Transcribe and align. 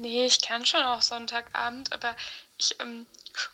Nee, 0.00 0.26
ich 0.26 0.40
kann 0.40 0.64
schon 0.64 0.84
auch 0.84 1.02
Sonntagabend, 1.02 1.92
aber 1.92 2.14
ich 2.56 2.76
ähm, 2.78 3.04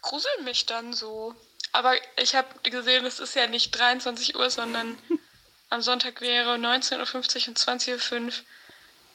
grusel 0.03 0.31
mich 0.43 0.67
dann 0.67 0.93
so. 0.93 1.35
Aber 1.73 1.95
ich 2.17 2.35
habe 2.35 2.49
gesehen, 2.69 3.07
es 3.07 3.19
ist 3.19 3.35
ja 3.35 3.47
nicht 3.47 3.71
23 3.71 4.37
Uhr, 4.37 4.51
sondern 4.51 4.99
am 5.71 5.81
Sonntag 5.81 6.21
wäre 6.21 6.57
19.50 6.57 6.99
Uhr 6.99 7.49
und 7.49 7.59
20.05 7.59 8.27
Uhr. 8.27 8.33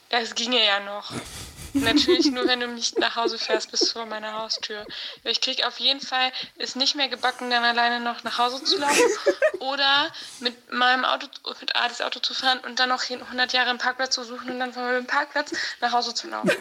Das 0.09 0.33
ginge 0.33 0.65
ja 0.65 0.79
noch. 0.79 1.11
Natürlich 1.73 2.31
nur, 2.31 2.47
wenn 2.47 2.61
du 2.61 2.67
nicht 2.67 2.97
nach 2.97 3.15
Hause 3.15 3.37
fährst 3.37 3.69
bis 3.69 3.91
vor 3.91 4.07
meiner 4.07 4.33
Haustür. 4.33 4.87
Ich 5.23 5.39
krieg 5.39 5.63
auf 5.67 5.79
jeden 5.79 6.01
Fall 6.01 6.31
es 6.57 6.75
nicht 6.75 6.95
mehr 6.95 7.09
gebacken, 7.09 7.51
dann 7.51 7.63
alleine 7.63 7.99
noch 7.99 8.23
nach 8.23 8.39
Hause 8.39 8.63
zu 8.63 8.79
laufen 8.79 9.03
oder 9.59 10.11
mit 10.39 10.71
meinem 10.71 11.05
Auto, 11.05 11.27
mit 11.61 11.75
Adis 11.75 12.01
Auto 12.01 12.21
zu 12.21 12.33
fahren 12.33 12.59
und 12.61 12.79
dann 12.79 12.89
noch 12.89 13.07
100 13.07 13.53
Jahre 13.53 13.69
einen 13.69 13.77
Parkplatz 13.77 14.15
zu 14.15 14.23
suchen 14.23 14.49
und 14.49 14.59
dann 14.59 14.73
von 14.73 14.81
meinem 14.81 15.05
Parkplatz 15.05 15.51
nach 15.79 15.91
Hause 15.91 16.15
zu 16.15 16.27
laufen. 16.27 16.57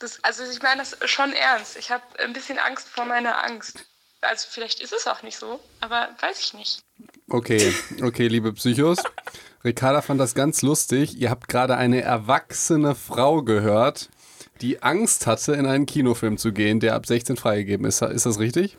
Das, 0.00 0.22
also 0.22 0.44
ich 0.44 0.62
meine 0.62 0.78
das 0.82 0.96
schon 1.10 1.32
ernst. 1.32 1.76
Ich 1.76 1.90
habe 1.90 2.02
ein 2.18 2.32
bisschen 2.32 2.58
Angst 2.58 2.88
vor 2.88 3.04
meiner 3.04 3.42
Angst. 3.44 3.84
Also 4.20 4.46
vielleicht 4.50 4.80
ist 4.80 4.92
es 4.92 5.06
auch 5.06 5.22
nicht 5.22 5.38
so, 5.38 5.60
aber 5.80 6.08
weiß 6.20 6.40
ich 6.40 6.54
nicht. 6.54 6.80
Okay, 7.28 7.72
okay, 8.02 8.26
liebe 8.28 8.52
Psychos. 8.52 8.98
Ricarda 9.64 10.02
fand 10.02 10.20
das 10.20 10.34
ganz 10.34 10.62
lustig. 10.62 11.16
Ihr 11.16 11.30
habt 11.30 11.48
gerade 11.48 11.76
eine 11.76 12.02
erwachsene 12.02 12.94
Frau 12.94 13.42
gehört, 13.42 14.08
die 14.60 14.82
Angst 14.82 15.26
hatte, 15.26 15.52
in 15.54 15.66
einen 15.66 15.86
Kinofilm 15.86 16.38
zu 16.38 16.52
gehen, 16.52 16.80
der 16.80 16.94
ab 16.94 17.06
16 17.06 17.36
freigegeben 17.36 17.86
ist. 17.86 18.02
Ist 18.02 18.26
das 18.26 18.38
richtig? 18.38 18.76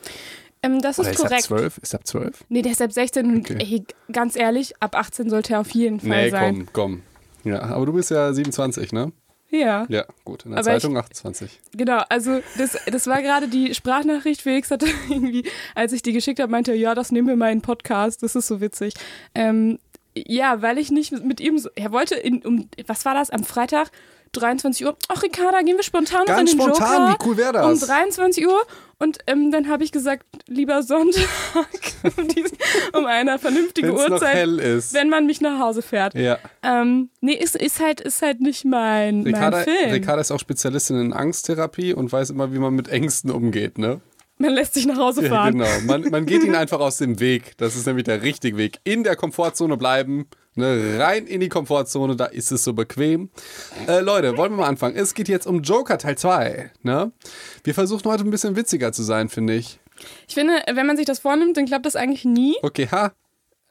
Ähm, 0.61 0.81
das 0.81 0.99
Oder 0.99 1.09
ist 1.11 1.20
ist 1.20 1.25
korrekt. 1.25 1.44
ab 1.44 1.47
12? 1.47 1.77
Ist 1.77 1.95
ab 1.95 2.05
12? 2.08 2.44
Nee, 2.49 2.61
der 2.61 2.72
ist 2.73 2.81
ab 2.81 2.91
16 2.91 3.25
und 3.25 3.49
Okay. 3.52 3.58
ey, 3.61 3.86
ganz 4.11 4.36
ehrlich, 4.36 4.73
ab 4.81 4.95
18 4.95 5.30
sollte 5.30 5.53
er 5.53 5.61
auf 5.61 5.72
jeden 5.72 5.99
Fall 6.02 6.09
Nee, 6.25 6.30
sein. 6.31 6.67
komm, 6.73 6.73
komm. 6.73 7.03
Ja, 7.45 7.61
aber 7.61 7.86
du 7.86 7.94
bist 7.94 8.09
ja 8.11 8.33
27, 8.33 8.91
ne? 8.91 9.13
Ja, 9.52 9.85
Ja, 9.89 10.05
gut. 10.26 10.45
In 10.45 10.52
der 10.52 10.59
Aber 10.59 10.76
ich- 10.76 10.81
Zeitung 10.81 10.98
28. 10.98 11.59
genau. 11.76 12.02
Also 12.09 12.41
das, 12.58 12.77
das 12.85 13.08
war 13.08 13.21
gerade 13.21 13.48
die 13.48 13.73
Sprachnachricht. 13.73 14.41
Felix 14.41 14.70
hatte 14.72 14.85
irgendwie, 15.09 15.44
als 15.75 15.92
ich 15.94 16.02
die 16.03 16.14
geschickt 16.14 16.39
habe, 16.39 16.52
meinte 16.52 16.72
er, 16.72 16.78
ja, 16.78 16.94
das 16.95 17.11
nehmen 17.11 17.28
wir 17.28 17.36
mal 17.36 17.52
in 17.52 17.58
den 17.58 17.64
Podcast. 17.64 18.22
Das 18.23 18.36
ist 18.36 18.47
so 18.47 18.61
witzig. 18.61 18.94
Ähm, 19.33 19.80
ja, 20.16 20.61
weil 20.61 20.77
ich 20.77 20.92
nicht 20.92 21.11
mit 21.23 21.39
ihm, 21.39 21.58
so, 21.58 21.70
er 21.75 21.92
wollte 21.92 22.16
in, 22.16 22.42
um, 22.44 22.70
was 22.88 23.05
war 23.05 23.14
das, 23.14 23.30
am 23.30 23.44
Freitag? 23.44 23.89
23 24.31 24.85
Uhr. 24.85 24.95
Ach, 25.08 25.22
Ricarda, 25.23 25.61
gehen 25.61 25.75
wir 25.77 25.83
spontan 25.83 26.25
Ganz 26.25 26.52
in 26.52 26.58
den 26.58 26.61
spontan, 26.67 27.09
Joker. 27.11 27.17
wie 27.25 27.30
cool 27.30 27.38
wäre 27.38 27.63
Um 27.66 27.72
das? 27.80 27.88
23 27.88 28.47
Uhr. 28.47 28.61
Und 29.02 29.19
ähm, 29.27 29.49
dann 29.52 29.69
habe 29.69 29.83
ich 29.83 29.91
gesagt, 29.91 30.25
lieber 30.47 30.83
Sonntag, 30.83 31.23
um, 32.17 32.99
um 32.99 33.05
eine 33.05 33.39
vernünftige 33.39 33.88
Wenn 33.89 33.95
es 33.95 34.03
noch 34.09 34.11
Uhrzeit, 34.21 34.94
wenn 34.94 35.09
man 35.09 35.25
mich 35.25 35.39
nach 35.41 35.59
Hause 35.59 35.81
fährt. 35.81 36.13
ja. 36.16 36.38
Ähm, 36.63 37.09
nee, 37.21 37.33
ist, 37.33 37.55
ist, 37.55 37.80
halt, 37.80 38.02
ist 38.02 38.21
halt 38.21 38.41
nicht 38.41 38.66
mein, 38.66 39.21
Ricarda, 39.23 39.58
mein 39.58 39.66
Film. 39.66 39.91
Ricarda 39.91 40.21
ist 40.21 40.31
auch 40.31 40.39
Spezialistin 40.39 40.99
in 40.99 41.14
Angsttherapie 41.14 41.93
und 41.93 42.11
weiß 42.11 42.30
immer, 42.31 42.52
wie 42.53 42.59
man 42.59 42.73
mit 42.73 42.89
Ängsten 42.89 43.31
umgeht, 43.31 43.77
ne? 43.77 44.02
Man 44.41 44.52
lässt 44.53 44.73
sich 44.73 44.86
nach 44.86 44.97
Hause 44.97 45.23
Ja, 45.23 45.30
fahren. 45.30 45.53
genau. 45.58 45.67
Man, 45.86 46.09
man 46.11 46.25
geht 46.25 46.43
ihnen 46.43 46.55
einfach 46.55 46.80
aus 46.80 46.97
dem 46.97 47.19
Weg. 47.19 47.58
Das 47.58 47.75
ist 47.75 47.86
nämlich 47.88 48.05
der 48.05 48.21
richtige 48.21 48.55
Weg. 48.58 48.80
In 48.86 49.03
der 49.03 49.16
Komfortzone 49.17 49.75
bleiben. 49.75 50.27
Ne, 50.59 50.99
rein 50.99 51.25
in 51.25 51.39
die 51.39 51.47
Komfortzone, 51.47 52.17
da 52.17 52.25
ist 52.25 52.52
es 52.52 52.65
so 52.65 52.73
bequem. 52.73 53.29
Äh, 53.88 54.02
Leute, 54.02 54.35
wollen 54.35 54.52
wir 54.52 54.57
mal 54.57 54.67
anfangen? 54.67 54.97
Es 54.97 55.13
geht 55.13 55.29
jetzt 55.29 55.47
um 55.47 55.61
Joker 55.61 55.97
Teil 55.97 56.17
2. 56.17 56.69
Ne? 56.83 57.13
Wir 57.63 57.73
versuchen 57.73 58.03
heute 58.11 58.25
ein 58.25 58.29
bisschen 58.29 58.57
witziger 58.57 58.91
zu 58.91 59.03
sein, 59.03 59.30
finde 59.30 59.53
ich. 59.55 59.80
Ich 60.27 60.33
finde, 60.33 60.53
wenn 60.73 60.85
man 60.85 60.97
sich 60.97 61.05
das 61.05 61.19
vornimmt, 61.19 61.55
dann 61.55 61.65
klappt 61.65 61.85
das 61.85 61.95
eigentlich 61.95 62.25
nie. 62.25 62.55
Okay, 62.61 62.89
ha. 62.91 63.13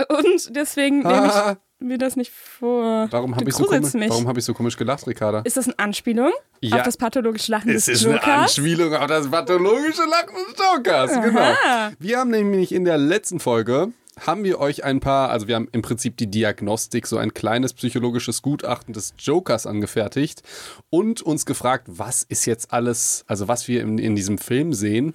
Und 0.09 0.57
deswegen 0.57 1.01
nehme 1.01 1.27
ich 1.27 1.87
mir 1.87 1.99
das 1.99 2.17
nicht 2.17 2.33
vor. 2.33 3.07
Warum 3.11 3.37
habe 3.37 3.49
ich, 3.51 3.55
so 3.55 3.65
komisch- 3.65 3.93
warum 3.95 4.27
hab 4.29 4.37
ich 4.39 4.45
so 4.45 4.55
komisch 4.55 4.77
gelacht, 4.79 5.07
Ricarda? 5.07 5.41
Ist 5.45 5.57
das 5.59 5.67
eine 5.67 5.79
Anspielung 5.79 6.33
Ja. 6.63 6.77
auf 6.77 6.83
das 6.85 6.97
pathologische 6.97 7.53
Lachen 7.53 7.69
Es 7.71 7.85
des 7.85 8.01
ist 8.01 8.07
eine 8.07 8.15
Jokers? 8.15 8.29
Anspielung 8.57 8.95
auf 8.95 9.07
das 9.09 9.29
pathologische 9.31 10.03
Lachen 10.09 10.35
des 10.51 10.57
Jokers. 10.59 11.13
Genau. 11.23 11.91
Wir 11.99 12.19
haben 12.19 12.31
nämlich 12.31 12.73
in 12.73 12.85
der 12.85 12.97
letzten 12.99 13.41
Folge 13.41 13.93
haben 14.27 14.45
wir 14.45 14.61
euch 14.61 14.85
ein 14.85 15.01
paar, 15.01 15.31
also 15.31 15.49
wir 15.49 15.55
haben 15.55 15.69
im 15.73 15.83
Prinzip 15.83 16.17
die 16.17 16.29
Diagnostik, 16.29 17.07
so 17.07 17.19
ein 17.19 17.35
kleines 17.35 17.73
psychologisches 17.73 18.43
Gutachten 18.43 18.93
des 18.93 19.15
Jokers 19.19 19.67
angefertigt 19.67 20.43
und 20.91 21.23
uns 21.23 21.47
gefragt, 21.47 21.87
was 21.89 22.23
ist 22.23 22.47
jetzt 22.47 22.73
alles, 22.73 23.25
also 23.27 23.49
was 23.49 23.69
wir 23.69 23.83
in, 23.83 23.99
in 23.99 24.15
diesem 24.15 24.39
Film 24.39 24.73
sehen, 24.73 25.15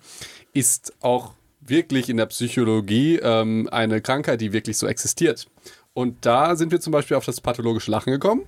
ist 0.54 0.94
auch 1.02 1.34
wirklich 1.62 2.10
in 2.10 2.18
der 2.18 2.26
Psychologie 2.28 3.20
ähm, 3.22 3.70
eine 3.72 4.02
Krankheit, 4.02 4.42
die 4.42 4.54
wirklich 4.54 4.78
so 4.78 4.88
existiert. 4.88 5.48
Und 5.94 6.26
da 6.26 6.56
sind 6.56 6.72
wir 6.72 6.82
zum 6.82 6.92
Beispiel 6.92 7.18
auf 7.18 7.26
das 7.26 7.42
pathologische 7.42 7.92
Lachen 7.92 8.12
gekommen. 8.12 8.44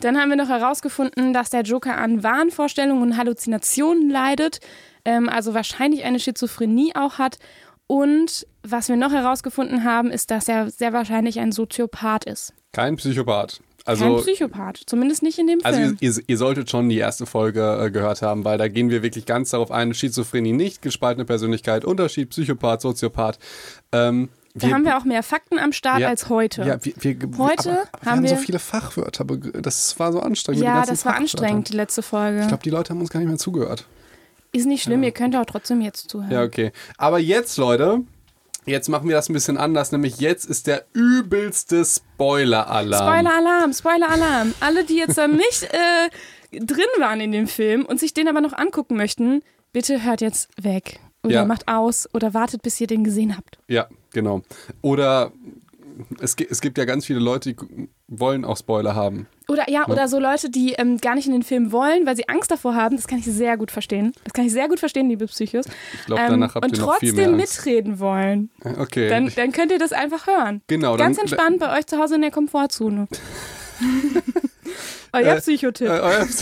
Dann 0.00 0.18
haben 0.18 0.30
wir 0.30 0.36
noch 0.36 0.48
herausgefunden, 0.48 1.32
dass 1.32 1.50
der 1.50 1.62
Joker 1.62 1.98
an 1.98 2.22
Wahnvorstellungen 2.22 3.02
und 3.02 3.16
Halluzinationen 3.16 4.10
leidet, 4.10 4.60
ähm, 5.04 5.28
also 5.28 5.54
wahrscheinlich 5.54 6.04
eine 6.04 6.20
Schizophrenie 6.20 6.92
auch 6.94 7.18
hat. 7.18 7.38
Und 7.86 8.46
was 8.62 8.88
wir 8.88 8.96
noch 8.96 9.12
herausgefunden 9.12 9.84
haben, 9.84 10.10
ist, 10.10 10.30
dass 10.30 10.48
er 10.48 10.70
sehr 10.70 10.92
wahrscheinlich 10.92 11.38
ein 11.38 11.52
Soziopath 11.52 12.24
ist. 12.24 12.52
Kein 12.72 12.96
Psychopath. 12.96 13.60
Kein 13.84 13.94
Also 14.02 14.16
Psychopath, 14.16 14.80
zumindest 14.86 15.22
nicht 15.22 15.38
in 15.38 15.46
dem 15.46 15.60
Also 15.62 15.78
Film. 15.78 15.96
ihr, 16.00 16.10
ihr, 16.16 16.22
ihr 16.26 16.36
solltet 16.38 16.68
schon 16.68 16.88
die 16.88 16.98
erste 16.98 17.24
Folge 17.24 17.80
äh, 17.84 17.90
gehört 17.92 18.22
haben, 18.22 18.44
weil 18.44 18.58
da 18.58 18.66
gehen 18.66 18.90
wir 18.90 19.04
wirklich 19.04 19.26
ganz 19.26 19.50
darauf 19.50 19.70
ein, 19.70 19.94
Schizophrenie 19.94 20.52
nicht, 20.52 20.82
gespaltene 20.82 21.24
Persönlichkeit, 21.24 21.84
Unterschied, 21.84 22.30
Psychopath, 22.30 22.80
Soziopath. 22.80 23.38
Ähm, 23.92 24.28
da 24.54 24.70
haben 24.70 24.84
wir 24.84 24.96
auch 24.96 25.04
mehr 25.04 25.22
Fakten 25.22 25.58
am 25.58 25.72
Start 25.72 26.00
Ja, 26.00 26.08
als 26.08 26.28
heute. 26.30 26.62
Ja, 26.64 26.84
wir, 26.84 26.94
wir, 26.98 27.16
Heute 27.38 27.70
aber, 27.70 27.80
aber 27.92 28.02
wir 28.02 28.10
haben 28.10 28.18
haben 28.18 28.28
so 28.28 28.36
viele 28.36 28.58
Fachwörter, 28.58 29.20
aber 29.20 29.36
das 29.36 29.98
war 30.00 30.12
so 30.12 30.20
anstrengend. 30.20 30.64
Ja, 30.64 30.84
das 30.84 31.04
war 31.04 31.14
anstrengend, 31.14 31.68
die 31.68 31.76
letzte 31.76 32.02
Folge. 32.02 32.40
Ich 32.40 32.48
glaube, 32.48 32.62
die 32.62 32.70
Leute 32.70 32.90
haben 32.90 33.00
uns 33.00 33.10
gar 33.10 33.20
nicht 33.20 33.28
mehr 33.28 33.38
zugehört. 33.38 33.86
Ist 34.52 34.66
nicht 34.66 34.82
schlimm, 34.82 35.02
ihr 35.02 35.12
könnt 35.12 35.36
auch 35.36 35.44
trotzdem 35.44 35.80
jetzt 35.80 36.08
zuhören. 36.10 36.30
Ja, 36.30 36.42
okay. 36.42 36.72
Aber 36.98 37.18
jetzt, 37.18 37.56
Leute, 37.58 38.02
jetzt 38.64 38.88
machen 38.88 39.08
wir 39.08 39.16
das 39.16 39.28
ein 39.28 39.32
bisschen 39.34 39.56
anders, 39.58 39.92
nämlich 39.92 40.18
jetzt 40.18 40.44
ist 40.46 40.66
der 40.66 40.84
übelste 40.92 41.84
Spoiler-Alarm. 41.84 43.08
Spoiler-Alarm, 43.08 43.72
Spoiler-Alarm. 43.72 44.54
Alle, 44.60 44.84
die 44.84 44.96
jetzt 44.96 45.18
da 45.18 45.28
nicht 45.28 45.64
äh, 45.64 46.58
drin 46.58 46.86
waren 46.98 47.20
in 47.20 47.32
dem 47.32 47.46
Film 47.46 47.84
und 47.84 48.00
sich 48.00 48.14
den 48.14 48.28
aber 48.28 48.40
noch 48.40 48.52
angucken 48.54 48.96
möchten, 48.96 49.42
bitte 49.72 50.02
hört 50.04 50.20
jetzt 50.20 50.48
weg. 50.62 51.00
Oder 51.22 51.34
Ja. 51.34 51.44
macht 51.44 51.66
aus 51.68 52.08
oder 52.14 52.34
wartet, 52.34 52.62
bis 52.62 52.80
ihr 52.80 52.86
den 52.86 53.02
gesehen 53.04 53.36
habt. 53.36 53.58
Ja, 53.68 53.88
genau. 54.12 54.42
Oder 54.80 55.32
es, 56.20 56.36
es 56.48 56.60
gibt 56.60 56.78
ja 56.78 56.84
ganz 56.84 57.04
viele 57.06 57.18
Leute, 57.18 57.52
die 57.54 57.88
wollen 58.08 58.44
auch 58.44 58.56
Spoiler 58.56 58.94
haben. 58.94 59.26
Oder 59.48 59.68
ja, 59.70 59.86
oder 59.88 60.06
so 60.08 60.18
Leute, 60.20 60.48
die 60.50 60.72
ähm, 60.74 60.98
gar 60.98 61.14
nicht 61.16 61.26
in 61.26 61.32
den 61.32 61.42
Film 61.42 61.72
wollen, 61.72 62.06
weil 62.06 62.16
sie 62.16 62.28
Angst 62.28 62.50
davor 62.50 62.74
haben. 62.74 62.96
Das 62.96 63.06
kann 63.08 63.18
ich 63.18 63.24
sehr 63.24 63.56
gut 63.56 63.70
verstehen. 63.70 64.12
Das 64.24 64.32
kann 64.32 64.44
ich 64.46 64.52
sehr 64.52 64.68
gut 64.68 64.78
verstehen, 64.80 65.08
liebe 65.08 65.26
Psychos. 65.26 65.66
Ich 65.94 66.06
glaube, 66.06 66.22
danach 66.28 66.54
habt 66.54 66.64
Ähm, 66.64 66.70
und 66.70 66.78
ihr 66.78 66.84
noch 66.84 66.98
viel 66.98 67.08
trotzdem 67.10 67.30
mehr 67.32 67.40
Angst. 67.40 67.58
mitreden 67.64 67.98
wollen. 67.98 68.50
Okay. 68.78 69.08
Dann, 69.08 69.32
dann 69.34 69.52
könnt 69.52 69.72
ihr 69.72 69.78
das 69.78 69.92
einfach 69.92 70.26
hören. 70.26 70.62
Genau, 70.68 70.96
Ganz 70.96 71.16
dann- 71.16 71.26
entspannt 71.26 71.58
bei 71.60 71.76
euch 71.78 71.86
zu 71.86 71.98
Hause 71.98 72.16
in 72.16 72.22
der 72.22 72.30
Komfortzone. 72.30 73.08
Euer 75.12 75.36
Äh, 75.36 75.40
Psychotipp. 75.40 75.88
Äh, 75.88 76.00
euer 76.00 76.26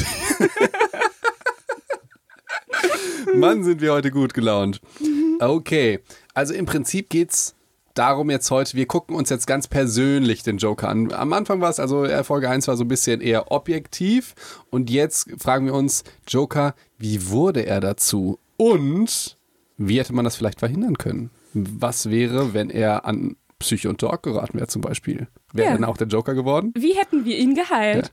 Mann, 3.34 3.64
sind 3.64 3.80
wir 3.80 3.92
heute 3.92 4.10
gut 4.10 4.34
gelaunt. 4.34 4.80
Okay, 5.40 5.98
also 6.32 6.54
im 6.54 6.64
Prinzip 6.64 7.10
geht's 7.10 7.56
darum 7.94 8.30
jetzt 8.30 8.50
heute, 8.50 8.76
wir 8.76 8.86
gucken 8.86 9.16
uns 9.16 9.30
jetzt 9.30 9.46
ganz 9.46 9.68
persönlich 9.68 10.42
den 10.42 10.58
Joker 10.58 10.88
an. 10.88 11.12
Am 11.12 11.32
Anfang 11.32 11.60
war 11.60 11.70
es, 11.70 11.80
also 11.80 12.04
äh, 12.04 12.24
Folge 12.24 12.50
1 12.50 12.68
war 12.68 12.76
so 12.76 12.84
ein 12.84 12.88
bisschen 12.88 13.20
eher 13.20 13.50
objektiv 13.50 14.34
und 14.70 14.90
jetzt 14.90 15.30
fragen 15.38 15.66
wir 15.66 15.74
uns, 15.74 16.04
Joker, 16.28 16.74
wie 16.98 17.28
wurde 17.28 17.66
er 17.66 17.80
dazu? 17.80 18.38
Und 18.56 19.38
wie 19.76 19.98
hätte 19.98 20.12
man 20.12 20.24
das 20.24 20.36
vielleicht 20.36 20.60
verhindern 20.60 20.98
können? 20.98 21.30
Was 21.52 22.10
wäre, 22.10 22.54
wenn 22.54 22.70
er 22.70 23.04
an 23.04 23.36
Psycho 23.58 23.88
und 23.88 24.02
Dog 24.02 24.22
geraten 24.22 24.54
wäre 24.58 24.66
zum 24.68 24.82
Beispiel? 24.82 25.28
Wäre 25.52 25.68
Ja. 25.68 25.74
dann 25.74 25.84
auch 25.84 25.96
der 25.96 26.06
Joker 26.08 26.34
geworden? 26.34 26.72
Wie 26.76 26.94
hätten 26.94 27.24
wir 27.24 27.38
ihn 27.38 27.54
geheilt? 27.54 28.12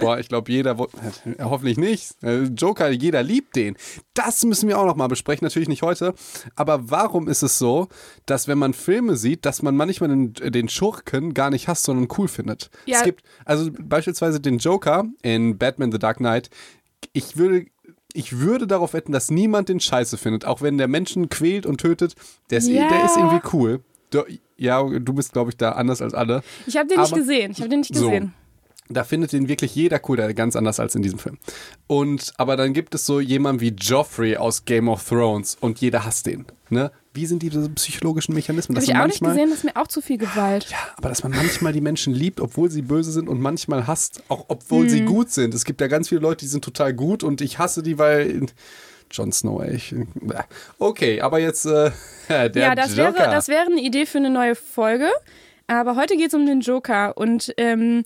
Boah, 0.00 0.18
ich 0.18 0.28
glaube, 0.28 0.50
jeder, 0.50 0.72
äh, 0.78 1.42
hoffentlich 1.42 1.76
nicht. 1.76 2.22
Äh, 2.22 2.44
Joker, 2.44 2.88
jeder 2.90 3.22
liebt 3.22 3.54
den. 3.56 3.76
Das 4.14 4.44
müssen 4.44 4.68
wir 4.68 4.78
auch 4.78 4.86
noch 4.86 4.96
mal 4.96 5.08
besprechen, 5.08 5.44
natürlich 5.44 5.68
nicht 5.68 5.82
heute. 5.82 6.14
Aber 6.56 6.90
warum 6.90 7.28
ist 7.28 7.42
es 7.42 7.58
so, 7.58 7.88
dass 8.26 8.48
wenn 8.48 8.58
man 8.58 8.72
Filme 8.72 9.16
sieht, 9.16 9.44
dass 9.44 9.62
man 9.62 9.76
manchmal 9.76 10.08
den, 10.08 10.32
den 10.34 10.68
Schurken 10.68 11.34
gar 11.34 11.50
nicht 11.50 11.68
hasst, 11.68 11.84
sondern 11.84 12.08
cool 12.18 12.28
findet? 12.28 12.70
Ja. 12.86 12.98
Es 12.98 13.04
gibt 13.04 13.22
also 13.44 13.70
beispielsweise 13.78 14.40
den 14.40 14.58
Joker 14.58 15.04
in 15.22 15.58
Batman 15.58 15.92
The 15.92 15.98
Dark 15.98 16.16
Knight. 16.18 16.48
Ich 17.12 17.36
würde, 17.36 17.66
ich 18.14 18.38
würde 18.38 18.66
darauf 18.66 18.94
wetten, 18.94 19.12
dass 19.12 19.30
niemand 19.30 19.68
den 19.68 19.78
scheiße 19.80 20.16
findet. 20.16 20.46
Auch 20.46 20.62
wenn 20.62 20.78
der 20.78 20.88
Menschen 20.88 21.28
quält 21.28 21.66
und 21.66 21.80
tötet, 21.80 22.14
der 22.50 22.58
ist, 22.58 22.68
Ja. 22.68 22.88
der 22.88 23.04
ist 23.04 23.16
irgendwie 23.16 23.46
cool. 23.52 23.84
Du, 24.10 24.24
ja, 24.56 24.82
du 24.82 25.12
bist, 25.12 25.32
glaube 25.32 25.50
ich, 25.50 25.56
da 25.56 25.72
anders 25.72 26.02
als 26.02 26.14
alle. 26.14 26.42
Ich 26.66 26.76
habe 26.76 26.88
den 26.88 27.00
nicht 27.00 27.12
Aber- 27.12 27.20
gesehen. 27.20 27.52
Ich 27.52 27.58
habe 27.58 27.68
den 27.68 27.80
nicht 27.80 27.94
So. 27.94 28.06
gesehen. 28.06 28.34
Da 28.90 29.04
findet 29.04 29.32
den 29.32 29.48
wirklich 29.48 29.74
jeder 29.74 30.00
cool, 30.08 30.16
der 30.16 30.32
ganz 30.32 30.56
anders 30.56 30.80
als 30.80 30.94
in 30.94 31.02
diesem 31.02 31.18
Film. 31.18 31.36
Und 31.86 32.32
aber 32.38 32.56
dann 32.56 32.72
gibt 32.72 32.94
es 32.94 33.04
so 33.04 33.20
jemanden 33.20 33.60
wie 33.60 33.68
Joffrey 33.68 34.38
aus 34.38 34.64
Game 34.64 34.88
of 34.88 35.06
Thrones 35.06 35.58
und 35.60 35.78
jeder 35.80 36.06
hasst 36.06 36.24
den. 36.24 36.46
Ne? 36.70 36.90
wie 37.18 37.26
sind 37.26 37.42
diese 37.42 37.68
psychologischen 37.70 38.34
Mechanismen? 38.34 38.76
Habe 38.76 38.84
ich 38.84 38.96
auch 38.96 39.06
nicht 39.06 39.20
gesehen, 39.20 39.50
das 39.50 39.58
ist 39.58 39.64
mir 39.64 39.76
auch 39.76 39.88
zu 39.88 40.00
viel 40.00 40.18
Gewalt. 40.18 40.66
Ja, 40.70 40.76
aber 40.96 41.08
dass 41.08 41.24
man 41.24 41.32
manchmal 41.32 41.72
die 41.72 41.80
Menschen 41.80 42.14
liebt, 42.14 42.40
obwohl 42.40 42.70
sie 42.70 42.82
böse 42.82 43.10
sind 43.10 43.28
und 43.28 43.40
manchmal 43.40 43.88
hasst, 43.88 44.22
auch 44.28 44.44
obwohl 44.48 44.84
hm. 44.84 44.88
sie 44.88 45.00
gut 45.02 45.30
sind. 45.30 45.52
Es 45.52 45.64
gibt 45.64 45.80
ja 45.80 45.88
ganz 45.88 46.08
viele 46.08 46.20
Leute, 46.20 46.44
die 46.44 46.48
sind 46.48 46.64
total 46.64 46.94
gut 46.94 47.24
und 47.24 47.40
ich 47.40 47.58
hasse 47.58 47.82
die, 47.82 47.98
weil 47.98 48.46
Jon 49.10 49.32
Snow, 49.32 49.62
ey. 49.62 49.74
Ich, 49.74 49.94
okay, 50.78 51.20
aber 51.20 51.38
jetzt 51.38 51.66
äh, 51.66 51.90
der 52.28 52.50
Ja, 52.54 52.74
das 52.74 52.96
Joker. 52.96 53.18
wäre, 53.18 53.30
das 53.30 53.48
wäre 53.48 53.66
eine 53.66 53.80
Idee 53.80 54.06
für 54.06 54.18
eine 54.18 54.30
neue 54.30 54.54
Folge. 54.54 55.08
Aber 55.66 55.96
heute 55.96 56.16
geht 56.16 56.28
es 56.28 56.34
um 56.34 56.46
den 56.46 56.60
Joker 56.60 57.16
und 57.16 57.52
ähm, 57.58 58.04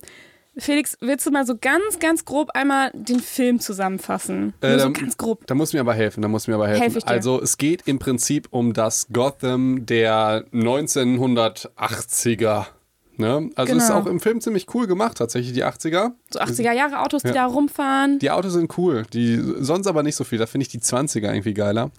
Felix, 0.57 0.97
willst 1.01 1.25
du 1.25 1.31
mal 1.31 1.47
so 1.47 1.55
ganz, 1.59 1.97
ganz 1.99 2.25
grob 2.25 2.51
einmal 2.53 2.91
den 2.93 3.19
Film 3.19 3.59
zusammenfassen? 3.59 4.53
Äh, 4.61 4.77
so 4.77 4.91
ganz 4.91 5.17
grob. 5.17 5.47
Da 5.47 5.55
muss 5.55 5.73
mir 5.73 5.79
aber 5.79 5.95
helfen, 5.95 6.21
da 6.21 6.27
muss 6.27 6.47
mir 6.47 6.53
aber 6.55 6.67
helfen. 6.67 6.81
Helf 6.81 6.97
also 7.05 7.41
es 7.41 7.57
geht 7.57 7.87
im 7.87 7.97
Prinzip 7.97 8.49
um 8.51 8.73
das 8.73 9.07
Gotham 9.11 9.87
der 9.87 10.45
1980er. 10.53 12.67
Ne? 13.15 13.51
Also 13.55 13.73
genau. 13.73 13.83
ist 13.83 13.91
auch 13.91 14.07
im 14.07 14.19
Film 14.19 14.41
ziemlich 14.41 14.73
cool 14.73 14.87
gemacht, 14.87 15.17
tatsächlich 15.17 15.53
die 15.53 15.63
80er. 15.63 16.13
So 16.31 16.39
80er 16.39 16.73
Jahre 16.73 16.99
Autos, 16.99 17.21
die 17.21 17.27
ja. 17.27 17.33
da 17.33 17.45
rumfahren. 17.45 18.17
Die 18.19 18.31
Autos 18.31 18.53
sind 18.53 18.75
cool, 18.77 19.03
die 19.13 19.39
sonst 19.59 19.85
aber 19.85 20.01
nicht 20.01 20.15
so 20.15 20.23
viel. 20.23 20.39
Da 20.39 20.47
finde 20.47 20.63
ich 20.63 20.69
die 20.69 20.79
20er 20.79 21.31
irgendwie 21.31 21.53
geiler. 21.53 21.91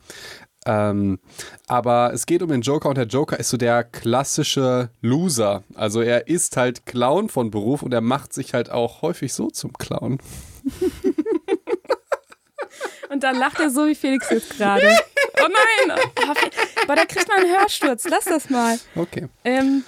Ähm, 0.67 1.19
aber 1.67 2.13
es 2.13 2.27
geht 2.27 2.43
um 2.43 2.49
den 2.49 2.63
Joker 2.63 2.89
und 2.89 2.97
der 2.97 3.07
Joker 3.07 3.39
ist 3.39 3.51
so 3.51 3.57
der 3.57 3.85
klassische 3.85 4.91
Loser. 5.03 5.63
Also 5.75 6.01
er 6.01 6.27
ist 6.27 6.57
halt 6.57 6.87
Clown 6.87 7.29
von 7.29 7.51
Beruf 7.51 7.83
und 7.83 7.93
er 7.93 8.01
macht 8.01 8.33
sich 8.33 8.55
halt 8.55 8.71
auch 8.71 9.03
häufig 9.03 9.35
so 9.35 9.51
zum 9.51 9.73
Clown. 9.75 10.19
und 13.11 13.23
dann 13.23 13.37
lacht 13.37 13.61
er 13.61 13.71
so 13.71 13.87
wie 13.87 13.95
Felix 13.95 14.31
jetzt 14.31 14.57
gerade. 14.57 14.97
Oh 15.37 15.49
nein! 15.49 15.99
Aber 16.85 16.95
da 16.95 17.05
kriegt 17.05 17.29
man 17.29 17.41
einen 17.41 17.59
Hörsturz. 17.59 18.07
Lass 18.09 18.25
das 18.25 18.51
mal. 18.51 18.79
Okay. 18.95 19.29
Ähm, 19.45 19.83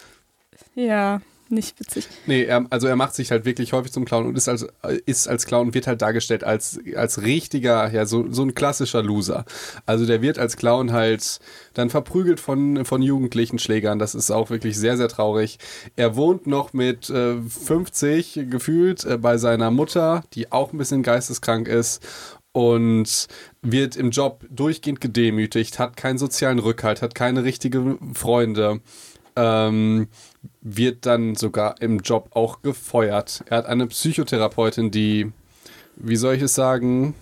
ja 0.76 1.20
nicht 1.48 1.78
witzig. 1.78 2.08
Nee, 2.26 2.44
er, 2.44 2.66
also 2.70 2.88
er 2.88 2.96
macht 2.96 3.14
sich 3.14 3.30
halt 3.30 3.44
wirklich 3.44 3.72
häufig 3.72 3.92
zum 3.92 4.04
Clown 4.04 4.26
und 4.26 4.36
ist 4.36 4.48
als, 4.48 4.66
ist 5.06 5.28
als 5.28 5.46
Clown 5.46 5.68
und 5.68 5.74
wird 5.74 5.86
halt 5.86 6.02
dargestellt 6.02 6.42
als, 6.42 6.80
als 6.96 7.22
richtiger, 7.22 7.92
ja, 7.92 8.04
so, 8.04 8.30
so 8.32 8.42
ein 8.42 8.54
klassischer 8.54 9.02
Loser. 9.02 9.44
Also 9.86 10.06
der 10.06 10.22
wird 10.22 10.38
als 10.38 10.56
Clown 10.56 10.92
halt 10.92 11.38
dann 11.74 11.88
verprügelt 11.88 12.40
von, 12.40 12.84
von 12.84 13.00
jugendlichen 13.00 13.58
Schlägern. 13.58 13.98
Das 13.98 14.14
ist 14.14 14.30
auch 14.30 14.50
wirklich 14.50 14.76
sehr, 14.76 14.96
sehr 14.96 15.08
traurig. 15.08 15.58
Er 15.94 16.16
wohnt 16.16 16.46
noch 16.48 16.72
mit 16.72 17.10
äh, 17.10 17.36
50 17.40 18.46
gefühlt 18.50 19.04
äh, 19.04 19.16
bei 19.16 19.38
seiner 19.38 19.70
Mutter, 19.70 20.24
die 20.34 20.50
auch 20.50 20.72
ein 20.72 20.78
bisschen 20.78 21.04
geisteskrank 21.04 21.68
ist 21.68 22.04
und 22.50 23.26
wird 23.62 23.94
im 23.96 24.10
Job 24.10 24.44
durchgehend 24.50 25.00
gedemütigt, 25.00 25.78
hat 25.78 25.96
keinen 25.96 26.18
sozialen 26.18 26.58
Rückhalt, 26.58 27.02
hat 27.02 27.14
keine 27.14 27.44
richtigen 27.44 28.14
Freunde. 28.14 28.80
Ähm, 29.36 30.08
wird 30.60 31.06
dann 31.06 31.34
sogar 31.34 31.80
im 31.80 32.00
Job 32.00 32.30
auch 32.32 32.62
gefeuert. 32.62 33.44
Er 33.46 33.58
hat 33.58 33.66
eine 33.66 33.86
Psychotherapeutin, 33.86 34.90
die, 34.90 35.32
wie 35.96 36.16
soll 36.16 36.34
ich 36.34 36.42
es 36.42 36.54
sagen, 36.54 37.14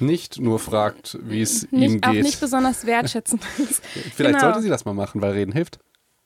nicht 0.00 0.40
nur 0.40 0.58
fragt, 0.58 1.18
wie 1.22 1.42
es 1.42 1.70
nicht, 1.70 1.92
ihm 1.92 2.00
geht. 2.00 2.04
Auch 2.04 2.12
nicht 2.12 2.40
besonders 2.40 2.86
wertschätzend 2.86 3.42
ist. 3.58 3.84
Vielleicht 3.84 4.38
genau. 4.38 4.40
sollte 4.40 4.62
sie 4.62 4.68
das 4.68 4.84
mal 4.84 4.94
machen, 4.94 5.20
weil 5.22 5.32
Reden 5.32 5.52
hilft. 5.52 5.78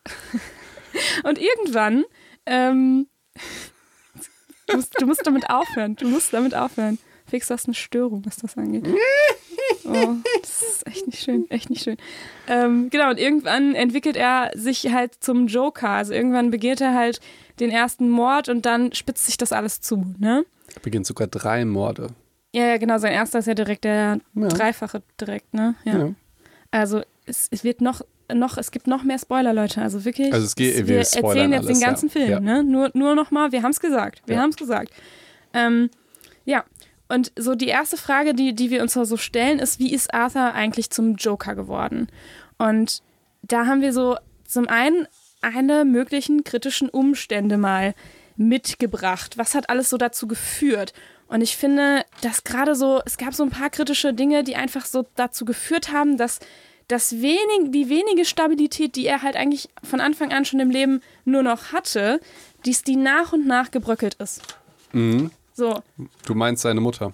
Und 1.24 1.38
irgendwann, 1.38 2.04
ähm, 2.46 3.08
du, 4.66 4.76
musst, 4.76 4.94
du 5.00 5.06
musst 5.06 5.26
damit 5.26 5.50
aufhören. 5.50 5.96
Du 5.96 6.08
musst 6.08 6.32
damit 6.32 6.54
aufhören. 6.54 6.98
Fix, 7.26 7.48
du 7.48 7.54
hast 7.54 7.66
eine 7.66 7.74
Störung, 7.74 8.24
was 8.24 8.36
das 8.36 8.56
angeht. 8.56 8.86
Oh, 9.84 10.14
das 10.40 10.62
ist 10.62 10.86
echt 10.86 11.06
nicht 11.06 11.22
schön, 11.22 11.50
echt 11.50 11.70
nicht 11.70 11.82
schön. 11.82 11.96
Ähm, 12.46 12.90
genau, 12.90 13.10
und 13.10 13.18
irgendwann 13.18 13.74
entwickelt 13.74 14.16
er 14.16 14.50
sich 14.54 14.92
halt 14.92 15.12
zum 15.20 15.46
Joker. 15.46 15.88
Also 15.88 16.12
irgendwann 16.12 16.50
begeht 16.50 16.80
er 16.80 16.94
halt 16.94 17.20
den 17.60 17.70
ersten 17.70 18.08
Mord 18.08 18.48
und 18.48 18.66
dann 18.66 18.92
spitzt 18.92 19.26
sich 19.26 19.36
das 19.36 19.52
alles 19.52 19.80
zu, 19.80 20.04
ne? 20.18 20.44
Er 20.74 20.80
beginnt 20.80 21.06
sogar 21.06 21.26
drei 21.26 21.64
Morde. 21.64 22.08
Ja, 22.54 22.66
ja, 22.66 22.76
genau. 22.76 22.98
Sein 22.98 23.12
erster 23.12 23.40
ist 23.40 23.46
ja 23.46 23.54
direkt 23.54 23.84
der 23.84 24.20
ja. 24.34 24.48
dreifache 24.48 25.02
direkt, 25.20 25.52
ne? 25.54 25.74
Ja. 25.84 25.98
ja. 25.98 26.14
Also 26.70 27.02
es, 27.26 27.48
es 27.50 27.64
wird 27.64 27.80
noch 27.80 28.02
noch, 28.34 28.58
es 28.58 28.70
gibt 28.70 28.86
noch 28.86 29.04
mehr 29.04 29.18
Spoiler, 29.18 29.54
Leute. 29.54 29.80
Also 29.80 30.04
wirklich. 30.04 30.32
Also 30.32 30.44
es 30.44 30.54
geht, 30.54 30.76
wir, 30.76 30.86
wir 30.86 30.98
erzählen 30.98 31.52
jetzt 31.52 31.66
alles, 31.66 31.78
den 31.78 31.86
ganzen 31.86 32.08
ja. 32.08 32.12
Film, 32.12 32.44
ne? 32.44 32.62
Nur, 32.62 32.90
nur 32.92 33.14
noch 33.14 33.30
mal, 33.30 33.52
wir 33.52 33.62
haben 33.62 33.70
es 33.70 33.80
gesagt. 33.80 34.22
Wir 34.26 34.38
haben 34.38 34.50
es 34.50 34.56
gesagt. 34.56 34.92
Ähm, 35.54 35.88
ja, 36.44 36.64
und 37.08 37.32
so 37.36 37.54
die 37.54 37.68
erste 37.68 37.96
Frage, 37.96 38.34
die, 38.34 38.54
die 38.54 38.70
wir 38.70 38.82
uns 38.82 38.92
so 38.92 39.16
stellen, 39.16 39.58
ist, 39.58 39.78
wie 39.78 39.92
ist 39.92 40.12
Arthur 40.12 40.52
eigentlich 40.52 40.90
zum 40.90 41.16
Joker 41.16 41.54
geworden? 41.54 42.08
Und 42.58 43.02
da 43.42 43.66
haben 43.66 43.80
wir 43.80 43.92
so 43.92 44.16
zum 44.44 44.68
einen 44.68 45.06
eine 45.40 45.84
möglichen 45.84 46.44
kritischen 46.44 46.88
Umstände 46.88 47.56
mal 47.56 47.94
mitgebracht. 48.36 49.38
Was 49.38 49.54
hat 49.54 49.70
alles 49.70 49.88
so 49.88 49.96
dazu 49.96 50.26
geführt? 50.26 50.92
Und 51.28 51.42
ich 51.42 51.56
finde, 51.56 52.04
dass 52.22 52.44
gerade 52.44 52.74
so, 52.74 53.00
es 53.04 53.18
gab 53.18 53.34
so 53.34 53.42
ein 53.42 53.50
paar 53.50 53.70
kritische 53.70 54.14
Dinge, 54.14 54.44
die 54.44 54.56
einfach 54.56 54.86
so 54.86 55.06
dazu 55.14 55.44
geführt 55.44 55.92
haben, 55.92 56.16
dass 56.16 56.40
das 56.88 57.20
wenig, 57.20 57.70
die 57.70 57.90
wenige 57.90 58.24
Stabilität, 58.24 58.96
die 58.96 59.06
er 59.06 59.22
halt 59.22 59.36
eigentlich 59.36 59.68
von 59.84 60.00
Anfang 60.00 60.32
an 60.32 60.46
schon 60.46 60.60
im 60.60 60.70
Leben 60.70 61.02
nur 61.26 61.42
noch 61.42 61.72
hatte, 61.72 62.20
dies 62.64 62.82
die 62.82 62.96
nach 62.96 63.32
und 63.32 63.46
nach 63.46 63.70
gebröckelt 63.70 64.14
ist. 64.14 64.42
Mhm. 64.92 65.30
So. 65.58 65.82
Du 66.24 66.36
meinst 66.36 66.62
seine 66.62 66.80
Mutter? 66.80 67.12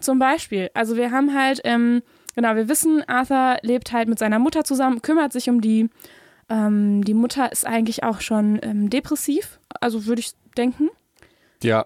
Zum 0.00 0.18
Beispiel. 0.18 0.70
Also 0.72 0.96
wir 0.96 1.10
haben 1.10 1.34
halt, 1.34 1.60
ähm, 1.64 2.02
genau, 2.34 2.56
wir 2.56 2.66
wissen, 2.66 3.06
Arthur 3.06 3.58
lebt 3.60 3.92
halt 3.92 4.08
mit 4.08 4.18
seiner 4.18 4.38
Mutter 4.38 4.64
zusammen, 4.64 5.02
kümmert 5.02 5.34
sich 5.34 5.50
um 5.50 5.60
die. 5.60 5.90
Ähm, 6.48 7.04
die 7.04 7.12
Mutter 7.12 7.52
ist 7.52 7.66
eigentlich 7.66 8.04
auch 8.04 8.22
schon 8.22 8.58
ähm, 8.62 8.88
depressiv, 8.88 9.60
also 9.82 10.06
würde 10.06 10.20
ich 10.20 10.32
denken. 10.56 10.88
Ja, 11.62 11.84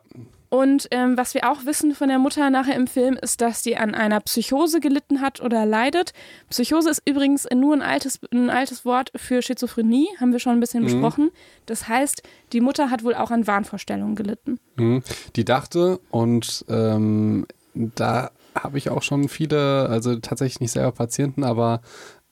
und 0.52 0.88
ähm, 0.90 1.16
was 1.16 1.32
wir 1.32 1.50
auch 1.50 1.64
wissen 1.64 1.94
von 1.94 2.08
der 2.08 2.18
Mutter 2.18 2.50
nachher 2.50 2.76
im 2.76 2.86
Film, 2.86 3.14
ist, 3.14 3.40
dass 3.40 3.62
sie 3.62 3.78
an 3.78 3.94
einer 3.94 4.20
Psychose 4.20 4.80
gelitten 4.80 5.22
hat 5.22 5.40
oder 5.40 5.64
leidet. 5.64 6.12
Psychose 6.50 6.90
ist 6.90 7.00
übrigens 7.06 7.48
nur 7.54 7.74
ein 7.74 7.80
altes, 7.80 8.20
ein 8.30 8.50
altes 8.50 8.84
Wort 8.84 9.10
für 9.16 9.40
Schizophrenie, 9.40 10.08
haben 10.20 10.30
wir 10.32 10.40
schon 10.40 10.52
ein 10.52 10.60
bisschen 10.60 10.82
mhm. 10.82 10.88
besprochen. 10.88 11.30
Das 11.64 11.88
heißt, 11.88 12.22
die 12.52 12.60
Mutter 12.60 12.90
hat 12.90 13.02
wohl 13.02 13.14
auch 13.14 13.30
an 13.30 13.46
Wahnvorstellungen 13.46 14.14
gelitten. 14.14 14.58
Mhm. 14.76 15.02
Die 15.36 15.46
dachte, 15.46 16.00
und 16.10 16.66
ähm, 16.68 17.46
da 17.72 18.30
habe 18.54 18.76
ich 18.76 18.90
auch 18.90 19.02
schon 19.02 19.30
viele, 19.30 19.88
also 19.88 20.16
tatsächlich 20.16 20.60
nicht 20.60 20.72
selber 20.72 20.92
Patienten, 20.92 21.44
aber 21.44 21.80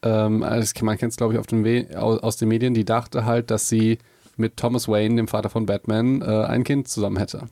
ähm, 0.03 0.43
also 0.43 0.85
man 0.85 0.99
kennt 0.99 1.13
es, 1.13 1.17
glaube 1.17 1.33
ich, 1.33 1.41
auf 1.41 1.47
den 1.47 1.65
We 1.65 1.99
aus 1.99 2.37
den 2.37 2.49
Medien, 2.49 2.75
die 2.75 2.85
dachte 2.85 3.25
halt, 3.25 3.51
dass 3.51 3.71
sie 3.71 3.97
mit 4.37 4.59
Thomas 4.59 4.89
Wayne, 4.89 5.17
dem 5.17 5.27
Vater 5.27 5.49
von 5.49 5.65
Batman, 5.65 6.21
äh, 6.21 6.45
ein 6.45 6.65
Kind 6.65 6.87
zusammen 6.87 7.17
hätte. 7.17 7.49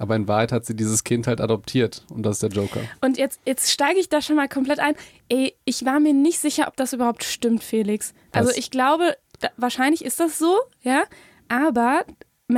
Aber 0.00 0.16
in 0.16 0.26
Wahrheit 0.26 0.50
hat 0.50 0.64
sie 0.64 0.74
dieses 0.74 1.04
Kind 1.04 1.26
halt 1.26 1.42
adoptiert 1.42 2.06
und 2.08 2.22
das 2.22 2.36
ist 2.36 2.42
der 2.42 2.48
Joker. 2.48 2.80
Und 3.02 3.18
jetzt, 3.18 3.38
jetzt 3.44 3.70
steige 3.70 4.00
ich 4.00 4.08
da 4.08 4.22
schon 4.22 4.34
mal 4.34 4.48
komplett 4.48 4.78
ein. 4.78 4.94
Ey, 5.28 5.54
ich 5.66 5.84
war 5.84 6.00
mir 6.00 6.14
nicht 6.14 6.38
sicher, 6.38 6.68
ob 6.68 6.76
das 6.76 6.94
überhaupt 6.94 7.22
stimmt, 7.22 7.62
Felix. 7.62 8.14
Also 8.32 8.48
Was? 8.48 8.56
ich 8.56 8.70
glaube, 8.70 9.14
da, 9.40 9.50
wahrscheinlich 9.58 10.02
ist 10.02 10.18
das 10.18 10.38
so, 10.38 10.56
ja. 10.80 11.02
Aber 11.48 12.06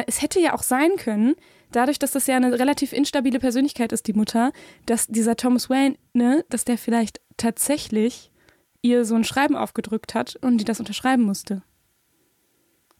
es 0.06 0.22
hätte 0.22 0.38
ja 0.38 0.54
auch 0.54 0.62
sein 0.62 0.90
können, 0.96 1.34
dadurch, 1.72 1.98
dass 1.98 2.12
das 2.12 2.28
ja 2.28 2.36
eine 2.36 2.56
relativ 2.60 2.92
instabile 2.92 3.40
Persönlichkeit 3.40 3.90
ist, 3.90 4.06
die 4.06 4.12
Mutter, 4.12 4.52
dass 4.86 5.08
dieser 5.08 5.34
Thomas 5.34 5.68
Wayne, 5.68 5.96
ne, 6.12 6.44
dass 6.48 6.64
der 6.64 6.78
vielleicht 6.78 7.20
tatsächlich 7.38 8.30
ihr 8.82 9.04
so 9.04 9.16
ein 9.16 9.24
Schreiben 9.24 9.56
aufgedrückt 9.56 10.14
hat 10.14 10.36
und 10.42 10.58
die 10.58 10.64
das 10.64 10.78
unterschreiben 10.78 11.24
musste. 11.24 11.62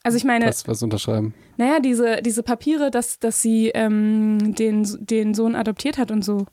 Also 0.02 0.16
ich 0.16 0.24
meine. 0.24 0.46
Was, 0.46 0.66
was 0.66 0.82
unterschreiben? 0.82 1.34
Naja, 1.56 1.80
diese, 1.80 2.22
diese 2.22 2.42
Papiere, 2.42 2.90
dass, 2.90 3.18
dass 3.18 3.42
sie 3.42 3.68
ähm, 3.68 4.54
den, 4.54 4.86
den 5.00 5.34
Sohn 5.34 5.54
adoptiert 5.54 5.98
hat 5.98 6.10
und 6.10 6.24
so. 6.24 6.46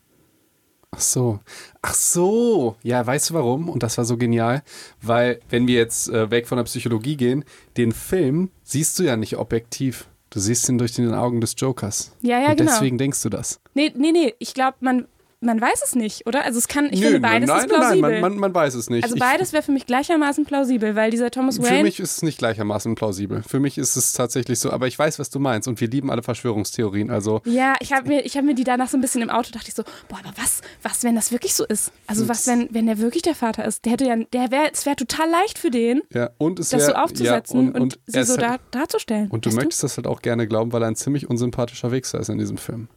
Ach 0.92 1.02
so. 1.02 1.40
Ach 1.82 1.94
so. 1.94 2.76
Ja, 2.84 3.06
weißt 3.06 3.30
du 3.30 3.34
warum? 3.36 3.70
Und 3.70 3.84
das 3.84 3.98
war 3.98 4.06
so 4.06 4.18
genial. 4.18 4.64
Weil, 5.02 5.40
wenn 5.50 5.68
wir 5.68 5.76
jetzt 5.76 6.10
äh, 6.10 6.32
weg 6.32 6.48
von 6.48 6.58
der 6.58 6.66
Psychologie 6.66 7.16
gehen, 7.16 7.46
den 7.78 7.92
Film 7.92 8.50
siehst 8.64 8.98
du 8.98 9.04
ja 9.04 9.16
nicht 9.16 9.38
objektiv. 9.38 10.08
Du 10.32 10.40
siehst 10.40 10.68
ihn 10.70 10.78
durch 10.78 10.94
den 10.94 11.14
Augen 11.14 11.42
des 11.42 11.56
Jokers. 11.58 12.16
Ja, 12.22 12.40
ja, 12.40 12.52
und 12.52 12.58
genau. 12.58 12.72
Deswegen 12.72 12.98
denkst 12.98 13.22
du 13.24 13.30
das. 13.30 13.60
Nee, 13.74 13.92
nee, 13.96 14.12
nee. 14.12 14.34
Ich 14.40 14.54
glaube, 14.54 14.78
man, 14.82 15.08
man 15.42 15.62
weiß 15.62 15.82
es 15.86 15.96
nicht, 15.96 16.28
oder? 16.28 16.44
Also 16.44 16.58
es 16.58 16.68
kann, 16.68 16.88
ich 16.92 17.00
Nö, 17.00 17.08
finde 17.08 17.20
beides 17.22 17.48
nein, 17.48 17.60
ist 17.60 17.68
plausibel. 17.70 18.02
Nein, 18.02 18.22
man, 18.22 18.32
man, 18.32 18.40
man 18.40 18.54
weiß 18.54 18.74
es 18.76 18.90
nicht. 18.90 19.04
Also 19.04 19.16
beides 19.16 19.54
wäre 19.54 19.64
für 19.64 19.72
mich 19.72 19.86
gleichermaßen 19.86 20.46
plausibel, 20.46 20.96
weil 20.96 21.12
dieser 21.12 21.32
Thomas 21.32 21.60
Wayne... 21.60 21.78
Für 21.78 21.84
mich 21.84 22.00
ist 22.00 22.18
es 22.18 22.24
nicht 22.24 22.40
gleichermaßen 22.40 22.96
plausibel. 22.96 23.42
Für 23.48 23.60
mich 23.60 23.78
ist 23.78 23.96
es 23.96 24.12
tatsächlich 24.12 24.60
so, 24.60 24.72
aber 24.72 24.88
ich 24.88 25.00
weiß, 25.00 25.18
was 25.18 25.30
du 25.30 25.40
meinst 25.40 25.68
und 25.68 25.80
wir 25.80 25.88
lieben 25.88 26.12
alle 26.12 26.24
Verschwörungstheorien, 26.24 27.10
also... 27.10 27.42
Ja, 27.46 27.76
ich 27.80 27.94
habe 27.94 28.10
mir, 28.10 28.22
hab 28.22 28.44
mir 28.44 28.56
die 28.56 28.66
danach 28.66 28.90
so 28.90 28.98
ein 28.98 29.02
bisschen 29.02 29.22
im 29.22 29.30
Auto, 29.30 29.52
dachte 29.52 29.70
ich 29.70 29.76
so, 29.76 29.84
boah, 30.10 30.20
aber 30.20 30.34
was, 30.36 30.62
was, 30.84 31.04
wenn 31.04 31.16
das 31.16 31.32
wirklich 31.32 31.54
so 31.54 31.66
ist? 31.66 31.94
Also 32.08 32.28
was, 32.28 32.46
wenn, 32.48 32.68
wenn 32.74 32.88
der 32.88 32.98
wirklich 32.98 33.22
der 33.22 33.36
Vater 33.36 33.64
ist? 33.64 33.86
Der 33.86 33.94
hätte 33.94 34.06
ja, 34.06 34.18
der 34.18 34.52
wäre, 34.52 34.72
es 34.74 34.86
wäre 34.86 34.98
total 34.98 35.30
leicht 35.30 35.58
für 35.58 35.72
den, 35.72 36.02
ja, 36.14 36.32
und 36.38 36.60
es 36.60 36.72
wär, 36.74 36.80
das 36.80 36.88
so 36.88 36.94
aufzusetzen 36.94 37.62
ja, 37.62 37.68
und, 37.68 37.76
und, 37.76 37.82
und 37.82 38.00
sie 38.06 38.24
so 38.24 38.36
da, 38.36 38.58
darzustellen. 38.72 39.30
Und 39.30 39.46
du 39.46 39.52
möchtest 39.52 39.84
du? 39.84 39.86
das 39.86 39.98
halt 39.98 40.08
auch 40.08 40.22
gerne 40.22 40.48
glauben, 40.48 40.74
weil 40.74 40.82
er 40.82 40.90
ein 40.90 40.96
ziemlich 40.96 41.30
unsympathischer 41.30 41.92
Wichser 41.92 42.20
ist 42.20 42.30
in 42.30 42.38
diesem 42.38 42.58
Film. 42.58 42.90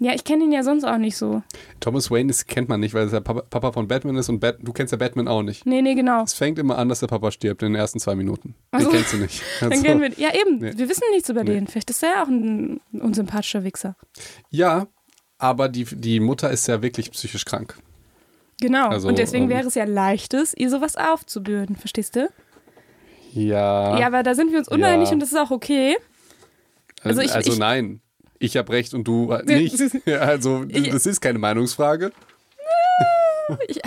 Ja, 0.00 0.12
ich 0.12 0.24
kenne 0.24 0.44
ihn 0.44 0.52
ja 0.52 0.62
sonst 0.64 0.84
auch 0.84 0.98
nicht 0.98 1.16
so. 1.16 1.42
Thomas 1.80 2.10
Wayne 2.10 2.28
das 2.28 2.46
kennt 2.46 2.68
man 2.68 2.80
nicht, 2.80 2.94
weil 2.94 3.04
er 3.06 3.10
der 3.10 3.20
Papa, 3.20 3.42
Papa 3.42 3.72
von 3.72 3.86
Batman 3.86 4.16
ist 4.16 4.28
und 4.28 4.40
Bat 4.40 4.56
du 4.60 4.72
kennst 4.72 4.90
ja 4.92 4.98
Batman 4.98 5.28
auch 5.28 5.42
nicht. 5.42 5.64
Nee, 5.66 5.82
nee, 5.82 5.94
genau. 5.94 6.24
Es 6.24 6.34
fängt 6.34 6.58
immer 6.58 6.78
an, 6.78 6.88
dass 6.88 7.00
der 7.00 7.06
Papa 7.06 7.30
stirbt 7.30 7.62
in 7.62 7.72
den 7.72 7.80
ersten 7.80 8.00
zwei 8.00 8.14
Minuten. 8.16 8.54
Den 8.72 8.78
Also, 8.80 8.90
kennst 8.90 9.12
du 9.12 9.18
nicht. 9.18 9.40
Dann 9.60 9.70
Also, 9.72 9.84
kennen 9.84 10.00
wir, 10.02 10.10
ja, 10.18 10.30
eben. 10.34 10.58
Nee. 10.58 10.72
Wir 10.76 10.88
wissen 10.88 11.04
nichts 11.12 11.28
über 11.28 11.44
Nee. 11.44 11.52
den. 11.54 11.66
Vielleicht 11.68 11.90
ist 11.90 12.02
er 12.02 12.08
ja 12.10 12.22
auch 12.24 12.28
ein 12.28 12.80
unsympathischer 12.92 13.62
Wichser. 13.64 13.96
ja, 14.50 14.86
aber 15.38 15.68
die, 15.68 15.84
die 15.84 16.20
Mutter 16.20 16.50
ist 16.50 16.66
ja 16.68 16.80
wirklich 16.82 17.10
psychisch 17.12 17.44
krank. 17.44 17.76
Genau. 18.60 18.88
Also, 18.88 19.08
und 19.08 19.18
deswegen 19.18 19.44
ähm, 19.44 19.50
wäre 19.50 19.66
es 19.66 19.74
ja 19.74 19.84
leichtes, 19.84 20.54
ihr 20.56 20.70
sowas 20.70 20.96
aufzubürden. 20.96 21.76
Verstehst 21.76 22.16
du? 22.16 22.28
Ja. 23.32 23.98
Ja, 23.98 24.06
aber 24.06 24.22
da 24.22 24.34
sind 24.34 24.52
wir 24.52 24.58
uns 24.58 24.68
uneinig 24.68 25.08
Ja. 25.08 25.14
und 25.14 25.20
das 25.20 25.32
ist 25.32 25.38
auch 25.38 25.50
okay. 25.50 25.96
also 27.02 27.20
also 27.20 27.22
ich- 27.22 27.34
also 27.34 27.52
ich- 27.52 27.58
nein. 27.58 28.00
Ich 28.38 28.56
habe 28.56 28.72
recht 28.72 28.94
und 28.94 29.04
du 29.04 29.34
nicht. 29.46 29.78
Ja, 30.06 30.20
also 30.20 30.64
das 30.64 31.06
ist 31.06 31.20
keine 31.20 31.38
Meinungsfrage. 31.38 32.12
Ich, 33.68 33.80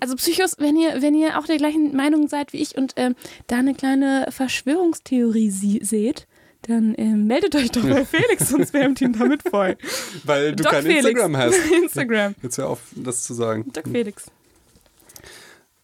also 0.00 0.16
Psychos, 0.16 0.56
wenn 0.58 0.76
ihr, 0.76 1.02
wenn 1.02 1.14
ihr 1.14 1.38
auch 1.38 1.46
der 1.46 1.58
gleichen 1.58 1.94
Meinung 1.94 2.28
seid 2.28 2.52
wie 2.52 2.62
ich 2.62 2.76
und 2.76 2.94
ähm, 2.96 3.14
da 3.46 3.58
eine 3.58 3.74
kleine 3.74 4.26
Verschwörungstheorie 4.30 5.50
sie 5.50 5.80
seht, 5.82 6.26
dann 6.62 6.94
ähm, 6.96 7.26
meldet 7.26 7.54
euch 7.56 7.70
doch 7.70 7.82
bei 7.82 8.04
Felix, 8.06 8.48
sonst 8.48 8.72
wärmt 8.72 9.00
ihn 9.00 9.12
damit 9.12 9.42
voll. 9.42 9.76
Weil 10.24 10.54
du 10.54 10.62
Doc 10.62 10.72
kein 10.72 10.82
Felix. 10.82 11.04
Instagram 11.04 11.36
hast. 11.36 11.58
Instagram. 11.82 12.34
Jetzt 12.42 12.58
hör 12.58 12.68
auf, 12.68 12.80
das 12.94 13.24
zu 13.24 13.34
sagen. 13.34 13.70
Doc 13.72 13.88
Felix. 13.88 14.26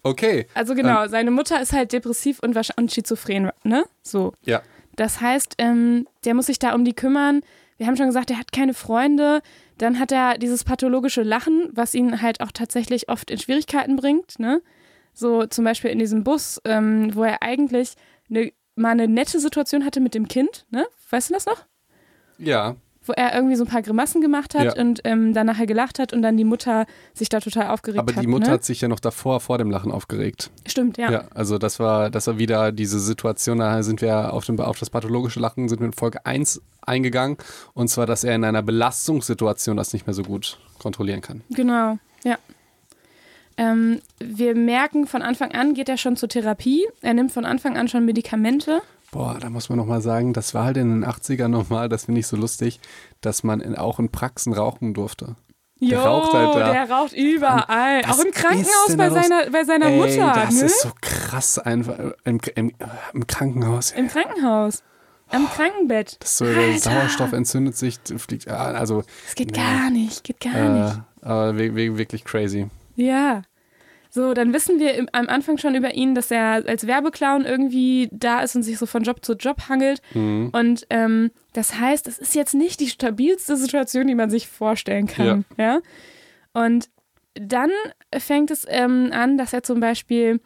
Okay. 0.03 0.47
Also 0.55 0.75
genau, 0.75 1.07
seine 1.09 1.31
Mutter 1.31 1.61
ist 1.61 1.73
halt 1.73 1.93
depressiv 1.93 2.39
und, 2.41 2.57
und 2.77 2.93
schizophren, 2.93 3.51
ne? 3.65 3.85
So. 4.03 4.33
Ja. 4.45 4.63
Das 4.97 5.21
heißt, 5.21 5.57
ähm, 5.59 6.07
der 6.25 6.35
muss 6.35 6.47
sich 6.47 6.59
da 6.59 6.75
um 6.75 6.85
die 6.85 6.95
kümmern. 6.95 7.43
Wir 7.79 7.87
haben 7.87 7.97
schon 7.97 8.07
gesagt, 8.07 8.31
er 8.31 8.39
hat 8.39 8.53
keine 8.53 8.75
Freunde. 8.75 9.41
Dann 9.79 9.99
hat 9.99 10.13
er 10.13 10.37
dieses 10.37 10.65
pathologische 10.65 11.23
Lachen, 11.23 11.71
was 11.73 11.95
ihn 11.95 12.21
halt 12.21 12.41
auch 12.41 12.53
tatsächlich 12.53 13.09
oft 13.09 13.31
in 13.31 13.39
Schwierigkeiten 13.39 13.97
bringt. 13.97 14.39
Ne? 14.39 14.63
So 15.15 15.47
zum 15.47 15.65
Beispiel 15.65 15.91
in 15.91 15.99
diesem 15.99 16.25
Bus, 16.25 16.61
ähm, 16.65 17.15
wo 17.15 17.23
er 17.23 17.43
eigentlich 17.43 17.95
eine, 18.29 18.53
mal 18.75 18.91
eine 18.91 19.09
nette 19.09 19.39
Situation 19.39 19.85
hatte 19.85 20.01
mit 20.01 20.15
dem 20.15 20.27
Kind. 20.29 20.67
Ne? 20.71 20.87
Weißt 21.11 21.31
du 21.31 21.35
das 21.35 21.47
noch? 21.47 21.65
Ja. 22.37 22.77
Wo 23.09 23.13
er 23.13 23.35
irgendwie 23.35 23.57
so 23.57 23.65
ein 23.65 23.69
paar 23.69 23.81
Grimassen 23.83 24.21
gemacht 24.21 24.55
hat 24.55 24.77
Ja. 24.77 24.83
und 24.83 25.01
ähm, 25.05 25.33
dann 25.33 25.47
nachher 25.47 25.67
gelacht 25.67 25.99
hat 25.99 26.13
und 26.13 26.21
dann 26.23 26.37
die 26.37 26.45
Mutter 26.45 26.85
sich 27.15 27.29
da 27.31 27.41
total 27.41 27.69
aufgeregt 27.69 27.99
Aber 28.01 28.15
hat. 28.15 28.23
die 28.23 28.27
Mutter 28.27 28.49
ne? 28.49 28.53
hat 28.53 28.65
sich 28.65 28.81
ja 28.83 28.89
noch 28.89 29.01
davor, 29.01 29.41
vor 29.41 29.57
dem 29.59 29.71
Lachen 29.71 29.91
aufgeregt. 29.91 30.51
Stimmt, 30.67 30.99
ja. 30.99 31.11
Ja. 31.11 31.25
also 31.35 31.57
das 31.59 31.81
war, 31.81 32.11
das 32.11 32.27
war 32.27 32.39
wieder 32.39 32.71
diese 32.71 33.01
Situation, 33.01 33.59
da 33.59 33.83
sind 33.83 34.03
wir 34.03 34.33
auf, 34.33 34.45
dem, 34.45 34.61
auf 34.61 34.79
das 34.79 34.91
pathologische 34.91 35.41
Lachen, 35.41 35.69
sind 35.69 35.81
wir 35.81 35.87
in 35.87 35.93
Folge 35.95 36.27
1 36.27 36.61
eingegangen. 36.83 37.39
Und 37.75 37.89
zwar, 37.89 38.07
dass 38.07 38.25
er 38.25 38.35
in 38.35 38.45
einer 38.45 38.63
Belastungssituation 38.63 39.77
das 39.77 39.93
nicht 39.93 40.07
mehr 40.07 40.15
so 40.15 40.23
gut 40.23 40.59
kontrollieren 40.79 41.23
kann. 41.23 41.43
Genau, 41.51 41.99
ja. 42.25 42.37
Ähm, 43.57 44.01
wir 44.21 44.55
merken, 44.55 45.07
von 45.07 45.23
Anfang 45.23 45.53
an 45.53 45.75
geht 45.75 45.89
er 45.89 45.97
schon 45.97 46.17
zur 46.17 46.29
Therapie. 46.29 46.87
Er 47.03 47.15
nimmt 47.15 47.33
von 47.33 47.45
Anfang 47.45 47.77
an 47.77 47.89
schon 47.89 48.05
Medikamente. 48.05 48.83
Boah, 49.11 49.39
da 49.41 49.49
muss 49.49 49.69
man 49.71 49.79
nochmal 49.79 50.03
sagen, 50.03 50.33
das 50.35 50.53
war 50.55 50.65
halt 50.65 50.77
in 50.77 51.01
den 51.01 51.05
80ern 51.11 51.49
nochmal, 51.49 51.89
das 51.89 52.05
finde 52.07 52.21
ich 52.21 52.27
so 52.27 52.37
lustig, 52.37 52.79
dass 53.23 53.43
man 53.43 53.61
in, 53.61 53.75
auch 53.77 53.99
in 53.99 54.11
Praxen 54.11 54.53
rauchen 54.53 54.93
durfte. 54.95 55.37
Der 55.81 55.89
Jo, 55.99 56.01
raucht 56.01 56.33
halt 56.35 56.57
da. 56.57 56.73
der 56.73 56.91
raucht 56.91 57.13
überall. 57.13 58.03
Was 58.05 58.19
Auch 58.19 58.25
im 58.25 58.33
Krankenhaus 58.33 58.97
bei 58.97 59.11
seiner, 59.11 59.51
bei 59.51 59.65
seiner 59.65 59.87
Ey, 59.87 59.97
Mutter. 59.97 60.33
das 60.35 60.55
ne? 60.57 60.63
ist 60.67 60.83
so 60.83 60.91
krass 61.01 61.59
einfach. 61.59 61.97
Im, 62.25 62.41
im, 62.57 62.73
im 63.15 63.27
Krankenhaus. 63.29 63.93
Im 63.93 64.09
Krankenhaus. 64.09 64.83
Am 65.31 65.47
Krankenbett. 65.49 66.17
Das 66.21 66.39
so, 66.39 66.45
der. 66.47 66.79
Sauerstoff 66.79 67.33
entzündet 67.33 67.77
sich, 67.77 67.99
fliegt, 68.17 68.47
ja, 68.47 68.57
also 68.57 69.05
Das 69.27 69.35
geht 69.37 69.53
Nee. 69.53 69.57
gar 69.59 69.91
nicht, 69.91 70.25
geht 70.25 70.41
gar 70.41 70.55
äh, 70.55 70.69
nicht. 70.85 71.01
aber 71.23 71.57
wir- 71.57 71.77
wir- 71.77 71.97
wirklich 71.99 72.25
crazy. 72.25 72.69
Ja. 72.97 73.43
So, 74.19 74.35
dann 74.35 74.53
wissen 74.53 74.81
wir 74.81 74.95
im, 74.95 75.09
am 75.13 75.29
Anfang 75.29 75.59
schon 75.59 75.77
über 75.77 75.95
ihn, 75.95 76.17
dass 76.17 76.33
er 76.33 76.67
als 76.67 76.89
Werbeclown 76.89 77.45
irgendwie 77.45 78.09
da 78.11 78.41
ist 78.41 78.57
und 78.57 78.65
sich 78.65 78.77
so 78.77 78.85
von 78.85 79.05
Job 79.05 79.25
zu 79.25 79.35
Job 79.35 79.69
hangelt. 79.69 80.03
Mhm. 80.13 80.51
Und 80.53 80.89
ähm, 80.91 81.31
das 81.53 81.79
heißt, 81.79 82.09
es 82.09 82.19
ist 82.19 82.35
jetzt 82.35 82.53
nicht 82.53 82.81
die 82.81 82.89
stabilste 82.89 83.57
Situation, 83.57 84.09
die 84.09 84.17
man 84.17 84.29
sich 84.29 84.49
vorstellen 84.49 85.07
kann. 85.07 85.45
Ja. 85.57 85.79
Und 86.53 86.89
dann 87.35 87.71
fängt 88.13 88.51
es 88.51 88.67
ähm, 88.69 89.11
an, 89.13 89.39
dass 89.39 89.53
er 89.53 89.63
zum 89.63 89.79
Beispiel 89.79 90.41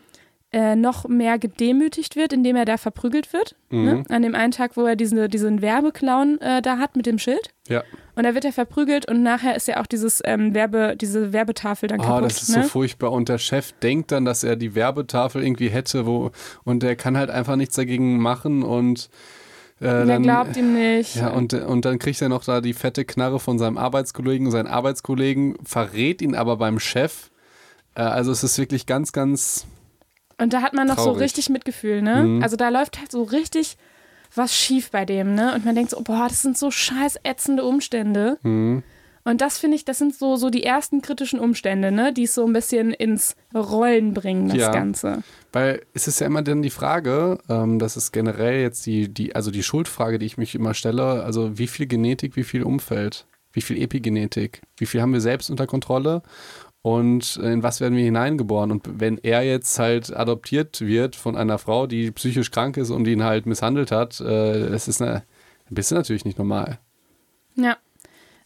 äh, 0.52 0.76
noch 0.76 1.08
mehr 1.08 1.38
gedemütigt 1.38 2.14
wird, 2.14 2.34
indem 2.34 2.56
er 2.56 2.66
da 2.66 2.76
verprügelt 2.76 3.32
wird. 3.32 3.56
Mhm. 3.70 3.84
Ne? 3.84 4.04
An 4.10 4.20
dem 4.20 4.34
einen 4.34 4.52
Tag, 4.52 4.76
wo 4.76 4.84
er 4.84 4.96
diese, 4.96 5.30
diesen 5.30 5.62
Werbeclown 5.62 6.42
äh, 6.42 6.60
da 6.60 6.76
hat 6.76 6.94
mit 6.94 7.06
dem 7.06 7.18
Schild. 7.18 7.54
Ja. 7.68 7.82
Und 8.14 8.24
da 8.24 8.34
wird 8.34 8.44
er 8.44 8.52
verprügelt 8.52 9.08
und 9.10 9.22
nachher 9.22 9.56
ist 9.56 9.68
ja 9.68 9.80
auch 9.80 9.86
dieses 9.86 10.20
ähm, 10.24 10.52
Werbe, 10.54 10.96
diese 11.00 11.32
Werbetafel 11.32 11.88
dann 11.88 12.00
Oh, 12.00 12.04
kaputt. 12.04 12.24
das 12.26 12.42
ist 12.42 12.54
ne? 12.54 12.62
so 12.64 12.68
furchtbar. 12.68 13.10
Und 13.10 13.28
der 13.30 13.38
Chef 13.38 13.72
denkt 13.82 14.12
dann, 14.12 14.24
dass 14.26 14.44
er 14.44 14.56
die 14.56 14.74
Werbetafel 14.74 15.42
irgendwie 15.42 15.68
hätte, 15.70 16.04
wo 16.06 16.30
und 16.64 16.82
der 16.82 16.94
kann 16.96 17.16
halt 17.16 17.30
einfach 17.30 17.56
nichts 17.56 17.74
dagegen 17.76 18.18
machen 18.18 18.62
und 18.62 19.08
äh, 19.80 19.84
Der 19.84 20.04
dann, 20.04 20.22
glaubt 20.22 20.56
ihm 20.58 20.74
nicht. 20.74 21.16
Ja, 21.16 21.28
und, 21.30 21.54
und 21.54 21.86
dann 21.86 21.98
kriegt 21.98 22.20
er 22.20 22.28
noch 22.28 22.44
da 22.44 22.60
die 22.60 22.74
fette 22.74 23.04
Knarre 23.06 23.40
von 23.40 23.58
seinem 23.58 23.78
Arbeitskollegen. 23.78 24.50
Sein 24.50 24.66
Arbeitskollegen 24.66 25.56
verrät 25.64 26.20
ihn 26.20 26.34
aber 26.34 26.58
beim 26.58 26.78
Chef. 26.80 27.30
Äh, 27.94 28.02
also 28.02 28.30
es 28.30 28.44
ist 28.44 28.58
wirklich 28.58 28.84
ganz, 28.84 29.12
ganz. 29.12 29.66
Und 30.38 30.52
da 30.52 30.60
hat 30.60 30.74
man 30.74 30.86
noch 30.86 30.98
so 30.98 31.04
Traurig. 31.06 31.22
richtig 31.22 31.48
Mitgefühl, 31.48 32.02
ne? 32.02 32.24
Mhm. 32.24 32.42
Also 32.42 32.56
da 32.56 32.68
läuft 32.68 32.98
halt 32.98 33.10
so 33.10 33.22
richtig 33.22 33.78
was 34.34 34.54
schief 34.54 34.90
bei 34.90 35.04
dem, 35.04 35.34
ne? 35.34 35.54
Und 35.54 35.64
man 35.64 35.74
denkt 35.74 35.90
so, 35.90 36.00
boah, 36.02 36.26
das 36.28 36.42
sind 36.42 36.56
so 36.58 36.70
scheiß 36.70 37.18
ätzende 37.24 37.64
Umstände. 37.64 38.38
Hm, 38.42 38.82
Und 39.24 39.40
das 39.40 39.58
finde 39.58 39.76
ich, 39.76 39.84
das 39.84 39.98
sind 39.98 40.14
so, 40.16 40.34
so 40.36 40.50
die 40.50 40.64
ersten 40.64 41.00
kritischen 41.00 41.38
Umstände, 41.38 41.92
ne? 41.92 42.12
Die 42.12 42.24
es 42.24 42.34
so 42.34 42.44
ein 42.44 42.52
bisschen 42.52 42.92
ins 42.92 43.36
Rollen 43.54 44.14
bringen, 44.14 44.48
das 44.48 44.56
Ja. 44.58 44.72
Ganze. 44.72 45.22
Weil 45.52 45.82
es 45.94 46.08
ist 46.08 46.18
ja 46.20 46.26
immer 46.26 46.42
dann 46.42 46.62
die 46.62 46.70
Frage, 46.70 47.38
ähm, 47.48 47.78
das 47.78 47.96
ist 47.96 48.10
generell 48.12 48.60
jetzt 48.62 48.84
die, 48.86 49.08
die, 49.12 49.34
also 49.36 49.50
die 49.52 49.62
Schuldfrage, 49.62 50.18
die 50.18 50.26
ich 50.26 50.38
mich 50.38 50.54
immer 50.56 50.74
stelle, 50.74 51.22
also 51.22 51.56
wie 51.58 51.68
viel 51.68 51.86
Genetik, 51.86 52.34
wie 52.36 52.42
viel 52.42 52.62
Umfeld, 52.64 53.26
wie 53.52 53.60
viel 53.60 53.80
Epigenetik, 53.80 54.62
wie 54.78 54.86
viel 54.86 55.02
haben 55.02 55.12
wir 55.12 55.20
selbst 55.20 55.50
unter 55.50 55.66
Kontrolle 55.66 56.22
und 56.82 57.36
in 57.36 57.62
was 57.62 57.80
werden 57.80 57.96
wir 57.96 58.04
hineingeboren? 58.04 58.72
Und 58.72 59.00
wenn 59.00 59.18
er 59.18 59.42
jetzt 59.42 59.78
halt 59.78 60.14
adoptiert 60.14 60.80
wird 60.80 61.14
von 61.14 61.36
einer 61.36 61.58
Frau, 61.58 61.86
die 61.86 62.10
psychisch 62.10 62.50
krank 62.50 62.76
ist 62.76 62.90
und 62.90 63.06
ihn 63.06 63.22
halt 63.22 63.46
misshandelt 63.46 63.92
hat, 63.92 64.20
äh, 64.20 64.68
das 64.68 64.88
ist 64.88 65.00
eine, 65.00 65.22
ein 65.70 65.74
bisschen 65.74 65.96
natürlich 65.96 66.24
nicht 66.24 66.38
normal. 66.38 66.78
Ja. 67.54 67.76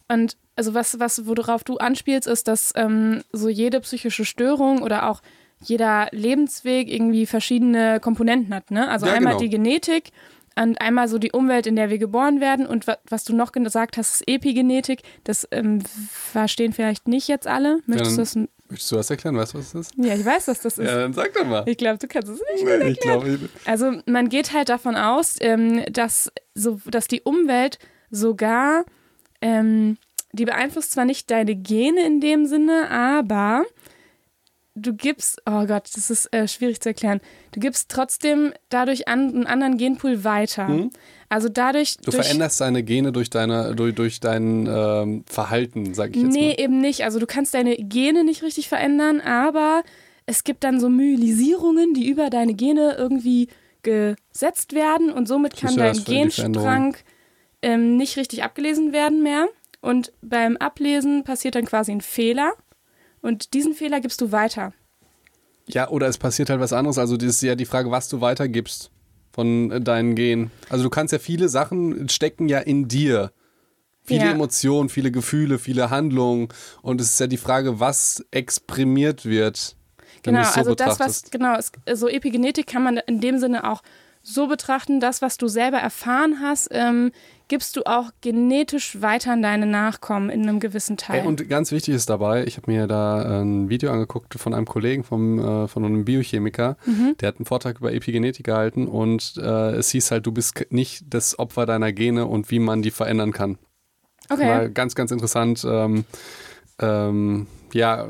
Und 0.07 0.37
also 0.55 0.73
was, 0.73 0.99
was, 0.99 1.25
worauf 1.25 1.63
du 1.63 1.77
anspielst, 1.77 2.27
ist, 2.27 2.47
dass 2.47 2.73
ähm, 2.75 3.23
so 3.31 3.49
jede 3.49 3.79
psychische 3.81 4.23
Störung 4.23 4.81
oder 4.83 5.09
auch 5.09 5.21
jeder 5.63 6.07
Lebensweg 6.11 6.91
irgendwie 6.91 7.25
verschiedene 7.25 7.99
Komponenten 7.99 8.53
hat. 8.53 8.69
Ne? 8.69 8.87
Also 8.87 9.07
Ja, 9.07 9.13
einmal 9.13 9.33
genau. 9.33 9.43
die 9.43 9.49
Genetik 9.49 10.11
und 10.61 10.81
einmal 10.81 11.07
so 11.07 11.17
die 11.19 11.31
Umwelt, 11.31 11.67
in 11.67 11.75
der 11.75 11.89
wir 11.89 11.97
geboren 11.97 12.41
werden. 12.41 12.65
Und 12.65 12.87
wa 12.87 12.97
was 13.09 13.23
du 13.23 13.35
noch 13.35 13.51
gesagt 13.51 13.97
hast, 13.97 14.15
ist 14.15 14.27
Epigenetik. 14.27 15.01
Das 15.23 15.47
ähm, 15.51 15.81
verstehen 15.81 16.73
vielleicht 16.73 17.07
nicht 17.07 17.27
jetzt 17.27 17.47
alle. 17.47 17.79
Möchtest 17.85 18.17
du 18.17 18.23
dann- 18.39 18.49
Möchtest 18.69 18.91
du 18.91 18.95
das 18.97 19.09
erklären? 19.09 19.37
Weißt 19.37 19.53
du, 19.53 19.59
was 19.59 19.71
das 19.71 19.87
ist? 19.87 19.93
Ja, 19.97 20.13
ich 20.13 20.25
weiß, 20.25 20.45
dass 20.45 20.59
das 20.59 20.77
ist. 20.77 20.85
Ja, 20.85 20.97
dann 20.99 21.13
sag 21.13 21.33
doch 21.33 21.45
mal. 21.45 21.63
Ich 21.67 21.77
glaube, 21.77 21.99
du 21.99 22.07
kannst 22.07 22.27
es 22.27 22.41
nicht. 22.53 22.65
Nee, 22.65 22.89
ich 22.89 22.99
glaube, 22.99 23.39
Also 23.63 24.01
man 24.05 24.27
geht 24.27 24.51
halt 24.51 24.67
davon 24.67 24.95
aus, 24.97 25.35
ähm, 25.39 25.85
dass, 25.89 26.29
so, 26.53 26.81
dass 26.85 27.07
die 27.07 27.21
Umwelt 27.21 27.79
sogar, 28.11 28.83
ähm, 29.41 29.97
die 30.33 30.43
beeinflusst 30.43 30.91
zwar 30.91 31.05
nicht 31.05 31.31
deine 31.31 31.55
Gene 31.55 32.05
in 32.05 32.19
dem 32.19 32.45
Sinne, 32.45 32.89
aber 32.91 33.63
du 34.77 34.93
gibst, 34.93 35.41
oh 35.45 35.65
Gott, 35.65 35.89
das 35.93 36.09
ist 36.09 36.33
äh, 36.33 36.47
schwierig 36.47 36.79
zu 36.79 36.89
erklären, 36.89 37.19
du 37.51 37.59
gibst 37.59 37.89
trotzdem 37.89 38.53
dadurch 38.69 39.07
an, 39.07 39.29
einen 39.29 39.47
anderen 39.47 39.77
Genpool 39.77 40.23
weiter. 40.23 40.89
Also 41.29 41.49
dadurch... 41.49 41.97
Mhm. 41.97 42.05
Du 42.05 42.11
durch, 42.11 42.25
veränderst 42.25 42.61
deine 42.61 42.83
Gene 42.83 43.11
durch, 43.11 43.29
deine, 43.29 43.75
durch, 43.75 43.95
durch 43.95 44.19
dein 44.19 44.67
ähm, 44.67 45.23
Verhalten, 45.25 45.93
sag 45.93 46.15
ich 46.15 46.21
jetzt 46.21 46.33
Nee, 46.33 46.49
mal. 46.49 46.63
eben 46.63 46.79
nicht. 46.79 47.03
Also 47.03 47.19
du 47.19 47.25
kannst 47.25 47.53
deine 47.53 47.75
Gene 47.75 48.23
nicht 48.23 48.43
richtig 48.43 48.69
verändern, 48.69 49.19
aber 49.21 49.83
es 50.25 50.43
gibt 50.43 50.63
dann 50.63 50.79
so 50.79 50.89
Myelisierungen, 50.89 51.93
die 51.93 52.07
über 52.07 52.29
deine 52.29 52.53
Gene 52.53 52.95
irgendwie 52.97 53.47
gesetzt 53.83 54.73
werden 54.73 55.11
und 55.11 55.27
somit 55.27 55.55
kann 55.55 55.75
dein 55.75 56.03
Genstrang 56.03 56.97
ähm, 57.61 57.97
nicht 57.97 58.17
richtig 58.17 58.43
abgelesen 58.43 58.91
werden 58.93 59.23
mehr. 59.23 59.47
Und 59.79 60.11
beim 60.21 60.57
Ablesen 60.57 61.23
passiert 61.23 61.55
dann 61.55 61.65
quasi 61.65 61.91
ein 61.91 62.01
Fehler 62.01 62.53
und 63.27 63.53
diesen 63.53 63.73
Fehler 63.73 63.99
gibst 64.01 64.21
du 64.21 64.31
weiter. 64.31 64.73
Ja, 65.67 65.89
oder 65.89 66.07
es 66.07 66.17
passiert 66.17 66.49
halt 66.49 66.59
was 66.61 66.73
anderes. 66.73 66.97
Also 66.97 67.17
das 67.17 67.27
ist 67.29 67.41
ja 67.41 67.55
die 67.55 67.65
Frage, 67.65 67.91
was 67.91 68.07
du 68.07 68.21
weitergibst 68.21 68.89
von 69.33 69.69
äh, 69.71 69.81
deinen 69.81 70.15
Genen. 70.15 70.49
Also 70.69 70.83
du 70.83 70.89
kannst 70.89 71.11
ja 71.11 71.19
viele 71.19 71.49
Sachen 71.49 72.07
stecken 72.09 72.47
ja 72.47 72.59
in 72.59 72.87
dir. 72.87 73.31
Viele 74.03 74.25
Ja. 74.25 74.31
Emotionen, 74.31 74.87
viele 74.87 75.11
Gefühle, 75.11 75.59
viele 75.59 75.89
Handlungen. 75.89 76.47
Und 76.81 77.01
es 77.01 77.11
ist 77.11 77.19
ja 77.19 77.27
die 77.27 77.35
Frage, 77.37 77.81
was 77.81 78.25
exprimiert 78.31 79.25
wird. 79.25 79.75
Genau, 80.23 80.43
so 80.43 80.49
also 80.51 80.75
das, 80.75 80.87
was, 80.99 81.23
betrachtest. 81.23 81.31
genau, 81.31 81.57
es, 81.57 81.99
so 81.99 82.07
Epigenetik 82.07 82.67
kann 82.67 82.83
man 82.83 82.97
in 83.05 83.19
dem 83.19 83.37
Sinne 83.37 83.69
auch 83.69 83.83
so 84.23 84.47
betrachten, 84.47 84.99
das, 84.99 85.21
was 85.21 85.37
du 85.37 85.47
selber 85.47 85.77
erfahren 85.77 86.39
hast, 86.41 86.69
ähm, 86.71 87.11
gibst 87.47 87.75
du 87.77 87.83
auch 87.85 88.11
genetisch 88.21 89.01
weiter 89.01 89.31
an 89.31 89.41
deine 89.41 89.65
Nachkommen 89.65 90.29
in 90.29 90.43
einem 90.43 90.59
gewissen 90.59 90.97
Teil. 90.97 91.25
Und 91.25 91.47
ganz 91.49 91.71
wichtig 91.71 91.95
ist 91.95 92.09
dabei, 92.09 92.45
ich 92.45 92.57
habe 92.57 92.69
mir 92.71 92.87
da 92.87 93.41
ein 93.41 93.69
Video 93.69 93.91
angeguckt 93.91 94.33
von 94.35 94.53
einem 94.53 94.65
Kollegen, 94.65 95.03
vom, 95.03 95.39
äh, 95.39 95.67
von 95.67 95.85
einem 95.85 96.03
Biochemiker, 96.05 96.77
Mhm. 96.85 97.15
der 97.19 97.27
hat 97.29 97.37
einen 97.37 97.45
Vortrag 97.45 97.79
über 97.79 97.93
Epigenetik 97.93 98.45
gehalten 98.45 98.87
und 98.87 99.35
äh, 99.37 99.71
es 99.75 99.89
hieß 99.91 100.11
halt, 100.11 100.25
du 100.25 100.31
bist 100.31 100.65
nicht 100.71 101.05
das 101.09 101.39
Opfer 101.39 101.65
deiner 101.65 101.91
Gene 101.93 102.25
und 102.25 102.51
wie 102.51 102.59
man 102.59 102.81
die 102.81 102.91
verändern 102.91 103.31
kann. 103.31 103.57
okay. 104.29 104.47
War 104.47 104.69
ganz, 104.69 104.93
ganz 104.95 105.11
interessant. 105.11 105.65
Ähm, 105.67 106.03
ähm, 106.79 107.47
ja, 107.73 108.07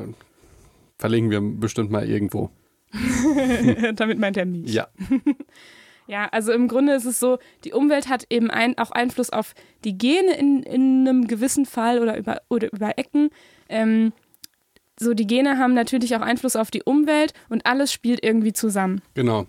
verlinken 0.97 1.29
wir 1.31 1.41
bestimmt 1.59 1.91
mal 1.91 2.07
irgendwo. 2.09 2.49
Damit 3.95 4.17
meint 4.19 4.37
er 4.37 4.45
mich. 4.45 4.73
Ja, 4.73 4.87
Ja, 6.07 6.27
also 6.31 6.53
im 6.53 6.67
Grunde 6.67 6.93
ist 6.93 7.05
es 7.05 7.19
so, 7.19 7.37
die 7.65 7.73
Umwelt 7.73 8.07
hat 8.07 8.25
eben 8.29 8.49
ein, 8.49 8.77
auch 8.77 8.91
Einfluss 8.91 9.29
auf 9.29 9.53
die 9.83 9.97
Gene 9.97 10.37
in, 10.37 10.63
in 10.63 11.07
einem 11.07 11.27
gewissen 11.27 11.65
Fall 11.65 11.99
oder 11.99 12.17
über, 12.17 12.41
oder 12.49 12.71
über 12.71 12.97
Ecken. 12.97 13.29
Ähm, 13.67 14.13
so, 14.99 15.13
die 15.13 15.27
Gene 15.27 15.57
haben 15.57 15.73
natürlich 15.73 16.15
auch 16.15 16.21
Einfluss 16.21 16.55
auf 16.55 16.71
die 16.71 16.83
Umwelt 16.83 17.33
und 17.49 17.65
alles 17.65 17.91
spielt 17.91 18.23
irgendwie 18.23 18.53
zusammen. 18.53 19.01
genau. 19.13 19.45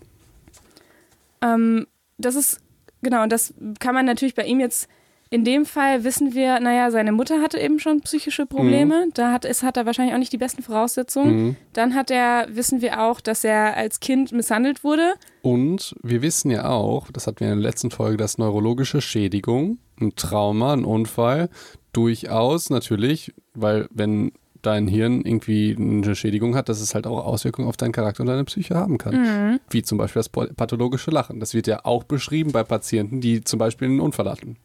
Ähm, 1.41 1.87
das 2.17 2.35
ist, 2.35 2.59
genau, 3.01 3.23
und 3.23 3.31
das 3.31 3.53
kann 3.79 3.95
man 3.95 4.05
natürlich 4.05 4.35
bei 4.35 4.43
ihm 4.43 4.59
jetzt, 4.59 4.89
in 5.31 5.43
dem 5.45 5.65
Fall 5.65 6.03
wissen 6.03 6.33
wir, 6.33 6.59
naja, 6.59 6.89
seine 6.89 7.11
Mutter 7.11 7.39
hatte 7.41 7.59
eben 7.59 7.79
schon 7.79 8.01
psychische 8.01 8.47
Probleme. 8.47 9.07
Da 9.13 9.31
hat, 9.31 9.45
es 9.45 9.61
hat 9.61 9.77
er 9.77 9.85
wahrscheinlich 9.85 10.15
auch 10.15 10.19
nicht 10.19 10.33
die 10.33 10.37
besten 10.37 10.63
Voraussetzungen. 10.63 11.43
Mhm. 11.43 11.55
Dann 11.73 11.93
hat 11.93 12.09
er, 12.09 12.47
wissen 12.49 12.81
wir 12.81 12.99
auch, 13.01 13.21
dass 13.21 13.43
er 13.43 13.77
als 13.77 13.99
Kind 13.99 14.31
misshandelt 14.31 14.83
wurde. 14.83 15.13
Und 15.43 15.95
wir 16.01 16.23
wissen 16.23 16.49
ja 16.49 16.67
auch, 16.69 17.11
das 17.11 17.27
hatten 17.27 17.41
wir 17.41 17.51
in 17.51 17.59
der 17.59 17.69
letzten 17.69 17.91
Folge, 17.91 18.17
dass 18.17 18.39
neurologische 18.39 19.01
Schädigung, 19.01 19.77
ein 20.01 20.15
Trauma, 20.15 20.73
ein 20.73 20.83
Unfall 20.83 21.49
durchaus 21.93 22.71
natürlich, 22.71 23.33
weil 23.53 23.87
wenn 23.91 24.31
dein 24.63 24.87
Hirn 24.87 25.21
irgendwie 25.21 25.75
eine 25.77 26.15
Schädigung 26.15 26.55
hat, 26.55 26.69
dass 26.69 26.81
es 26.81 26.95
halt 26.95 27.05
auch 27.05 27.23
Auswirkungen 27.23 27.67
auf 27.67 27.77
deinen 27.77 27.91
Charakter 27.91 28.21
und 28.21 28.27
deine 28.27 28.43
Psyche 28.43 28.75
haben 28.75 28.97
kann. 28.97 29.59
Wie 29.69 29.83
zum 29.83 29.97
Beispiel 29.97 30.21
das 30.21 30.29
pathologische 30.29 31.11
Lachen. 31.11 31.39
Das 31.39 31.53
wird 31.53 31.67
ja 31.67 31.85
auch 31.85 32.03
beschrieben 32.03 32.51
bei 32.51 32.63
Patienten, 32.63 33.21
die 33.21 33.43
zum 33.43 33.59
Beispiel 33.59 33.87
einen 33.87 34.01
Unfall 34.01 34.29
hatten. 34.29 34.57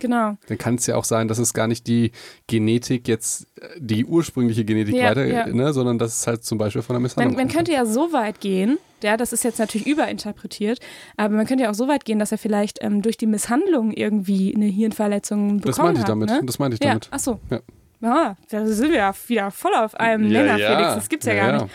Genau. 0.00 0.36
Dann 0.48 0.58
kann 0.58 0.76
es 0.76 0.86
ja 0.86 0.96
auch 0.96 1.04
sein, 1.04 1.28
dass 1.28 1.38
es 1.38 1.54
gar 1.54 1.66
nicht 1.66 1.86
die 1.86 2.12
Genetik 2.46 3.08
jetzt, 3.08 3.46
äh, 3.60 3.68
die 3.78 4.04
ursprüngliche 4.04 4.64
Genetik 4.64 4.94
Ja, 4.94 5.10
weiter, 5.10 5.24
ja. 5.24 5.46
Ne, 5.46 5.72
sondern 5.72 5.98
dass 5.98 6.18
es 6.20 6.26
halt 6.26 6.44
zum 6.44 6.58
Beispiel 6.58 6.82
von 6.82 6.94
der 6.94 7.00
Man, 7.00 7.02
Misshandlung 7.04 7.36
man 7.36 7.46
kommt. 7.46 7.54
könnte 7.56 7.72
ja 7.72 7.84
so 7.86 8.12
weit 8.12 8.40
gehen, 8.40 8.78
ja, 9.02 9.16
das 9.16 9.32
ist 9.32 9.44
jetzt 9.44 9.58
natürlich 9.58 9.86
überinterpretiert, 9.86 10.80
aber 11.16 11.34
man 11.34 11.46
könnte 11.46 11.64
ja 11.64 11.70
auch 11.70 11.74
so 11.74 11.88
weit 11.88 12.04
gehen, 12.04 12.18
dass 12.18 12.32
er 12.32 12.38
vielleicht 12.38 12.78
ähm, 12.82 13.02
durch 13.02 13.16
die 13.16 13.26
Misshandlung 13.26 13.92
irgendwie 13.92 14.54
eine 14.54 14.66
Hirnverletzung 14.66 15.60
bekommen 15.60 15.62
Das 15.66 15.78
meinte 15.78 15.94
ich 15.98 16.02
hat. 16.02 16.08
damit. 16.08 16.28
Ne? 16.30 16.40
Das 16.44 16.58
meinte 16.58 16.74
ich 16.76 16.80
ja, 16.82 16.88
damit. 16.90 17.08
ach 17.10 17.18
so. 17.20 17.40
Ja. 17.50 17.60
Ja, 18.02 18.36
da 18.50 18.66
sind 18.66 18.90
wir 18.90 18.98
ja 18.98 19.14
wieder 19.26 19.50
voll 19.50 19.74
auf 19.74 19.94
einem 19.94 20.28
Nenner, 20.28 20.56
Felix. 20.56 20.94
Das 20.96 21.08
gibt's 21.08 21.24
ja, 21.26 21.34
gar 21.34 21.62
nicht. 21.62 21.74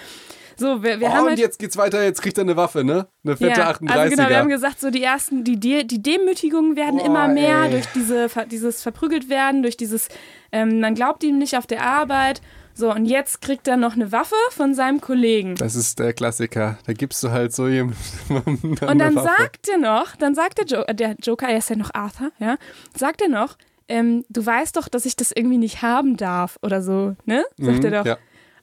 So, 0.62 0.84
wir, 0.84 1.00
wir 1.00 1.08
oh, 1.08 1.12
haben 1.12 1.24
und 1.24 1.30
halt, 1.30 1.40
jetzt 1.40 1.58
geht's 1.58 1.76
weiter, 1.76 2.04
jetzt 2.04 2.22
kriegt 2.22 2.38
er 2.38 2.44
eine 2.44 2.56
Waffe, 2.56 2.84
ne? 2.84 3.08
Eine 3.24 3.36
fette 3.36 3.60
ja, 3.60 3.72
38er. 3.72 3.90
Also 3.90 4.16
genau, 4.16 4.30
wir 4.30 4.38
haben 4.38 4.50
gesagt, 4.50 4.80
so 4.80 4.92
die 4.92 5.02
ersten, 5.02 5.44
die, 5.44 5.60
De 5.60 5.84
die 5.84 6.04
Demütigungen 6.04 6.76
werden 6.76 7.00
Boah, 7.00 7.06
immer 7.08 7.28
mehr 7.28 7.64
ey. 7.64 7.72
durch 7.72 7.88
diese, 7.96 8.28
dieses 8.52 8.84
verprügelt 8.84 9.28
werden, 9.28 9.64
durch 9.64 9.76
dieses, 9.76 10.08
ähm, 10.52 10.80
man 10.80 10.94
glaubt 10.94 11.24
ihm 11.24 11.40
nicht 11.40 11.58
auf 11.58 11.66
der 11.66 11.82
Arbeit. 11.82 12.42
So, 12.76 12.94
und 12.94 13.06
jetzt 13.06 13.42
kriegt 13.42 13.68
er 13.68 13.76
noch 13.76 13.96
eine 13.96 14.12
Waffe 14.12 14.36
von 14.52 14.76
seinem 14.76 15.02
Kollegen. 15.02 15.56
das 15.56 15.74
ist 15.74 15.98
der 15.98 16.14
Klassiker. 16.14 16.78
Da 16.86 16.94
gibst 16.94 17.24
du 17.24 17.32
halt 17.32 17.54
so 17.54 17.68
jemandem 17.68 17.98
Und 18.88 19.00
dann 19.00 19.16
sagt 19.16 19.68
er 19.68 19.80
noch, 19.80 20.16
dann 20.16 20.36
sagt 20.36 20.60
der, 20.60 20.66
jo 20.66 20.84
äh, 20.84 20.94
der 20.94 21.16
Joker, 21.24 21.48
er 21.48 21.58
ist 21.58 21.72
ja 21.72 21.76
noch 21.76 21.90
Arthur, 21.96 22.32
ja, 22.38 22.58
sagt 22.96 23.24
er 23.24 23.30
noch, 23.30 23.58
ähm, 23.88 24.26
du 24.30 24.46
weißt 24.46 24.78
doch, 24.78 24.88
dass 24.88 25.06
ich 25.06 25.16
das 25.16 25.32
irgendwie 25.32 25.58
nicht 25.58 25.82
haben 25.82 26.18
darf 26.18 26.60
oder 26.62 26.84
so, 26.84 27.16
ne? 27.26 27.44
Sagt 27.58 27.80
Mhm, 27.80 27.86
er 27.86 27.92
doch. 27.92 28.06
Ja. 28.06 28.18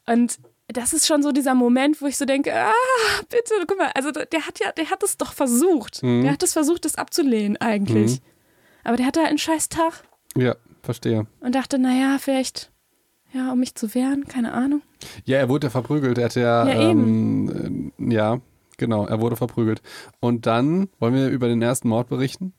Und 0.07 0.39
das 0.69 0.93
ist 0.93 1.07
schon 1.07 1.23
so 1.23 1.33
dieser 1.33 1.55
Moment, 1.55 2.01
wo 2.03 2.07
ich 2.07 2.19
so 2.19 2.27
denke, 2.27 2.55
ah, 2.55 2.73
bitte, 3.31 3.55
guck 3.67 3.79
mal, 3.79 3.91
also 3.95 4.11
der 4.13 4.47
hat 4.47 4.61
ja, 4.61 4.71
der 4.73 4.91
hat 4.91 5.03
es 5.03 5.17
doch 5.17 5.33
versucht. 5.33 6.03
Mhm. 6.03 6.23
Der 6.23 6.33
hat 6.33 6.43
es 6.43 6.53
versucht, 6.53 6.85
das 6.85 6.97
abzulehnen 6.97 7.57
eigentlich. 7.57 8.21
Aber 8.85 8.97
der 8.97 9.07
hatte 9.07 9.21
halt 9.21 9.31
einen 9.31 9.39
scheiß 9.39 9.71
Tag 9.71 10.05
ja, 10.37 10.57
verstehe. 10.83 11.27
und 11.41 11.55
dachte, 11.55 11.79
naja, 11.79 12.19
vielleicht, 12.19 12.71
ja, 13.33 13.53
um 13.53 13.61
mich 13.61 13.75
zu 13.75 13.95
wehren, 13.95 14.27
keine 14.27 14.53
Ahnung. 14.53 14.83
Ja, 15.25 15.39
er 15.39 15.49
wurde 15.49 15.67
ja 15.67 15.71
verprügelt. 15.71 16.19
Er 16.19 16.25
hat 16.27 16.35
ja, 16.35 16.67
Ja, 16.67 16.91
ähm, 16.91 17.93
äh, 17.99 18.15
ja, 18.15 18.41
genau, 18.77 19.07
er 19.07 19.21
wurde 19.21 19.37
verprügelt. 19.37 19.83
Und 20.21 20.47
dann 20.47 20.89
wollen 20.99 21.15
wir 21.15 21.29
über 21.29 21.49
den 21.49 21.63
ersten 21.63 21.89
Mord 21.89 22.09
berichten. 22.09 22.53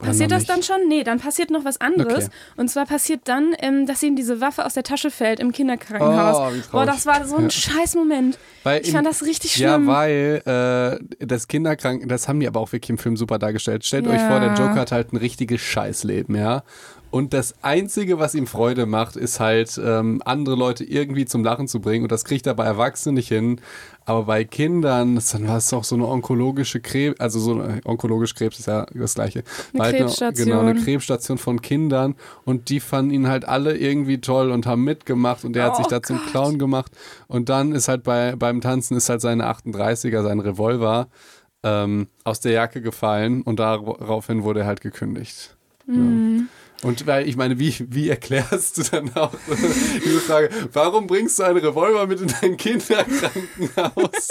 Passiert 0.00 0.32
das 0.32 0.44
dann 0.44 0.62
schon? 0.64 0.88
Nee, 0.88 1.04
dann 1.04 1.20
passiert 1.20 1.50
noch 1.50 1.64
was 1.64 1.80
anderes. 1.80 2.24
Okay. 2.26 2.34
Und 2.56 2.68
zwar 2.68 2.84
passiert 2.84 3.20
dann, 3.26 3.54
ähm, 3.60 3.86
dass 3.86 4.02
ihm 4.02 4.16
diese 4.16 4.40
Waffe 4.40 4.64
aus 4.66 4.74
der 4.74 4.82
Tasche 4.82 5.08
fällt 5.10 5.38
im 5.38 5.52
Kinderkrankenhaus. 5.52 6.52
Oh. 6.52 6.68
Boah, 6.72 6.84
das 6.84 7.06
war 7.06 7.24
so 7.24 7.36
ein 7.36 7.44
Ja. 7.44 7.50
scheiß 7.50 7.94
Moment. 7.94 8.36
Weil 8.64 8.80
Ich 8.82 8.88
im- 8.88 8.94
fand 8.94 9.06
das 9.06 9.22
richtig 9.24 9.56
Ja, 9.56 9.74
schlimm. 9.74 9.86
weil 9.86 10.42
äh, 11.20 11.24
das 11.24 11.46
Kinderkranken, 11.46 12.08
das 12.08 12.26
haben 12.26 12.40
die 12.40 12.48
aber 12.48 12.58
auch 12.58 12.72
wirklich 12.72 12.90
im 12.90 12.98
Film 12.98 13.16
super 13.16 13.38
dargestellt. 13.38 13.84
Stellt 13.84 14.08
euch 14.08 14.20
Ja. 14.20 14.28
vor, 14.28 14.40
der 14.40 14.54
Joker 14.54 14.80
hat 14.80 14.90
halt 14.90 15.12
ein 15.12 15.16
richtiges 15.16 15.60
Scheißleben, 15.60 16.34
ja. 16.34 16.64
Und 17.14 17.32
das 17.32 17.54
Einzige, 17.62 18.18
was 18.18 18.34
ihm 18.34 18.48
Freude 18.48 18.86
macht, 18.86 19.14
ist 19.14 19.38
halt, 19.38 19.80
ähm, 19.82 20.20
andere 20.24 20.56
Leute 20.56 20.82
irgendwie 20.82 21.26
zum 21.26 21.44
Lachen 21.44 21.68
zu 21.68 21.80
bringen. 21.80 22.02
Und 22.02 22.10
das 22.10 22.24
kriegt 22.24 22.44
er 22.48 22.54
bei 22.54 22.64
Erwachsenen 22.64 23.14
nicht 23.14 23.28
hin. 23.28 23.60
Aber 24.04 24.24
bei 24.24 24.42
Kindern, 24.44 25.14
das- 25.14 25.30
dann 25.30 25.46
war 25.46 25.58
es 25.58 25.72
auch 25.72 25.84
so 25.84 25.94
eine 25.94 26.08
onkologische 26.08 26.80
Krebs, 26.80 27.20
also 27.20 27.38
so 27.38 27.52
eine 27.60 27.80
onkologische 27.84 28.34
Krebs 28.34 28.58
ist 28.58 28.66
ja 28.66 28.84
das 28.92 29.14
Gleiche. 29.14 29.44
Eine 29.74 29.82
halt 29.84 29.96
Krebsstation. 29.96 30.48
genau, 30.48 30.60
eine 30.60 30.74
Krebsstation 30.74 31.38
von 31.38 31.62
Kindern. 31.62 32.16
Und 32.44 32.68
die 32.68 32.80
fanden 32.80 33.12
ihn 33.12 33.28
halt 33.28 33.44
alle 33.46 33.76
irgendwie 33.76 34.20
toll 34.20 34.50
und 34.50 34.66
haben 34.66 34.82
mitgemacht. 34.82 35.44
Und 35.44 35.52
der 35.54 35.66
hat 35.66 35.74
Oh 35.74 35.76
sich 35.78 35.86
da 35.86 36.02
zum. 36.02 36.18
Clown 36.32 36.58
gemacht. 36.58 36.90
Und 37.28 37.48
dann 37.48 37.70
ist 37.72 37.86
halt 37.86 38.02
bei, 38.02 38.34
beim 38.36 38.60
Tanzen 38.60 38.96
ist 38.96 39.08
halt 39.08 39.20
seine 39.20 39.46
38er, 39.46 40.24
sein 40.24 40.40
Revolver, 40.40 41.06
ähm, 41.62 42.08
aus 42.24 42.40
der 42.40 42.50
Jacke 42.52 42.80
gefallen 42.82 43.42
und 43.42 43.60
daraufhin 43.60 44.42
wurde 44.42 44.60
er 44.60 44.66
halt 44.66 44.80
gekündigt. 44.80 45.56
Mhm. 45.86 46.48
Ja. 46.48 46.63
Und 46.84 47.06
weil, 47.06 47.28
ich 47.28 47.36
meine, 47.36 47.58
wie, 47.58 47.74
wie 47.90 48.08
erklärst 48.10 48.78
du 48.78 48.82
dann 48.84 49.10
auch 49.16 49.32
diese 50.04 50.20
Frage, 50.20 50.50
warum 50.72 51.06
bringst 51.06 51.38
du 51.38 51.42
einen 51.42 51.58
Revolver 51.58 52.06
mit 52.06 52.20
in 52.20 52.32
dein 52.40 52.56
Kinderkrankenhaus? 52.56 54.28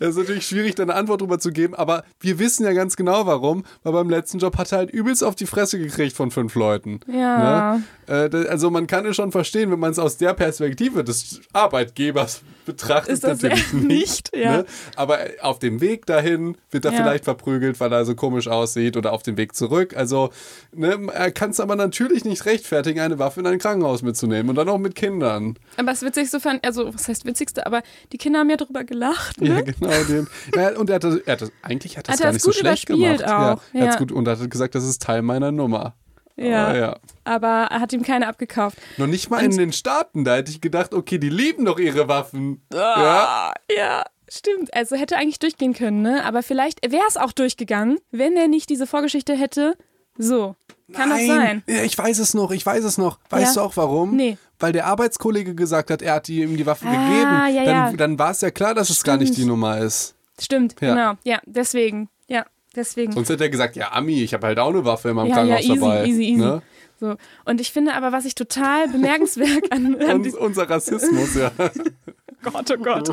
Das 0.00 0.10
ist 0.10 0.16
natürlich 0.18 0.46
schwierig, 0.46 0.74
da 0.74 0.82
eine 0.84 0.94
Antwort 0.94 1.20
drüber 1.20 1.38
zu 1.38 1.50
geben, 1.50 1.74
aber 1.74 2.04
wir 2.20 2.38
wissen 2.38 2.64
ja 2.64 2.72
ganz 2.72 2.96
genau 2.96 3.26
warum, 3.26 3.64
weil 3.82 3.92
beim 3.92 4.10
letzten 4.10 4.38
Job 4.38 4.56
hat 4.58 4.70
er 4.72 4.78
halt 4.78 4.90
übelst 4.90 5.24
auf 5.24 5.34
die 5.34 5.46
Fresse 5.46 5.78
gekriegt 5.78 6.16
von 6.16 6.30
fünf 6.30 6.54
Leuten. 6.54 7.00
Ja. 7.12 7.76
Ne? 7.76 7.82
Äh, 8.06 8.28
da- 8.30 8.42
also 8.42 8.70
man 8.70 8.86
kann 8.86 9.06
es 9.06 9.16
schon 9.16 9.32
verstehen, 9.32 9.70
wenn 9.70 9.78
man 9.80 9.90
es 9.92 9.98
aus 9.98 10.16
der 10.16 10.34
Perspektive 10.34 11.04
des 11.04 11.40
Arbeitgebers 11.52 12.42
betrachtet, 12.66 13.12
Ist 13.14 13.24
das 13.24 13.42
natürlich 13.42 13.64
ja 13.72 13.78
nicht, 13.78 14.36
ja. 14.36 14.56
Ne? 14.58 14.66
Aber 14.96 15.18
auf 15.42 15.58
dem 15.58 15.80
Weg 15.80 16.06
dahin 16.06 16.56
wird 16.70 16.84
er 16.84 16.92
Ja. 16.92 16.98
vielleicht 16.98 17.24
verprügelt, 17.24 17.78
weil 17.80 17.92
er 17.92 18.04
so 18.04 18.14
komisch 18.14 18.48
aussieht 18.48 18.96
oder 18.96 19.12
auf 19.12 19.22
dem 19.22 19.36
Weg 19.36 19.54
zurück. 19.54 19.94
Also 19.96 20.30
ne, 20.74 20.98
er 21.12 21.30
kann 21.30 21.50
es 21.50 21.60
aber 21.60 21.76
natürlich 21.76 21.93
nicht 22.00 22.44
rechtfertigen, 22.46 23.00
eine 23.00 23.18
Waffe 23.18 23.40
in 23.40 23.46
ein 23.46 23.58
Krankenhaus 23.58 24.02
mitzunehmen 24.02 24.50
und 24.50 24.56
dann 24.56 24.68
auch 24.68 24.78
mit 24.78 24.94
Kindern. 24.94 25.58
Aber 25.76 25.90
das 25.92 26.02
Witzigste 26.02 26.40
fand, 26.40 26.64
also 26.64 26.92
was 26.94 27.08
heißt 27.08 27.24
Witzigste, 27.24 27.66
aber 27.66 27.82
die 28.12 28.18
Kinder 28.18 28.40
haben 28.40 28.50
ja 28.50 28.56
drüber 28.56 28.84
gelacht. 28.84 29.40
Ne? 29.40 29.48
Ja, 29.48 29.60
genau. 29.60 30.04
Den, 30.08 30.28
ja, 30.54 30.76
und 30.78 30.88
er 30.90 30.96
hat, 30.96 31.04
das, 31.04 31.16
er 31.16 31.32
hat 31.32 31.42
das, 31.42 31.52
eigentlich 31.62 31.96
hat 31.98 32.08
das 32.08 32.14
Hat 32.14 32.20
gar 32.22 32.32
das 32.32 32.34
nicht 32.34 32.42
so 32.44 32.52
schlecht 32.52 32.86
gemacht. 32.86 33.24
auch, 33.24 33.28
Ja, 33.28 33.58
er 33.72 33.84
ja. 33.86 33.96
gut 33.96 34.12
und 34.12 34.26
er 34.28 34.38
hat 34.38 34.50
gesagt, 34.50 34.74
das 34.74 34.84
ist 34.84 35.02
Teil 35.02 35.22
meiner 35.22 35.52
Nummer. 35.52 35.94
Ja. 36.36 36.66
Aber 36.66 36.78
ja. 36.78 36.96
Aber 37.24 37.68
er 37.70 37.80
hat 37.80 37.92
ihm 37.92 38.02
keine 38.02 38.26
abgekauft. 38.26 38.78
Noch 38.96 39.06
nicht 39.06 39.30
mal 39.30 39.38
Und- 39.44 39.52
in 39.52 39.56
den 39.58 39.72
Staaten, 39.72 40.24
da 40.24 40.34
hätte 40.36 40.50
ich 40.50 40.60
gedacht, 40.60 40.92
okay, 40.92 41.18
die 41.18 41.28
lieben 41.28 41.64
doch 41.64 41.78
ihre 41.78 42.08
Waffen. 42.08 42.60
Ja. 42.72 42.94
Ah, 42.96 43.52
ja, 43.76 44.02
stimmt. 44.28 44.74
Also 44.74 44.96
hätte 44.96 45.16
eigentlich 45.16 45.38
durchgehen 45.38 45.74
können, 45.74 46.02
ne? 46.02 46.24
Aber 46.24 46.42
vielleicht 46.42 46.80
wäre 46.90 47.04
es 47.08 47.16
auch 47.16 47.30
durchgegangen, 47.30 47.98
wenn 48.10 48.36
er 48.36 48.48
nicht 48.48 48.68
diese 48.68 48.86
Vorgeschichte 48.88 49.34
hätte. 49.34 49.76
So. 50.18 50.56
Kann 50.92 51.10
das 51.10 51.26
sein? 51.26 51.62
Ja, 51.66 51.82
ich 51.82 51.96
weiß 51.96 52.18
es 52.18 52.34
noch, 52.34 52.50
ich 52.50 52.64
weiß 52.64 52.84
es 52.84 52.98
noch. 52.98 53.18
Weißt 53.30 53.56
Ja. 53.56 53.62
du 53.62 53.66
auch 53.68 53.76
warum? 53.76 54.16
Nee. 54.16 54.36
Weil 54.58 54.72
der 54.72 54.86
Arbeitskollege 54.86 55.54
gesagt 55.54 55.90
hat, 55.90 56.02
er 56.02 56.14
hat 56.14 56.28
ihm 56.28 56.56
die 56.56 56.66
Waffe 56.66 56.86
Ah, 56.86 56.90
gegeben. 56.90 57.56
ja, 57.56 57.64
dann 57.64 57.90
ja. 57.90 57.92
dann 57.96 58.18
war 58.18 58.30
es 58.30 58.40
ja 58.42 58.50
klar, 58.50 58.74
dass 58.74 58.90
es 58.90 59.02
gar 59.02 59.16
nicht 59.16 59.28
Stimmt. 59.32 59.38
die 59.38 59.48
Nummer 59.48 59.78
ist. 59.78 60.14
Stimmt, 60.40 60.76
genau. 60.76 61.14
Ja, 61.24 61.40
deswegen. 61.46 62.08
Ja, 62.28 62.44
deswegen. 62.76 63.12
Sonst 63.12 63.28
hätte 63.30 63.44
er 63.44 63.50
gesagt, 63.50 63.76
ja, 63.76 63.92
Ami, 63.92 64.22
ich 64.22 64.34
habe 64.34 64.46
halt 64.46 64.58
auch 64.58 64.68
eine 64.70 64.84
Waffe 64.84 65.10
in 65.10 65.16
meinem 65.16 65.28
ja, 65.28 65.42
ja, 65.44 65.56
Krankenhaus 65.56 65.64
easy, 65.70 65.80
dabei. 65.80 66.04
easy, 66.06 66.22
easy. 66.22 66.40
Ne? 66.40 66.62
So. 67.00 67.16
Und 67.44 67.60
ich 67.60 67.72
finde 67.72 67.94
aber, 67.94 68.12
was 68.12 68.24
ich 68.24 68.34
total 68.34 68.88
bemerkenswert 68.88 69.64
an, 69.72 69.96
an 70.02 70.22
diesem 70.22 70.40
unser 70.40 70.68
Rassismus, 70.68 71.34
ja. 71.34 71.50
Gott, 72.42 72.70
oh 72.70 72.76
Gott. 72.82 73.10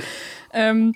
ähm, 0.54 0.94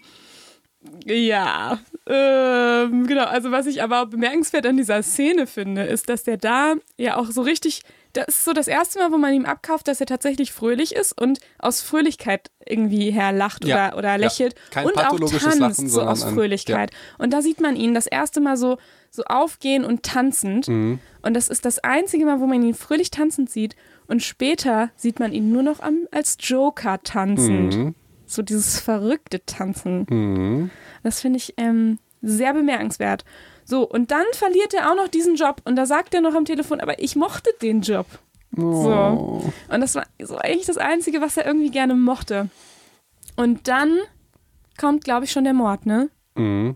ja, 1.06 1.80
ähm, 2.08 3.08
genau. 3.08 3.26
Also 3.26 3.52
was 3.52 3.66
ich 3.66 3.82
aber 3.84 4.02
auch 4.04 4.08
bemerkenswert 4.08 4.66
an 4.66 4.78
dieser 4.78 5.02
Szene 5.04 5.48
finde, 5.48 5.84
ist, 5.84 6.10
dass 6.10 6.24
der 6.24 6.38
da 6.38 6.76
ja 6.98 7.18
auch 7.18 7.28
so 7.32 7.42
richtig 7.42 7.82
das 8.14 8.28
ist 8.30 8.46
so 8.46 8.54
das 8.54 8.70
erste 8.70 9.00
Mal, 9.00 9.12
wo 9.12 9.18
man 9.18 9.34
ihm 9.34 9.46
abkauft, 9.46 9.90
dass 9.90 10.00
er 10.00 10.06
tatsächlich 10.08 10.54
fröhlich 10.54 10.96
ist 10.96 11.20
und 11.20 11.40
aus 11.60 11.82
Fröhlichkeit 11.82 12.50
irgendwie 12.66 13.12
her 13.12 13.34
lacht 13.34 13.66
Ja, 13.66 13.90
oder, 13.90 13.98
oder 13.98 14.10
ja. 14.12 14.16
lächelt 14.16 14.56
Kein 14.72 14.86
und 14.86 14.98
auch 14.98 15.04
pathologisches 15.04 15.44
tanzt 15.44 15.60
Lachen, 15.60 15.90
so 15.90 16.02
aus 16.02 16.24
ein- 16.24 16.34
Fröhlichkeit. 16.34 16.92
Und 17.18 17.34
da 17.34 17.42
sieht 17.42 17.60
man 17.60 17.76
ihn 17.76 17.94
das 17.94 18.08
erste 18.08 18.40
Mal 18.40 18.56
so, 18.56 18.78
so 19.12 19.24
aufgehen 19.26 19.84
und 19.84 20.04
tanzend. 20.04 20.70
Mhm. 20.70 21.00
Und 21.24 21.34
das 21.34 21.50
ist 21.50 21.66
das 21.66 21.80
einzige 21.80 22.26
Mal, 22.26 22.40
wo 22.40 22.46
man 22.46 22.64
ihn 22.64 22.74
fröhlich 22.74 23.12
tanzend 23.12 23.50
sieht. 23.50 23.76
Und 24.08 24.24
später 24.24 24.92
sieht 24.96 25.20
man 25.20 25.34
ihn 25.34 25.52
nur 25.52 25.64
noch 25.64 25.82
am, 25.82 26.08
als 26.12 26.38
Joker 26.40 27.02
tanzend. 27.04 27.76
Mhm. 27.76 27.96
So 28.36 28.42
dieses 28.42 28.80
verrückte 28.80 29.46
Tanzen. 29.46 30.70
Das 31.04 31.22
finde 31.22 31.38
ich 31.38 31.54
ähm, 31.58 32.00
sehr 32.22 32.54
bemerkenswert. 32.54 33.24
So, 33.64 33.88
und 33.88 34.12
dann 34.12 34.26
verliert 34.34 34.74
er 34.74 34.92
auch 34.92 34.96
noch 34.96 35.08
diesen 35.08 35.36
Job. 35.36 35.62
Und 35.66 35.76
da 35.76 35.86
sagt 35.86 36.14
er 36.14 36.22
noch 36.22 36.36
am 36.36 36.46
Telefon, 36.46 36.80
aber 36.80 37.02
ich 37.02 37.16
mochte 37.16 37.50
den 37.62 37.82
Job. 37.82 38.06
So. 38.56 39.52
Und 39.70 39.82
das 39.82 39.96
war 39.96 40.06
so 40.22 40.38
eigentlich 40.38 40.66
das 40.68 40.78
Einzige, 40.78 41.22
was 41.22 41.38
er 41.38 41.46
irgendwie 41.46 41.72
gerne 41.72 41.96
mochte. 41.96 42.50
Und 43.36 43.68
dann 43.68 43.98
kommt, 44.78 45.04
glaube 45.04 45.26
ich, 45.26 45.32
schon 45.32 45.44
der 45.44 45.54
Mord, 45.54 45.86
ne? 45.86 46.10
Mhm. 46.36 46.76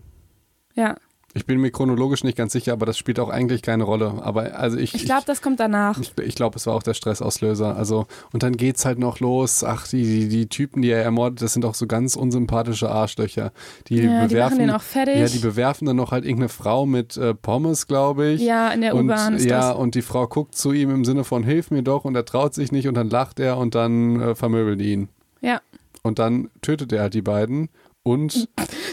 Ja. 0.74 0.96
Ich 1.32 1.46
bin 1.46 1.60
mir 1.60 1.70
chronologisch 1.70 2.24
nicht 2.24 2.36
ganz 2.36 2.52
sicher, 2.52 2.72
aber 2.72 2.86
das 2.86 2.98
spielt 2.98 3.20
auch 3.20 3.28
eigentlich 3.28 3.62
keine 3.62 3.84
Rolle. 3.84 4.14
Aber 4.22 4.58
also 4.58 4.76
ich, 4.76 4.94
Ich 4.96 5.04
glaube, 5.04 5.22
das 5.26 5.40
kommt 5.42 5.60
danach. 5.60 5.96
ich, 6.00 6.12
ich 6.18 6.34
glaube, 6.34 6.56
es 6.56 6.66
war 6.66 6.74
auch 6.74 6.82
der 6.82 6.94
Stressauslöser. 6.94 7.76
Also, 7.76 8.06
und 8.32 8.42
dann 8.42 8.56
geht's 8.56 8.84
halt 8.84 8.98
noch 8.98 9.20
los. 9.20 9.62
Ach, 9.62 9.86
die, 9.86 10.02
die, 10.02 10.28
die 10.28 10.48
Typen, 10.48 10.82
die 10.82 10.90
er 10.90 11.04
ermordet, 11.04 11.40
das 11.42 11.52
sind 11.52 11.64
auch 11.64 11.74
so 11.74 11.86
ganz 11.86 12.16
unsympathische 12.16 12.90
Arschlöcher. 12.90 13.52
Die 13.86 13.98
Ja, 13.98 14.22
die 14.26 14.34
bewerfen, 14.34 14.56
machen 14.56 14.66
den 14.66 14.70
auch 14.74 14.82
fertig. 14.82 15.16
Ja, 15.18 15.26
die 15.28 15.38
bewerfen 15.38 15.86
dann 15.86 15.96
noch 15.96 16.10
halt 16.10 16.24
irgendeine 16.24 16.48
Frau 16.48 16.84
mit 16.84 17.16
äh, 17.16 17.32
Pommes, 17.32 17.86
glaube 17.86 18.26
ich. 18.30 18.40
Ja, 18.42 18.70
in 18.70 18.80
der 18.80 18.96
U-Bahn 18.96 19.34
ist 19.34 19.44
Ja, 19.44 19.68
das. 19.70 19.76
und 19.78 19.94
die 19.94 20.02
Frau 20.02 20.26
guckt 20.26 20.56
zu 20.56 20.72
ihm 20.72 20.90
im 20.90 21.04
Sinne 21.04 21.22
von, 21.22 21.44
hilf 21.44 21.70
mir 21.70 21.82
doch, 21.84 22.04
und 22.04 22.16
er 22.16 22.24
traut 22.24 22.54
sich 22.54 22.72
nicht 22.72 22.88
und 22.88 22.94
dann 22.94 23.08
lacht 23.08 23.38
er 23.38 23.56
und 23.56 23.76
dann 23.76 24.20
äh, 24.20 24.34
vermöbeln 24.34 24.80
die 24.80 24.92
ihn. 24.94 25.08
Ja. 25.42 25.60
Und 26.02 26.18
dann 26.18 26.50
tötet 26.60 26.92
er 26.92 27.02
halt 27.02 27.14
die 27.14 27.22
beiden. 27.22 27.68
Und 28.02 28.48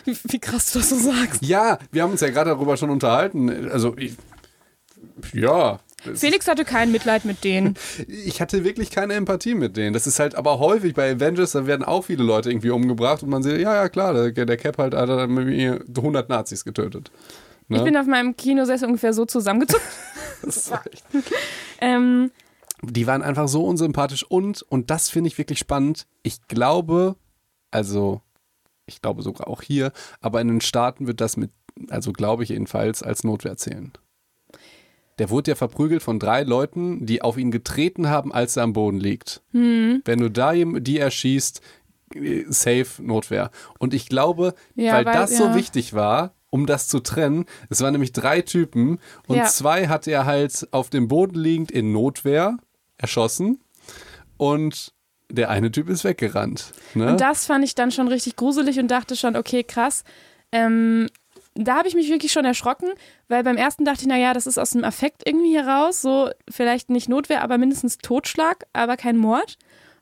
Wie, 0.06 0.18
wie 0.26 0.40
krass 0.40 0.72
du 0.74 0.80
das 0.80 0.90
so 0.90 0.98
sagst. 0.98 1.42
ja, 1.42 1.80
wir 1.92 2.04
haben 2.04 2.12
uns 2.12 2.22
ja 2.22 2.30
gerade 2.30 2.50
darüber 2.52 2.78
schon 2.78 2.90
unterhalten. 2.90 3.70
Also, 3.72 3.96
ich, 3.98 4.16
ja. 5.34 5.80
Felix 6.14 6.48
hatte 6.48 6.64
kein 6.64 6.92
Mitleid 6.92 7.26
mit 7.26 7.44
denen. 7.44 7.76
Ich 8.08 8.40
hatte 8.42 8.64
wirklich 8.64 8.92
keine 8.92 9.14
Empathie 9.16 9.56
mit 9.56 9.76
denen. 9.78 9.94
Das 9.94 10.08
ist 10.08 10.20
halt 10.20 10.36
aber 10.36 10.60
häufig 10.60 10.94
bei 10.94 11.12
Avengers, 11.12 11.54
da 11.54 11.66
werden 11.66 11.84
auch 11.84 12.06
viele 12.06 12.24
Leute 12.24 12.50
irgendwie 12.52 12.70
umgebracht 12.70 13.24
und 13.24 13.30
man 13.30 13.44
sieht, 13.44 13.60
ja, 13.60 13.74
ja, 13.76 13.90
klar, 13.90 14.14
der, 14.32 14.46
der 14.46 14.58
Cap 14.58 14.78
halt 14.78 14.94
hat 14.94 15.10
dann 15.10 15.34
mit 15.34 15.48
mir 15.48 15.84
100 15.96 16.30
Nazis 16.30 16.64
getötet. 16.64 17.12
Ne? 17.68 17.78
Ich 17.78 17.84
bin 17.84 17.98
auf 17.98 18.06
meinem 18.06 18.36
Kinosessel 18.38 18.88
ungefähr 18.88 19.14
so 19.14 19.26
zusammengezuckt. 19.26 19.84
Das 20.44 20.70
war 20.70 20.86
echt- 20.86 21.04
Ähm, 21.82 22.30
die 22.84 23.08
waren 23.08 23.24
einfach 23.24 23.48
so 23.48 23.66
unsympathisch 23.66 24.24
und, 24.24 24.62
und 24.62 24.92
das 24.92 25.10
finde 25.10 25.30
ich 25.30 25.38
wirklich 25.40 25.58
spannend. 25.58 26.06
Ich 26.22 26.48
glaube, 26.48 27.16
also, 27.72 28.22
ich 28.88 29.02
glaube 29.02 29.22
sogar 29.22 29.48
auch 29.48 29.62
hier, 29.62 29.92
aber 30.22 30.42
in 30.42 30.48
den 30.48 30.62
Staaten 30.62 31.06
wird 31.08 31.22
das 31.22 31.38
mit, 31.38 31.52
also 31.90 32.12
glaube 32.12 32.44
ich 32.44 32.50
jedenfalls, 32.50 33.04
als 33.04 33.24
Notwehr 33.24 33.58
zählen. 33.58 33.94
Der 35.20 35.30
wurde 35.30 35.52
ja 35.52 35.56
verprügelt 35.56 36.04
von 36.04 36.20
drei 36.20 36.44
Leuten, 36.44 37.06
die 37.06 37.22
auf 37.22 37.38
ihn 37.38 37.50
getreten 37.52 38.08
haben, 38.10 38.32
als 38.32 38.56
er 38.56 38.64
am 38.64 38.74
Boden 38.74 39.00
liegt. 39.00 39.42
Hm. 39.52 40.02
Wenn 40.06 40.20
du 40.20 40.30
da 40.30 40.54
die 40.54 41.00
erschießt, 41.00 41.62
äh, 42.14 42.44
safe 42.50 43.02
Notwehr. 43.02 43.50
Und 43.80 43.94
ich 43.96 44.08
glaube, 44.10 44.54
Ja, 44.76 44.94
weil, 44.94 45.06
weil- 45.06 45.14
das 45.14 45.36
so 45.36 45.46
ja. 45.46 45.56
wichtig 45.56 45.94
war, 45.94 46.34
um 46.52 46.66
das 46.68 46.88
zu 46.88 47.00
trennen, 47.00 47.46
es 47.70 47.82
waren 47.82 47.92
nämlich 47.94 48.14
drei 48.14 48.42
Typen 48.42 49.00
und 49.28 49.36
Ja. 49.38 49.46
zwei 49.46 49.88
hat 49.88 50.08
er 50.08 50.26
halt 50.26 50.68
auf 50.72 50.90
dem 50.90 51.08
Boden 51.08 51.36
liegend 51.36 51.72
in 51.72 51.92
Notwehr 51.92 52.58
erschossen 52.98 53.60
und 54.38 54.94
der 55.30 55.50
eine 55.50 55.72
Typ 55.72 55.90
ist 55.90 56.04
weggerannt. 56.04 56.72
Ne? 56.94 57.12
Und 57.12 57.22
das 57.22 57.46
fand 57.46 57.64
ich 57.64 57.76
dann 57.76 57.92
schon 57.92 58.08
richtig 58.08 58.36
gruselig 58.36 58.80
und 58.80 58.90
dachte 58.90 59.16
schon, 59.16 59.36
okay, 59.36 59.64
krass. 59.64 60.04
Ähm, 60.52 61.08
da 61.56 61.78
habe 61.78 61.88
ich 61.88 61.96
mich 61.96 62.10
wirklich 62.10 62.32
schon 62.32 62.46
erschrocken, 62.46 62.90
weil 63.28 63.44
beim 63.44 63.58
ersten 63.58 63.84
dachte 63.84 64.02
ich, 64.02 64.08
naja, 64.08 64.34
das 64.34 64.48
ist 64.48 64.58
aus 64.58 64.72
dem 64.72 64.84
Affekt 64.84 65.24
irgendwie 65.26 65.56
heraus, 65.56 66.02
so 66.02 66.30
vielleicht 66.50 66.90
nicht 66.90 67.10
Notwehr, 67.10 67.42
aber 67.44 67.58
mindestens 67.58 67.98
Totschlag, 67.98 68.66
aber 68.74 68.96
kein 68.96 69.18
Mord. 69.18 69.58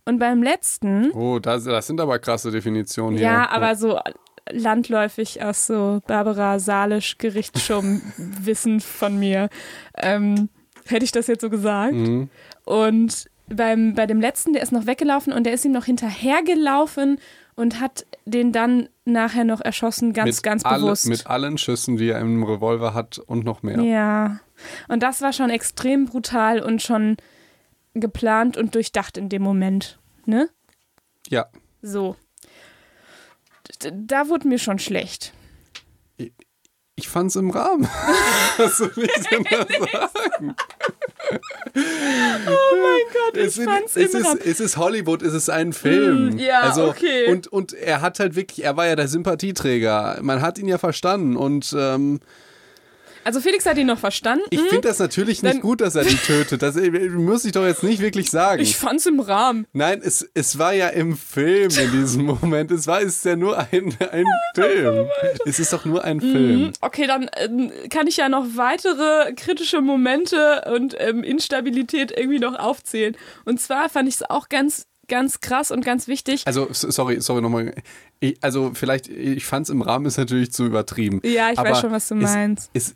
Und 0.07 0.19
beim 0.19 0.43
letzten, 0.43 1.11
oh, 1.11 1.39
das, 1.39 1.63
das 1.63 1.87
sind 1.87 1.99
aber 1.99 2.19
krasse 2.19 2.51
Definitionen 2.51 3.17
hier. 3.17 3.27
ja, 3.27 3.49
aber 3.49 3.75
so 3.75 3.99
landläufig 4.51 5.43
aus 5.43 5.65
so 5.65 6.01
Barbara 6.05 6.59
Salisch 6.59 7.17
Gerichtsschirm-Wissen 7.17 8.79
von 8.81 9.17
mir, 9.17 9.49
ähm, 9.97 10.49
hätte 10.85 11.05
ich 11.05 11.11
das 11.11 11.25
jetzt 11.25 11.41
so 11.41 11.49
gesagt. 11.49 11.93
Mhm. 11.93 12.29
Und 12.65 13.25
beim, 13.47 13.93
bei 13.93 14.05
dem 14.05 14.19
letzten, 14.21 14.53
der 14.53 14.61
ist 14.61 14.71
noch 14.71 14.85
weggelaufen 14.85 15.33
und 15.33 15.45
der 15.45 15.53
ist 15.53 15.65
ihm 15.65 15.71
noch 15.71 15.85
hinterhergelaufen 15.85 17.19
und 17.55 17.79
hat 17.79 18.05
den 18.25 18.51
dann 18.51 18.89
nachher 19.05 19.43
noch 19.43 19.61
erschossen, 19.61 20.13
ganz, 20.13 20.37
mit 20.37 20.43
ganz 20.43 20.65
alle, 20.65 20.83
bewusst. 20.83 21.07
Mit 21.07 21.27
allen 21.27 21.57
Schüssen, 21.57 21.97
die 21.97 22.09
er 22.09 22.19
im 22.19 22.43
Revolver 22.43 22.93
hat 22.93 23.19
und 23.19 23.45
noch 23.45 23.63
mehr. 23.63 23.79
ja. 23.81 24.39
Und 24.87 25.03
das 25.03 25.21
war 25.21 25.33
schon 25.33 25.49
extrem 25.49 26.05
brutal 26.05 26.61
und 26.61 26.81
schon 26.81 27.17
geplant 27.93 28.55
und 28.55 28.73
durchdacht 28.73 29.17
in 29.17 29.27
dem 29.27 29.41
Moment. 29.41 29.99
Ne? 30.25 30.49
ja. 31.29 31.47
So. 31.81 32.15
Da 33.79 34.29
wurde 34.29 34.47
mir 34.47 34.59
schon 34.59 34.79
schlecht. 34.79 35.33
Ich 36.97 37.09
fand's 37.09 37.35
im 37.35 37.49
Rahmen. 37.49 37.87
Was 38.57 38.77
soll 38.77 38.91
ich 38.95 39.27
denn 39.29 39.43
da 39.51 39.57
sagen? 40.13 40.55
Oh 41.75 42.75
mein 42.81 43.01
Gott, 43.13 43.35
es, 43.37 43.55
sind- 43.55 43.65
fand's 43.69 43.95
es, 43.97 44.13
im 44.13 44.21
ist, 44.21 44.25
Rahmen. 44.27 44.39
es 44.45 44.59
ist 44.61 44.77
Hollywood, 44.77 45.21
es 45.21 45.33
ist 45.33 45.49
ein 45.49 45.73
Film. 45.73 46.29
Mm, 46.35 46.37
ja, 46.37 46.61
also, 46.61 46.87
okay. 46.87 47.27
Und, 47.31 47.47
und 47.47 47.73
er 47.73 47.99
hat 48.01 48.19
halt 48.19 48.35
wirklich, 48.35 48.63
er 48.65 48.77
war 48.77 48.87
ja 48.87 48.95
der 48.95 49.09
Sympathieträger. 49.09 50.19
Man 50.21 50.41
hat 50.41 50.57
ihn 50.57 50.67
ja 50.69 50.77
verstanden. 50.77 51.35
Und 51.35 51.75
ähm, 51.77 52.21
Also 53.25 53.41
Felix 53.41 53.65
hat 53.65 53.77
ihn 53.77 53.87
noch 53.87 53.99
verstanden. 53.99 54.45
ich 54.51 54.61
finde 54.61 54.87
das 54.87 54.99
natürlich 54.99 55.43
nicht 55.43 55.55
Dann- 55.55 55.61
gut, 55.61 55.81
dass 55.81 55.95
er 55.95 56.03
die 56.05 56.15
tötet. 56.27 56.61
Das 56.61 56.75
äh, 56.77 56.89
muss 57.09 57.43
ich 57.43 57.51
doch 57.51 57.65
jetzt 57.65 57.83
nicht 57.83 57.99
wirklich 58.01 58.29
sagen. 58.31 58.61
Ich 58.61 58.77
fand's 58.77 59.05
im 59.07 59.19
Rahmen. 59.19 59.65
Nein, 59.73 59.99
es, 60.03 60.29
es 60.33 60.57
war 60.59 60.73
ja 60.73 60.89
im 60.89 61.17
Film 61.17 61.69
in 61.77 61.91
diesem 61.91 62.25
Moment. 62.41 62.71
Es 62.71 62.87
war 62.87 63.01
es 63.01 63.17
ist 63.17 63.25
ja 63.25 63.35
nur 63.35 63.57
ein, 63.57 63.95
ein 64.11 64.25
Film. 64.55 65.07
Es 65.45 65.59
ist 65.59 65.73
doch 65.73 65.85
nur 65.85 66.03
ein 66.03 66.21
Film. 66.21 66.71
Okay, 66.81 67.07
dann 67.07 67.29
ähm, 67.37 67.71
kann 67.89 68.07
ich 68.07 68.17
ja 68.17 68.29
noch 68.29 68.45
weitere 68.55 69.33
kritische 69.33 69.81
Momente 69.81 70.63
und 70.73 70.95
ähm, 70.99 71.23
Instabilität 71.23 72.11
irgendwie 72.15 72.39
noch 72.39 72.55
aufzählen. 72.57 73.17
Und 73.43 73.59
zwar 73.59 73.89
fand 73.89 74.07
ich 74.07 74.15
es 74.15 74.29
auch 74.29 74.49
ganz, 74.49 74.85
ganz 75.07 75.39
krass 75.41 75.71
und 75.71 75.83
ganz 75.83 76.07
wichtig. 76.07 76.43
Also, 76.45 76.67
sorry, 76.71 77.19
sorry 77.21 77.41
nochmal. 77.41 77.73
Ich- 78.19 78.37
Also, 78.41 78.71
vielleicht, 78.75 79.07
ich 79.07 79.45
fand 79.45 79.65
es 79.65 79.69
im 79.71 79.81
Rahmen 79.81 80.05
ist 80.05 80.17
natürlich 80.17 80.51
zu 80.53 80.65
übertrieben. 80.65 81.21
Ja, 81.23 81.49
ich 81.51 81.57
weiß 81.57 81.81
schon, 81.81 81.91
was 81.91 82.07
du 82.07 82.15
meinst. 82.15 82.69
Es, 82.73 82.89
es 82.89 82.95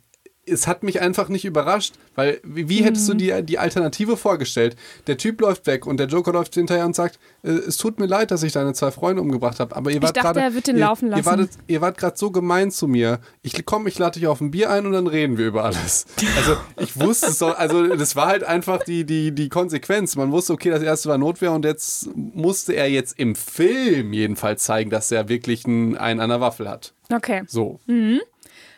hat 0.66 0.82
mich 0.82 1.00
einfach 1.00 1.28
nicht 1.28 1.44
überrascht, 1.44 1.94
weil 2.14 2.40
wie, 2.44 2.68
wie 2.68 2.82
hättest 2.84 3.08
Mhm. 3.08 3.12
du 3.12 3.18
dir 3.18 3.42
die 3.42 3.58
Alternative 3.58 4.16
vorgestellt? 4.16 4.76
Der 5.06 5.16
Typ 5.16 5.40
läuft 5.40 5.66
weg 5.66 5.86
und 5.86 5.98
der 5.98 6.06
Joker 6.08 6.32
läuft 6.32 6.54
hinterher 6.54 6.84
und 6.86 6.94
sagt, 6.94 7.18
äh, 7.42 7.50
es 7.50 7.76
tut 7.76 7.98
mir 7.98 8.06
leid, 8.06 8.30
dass 8.30 8.42
ich 8.42 8.52
deine 8.52 8.72
zwei 8.74 8.90
Freunde 8.90 9.22
umgebracht 9.22 9.60
habe, 9.60 9.74
aber 9.76 9.90
ihr 9.90 10.02
wart 10.02 10.14
gerade 10.14 10.40
er 10.40 10.54
wird 10.54 10.66
den 10.66 10.76
ihr, 10.76 10.80
laufen 10.80 11.08
Ihr 11.14 11.24
wartet, 11.24 11.50
ihr 11.66 11.80
wart 11.80 11.98
gerade 11.98 12.16
so 12.16 12.30
gemein 12.30 12.70
zu 12.70 12.86
mir. 12.88 13.20
Ich 13.42 13.64
komm, 13.64 13.86
ich 13.86 13.98
lade 13.98 14.18
dich 14.18 14.26
auf 14.28 14.40
ein 14.40 14.50
Bier 14.50 14.70
ein 14.70 14.86
und 14.86 14.92
dann 14.92 15.06
reden 15.06 15.38
wir 15.38 15.46
über 15.46 15.64
alles. 15.64 16.06
Also 16.36 16.56
ich 16.78 16.98
wusste 16.98 17.26
es 17.26 17.38
doch, 17.38 17.56
also 17.58 17.86
das 17.96 18.16
war 18.16 18.26
halt 18.26 18.44
einfach 18.44 18.82
die, 18.84 19.04
die, 19.04 19.32
die 19.32 19.48
Konsequenz. 19.48 20.16
Man 20.16 20.32
wusste, 20.32 20.52
okay, 20.52 20.70
das 20.70 20.82
erste 20.82 21.08
war 21.08 21.18
Notwehr 21.18 21.52
und 21.52 21.64
jetzt 21.64 22.08
musste 22.14 22.72
er 22.72 22.90
jetzt 22.90 23.18
im 23.18 23.34
Film 23.34 24.12
jedenfalls 24.12 24.62
zeigen, 24.64 24.90
dass 24.90 25.10
er 25.10 25.28
wirklich 25.28 25.64
einen, 25.66 25.96
einen 25.96 26.20
an 26.20 26.30
der 26.30 26.40
Waffel 26.40 26.68
hat. 26.68 26.92
Okay. 27.12 27.42
So. 27.46 27.80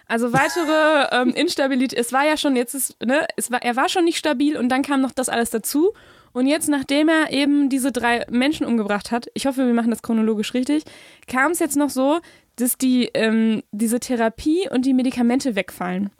Also 0.07 0.33
weitere 0.33 1.07
ähm, 1.23 1.31
Instabilität. 1.31 1.99
Es 1.99 2.13
war 2.13 2.25
ja 2.25 2.37
schon, 2.37 2.57
jetzt 2.57 2.75
ist, 2.75 3.03
ne, 3.05 3.27
es 3.37 3.51
war, 3.51 3.63
er 3.63 3.77
war 3.77 3.89
schon 3.89 4.05
nicht 4.05 4.19
stabil 4.19 4.57
und 4.57 4.69
dann 4.69 4.83
kam 4.83 5.01
noch 5.01 5.13
das 5.13 5.29
alles 5.29 5.51
dazu. 5.51 5.93
Und 6.33 6.47
jetzt, 6.47 6.69
nachdem 6.69 7.09
er 7.09 7.31
eben 7.31 7.69
diese 7.69 7.93
drei 7.93 8.25
Menschen 8.31 8.65
umgebracht 8.67 9.11
hat, 9.11 9.27
ich 9.35 9.47
hoffe, 9.47 9.67
wir 9.67 9.75
machen 9.75 9.91
das 9.91 10.03
chronologisch 10.03 10.55
richtig, 10.55 10.85
kam 11.27 11.53
es 11.53 11.59
jetzt 11.59 11.77
noch 11.77 11.91
so, 11.91 12.21
dass 12.57 12.79
die, 12.79 13.11
ähm, 13.15 13.63
diese 13.71 14.01
Therapie 14.01 14.69
und 14.71 14.87
die 14.87 14.95
Medikamente 14.95 15.57
wegfallen. 15.57 16.11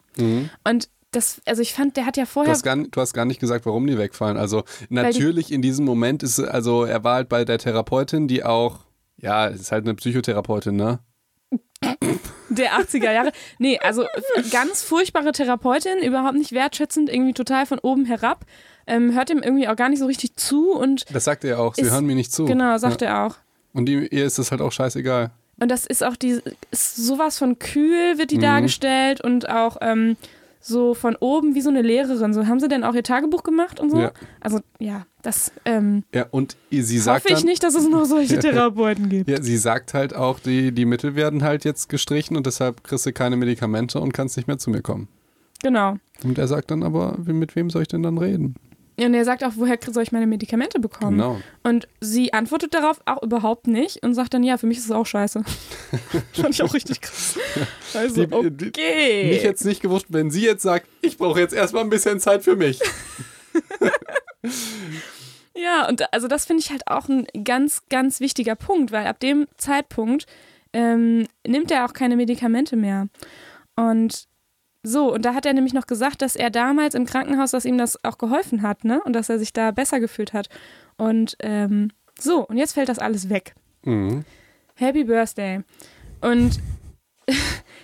Und 0.63 0.89
das, 1.11 1.41
also 1.45 1.61
ich 1.63 1.73
fand, 1.73 1.97
der 1.97 2.05
hat 2.05 2.17
ja 2.17 2.23
Du 2.25 2.29
vorher. 2.29 2.51
hast, 2.53 2.63
gar, 2.63 2.75
du 2.75 3.01
hast 3.01 3.13
gar 3.13 3.25
nicht 3.25 3.39
gesagt, 3.39 3.65
warum 3.65 3.87
die 3.87 3.97
wegfallen. 3.97 4.37
Also 4.37 4.63
natürlich 4.89 5.51
in 5.51 5.61
diesem 5.63 5.85
Moment 5.85 6.21
ist, 6.23 6.39
also 6.39 6.85
er 6.85 7.03
war 7.03 7.15
halt 7.15 7.29
bei 7.29 7.45
der 7.45 7.57
Therapeutin, 7.57 8.27
die 8.27 8.43
auch, 8.43 8.79
ja, 9.17 9.47
es 9.47 9.61
ist 9.61 9.71
halt 9.71 9.85
eine 9.85 9.95
Psychotherapeutin, 9.95 10.75
ne? 10.75 10.99
Der 12.55 12.73
80er 12.73 13.11
Jahre. 13.11 13.31
Nee, 13.59 13.79
also 13.79 14.05
ganz 14.51 14.81
furchtbare 14.83 15.31
Therapeutin, 15.31 15.99
überhaupt 15.99 16.35
nicht 16.35 16.51
wertschätzend, 16.51 17.09
irgendwie 17.09 17.33
total 17.33 17.65
von 17.65 17.79
oben 17.79 18.05
herab. 18.05 18.45
Ähm, 18.85 19.13
hört 19.13 19.29
ihm 19.29 19.39
irgendwie 19.41 19.67
auch 19.67 19.75
gar 19.75 19.89
nicht 19.89 19.99
so 19.99 20.05
richtig 20.05 20.35
zu 20.35 20.71
und 20.73 21.05
Das 21.13 21.23
sagt 21.23 21.43
er 21.45 21.51
ja 21.51 21.57
auch, 21.57 21.75
sie 21.75 21.81
Ist- 21.83 21.91
hören 21.91 22.05
mir 22.05 22.15
nicht 22.15 22.31
zu. 22.33 22.45
genau, 22.45 22.77
sagt 22.77 23.01
ja. 23.01 23.07
er 23.07 23.25
auch. 23.25 23.35
Und 23.73 23.85
die, 23.87 24.07
ihr 24.07 24.25
ist 24.25 24.37
das 24.39 24.51
halt 24.51 24.61
auch 24.61 24.71
scheißegal. 24.71 25.31
Und 25.59 25.69
das 25.69 25.85
ist 25.85 26.03
auch 26.03 26.15
die, 26.15 26.41
ist 26.71 26.95
sowas 26.97 27.37
von 27.37 27.59
kühl 27.59 28.17
wird 28.17 28.31
die 28.31 28.37
Mhm. 28.37 28.41
dargestellt 28.41 29.21
und 29.21 29.47
auch 29.49 29.77
ähm, 29.81 30.17
so 30.59 30.93
von 30.93 31.15
oben 31.15 31.55
wie 31.55 31.61
so 31.61 31.69
eine 31.69 31.81
Lehrerin. 31.81 32.33
So 32.33 32.45
haben 32.47 32.59
sie 32.59 32.67
denn 32.67 32.83
auch 32.83 32.93
ihr 32.95 33.03
Tagebuch 33.03 33.43
gemacht 33.43 33.79
und 33.79 33.89
so? 33.89 33.99
Ja. 33.99 34.11
Also 34.41 34.59
ja, 34.79 35.05
das 35.23 35.51
ähm, 35.65 36.03
Ja, 36.13 36.27
und 36.29 36.55
sie 36.69 36.99
sagt 36.99 37.23
hoffe 37.25 37.33
ich 37.33 37.39
dann, 37.39 37.47
nicht, 37.47 37.63
dass 37.63 37.73
es 37.75 37.87
noch 37.89 38.05
solche 38.05 38.37
Therapeuten 38.39 39.09
gibt. 39.09 39.29
Ja, 39.29 39.41
sie 39.41 39.57
sagt 39.57 39.93
halt 39.95 40.13
auch, 40.15 40.39
die, 40.39 40.71
die 40.71 40.85
Mittel 40.85 41.15
werden 41.15 41.41
halt 41.43 41.65
jetzt 41.65 41.89
gestrichen 41.89 42.37
und 42.37 42.45
deshalb 42.45 42.83
kriegst 42.83 43.05
du 43.05 43.13
keine 43.13 43.35
Medikamente 43.37 43.99
und 43.99 44.13
kannst 44.13 44.37
nicht 44.37 44.47
mehr 44.47 44.57
zu 44.59 44.69
mir 44.69 44.81
kommen. 44.81 45.07
Genau. 45.63 45.97
Und 46.23 46.37
er 46.37 46.47
sagt 46.47 46.69
dann 46.71 46.83
aber, 46.83 47.17
mit 47.25 47.55
wem 47.55 47.69
soll 47.69 47.81
ich 47.83 47.87
denn 47.87 48.03
dann 48.03 48.17
reden? 48.17 48.55
Und 48.95 49.15
er 49.15 49.25
sagt 49.25 49.43
auch, 49.43 49.53
woher 49.55 49.79
soll 49.89 50.03
ich 50.03 50.11
meine 50.11 50.27
Medikamente 50.27 50.79
bekommen? 50.79 51.17
Genau. 51.17 51.39
Und 51.63 51.87
sie 51.99 52.31
antwortet 52.31 52.75
darauf 52.75 53.01
auch 53.05 53.23
überhaupt 53.23 53.65
nicht 53.65 54.03
und 54.03 54.13
sagt 54.13 54.35
dann, 54.35 54.43
ja, 54.43 54.57
für 54.57 54.67
mich 54.67 54.77
ist 54.77 54.85
es 54.85 54.91
auch 54.91 55.05
scheiße. 55.07 55.41
Fand 56.33 56.49
ich 56.53 56.61
auch 56.61 56.73
richtig 56.75 57.01
krass. 57.01 57.39
Also, 57.95 58.25
Die- 58.25 58.51
die- 58.51 58.67
okay. 58.67 59.29
Mich 59.31 59.41
jetzt 59.41 59.65
nicht 59.65 59.81
gewusst, 59.81 60.07
wenn 60.09 60.29
sie 60.29 60.43
jetzt 60.45 60.61
sagt, 60.61 60.85
ich 61.01 61.17
brauche 61.17 61.39
jetzt 61.39 61.55
erstmal 61.55 61.83
ein 61.83 61.89
bisschen 61.89 62.19
Zeit 62.19 62.43
für 62.43 62.55
mich. 62.55 62.79
Ja, 65.73 65.87
und 65.87 66.13
also 66.13 66.27
das 66.27 66.45
finde 66.45 66.61
ich 66.61 66.71
halt 66.71 66.87
auch 66.87 67.07
ein 67.09 67.25
ganz, 67.43 67.83
ganz 67.89 68.19
wichtiger 68.19 68.55
Punkt, 68.55 68.91
weil 68.91 69.07
ab 69.07 69.19
dem 69.19 69.47
Zeitpunkt 69.57 70.25
ähm, 70.71 71.27
nimmt 71.47 71.71
er 71.71 71.85
auch 71.85 71.93
keine 71.93 72.15
Medikamente 72.15 72.75
mehr. 72.75 73.07
Und 73.75 74.27
so, 74.83 75.13
und 75.13 75.23
da 75.23 75.33
hat 75.33 75.45
er 75.45 75.53
nämlich 75.53 75.73
noch 75.73 75.87
gesagt, 75.87 76.21
dass 76.21 76.35
er 76.35 76.49
damals 76.49 76.93
im 76.93 77.05
Krankenhaus, 77.05 77.51
dass 77.51 77.65
ihm 77.65 77.77
das 77.77 78.03
auch 78.03 78.17
geholfen 78.17 78.61
hat, 78.61 78.83
ne? 78.83 79.01
Und 79.03 79.13
dass 79.13 79.29
er 79.29 79.39
sich 79.39 79.53
da 79.53 79.71
besser 79.71 79.99
gefühlt 79.99 80.33
hat. 80.33 80.49
Und 80.97 81.37
ähm, 81.39 81.89
so, 82.19 82.45
und 82.45 82.57
jetzt 82.57 82.73
fällt 82.73 82.89
das 82.89 82.99
alles 82.99 83.29
weg. 83.29 83.55
Mhm. 83.83 84.25
Happy 84.75 85.05
Birthday. 85.05 85.61
Und 86.21 86.59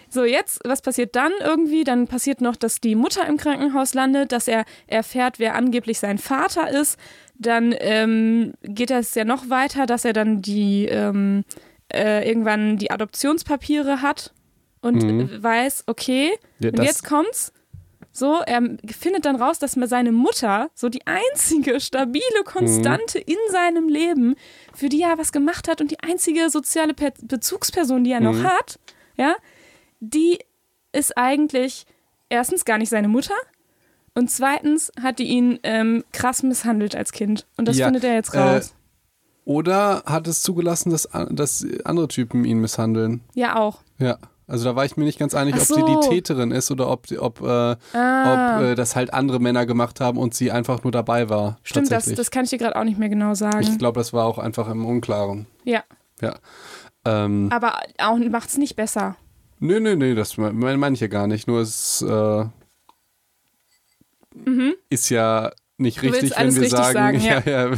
so, 0.09 0.23
jetzt, 0.25 0.59
was 0.65 0.81
passiert 0.81 1.15
dann 1.15 1.31
irgendwie? 1.43 1.83
Dann 1.83 2.07
passiert 2.07 2.41
noch, 2.41 2.55
dass 2.55 2.81
die 2.81 2.95
Mutter 2.95 3.25
im 3.27 3.37
Krankenhaus 3.37 3.93
landet, 3.93 4.31
dass 4.31 4.47
er 4.47 4.65
erfährt, 4.87 5.39
wer 5.39 5.55
angeblich 5.55 5.99
sein 5.99 6.17
Vater 6.17 6.69
ist. 6.69 6.97
Dann 7.35 7.73
ähm, 7.79 8.53
geht 8.63 8.91
es 8.91 9.15
ja 9.15 9.23
noch 9.23 9.49
weiter, 9.49 9.85
dass 9.85 10.03
er 10.05 10.13
dann 10.13 10.41
die 10.41 10.85
ähm, 10.85 11.43
äh, 11.93 12.27
irgendwann 12.27 12.77
die 12.77 12.91
Adoptionspapiere 12.91 14.01
hat 14.01 14.33
und 14.81 15.03
Mhm. 15.03 15.41
weiß, 15.43 15.83
okay, 15.87 16.31
Ja, 16.59 16.69
und 16.69 16.79
das- 16.79 16.85
jetzt 16.87 17.03
kommt's. 17.05 17.53
So, 18.11 18.41
er 18.45 18.61
findet 18.87 19.25
dann 19.25 19.35
raus, 19.37 19.59
dass 19.59 19.73
seine 19.73 20.11
Mutter 20.11 20.69
so 20.73 20.89
die 20.89 21.05
einzige 21.05 21.79
stabile 21.79 22.43
Konstante 22.43 23.19
in 23.19 23.37
seinem 23.51 23.87
Leben, 23.87 24.35
für 24.73 24.89
die 24.89 25.01
er 25.03 25.17
was 25.17 25.31
gemacht 25.31 25.67
hat 25.67 25.79
und 25.79 25.91
die 25.91 25.99
einzige 26.01 26.49
soziale 26.49 26.93
Pe 26.93 27.13
Bezugsperson, 27.21 28.03
die 28.03 28.11
er 28.11 28.19
noch 28.19 28.43
hat, 28.43 28.79
ja, 29.15 29.35
die 29.99 30.39
ist 30.91 31.17
eigentlich 31.17 31.85
erstens 32.29 32.65
gar 32.65 32.77
nicht 32.77 32.89
seine 32.89 33.07
Mutter 33.07 33.33
und 34.15 34.29
zweitens 34.31 34.91
hat 35.01 35.19
die 35.19 35.25
ihn 35.25 35.59
ähm, 35.63 36.03
krass 36.13 36.43
misshandelt 36.43 36.95
als 36.95 37.11
Kind. 37.11 37.45
Und 37.57 37.67
das 37.67 37.77
Ja, 37.77 37.85
findet 37.85 38.03
er 38.03 38.13
jetzt 38.15 38.33
äh, 38.33 38.39
raus. 38.39 38.73
Oder 39.45 40.03
hat 40.05 40.27
es 40.27 40.41
zugelassen, 40.43 40.91
dass, 40.91 41.07
dass 41.31 41.65
andere 41.83 42.07
Typen 42.07 42.45
ihn 42.45 42.59
misshandeln? 42.59 43.21
ja, 43.33 43.55
auch. 43.55 43.79
Ja. 43.97 44.17
Also 44.47 44.65
da 44.65 44.75
war 44.75 44.83
ich 44.83 44.97
mir 44.97 45.03
nicht 45.03 45.19
ganz 45.19 45.35
einig, 45.35 45.53
Ach 45.55 45.61
ob 45.61 45.67
sie 45.67 45.83
die 45.85 45.93
so. 45.93 46.09
Täterin 46.09 46.49
ist 46.49 46.71
oder 46.71 46.89
ob, 46.89 47.05
ob, 47.19 47.41
äh, 47.41 47.75
Ah. 47.95 48.57
ob 48.57 48.63
äh, 48.63 48.75
das 48.75 48.95
halt 48.95 49.13
andere 49.13 49.39
Männer 49.39 49.67
gemacht 49.67 50.01
haben 50.01 50.17
und 50.17 50.33
sie 50.33 50.51
einfach 50.51 50.81
nur 50.83 50.91
dabei 50.91 51.29
war. 51.29 51.59
Stimmt, 51.61 51.91
das, 51.91 52.05
das 52.05 52.31
kann 52.31 52.45
ich 52.45 52.49
dir 52.49 52.57
gerade 52.57 52.75
auch 52.75 52.83
nicht 52.83 52.97
mehr 52.97 53.09
genau 53.09 53.35
sagen. 53.35 53.59
Ich 53.61 53.77
glaube, 53.77 53.99
das 53.99 54.11
war 54.11 54.25
auch 54.25 54.39
einfach 54.39 54.67
im 54.67 54.85
Unklaren. 54.85 55.45
ja, 55.65 55.83
Ja. 56.19 56.33
Ähm, 57.05 57.49
aber 57.51 57.79
auch 57.99 58.17
macht's 58.17 58.57
nicht 58.57 58.75
besser. 58.75 59.15
Nö, 59.59 59.79
nö, 59.79 59.95
nö, 59.95 60.15
das 60.15 60.37
me- 60.37 60.51
meine 60.53 60.93
ich 60.93 60.99
ja 61.01 61.07
gar 61.07 61.27
nicht. 61.27 61.47
Nur 61.47 61.61
es 61.61 62.01
äh, 62.01 62.45
ist 64.89 65.09
ja 65.09 65.51
nicht 65.77 66.01
Mhm. 66.01 66.07
Du 66.07 66.13
richtig, 66.13 66.37
wenn 66.37 66.55
wir 66.55 66.69
sagen, 66.69 67.19
sagen, 67.19 67.21
ja. 67.23 67.41
ja, 67.45 67.69
ja, 67.73 67.77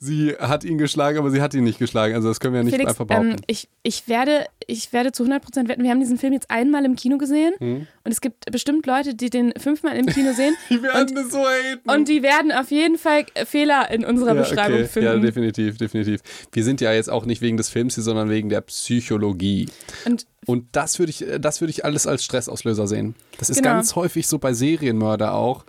sie 0.00 0.34
hat 0.38 0.64
ihn 0.64 0.78
geschlagen, 0.78 1.18
aber 1.18 1.30
sie 1.30 1.40
hat 1.42 1.54
ihn 1.54 1.64
nicht 1.64 1.78
geschlagen. 1.78 2.14
Also 2.14 2.28
das 2.28 2.38
können 2.40 2.54
wir 2.54 2.60
ja 2.60 2.64
nicht 2.64 2.74
Felix, 2.74 2.90
einfach 2.90 3.04
behaupten. 3.06 3.30
ähm, 3.30 3.36
ich, 3.46 3.68
ich, 3.82 4.06
werde, 4.08 4.46
ich 4.66 4.92
werde 4.92 5.12
zu 5.12 5.24
100% 5.24 5.68
wetten, 5.68 5.82
wir 5.82 5.90
haben 5.90 6.00
diesen 6.00 6.18
Film 6.18 6.32
jetzt 6.32 6.50
einmal 6.50 6.84
im 6.84 6.94
Kino 6.96 7.18
gesehen 7.18 7.52
Hm? 7.58 7.86
und 8.04 8.10
es 8.12 8.20
gibt 8.20 8.50
bestimmt 8.52 8.86
Leute, 8.86 9.14
die 9.14 9.28
den 9.30 9.52
fünfmal 9.58 9.96
im 9.96 10.06
Kino 10.06 10.32
sehen 10.32 10.54
die 10.70 10.82
werden 10.82 11.16
es 11.16 11.32
so 11.32 11.38
haten. 11.38 11.90
und 11.90 12.08
die 12.08 12.22
werden 12.22 12.52
auf 12.52 12.70
jeden 12.70 12.96
Fall 12.98 13.26
Fehler 13.46 13.90
in 13.90 14.04
unserer 14.04 14.34
ja, 14.34 14.40
Beschreibung 14.42 14.78
okay. 14.78 14.86
finden. 14.88 15.08
Ja, 15.08 15.16
definitiv, 15.18 15.78
definitiv. 15.78 16.20
Wir 16.52 16.64
sind 16.64 16.80
ja 16.80 16.92
jetzt 16.92 17.10
auch 17.10 17.24
nicht 17.26 17.42
wegen 17.42 17.56
des 17.56 17.68
Films 17.68 17.94
hier, 17.96 18.04
sondern 18.04 18.30
wegen 18.30 18.48
der 18.48 18.60
Psychologie. 18.62 19.68
und 20.04 20.26
Und 20.46 20.66
das 20.72 20.98
würde 20.98 21.10
ich, 21.10 21.24
das 21.40 21.60
würde 21.60 21.70
ich 21.70 21.84
alles 21.84 22.06
als 22.06 22.24
Stressauslöser 22.24 22.86
sehen. 22.86 23.14
Das 23.38 23.50
ist 23.50 23.56
Genau. 23.58 23.70
ganz 23.70 23.94
häufig 23.96 24.26
so 24.26 24.38
bei 24.38 24.52
Serienmörder 24.52 25.34
auch 25.34 25.64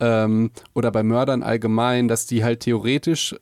ähm, 0.00 0.50
oder 0.74 0.90
bei 0.90 1.02
Mördern 1.02 1.42
allgemein, 1.42 2.08
dass 2.08 2.26
die 2.26 2.44
halt 2.44 2.60
theoretisch 2.60 3.34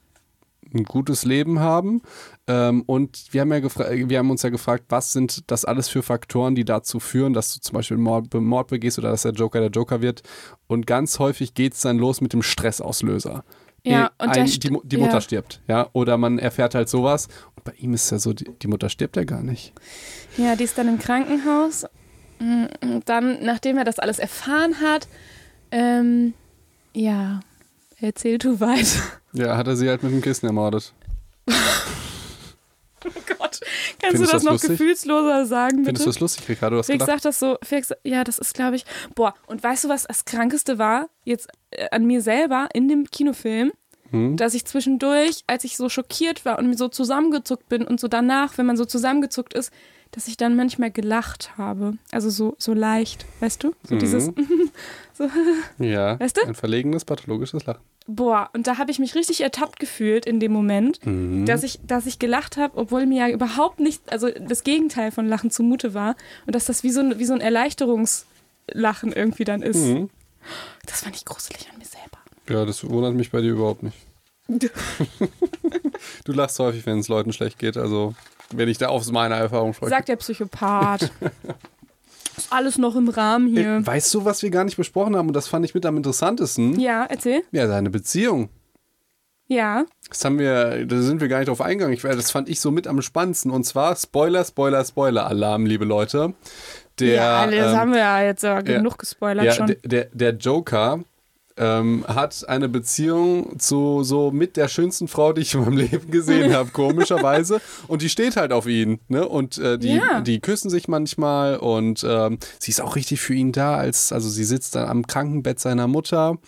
ein 0.74 0.84
gutes 0.84 1.24
Leben 1.24 1.60
haben. 1.60 2.02
Ähm, 2.46 2.82
und 2.82 3.26
wir 3.30 3.42
haben, 3.42 3.52
ja 3.52 3.62
wir 3.62 4.18
haben 4.18 4.30
uns 4.30 4.42
ja 4.42 4.50
gefragt, 4.50 4.84
was 4.88 5.12
sind 5.12 5.50
das 5.50 5.64
alles 5.64 5.88
für 5.88 6.02
Faktoren, 6.02 6.54
die 6.54 6.64
dazu 6.64 7.00
führen, 7.00 7.32
dass 7.32 7.54
du 7.54 7.60
zum 7.60 7.74
Beispiel 7.74 7.96
Mord, 7.96 8.32
Mord 8.34 8.68
begehst 8.68 8.98
oder 8.98 9.10
dass 9.10 9.22
der 9.22 9.32
Joker 9.32 9.60
der 9.60 9.70
Joker 9.70 10.00
wird. 10.02 10.22
Und 10.66 10.86
ganz 10.86 11.18
häufig 11.18 11.54
geht 11.54 11.74
es 11.74 11.80
dann 11.80 11.98
los 11.98 12.20
mit 12.20 12.32
dem 12.32 12.42
Stressauslöser. 12.42 13.44
Ja, 13.84 14.10
Eh, 14.18 14.24
und 14.24 14.28
ein, 14.30 14.46
die, 14.46 14.58
die 14.84 14.96
ja. 14.96 15.02
Mutter 15.02 15.20
stirbt, 15.20 15.62
ja. 15.66 15.88
Oder 15.92 16.18
man 16.18 16.38
erfährt 16.38 16.74
halt 16.74 16.88
sowas. 16.88 17.28
Und 17.56 17.64
bei 17.64 17.72
ihm 17.78 17.94
ist 17.94 18.10
ja 18.10 18.18
so, 18.18 18.32
die, 18.32 18.44
die 18.60 18.66
Mutter 18.66 18.88
stirbt 18.88 19.16
ja 19.16 19.24
gar 19.24 19.42
nicht. 19.42 19.72
ja, 20.36 20.54
die 20.56 20.64
ist 20.64 20.76
dann 20.76 20.88
im 20.88 20.98
Krankenhaus. 20.98 21.86
Mm, 22.38 22.64
Und 22.82 23.08
dann, 23.08 23.42
nachdem 23.42 23.78
er 23.78 23.84
das 23.84 23.98
alles 23.98 24.18
erfahren 24.18 24.80
hat, 24.82 25.08
ähm, 25.70 26.34
ja, 26.92 27.40
erzähl 28.00 28.38
du 28.38 28.60
weiter. 28.60 29.00
Ja, 29.32 29.56
hat 29.56 29.66
er 29.68 29.76
sie 29.76 29.88
halt 29.88 30.02
mit 30.02 30.12
dem 30.12 30.22
Kissen 30.22 30.46
ermordet. 30.46 30.92
Oh 33.02 33.08
Gott, 33.26 33.38
kannst 33.38 33.62
Findest 34.02 34.22
du 34.24 34.36
das 34.36 34.42
noch 34.42 34.52
lustig? 34.52 34.70
gefühlsloser 34.72 35.46
sagen, 35.46 35.78
bitte? 35.78 35.86
Findest 35.86 36.04
du 36.06 36.10
das 36.10 36.20
lustig, 36.20 36.48
Ricardo? 36.50 36.76
Du 36.76 36.78
hast 36.80 36.86
Felix 36.86 37.06
sagt 37.06 37.24
das 37.24 37.38
so, 37.38 37.56
Felix, 37.62 37.90
ja, 38.04 38.24
das 38.24 38.38
ist, 38.38 38.52
glaube 38.52 38.76
ich, 38.76 38.84
boah, 39.14 39.32
und 39.46 39.62
weißt 39.62 39.84
du, 39.84 39.88
was 39.88 40.02
das 40.06 40.26
Krankeste 40.26 40.76
war, 40.78 41.08
jetzt 41.24 41.48
äh, 41.70 41.88
an 41.92 42.04
mir 42.04 42.20
selber 42.20 42.68
in 42.74 42.88
dem 42.88 43.06
Kinofilm, 43.10 43.72
Hm? 44.10 44.36
dass 44.36 44.52
ich 44.54 44.64
zwischendurch, 44.66 45.44
als 45.46 45.64
ich 45.64 45.76
so 45.78 45.88
schockiert 45.88 46.44
war 46.44 46.58
und 46.58 46.76
so 46.76 46.88
zusammengezuckt 46.88 47.68
bin 47.70 47.84
und 47.86 48.00
so 48.00 48.06
danach, 48.08 48.58
wenn 48.58 48.66
man 48.66 48.76
so 48.76 48.84
zusammengezuckt 48.84 49.54
ist, 49.54 49.72
dass 50.10 50.26
ich 50.28 50.36
dann 50.36 50.54
manchmal 50.56 50.90
gelacht 50.90 51.56
habe. 51.56 51.94
Also 52.10 52.28
so, 52.28 52.56
so 52.58 52.74
leicht, 52.74 53.24
weißt 53.38 53.62
du? 53.64 53.72
So 53.84 53.94
Mhm. 53.94 53.98
dieses, 54.00 54.24
so, 55.14 55.30
Ja, 55.78 56.18
Weißt 56.20 56.36
du? 56.36 56.42
ein 56.46 56.54
verlegenes, 56.56 57.04
pathologisches 57.06 57.64
Lachen. 57.64 57.80
Boah, 58.06 58.50
und 58.52 58.66
da 58.66 58.78
habe 58.78 58.90
ich 58.90 58.98
mich 58.98 59.14
richtig 59.14 59.40
ertappt 59.42 59.78
gefühlt 59.80 60.26
in 60.26 60.40
dem 60.40 60.52
Moment, 60.52 61.04
Mhm. 61.06 61.46
dass 61.46 61.62
ich, 61.62 61.78
dass 61.86 62.06
ich 62.06 62.18
gelacht 62.18 62.56
habe, 62.56 62.76
obwohl 62.78 63.06
mir 63.06 63.28
ja 63.28 63.32
überhaupt 63.34 63.80
nicht, 63.80 64.10
also 64.12 64.28
das 64.30 64.64
Gegenteil 64.64 65.10
von 65.12 65.26
Lachen 65.28 65.50
zumute 65.50 65.94
war 65.94 66.16
und 66.46 66.54
dass 66.54 66.64
das 66.64 66.82
wie 66.82 66.90
so 66.90 67.00
ein, 67.00 67.18
wie 67.18 67.24
so 67.24 67.34
ein 67.34 67.40
Erleichterungslachen 67.40 69.12
irgendwie 69.12 69.44
dann 69.44 69.62
ist. 69.62 69.76
Mhm. 69.78 70.10
Das 70.86 71.02
fand 71.02 71.16
ich 71.16 71.24
gruselig 71.24 71.68
an 71.72 71.78
mir 71.78 71.84
selber. 71.84 72.18
Ja, 72.48 72.64
das 72.64 72.88
wundert 72.88 73.14
mich 73.14 73.30
bei 73.30 73.40
dir 73.40 73.52
überhaupt 73.52 73.82
nicht. 73.82 73.96
Du 76.24 76.32
lachst 76.32 76.58
häufig, 76.58 76.84
wenn 76.86 76.98
es 76.98 77.08
Leuten 77.08 77.32
schlecht 77.32 77.58
geht. 77.58 77.76
Also, 77.76 78.14
wenn 78.52 78.68
ich 78.68 78.78
da 78.78 78.88
aus 78.88 79.10
meiner 79.12 79.36
Erfahrung 79.36 79.74
spreche. 79.74 79.90
Sagt 79.90 80.08
der 80.08 80.16
Psychopath. 80.16 81.10
ist 82.36 82.52
alles 82.52 82.78
noch 82.78 82.96
im 82.96 83.08
Rahmen 83.08 83.48
hier. 83.48 83.76
Äh, 83.76 83.86
Weißt 83.86 84.12
du, 84.14 84.24
was 84.24 84.42
wir 84.42 84.50
gar 84.50 84.64
nicht 84.64 84.76
besprochen 84.76 85.16
haben? 85.16 85.28
Und 85.28 85.34
das 85.34 85.48
fand 85.48 85.64
ich 85.64 85.74
mit 85.74 85.84
am 85.86 85.96
interessantesten. 85.96 86.78
Ja, 86.78 87.04
erzähl. 87.08 87.42
Ja, 87.52 87.66
seine 87.68 87.90
Beziehung. 87.90 88.48
Ja. 89.46 89.84
Das 90.08 90.24
haben 90.24 90.38
wir, 90.38 90.86
da 90.86 91.02
sind 91.02 91.20
wir 91.20 91.26
gar 91.28 91.38
nicht 91.38 91.48
drauf 91.48 91.60
eingegangen. 91.60 91.92
Ich, 91.92 92.02
das 92.02 92.30
fand 92.30 92.48
ich 92.48 92.60
so 92.60 92.70
mit 92.70 92.86
am 92.86 93.02
spannendsten. 93.02 93.50
Und 93.50 93.64
zwar 93.64 93.96
Spoiler, 93.96 94.44
Spoiler, 94.44 94.84
Spoiler-Alarm, 94.84 95.66
liebe 95.66 95.84
Leute. 95.84 96.34
Der, 97.00 97.14
ja, 97.14 97.46
das 97.46 97.72
ähm, 97.72 97.78
haben 97.78 97.92
wir 97.92 97.98
ja 97.98 98.22
jetzt 98.22 98.42
ja 98.42 98.60
genug 98.60 98.98
gespoilert 98.98 99.44
ja, 99.44 99.52
schon. 99.52 99.66
Der, 99.66 99.76
der, 99.82 100.04
der 100.12 100.30
Joker 100.34 101.00
ähm, 101.60 102.04
hat 102.08 102.48
eine 102.48 102.68
Beziehung 102.70 103.58
zu 103.58 104.02
so 104.02 104.30
mit 104.30 104.56
der 104.56 104.66
schönsten 104.68 105.06
Frau, 105.08 105.32
die 105.34 105.42
ich 105.42 105.54
in 105.54 105.60
meinem 105.60 105.76
Leben 105.76 106.10
gesehen 106.10 106.54
habe, 106.54 106.70
komischerweise. 106.70 107.60
Und 107.86 108.00
die 108.02 108.08
steht 108.08 108.36
halt 108.36 108.50
auf 108.52 108.66
ihn. 108.66 108.98
Ne? 109.08 109.28
Und 109.28 109.58
äh, 109.58 109.78
die, 109.78 109.96
Ja. 109.96 110.22
die 110.22 110.40
küssen 110.40 110.70
sich 110.70 110.88
manchmal 110.88 111.58
und 111.58 112.02
ähm, 112.08 112.38
sie 112.58 112.70
ist 112.70 112.80
auch 112.80 112.96
richtig 112.96 113.20
für 113.20 113.34
ihn 113.34 113.52
da, 113.52 113.76
als 113.76 114.10
also 114.10 114.28
sie 114.30 114.44
sitzt 114.44 114.74
dann 114.74 114.88
am 114.88 115.06
Krankenbett 115.06 115.60
seiner 115.60 115.86
Mutter. 115.86 116.38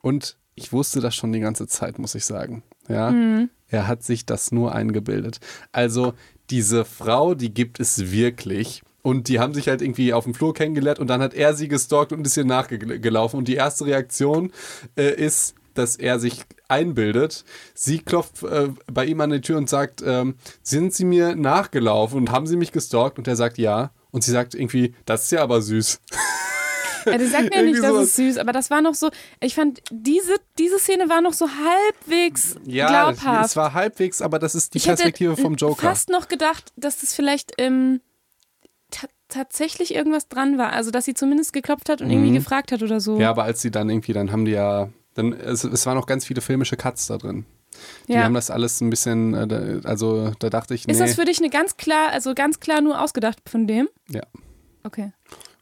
Und 0.00 0.38
ich 0.54 0.72
wusste 0.72 1.00
das 1.00 1.14
schon 1.14 1.32
die 1.32 1.40
ganze 1.40 1.66
Zeit, 1.66 1.98
muss 1.98 2.14
ich 2.14 2.24
sagen. 2.24 2.62
Ja. 2.88 3.10
Mhm. 3.10 3.50
Er 3.68 3.88
hat 3.88 4.02
sich 4.04 4.24
das 4.24 4.52
nur 4.52 4.74
eingebildet. 4.74 5.38
Also, 5.72 6.14
diese 6.50 6.84
Frau, 6.84 7.34
die 7.34 7.52
gibt 7.52 7.80
es 7.80 8.12
wirklich. 8.12 8.82
Und 9.06 9.28
die 9.28 9.38
haben 9.38 9.54
sich 9.54 9.68
halt 9.68 9.82
irgendwie 9.82 10.12
auf 10.12 10.24
dem 10.24 10.34
Flur 10.34 10.52
kennengelernt 10.52 10.98
und 10.98 11.06
dann 11.06 11.22
hat 11.22 11.32
er 11.32 11.54
sie 11.54 11.68
gestalkt 11.68 12.10
und 12.10 12.26
ist 12.26 12.36
ihr 12.36 12.44
nachgelaufen. 12.44 13.38
Und 13.38 13.46
die 13.46 13.54
erste 13.54 13.86
Reaktion 13.86 14.50
äh, 14.96 15.14
ist, 15.14 15.54
dass 15.74 15.94
er 15.94 16.18
sich 16.18 16.42
einbildet. 16.66 17.44
Sie 17.72 18.00
klopft 18.00 18.42
äh, 18.42 18.70
bei 18.92 19.04
ihm 19.04 19.20
an 19.20 19.30
die 19.30 19.40
Tür 19.40 19.58
und 19.58 19.70
sagt, 19.70 20.02
ähm, 20.04 20.34
sind 20.64 20.92
Sie 20.92 21.04
mir 21.04 21.36
nachgelaufen 21.36 22.18
und 22.18 22.32
haben 22.32 22.48
Sie 22.48 22.56
mich 22.56 22.72
gestalkt? 22.72 23.16
Und 23.16 23.28
er 23.28 23.36
sagt 23.36 23.58
ja. 23.58 23.92
Und 24.10 24.24
sie 24.24 24.32
sagt 24.32 24.56
irgendwie, 24.56 24.92
das 25.04 25.22
ist 25.22 25.30
ja 25.30 25.42
aber 25.44 25.62
süß. 25.62 26.00
Ja, 27.04 27.16
die 27.16 27.26
sagt 27.26 27.54
mir 27.54 27.62
nicht, 27.64 27.80
das 27.80 28.02
ist 28.02 28.16
süß, 28.16 28.38
aber 28.38 28.50
das 28.50 28.70
war 28.70 28.82
noch 28.82 28.94
so, 28.94 29.10
ich 29.40 29.54
fand, 29.54 29.82
diese, 29.92 30.34
diese 30.58 30.80
Szene 30.80 31.08
war 31.08 31.20
noch 31.20 31.32
so 31.34 31.46
halbwegs 31.48 32.56
ja, 32.64 32.88
glaubhaft. 32.88 33.50
es 33.50 33.56
war 33.56 33.72
halbwegs, 33.72 34.20
aber 34.20 34.40
das 34.40 34.56
ist 34.56 34.74
die 34.74 34.78
ich 34.78 34.88
hätte 34.88 35.02
Perspektive 35.02 35.36
vom 35.36 35.54
Joker. 35.54 35.82
fast 35.82 36.08
noch 36.08 36.26
gedacht, 36.26 36.72
dass 36.74 36.98
das 36.98 37.14
vielleicht 37.14 37.52
ähm, 37.58 38.00
ta 38.00 38.15
tatsächlich 39.36 39.94
irgendwas 39.94 40.28
dran 40.28 40.58
war. 40.58 40.72
Also, 40.72 40.90
dass 40.90 41.04
sie 41.04 41.14
zumindest 41.14 41.52
geklopft 41.52 41.88
hat 41.88 42.00
und 42.02 42.10
irgendwie 42.10 42.32
gefragt 42.32 42.72
hat 42.72 42.82
oder 42.82 43.00
so. 43.00 43.14
Mhm. 43.14 43.20
Ja, 43.20 43.30
aber 43.30 43.44
als 43.44 43.60
sie 43.62 43.70
dann 43.70 43.88
irgendwie, 43.88 44.12
dann 44.12 44.32
haben 44.32 44.44
die 44.44 44.52
ja, 44.52 44.88
dann, 45.14 45.32
es, 45.32 45.64
es 45.64 45.86
waren 45.86 45.96
noch 45.96 46.06
ganz 46.06 46.24
viele 46.26 46.40
filmische 46.40 46.76
Cuts 46.76 47.06
da 47.06 47.18
drin. 47.18 47.44
Die 48.08 48.12
Ja. 48.14 48.24
haben 48.24 48.34
das 48.34 48.50
alles 48.50 48.80
ein 48.80 48.88
bisschen, 48.90 49.34
äh, 49.34 49.80
also 49.84 50.32
da 50.38 50.48
dachte 50.50 50.74
ich, 50.74 50.86
nee. 50.86 50.92
Ist 50.92 51.00
das 51.00 51.14
für 51.14 51.24
dich 51.26 51.38
eine 51.38 51.50
ganz 51.50 51.76
klar, 51.76 52.10
also 52.10 52.34
ganz 52.34 52.58
klar 52.60 52.80
nur 52.80 53.00
ausgedacht 53.00 53.38
von 53.48 53.66
dem? 53.66 53.88
ja. 54.08 54.22
Okay. 54.82 55.12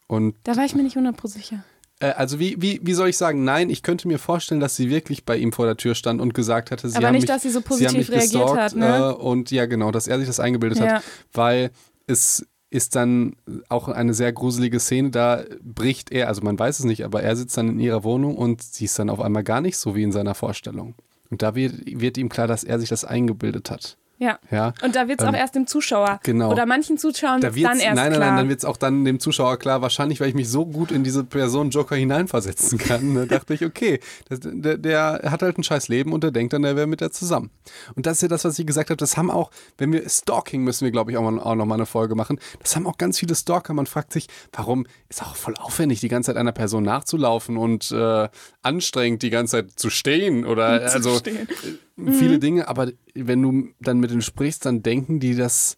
Und 0.06 0.36
Da 0.44 0.54
war 0.56 0.64
ich 0.64 0.74
mir 0.74 0.82
nicht 0.82 0.96
100% 0.98 1.28
sicher. 1.28 1.64
äh, 1.98 2.10
also 2.10 2.38
wie, 2.38 2.60
wie, 2.60 2.78
wie 2.82 2.92
soll 2.94 3.08
ich 3.08 3.16
sagen, 3.16 3.42
nein, 3.42 3.70
ich 3.70 3.82
könnte 3.82 4.06
mir 4.06 4.18
vorstellen, 4.18 4.60
dass 4.60 4.76
sie 4.76 4.90
wirklich 4.90 5.24
bei 5.24 5.36
ihm 5.36 5.50
vor 5.52 5.64
der 5.66 5.76
Tür 5.78 5.94
stand 5.94 6.20
und 6.20 6.34
gesagt 6.34 6.70
hatte, 6.70 6.88
sie 6.88 6.96
Aber 6.96 7.06
haben 7.06 7.14
nicht, 7.14 7.22
mich, 7.22 7.30
dass 7.30 7.42
sie 7.42 7.50
so 7.50 7.60
haben 7.60 7.64
positiv 7.64 7.96
mich 7.96 8.10
reagiert 8.10 8.30
gestalkt, 8.32 8.58
hat, 8.58 8.74
ne? 8.76 9.08
Äh, 9.10 9.12
und 9.14 9.50
ja, 9.50 9.64
genau, 9.66 9.90
dass 9.90 10.06
er 10.06 10.18
sich 10.18 10.26
das 10.28 10.40
eingebildet 10.40 10.78
Ja. 10.78 10.96
hat, 10.96 11.04
weil 11.32 11.70
es 12.06 12.46
ist 12.74 12.96
dann 12.96 13.36
auch 13.68 13.86
eine 13.86 14.14
sehr 14.14 14.32
gruselige 14.32 14.80
Szene, 14.80 15.10
da 15.10 15.44
bricht 15.62 16.10
er, 16.10 16.26
also 16.26 16.42
man 16.42 16.58
weiß 16.58 16.80
es 16.80 16.84
nicht, 16.84 17.04
aber 17.04 17.22
er 17.22 17.36
sitzt 17.36 17.56
dann 17.56 17.68
in 17.68 17.78
ihrer 17.78 18.02
Wohnung 18.02 18.36
und 18.36 18.64
sie 18.64 18.86
ist 18.86 18.98
dann 18.98 19.10
auf 19.10 19.20
einmal 19.20 19.44
gar 19.44 19.60
nicht 19.60 19.76
so 19.76 19.94
wie 19.94 20.02
in 20.02 20.10
seiner 20.10 20.34
Vorstellung. 20.34 20.96
Und 21.30 21.42
da 21.42 21.54
wird, 21.54 21.74
wird 21.86 22.18
ihm 22.18 22.28
klar, 22.28 22.48
dass 22.48 22.64
er 22.64 22.80
sich 22.80 22.88
das 22.88 23.04
eingebildet 23.04 23.70
hat. 23.70 23.96
Ja. 24.18 24.38
Ja. 24.50 24.72
Und 24.82 24.94
da 24.94 25.08
wird 25.08 25.20
es 25.20 25.26
auch 25.26 25.30
Ähm, 25.30 25.34
erst 25.34 25.54
dem 25.54 25.66
Zuschauer. 25.66 26.20
genau. 26.22 26.52
Oder 26.52 26.66
manchen 26.66 26.98
Zuschauern 26.98 27.40
Da 27.40 27.54
wird's 27.54 27.68
dann 27.68 27.80
erst 27.80 27.96
nein, 27.96 28.10
nein, 28.10 28.12
klar. 28.12 28.28
nein, 28.28 28.36
dann 28.36 28.48
wird 28.48 28.58
es 28.60 28.64
auch 28.64 28.76
dann 28.76 29.04
dem 29.04 29.18
Zuschauer 29.18 29.58
klar, 29.58 29.82
wahrscheinlich, 29.82 30.20
weil 30.20 30.28
ich 30.28 30.34
mich 30.34 30.48
so 30.48 30.66
gut 30.66 30.92
in 30.92 31.02
diese 31.02 31.24
Person 31.24 31.70
Joker 31.70 31.96
hineinversetzen 31.96 32.78
kann, 32.78 33.12
ne, 33.12 33.26
dachte 33.26 33.54
ich, 33.54 33.64
okay, 33.64 34.00
das, 34.28 34.38
der, 34.42 34.78
der 34.78 35.20
hat 35.30 35.42
halt 35.42 35.58
ein 35.58 35.64
scheiß 35.64 35.88
Leben 35.88 36.12
und 36.12 36.22
der 36.22 36.30
denkt 36.30 36.52
dann, 36.52 36.62
er 36.64 36.76
wäre 36.76 36.86
mit 36.86 37.00
der 37.00 37.10
zusammen. 37.10 37.50
Und 37.96 38.06
das 38.06 38.18
ist 38.18 38.22
ja 38.22 38.28
das, 38.28 38.44
was 38.44 38.58
ich 38.58 38.66
gesagt 38.66 38.90
habe, 38.90 38.96
das 38.96 39.16
haben 39.16 39.30
auch, 39.30 39.50
wenn 39.78 39.92
wir 39.92 40.08
Stalking 40.08 40.62
müssen 40.62 40.84
wir, 40.84 40.92
glaube 40.92 41.10
ich, 41.10 41.16
auch, 41.16 41.22
mal, 41.22 41.40
auch 41.40 41.54
noch 41.56 41.66
mal 41.66 41.74
eine 41.74 41.86
Folge 41.86 42.14
machen, 42.14 42.38
das 42.60 42.76
haben 42.76 42.86
auch 42.86 42.98
ganz 42.98 43.18
viele 43.18 43.34
Stalker, 43.34 43.74
man 43.74 43.86
fragt 43.86 44.12
sich, 44.12 44.28
warum 44.52 44.86
ist 45.08 45.22
auch 45.22 45.34
voll 45.34 45.54
aufwendig, 45.58 46.00
die 46.00 46.08
ganze 46.08 46.28
Zeit 46.28 46.36
einer 46.36 46.52
Person 46.52 46.84
nachzulaufen 46.84 47.56
und 47.56 47.90
äh, 47.90 48.28
anstrengend 48.62 49.22
die 49.22 49.30
ganze 49.30 49.56
Zeit 49.56 49.72
zu 49.76 49.90
stehen 49.90 50.44
oder 50.46 50.66
also 50.66 51.18
stehen. 51.18 51.48
Viele 51.96 52.38
Dinge, 52.38 52.68
aber 52.68 52.90
wenn 53.14 53.42
du 53.42 53.68
dann 53.80 53.98
mit 54.00 54.10
denen 54.10 54.22
sprichst, 54.22 54.64
dann 54.66 54.82
denken 54.82 55.20
die, 55.20 55.34
dass, 55.36 55.76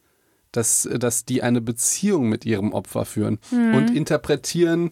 dass, 0.53 0.89
dass 0.93 1.25
die 1.25 1.43
eine 1.43 1.61
Beziehung 1.61 2.29
mit 2.29 2.45
ihrem 2.47 2.73
Opfer 2.73 3.05
führen 3.05 3.39
und 3.51 3.95
interpretieren, 3.95 4.91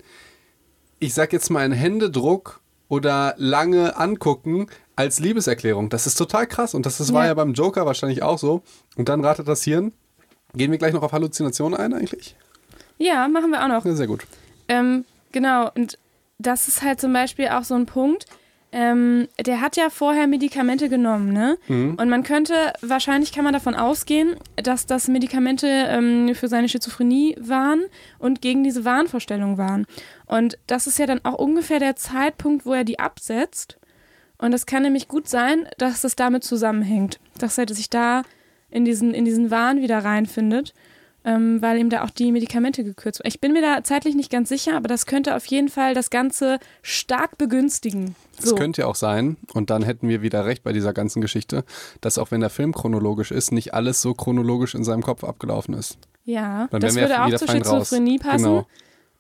ich 0.98 1.14
sag 1.14 1.32
jetzt 1.32 1.50
mal 1.50 1.60
einen 1.60 1.74
Händedruck 1.74 2.60
oder 2.88 3.34
lange 3.38 3.96
angucken 3.96 4.66
als 4.96 5.18
Liebeserklärung. 5.18 5.88
Das 5.88 6.06
ist 6.06 6.14
total 6.16 6.46
krass 6.46 6.74
und 6.74 6.86
das, 6.86 6.98
das 6.98 7.12
war 7.12 7.22
Ja. 7.22 7.28
ja 7.28 7.34
beim 7.34 7.52
Joker 7.54 7.86
wahrscheinlich 7.86 8.22
auch 8.22 8.38
so. 8.38 8.62
Und 8.96 9.08
dann 9.08 9.24
ratet 9.24 9.48
das 9.48 9.64
Hirn. 9.64 9.92
Gehen 10.54 10.70
wir 10.70 10.78
gleich 10.78 10.92
noch 10.92 11.02
auf 11.02 11.12
Halluzinationen 11.12 11.78
ein 11.78 11.92
eigentlich? 11.94 12.36
Ja, 12.98 13.26
machen 13.26 13.50
wir 13.50 13.64
auch 13.64 13.68
noch. 13.68 13.84
Ja, 13.84 13.94
sehr 13.94 14.06
gut. 14.06 14.24
Ähm, 14.68 15.04
genau, 15.32 15.70
und 15.74 15.98
das 16.38 16.68
ist 16.68 16.82
halt 16.82 17.00
zum 17.00 17.12
Beispiel 17.12 17.48
auch 17.48 17.64
so 17.64 17.74
ein 17.74 17.86
Punkt. 17.86 18.26
Ähm, 18.76 19.28
der 19.38 19.60
hat 19.60 19.76
ja 19.76 19.88
vorher 19.88 20.26
Medikamente 20.26 20.88
genommen, 20.88 21.32
ne? 21.32 21.58
Mhm. 21.68 21.94
Und 21.94 22.08
man 22.08 22.24
könnte, 22.24 22.72
wahrscheinlich 22.82 23.30
kann 23.30 23.44
man 23.44 23.52
davon 23.52 23.76
ausgehen, 23.76 24.34
dass 24.56 24.84
das 24.86 25.06
Medikamente 25.06 25.68
ähm, 25.68 26.34
für 26.34 26.48
seine 26.48 26.68
Schizophrenie 26.68 27.36
waren 27.38 27.84
und 28.18 28.42
gegen 28.42 28.64
diese 28.64 28.84
Wahnvorstellung 28.84 29.58
waren. 29.58 29.86
Und 30.26 30.58
das 30.66 30.88
ist 30.88 30.98
ja 30.98 31.06
dann 31.06 31.24
auch 31.24 31.34
ungefähr 31.34 31.78
der 31.78 31.94
Zeitpunkt, 31.94 32.66
wo 32.66 32.72
er 32.72 32.82
die 32.82 32.98
absetzt. 32.98 33.78
Und 34.38 34.52
es 34.52 34.66
kann 34.66 34.82
nämlich 34.82 35.06
gut 35.06 35.28
sein, 35.28 35.68
dass 35.78 36.00
das 36.00 36.16
damit 36.16 36.42
zusammenhängt, 36.42 37.20
dass 37.38 37.56
er 37.58 37.68
sich 37.68 37.90
da 37.90 38.22
in 38.70 38.84
diesen, 38.84 39.14
in 39.14 39.24
diesen 39.24 39.52
Wahn 39.52 39.82
wieder 39.82 40.04
reinfindet 40.04 40.74
ähm, 41.24 41.62
weil 41.62 41.78
ihm 41.78 41.88
da 41.90 42.04
auch 42.04 42.10
die 42.10 42.30
Medikamente 42.32 42.84
gekürzt 42.84 43.20
wurden. 43.20 43.28
Ich 43.28 43.40
bin 43.40 43.52
mir 43.52 43.62
da 43.62 43.82
zeitlich 43.82 44.14
nicht 44.14 44.30
ganz 44.30 44.48
sicher, 44.48 44.76
aber 44.76 44.88
das 44.88 45.06
könnte 45.06 45.34
auf 45.36 45.46
jeden 45.46 45.68
Fall 45.68 45.94
das 45.94 46.10
Ganze 46.10 46.58
stark 46.82 47.38
begünstigen. 47.38 48.14
Es 48.38 48.46
So. 48.50 48.56
könnte 48.56 48.82
ja 48.82 48.86
auch 48.88 48.94
sein, 48.94 49.36
und 49.54 49.70
dann 49.70 49.82
hätten 49.82 50.08
wir 50.08 50.22
wieder 50.22 50.44
recht 50.44 50.62
bei 50.62 50.72
dieser 50.72 50.92
ganzen 50.92 51.20
Geschichte, 51.20 51.64
dass 52.00 52.18
auch 52.18 52.30
wenn 52.30 52.40
der 52.40 52.50
Film 52.50 52.72
chronologisch 52.72 53.30
ist, 53.30 53.52
nicht 53.52 53.72
alles 53.74 54.02
so 54.02 54.12
chronologisch 54.14 54.74
in 54.74 54.84
seinem 54.84 55.02
Kopf 55.02 55.24
abgelaufen 55.24 55.74
ist. 55.74 55.98
Ja, 56.24 56.68
Dann 56.70 56.80
das 56.80 56.94
würde 56.94 57.22
auch 57.22 57.28
zur 57.34 57.48
raus. 57.48 57.56
Schizophrenie 57.56 58.18
passen, 58.18 58.44
Genau. 58.44 58.66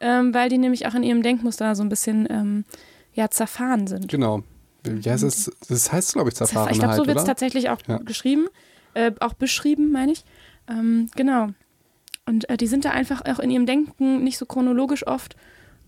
ähm, 0.00 0.34
weil 0.34 0.48
die 0.48 0.58
nämlich 0.58 0.86
auch 0.86 0.94
in 0.94 1.02
ihrem 1.02 1.22
Denkmuster 1.22 1.74
so 1.74 1.82
ein 1.82 1.88
bisschen 1.88 2.26
ähm, 2.30 2.64
ja, 3.12 3.30
zerfahren 3.30 3.86
sind. 3.86 4.08
Genau. 4.08 4.42
Heißt 4.86 5.22
es? 5.22 5.50
Das 5.68 5.92
heißt, 5.92 6.12
glaube 6.12 6.28
ich, 6.28 6.34
Zerfahrenheit, 6.34 6.74
ich 6.74 6.78
glaube, 6.80 6.96
so 6.96 7.06
wird 7.06 7.16
es 7.18 7.24
tatsächlich 7.24 7.70
auch 7.70 7.78
Ja. 7.86 7.98
geschrieben, 7.98 8.48
äh, 8.92 9.12
auch 9.20 9.32
beschrieben, 9.34 9.90
meine 9.92 10.12
ich. 10.12 10.24
Ähm, 10.68 11.08
genau. 11.16 11.48
Und 12.26 12.48
äh, 12.48 12.56
die 12.56 12.66
sind 12.66 12.84
da 12.84 12.90
einfach 12.90 13.22
auch 13.26 13.38
in 13.38 13.50
ihrem 13.50 13.66
Denken 13.66 14.24
nicht 14.24 14.38
so 14.38 14.46
chronologisch 14.46 15.06
oft 15.06 15.36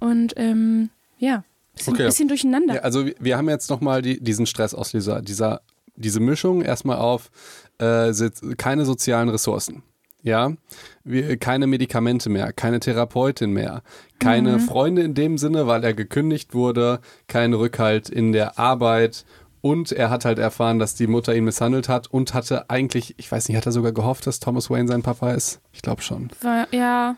und 0.01 0.35
ähm, 0.37 0.90
ja, 1.18 1.44
bisschen, 1.75 1.94
Okay. 1.94 2.05
bisschen 2.05 2.29
durcheinander. 2.29 2.75
Ja, 2.77 2.81
also 2.83 3.07
wir- 3.18 3.37
haben 3.38 3.49
jetzt 3.49 3.70
nochmal 3.70 4.03
die, 4.03 4.20
diesen 4.22 4.44
Stressauslöser, 4.46 5.22
dieser, 5.22 5.62
diese 5.96 6.20
Mischung 6.20 6.61
erstmal 6.62 6.99
auf 6.99 7.31
äh, 7.79 8.12
keine 8.59 8.85
sozialen 8.85 9.29
Ressourcen. 9.31 9.83
Ja, 10.22 10.53
wir, 11.05 11.37
keine 11.37 11.66
Medikamente 11.68 12.29
mehr, 12.29 12.53
keine 12.53 12.81
Therapeutin 12.81 13.53
mehr, 13.53 13.83
keine 14.18 14.59
Freunde 14.59 15.03
in 15.03 15.14
dem 15.14 15.38
Sinne, 15.38 15.68
weil 15.68 15.85
er 15.85 15.94
gekündigt 15.94 16.53
wurde, 16.53 17.01
kein 17.29 17.55
Rückhalt 17.55 18.09
in 18.09 18.33
der 18.33 18.59
Arbeit 18.59 19.25
und 19.66 19.90
er 19.90 20.11
hat 20.11 20.24
halt 20.24 20.38
erfahren, 20.38 20.79
dass 20.79 20.94
die 20.94 21.09
Mutter 21.09 21.35
ihn 21.35 21.42
misshandelt 21.42 21.88
hat 21.88 22.07
und 22.07 22.35
hatte 22.35 22.70
eigentlich, 22.70 23.14
ich 23.18 23.33
weiß 23.33 23.48
nicht, 23.48 23.57
hat 23.57 23.66
er 23.66 23.72
sogar 23.72 23.90
gehofft, 23.90 24.24
dass 24.29 24.38
Thomas 24.38 24.70
Wayne 24.70 24.87
sein 24.87 25.02
Papa 25.02 25.33
ist? 25.33 25.61
Ich 25.72 25.83
glaube 25.83 26.02
schon. 26.02 26.31
Ja, 26.40 26.68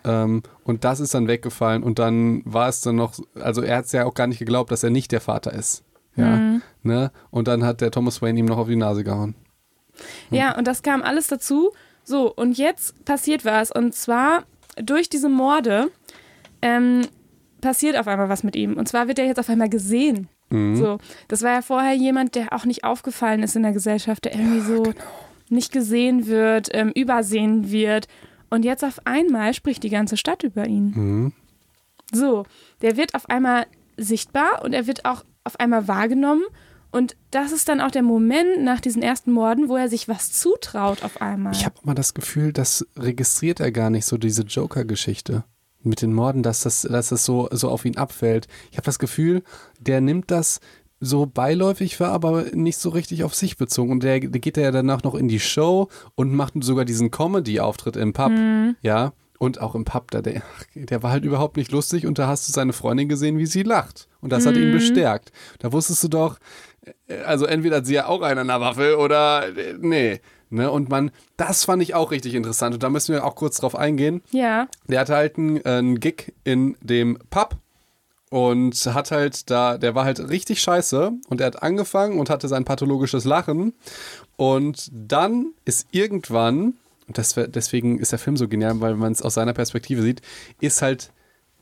Ähm, 0.03 0.43
und 0.65 0.83
das 0.83 1.01
ist 1.01 1.13
dann 1.13 1.29
weggefallen 1.29 1.83
und 1.83 1.99
dann 1.99 2.41
war 2.47 2.71
es 2.71 2.81
dann 2.81 2.97
noch, 2.97 3.19
also 3.35 3.61
er 3.61 3.77
hat 3.77 3.85
es 3.85 3.93
ja 3.93 4.07
auch 4.07 4.15
gar 4.15 4.27
nicht 4.29 4.39
geglaubt, 4.39 4.71
dass 4.71 4.83
er 4.83 4.89
nicht 4.89 5.13
der 5.13 5.21
Vater 5.21 5.53
ist. 5.53 5.85
Ja. 6.17 6.37
Mhm. 6.37 6.63
Ne? 6.83 7.13
Und 7.31 7.49
dann 7.49 7.65
hat 7.65 7.83
der 7.83 7.91
Thomas 7.91 8.23
Wayne 8.23 8.39
ihm 8.41 8.47
noch 8.47 8.57
auf 8.57 8.69
die 8.69 8.77
Nase 8.77 9.05
gehauen. 9.05 9.35
Ja, 10.31 10.57
und 10.57 10.67
das 10.67 10.83
kam 10.83 11.03
alles 11.03 11.27
dazu. 11.27 11.73
So, 12.03 12.33
und 12.33 12.57
jetzt 12.57 13.05
passiert 13.05 13.45
was. 13.45 13.71
Und 13.71 13.95
zwar 13.95 14.45
durch 14.83 15.11
diese 15.11 15.29
Morde 15.29 15.91
ähm, 16.63 17.03
passiert 17.61 17.99
auf 17.99 18.09
einmal 18.09 18.31
was 18.31 18.43
mit 18.43 18.57
ihm. 18.57 18.79
Und 18.79 18.89
zwar 18.89 19.07
wird 19.07 19.19
er 19.19 19.27
jetzt 19.27 19.39
auf 19.39 19.51
einmal 19.51 19.69
gesehen. 19.69 20.29
So, 20.51 20.99
das 21.29 21.43
war 21.43 21.53
ja 21.53 21.63
vorher 21.63 21.95
jemand, 21.95 22.35
der 22.35 22.53
auch 22.53 22.65
nicht 22.65 22.85
aufgefallen 22.85 23.43
ist 23.43 23.55
in 23.57 23.63
der 23.63 23.73
Gesellschaft, 23.73 24.25
der 24.25 24.35
irgendwie 24.35 24.61
so 24.61 24.95
nicht 25.51 25.73
gesehen 25.73 26.27
wird, 26.27 26.69
ähm, 26.73 26.91
übersehen 26.95 27.71
wird. 27.71 28.09
Und 28.51 28.65
jetzt 28.65 28.85
auf 28.85 29.01
einmal 29.07 29.53
spricht 29.55 29.83
die 29.83 29.91
ganze 29.91 30.17
Stadt 30.17 30.43
über 30.43 30.67
ihn. 30.67 31.33
So, 32.13 32.47
der 32.81 32.97
wird 32.97 33.15
auf 33.15 33.29
einmal 33.29 33.67
sichtbar 33.99 34.63
und 34.65 34.73
er 34.73 34.87
wird 34.87 35.05
auch 35.05 35.25
auf 35.45 35.61
einmal 35.61 35.87
wahrgenommen. 35.87 36.45
Und 36.91 37.17
das 37.31 37.53
ist 37.53 37.69
dann 37.69 37.83
auch 37.83 37.91
der 37.91 38.03
Moment 38.03 38.63
nach 38.63 38.81
diesen 38.81 39.03
ersten 39.03 39.33
Morden, 39.33 39.69
wo 39.69 39.77
er 39.77 39.91
sich 39.91 40.09
was 40.09 40.33
zutraut 40.33 41.05
auf 41.05 41.21
einmal. 41.21 41.53
Ich 41.53 41.67
habe 41.67 41.75
immer 41.85 41.95
das 41.95 42.15
Gefühl, 42.15 42.55
das 42.55 42.87
registriert 42.97 43.61
er 43.61 43.71
gar 43.71 43.91
nicht 43.91 44.07
so, 44.07 44.17
diese 44.17 44.43
Joker-Geschichte 44.43 45.45
mit 45.83 46.03
den 46.03 46.13
Morden, 46.13 46.43
dass 46.43 46.63
das, 46.63 46.83
dass 46.83 47.09
das 47.09 47.25
so, 47.25 47.49
so 47.51 47.69
auf 47.69 47.85
ihn 47.85 47.97
abfällt. 47.97 48.47
Ich 48.71 48.77
habe 48.77 48.87
das 48.87 48.99
Gefühl, 48.99 49.43
der 49.81 50.01
nimmt 50.01 50.31
das 50.31 50.61
so 51.01 51.27
beiläufig 51.27 51.99
wahr, 52.01 52.13
aber 52.13 52.45
nicht 52.53 52.79
so 52.79 52.91
richtig 52.91 53.25
auf 53.25 53.35
sich 53.35 53.57
bezogen. 53.57 53.93
Und 53.93 54.03
der, 54.03 54.21
der 54.21 54.41
geht 54.41 54.57
ja 54.57 54.71
danach 54.71 55.03
noch 55.03 55.15
in 55.15 55.29
die 55.29 55.41
Show 55.41 55.89
und 56.15 56.35
macht 56.35 56.55
sogar 56.61 56.85
diesen 56.85 57.11
Comedy-Auftritt 57.11 57.97
im 57.97 58.13
Pub. 58.13 58.33
Ja. 58.83 59.13
Und 59.39 59.61
auch 59.61 59.77
im 59.77 59.85
Pub, 59.85 60.11
da, 60.11 60.21
der, 60.21 60.43
der 60.75 61.03
war 61.05 61.13
halt 61.13 61.25
überhaupt 61.25 61.57
nicht 61.57 61.71
lustig 61.71 62.07
und 62.07 62.19
da 62.19 62.27
hast 62.27 62.49
du 62.49 62.53
seine 62.53 62.73
Freundin 62.73 63.09
gesehen, 63.09 63.39
wie 63.39 63.47
sie 63.47 63.63
lacht. 63.63 64.09
Und 64.21 64.33
das 64.33 64.47
hat 64.47 64.57
ihn 64.57 64.73
bestärkt. 64.73 65.31
Da 65.61 65.73
wusstest 65.73 66.03
du 66.03 66.09
doch, 66.09 66.39
äh, 67.07 67.21
also 67.21 67.47
entweder 67.47 67.77
hat 67.77 67.87
sie 67.87 67.95
ja 67.95 68.07
auch 68.07 68.23
einen 68.23 68.41
an 68.41 68.49
der 68.49 68.61
Waffel 68.61 68.95
oder 68.95 69.57
äh, 69.57 69.75
nee. 69.79 70.21
Ne? 70.51 70.71
Und 70.71 70.89
man, 70.89 71.11
das 71.37 71.65
fand 71.65 71.83
ich 71.83 71.95
auch 71.95 72.11
richtig 72.11 72.35
interessant. 72.35 72.75
Und 72.75 72.83
da 72.83 72.89
müssen 72.91 73.13
wir 73.13 73.25
auch 73.25 73.35
kurz 73.35 73.59
drauf 73.59 73.77
eingehen. 73.77 74.23
ja, 74.31 74.69
Der 74.89 75.01
hatte 75.01 75.15
halt 75.17 75.39
einen, 75.39 75.57
äh, 75.59 75.63
einen 75.65 76.01
Gig 76.01 76.33
in 76.45 76.77
dem 76.81 77.19
Pub 77.31 77.57
und 78.31 78.75
hat 78.93 79.11
halt 79.11 79.51
da, 79.51 79.79
der 79.79 79.95
war 79.95 80.05
halt 80.05 80.29
richtig 80.29 80.61
scheiße 80.61 81.13
und 81.29 81.41
er 81.41 81.47
hat 81.47 81.63
angefangen 81.63 82.19
und 82.19 82.29
hatte 82.31 82.49
sein 82.49 82.65
pathologisches 82.65 83.25
Lachen 83.25 83.73
und 84.37 84.91
dann 84.93 85.53
ist 85.65 85.87
irgendwann, 85.93 86.75
und 87.07 87.17
das, 87.17 87.35
deswegen 87.35 87.99
ist 87.99 88.13
der 88.13 88.19
Film 88.19 88.37
so 88.37 88.47
genial, 88.47 88.81
weil 88.81 88.97
man 88.97 89.13
es 89.13 89.23
aus 89.23 89.35
seiner 89.35 89.55
Perspektive 89.55 90.03
sieht, 90.03 90.21
ist 90.61 90.83
halt 90.83 91.11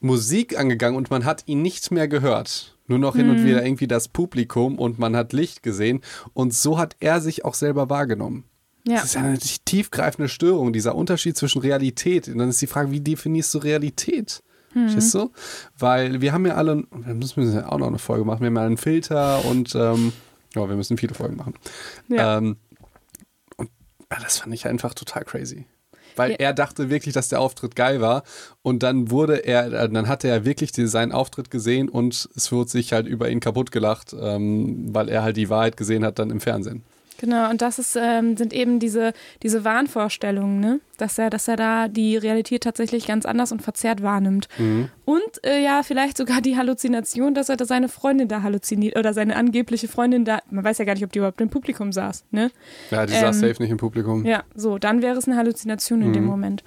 Musik 0.00 0.58
angegangen 0.58 0.96
und 0.96 1.08
man 1.10 1.24
hat 1.24 1.44
ihn 1.46 1.62
nicht 1.62 1.90
mehr 1.90 2.08
gehört. 2.08 2.76
Nur 2.88 2.98
noch 2.98 3.16
hin 3.16 3.30
und 3.30 3.44
wieder 3.44 3.64
irgendwie 3.64 3.88
das 3.88 4.06
Publikum 4.08 4.78
und 4.78 4.98
man 4.98 5.16
hat 5.16 5.32
Licht 5.32 5.62
gesehen 5.64 6.02
und 6.34 6.54
so 6.54 6.78
hat 6.78 6.94
er 7.00 7.20
sich 7.20 7.44
auch 7.44 7.54
selber 7.54 7.90
wahrgenommen. 7.90 8.44
Ja. 8.86 8.96
Das 8.96 9.04
ist 9.06 9.14
ja 9.14 9.22
eine 9.22 9.38
tiefgreifende 9.38 10.28
Störung, 10.28 10.72
dieser 10.72 10.94
Unterschied 10.94 11.36
zwischen 11.36 11.60
Realität. 11.60 12.28
Und 12.28 12.38
dann 12.38 12.48
ist 12.48 12.62
die 12.62 12.68
Frage, 12.68 12.92
wie 12.92 13.00
definierst 13.00 13.52
du 13.54 13.58
Realität? 13.58 14.42
Hm. 14.72 14.88
Verstehst 14.88 15.14
du? 15.14 15.32
Weil 15.76 16.20
wir 16.20 16.32
haben 16.32 16.46
ja 16.46 16.54
alle, 16.54 16.84
wir 16.90 17.14
müssen 17.14 17.52
ja 17.52 17.68
auch 17.70 17.78
noch 17.78 17.88
eine 17.88 17.98
Folge 17.98 18.24
machen, 18.24 18.40
wir 18.40 18.46
haben 18.46 18.56
ja 18.56 18.66
einen 18.66 18.76
Filter 18.76 19.44
und 19.44 19.74
ähm, 19.74 20.12
ja, 20.54 20.68
wir 20.68 20.76
müssen 20.76 20.98
viele 20.98 21.14
Folgen 21.14 21.36
machen. 21.36 21.54
Ja. 22.08 22.38
Ähm, 22.38 22.56
und 23.56 23.70
ja, 24.10 24.18
das 24.20 24.38
fand 24.38 24.54
ich 24.54 24.66
einfach 24.66 24.94
total 24.94 25.24
crazy. 25.24 25.66
Weil 26.14 26.32
ja. 26.32 26.36
er 26.38 26.54
dachte 26.54 26.88
wirklich, 26.88 27.12
dass 27.12 27.28
der 27.28 27.40
Auftritt 27.40 27.74
geil 27.74 28.00
war. 28.00 28.22
Und 28.62 28.82
dann 28.82 29.10
wurde 29.10 29.44
er, 29.44 29.66
äh, 29.72 29.88
dann 29.88 30.08
hatte 30.08 30.28
er 30.28 30.44
wirklich 30.44 30.70
seinen 30.74 31.12
Auftritt 31.12 31.50
gesehen 31.50 31.88
und 31.88 32.28
es 32.36 32.52
wurde 32.52 32.70
sich 32.70 32.92
halt 32.92 33.06
über 33.06 33.28
ihn 33.28 33.40
kaputt 33.40 33.72
gelacht, 33.72 34.14
ähm, 34.18 34.94
weil 34.94 35.08
er 35.08 35.22
halt 35.22 35.36
die 35.36 35.50
Wahrheit 35.50 35.76
gesehen 35.76 36.04
hat 36.04 36.18
dann 36.18 36.30
im 36.30 36.40
Fernsehen. 36.40 36.84
Genau, 37.18 37.50
und 37.50 37.62
das 37.62 37.78
ist, 37.78 37.96
ähm, 38.00 38.36
sind 38.36 38.52
eben 38.52 38.78
diese, 38.78 39.12
diese 39.42 39.64
Wahnvorstellungen, 39.64 40.60
ne? 40.60 40.80
dass, 40.98 41.18
er, 41.18 41.30
dass 41.30 41.48
er 41.48 41.56
da 41.56 41.88
die 41.88 42.16
Realität 42.16 42.62
tatsächlich 42.62 43.06
ganz 43.06 43.26
anders 43.26 43.52
und 43.52 43.62
verzerrt 43.62 44.02
wahrnimmt. 44.02 44.48
Mhm. 44.58 44.88
Und 45.04 45.44
äh, 45.44 45.62
ja, 45.62 45.82
vielleicht 45.82 46.16
sogar 46.16 46.40
die 46.40 46.56
Halluzination, 46.56 47.34
dass 47.34 47.48
er 47.48 47.56
da 47.56 47.64
seine 47.64 47.88
Freundin 47.88 48.28
da 48.28 48.42
halluziniert 48.42 48.98
oder 48.98 49.14
seine 49.14 49.36
angebliche 49.36 49.88
Freundin 49.88 50.24
da, 50.24 50.40
man 50.50 50.64
weiß 50.64 50.78
ja 50.78 50.84
gar 50.84 50.94
nicht, 50.94 51.04
ob 51.04 51.12
die 51.12 51.18
überhaupt 51.18 51.40
im 51.40 51.48
Publikum 51.48 51.92
saß. 51.92 52.24
Ne? 52.30 52.50
Ja, 52.90 53.06
die 53.06 53.14
ähm, 53.14 53.20
saß 53.20 53.40
safe 53.40 53.62
nicht 53.62 53.70
im 53.70 53.78
Publikum. 53.78 54.24
Ja, 54.24 54.44
so, 54.54 54.78
dann 54.78 55.02
wäre 55.02 55.16
es 55.16 55.26
eine 55.26 55.36
Halluzination 55.36 56.02
in 56.02 56.12
dem 56.12 56.24
mhm. 56.24 56.30
Moment. 56.30 56.64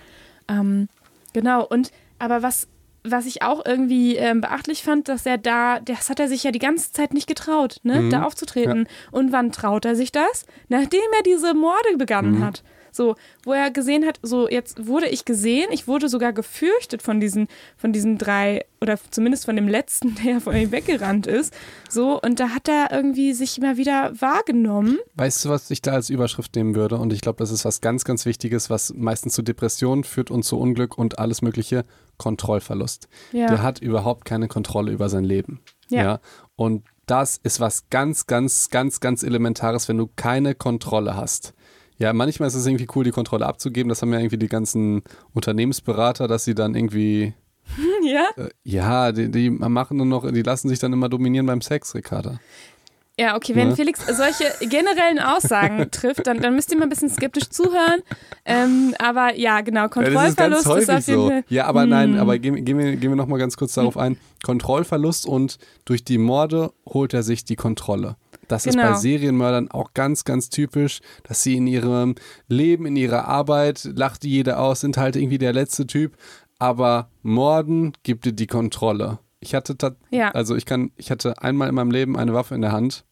Ähm, 0.47 0.87
genau, 1.33 1.65
und 1.65 1.91
aber 2.17 2.41
was 2.41 2.67
was 3.03 3.25
ich 3.25 3.41
auch 3.41 3.65
irgendwie 3.65 4.15
ähm, 4.15 4.41
beachtlich 4.41 4.83
fand, 4.83 5.07
dass 5.07 5.25
er 5.25 5.37
da, 5.37 5.79
das 5.79 6.09
hat 6.09 6.19
er 6.19 6.27
sich 6.27 6.43
ja 6.43 6.51
die 6.51 6.59
ganze 6.59 6.91
Zeit 6.91 7.13
nicht 7.13 7.27
getraut, 7.27 7.77
ne, 7.83 8.01
mhm. 8.01 8.09
da 8.09 8.23
aufzutreten. 8.23 8.87
Ja. 8.87 9.17
Und 9.17 9.31
wann 9.31 9.51
traut 9.51 9.85
er 9.85 9.95
sich 9.95 10.11
das? 10.11 10.45
Nachdem 10.67 11.01
er 11.15 11.23
diese 11.23 11.53
Morde 11.53 11.97
begangen 11.97 12.39
mhm. 12.39 12.45
hat. 12.45 12.63
So, 12.91 13.15
wo 13.43 13.53
er 13.53 13.71
gesehen 13.71 14.05
hat, 14.05 14.19
so 14.21 14.49
jetzt 14.49 14.87
wurde 14.87 15.07
ich 15.07 15.25
gesehen, 15.25 15.67
ich 15.71 15.87
wurde 15.87 16.09
sogar 16.09 16.33
gefürchtet 16.33 17.01
von 17.01 17.19
diesen, 17.19 17.47
von 17.77 17.93
diesen 17.93 18.17
drei, 18.17 18.65
oder 18.81 18.97
zumindest 19.09 19.45
von 19.45 19.55
dem 19.55 19.67
letzten, 19.67 20.15
der 20.23 20.41
von 20.41 20.55
ihm 20.55 20.71
weggerannt 20.71 21.27
ist. 21.27 21.53
So, 21.89 22.21
und 22.21 22.39
da 22.39 22.49
hat 22.49 22.67
er 22.67 22.91
irgendwie 22.91 23.33
sich 23.33 23.57
immer 23.57 23.77
wieder 23.77 24.11
wahrgenommen. 24.19 24.97
Weißt 25.15 25.45
du, 25.45 25.49
was 25.49 25.69
ich 25.71 25.81
da 25.81 25.93
als 25.93 26.09
Überschrift 26.09 26.55
nehmen 26.55 26.75
würde? 26.75 26.97
Und 26.97 27.13
ich 27.13 27.21
glaube, 27.21 27.37
das 27.39 27.51
ist 27.51 27.65
was 27.65 27.81
ganz, 27.81 28.03
ganz 28.03 28.25
Wichtiges, 28.25 28.69
was 28.69 28.93
meistens 28.95 29.33
zu 29.33 29.41
Depressionen 29.41 30.03
führt 30.03 30.31
und 30.31 30.43
zu 30.43 30.59
Unglück 30.59 30.97
und 30.97 31.19
alles 31.19 31.41
Mögliche. 31.41 31.85
Kontrollverlust. 32.19 33.07
Ja. 33.31 33.47
Der 33.47 33.63
hat 33.63 33.79
überhaupt 33.79 34.25
keine 34.25 34.47
Kontrolle 34.47 34.91
über 34.91 35.09
sein 35.09 35.23
Leben. 35.23 35.61
Ja. 35.89 36.03
ja. 36.03 36.19
Und 36.55 36.83
das 37.07 37.39
ist 37.41 37.59
was 37.59 37.89
ganz, 37.89 38.27
ganz, 38.27 38.69
ganz, 38.69 38.99
ganz 38.99 39.23
Elementares, 39.23 39.89
wenn 39.89 39.97
du 39.97 40.07
keine 40.15 40.53
Kontrolle 40.53 41.15
hast. 41.15 41.55
Ja, 41.99 42.13
manchmal 42.13 42.47
ist 42.47 42.55
es 42.55 42.65
irgendwie 42.65 42.87
cool, 42.95 43.03
die 43.03 43.11
Kontrolle 43.11 43.45
abzugeben. 43.45 43.89
Das 43.89 44.01
haben 44.01 44.13
ja 44.13 44.19
irgendwie 44.19 44.37
die 44.37 44.47
ganzen 44.47 45.03
Unternehmensberater, 45.33 46.27
dass 46.27 46.45
sie 46.45 46.55
dann 46.55 46.75
irgendwie. 46.75 47.33
Ja? 48.01 48.25
Äh, 48.37 48.49
ja, 48.63 49.11
die, 49.11 49.29
die 49.29 49.49
machen 49.49 49.97
nur 49.97 50.05
noch, 50.05 50.31
die 50.31 50.41
lassen 50.41 50.69
sich 50.69 50.79
dann 50.79 50.93
immer 50.93 51.09
dominieren 51.09 51.45
beim 51.45 51.61
Sex, 51.61 51.93
Ricarda. 51.93 52.39
Ja, 53.19 53.35
okay, 53.35 53.53
wenn 53.53 53.69
ja. 53.69 53.75
Felix 53.75 53.99
solche 54.07 54.45
generellen 54.65 55.19
Aussagen 55.19 55.91
trifft, 55.91 56.25
dann, 56.25 56.39
dann 56.39 56.55
müsst 56.55 56.71
ihr 56.71 56.77
mal 56.77 56.85
ein 56.85 56.89
bisschen 56.89 57.09
skeptisch 57.09 57.49
zuhören. 57.49 58.01
Ähm, 58.45 58.95
aber 58.97 59.35
ja, 59.35 59.59
genau, 59.59 59.89
Kontrollverlust 59.89 60.65
ja, 60.65 60.75
ist, 60.77 60.83
ist, 60.83 60.89
auf 60.89 61.07
jeden 61.07 61.27
Fall. 61.27 61.43
So. 61.49 61.53
Ja, 61.53 61.65
aber 61.65 61.81
hm. 61.81 61.89
nein, 61.89 62.17
aber 62.17 62.39
gehen, 62.39 62.63
gehen, 62.63 62.77
wir, 62.77 62.95
gehen 62.95 63.11
wir 63.11 63.17
nochmal 63.17 63.37
ganz 63.37 63.57
kurz 63.57 63.73
darauf 63.73 63.97
ein. 63.97 64.17
Kontrollverlust 64.43 65.25
und 65.25 65.57
durch 65.83 66.05
die 66.05 66.17
Morde 66.17 66.71
holt 66.87 67.13
er 67.13 67.23
sich 67.23 67.43
die 67.43 67.57
Kontrolle. 67.57 68.15
Das 68.49 68.63
genau. 68.63 68.71
ist 68.71 68.81
bei 68.81 68.87
genau. 68.89 68.99
Serienmördern 68.99 69.71
auch 69.71 69.93
ganz, 69.93 70.25
ganz 70.25 70.49
typisch, 70.49 70.99
dass 71.23 71.43
sie 71.43 71.55
in 71.55 71.67
ihrem 71.67 72.15
Leben, 72.47 72.85
in 72.85 72.95
ihrer 72.95 73.27
Arbeit, 73.27 73.89
lacht 73.95 74.25
jeder 74.25 74.59
aus, 74.59 74.81
sind 74.81 74.97
halt 74.97 75.15
irgendwie 75.15 75.37
der 75.37 75.53
letzte 75.53 75.87
Typ. 75.87 76.17
Aber 76.57 77.09
Morden 77.21 77.93
gibt 78.03 78.25
dir 78.25 78.33
die 78.33 78.47
Kontrolle. 78.47 79.19
Ich 79.39 79.55
hatte, 79.55 79.95
ja. 80.09 80.31
also 80.31 80.55
ich 80.55 80.65
kann, 80.65 80.91
ich 80.97 81.11
hatte 81.11 81.41
einmal 81.41 81.69
in 81.69 81.75
meinem 81.75 81.91
Leben 81.91 82.17
eine 82.17 82.33
Waffe 82.33 82.55
in 82.55 82.61
der 82.61 82.73
Hand 82.73 83.05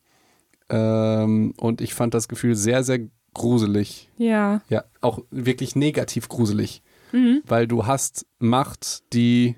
ähm, 0.70 1.54
und 1.58 1.80
ich 1.80 1.94
fand 1.94 2.14
das 2.14 2.28
Gefühl 2.28 2.56
sehr, 2.56 2.84
sehr 2.84 3.00
gruselig. 3.34 4.10
Ja. 4.18 4.62
Ja, 4.68 4.84
auch 5.00 5.20
wirklich 5.32 5.76
negativ 5.76 6.28
gruselig. 6.28 6.82
Mhm. 7.14 7.42
Weil 7.46 7.68
du 7.68 7.86
hast 7.86 8.26
Macht, 8.40 9.14
die 9.14 9.56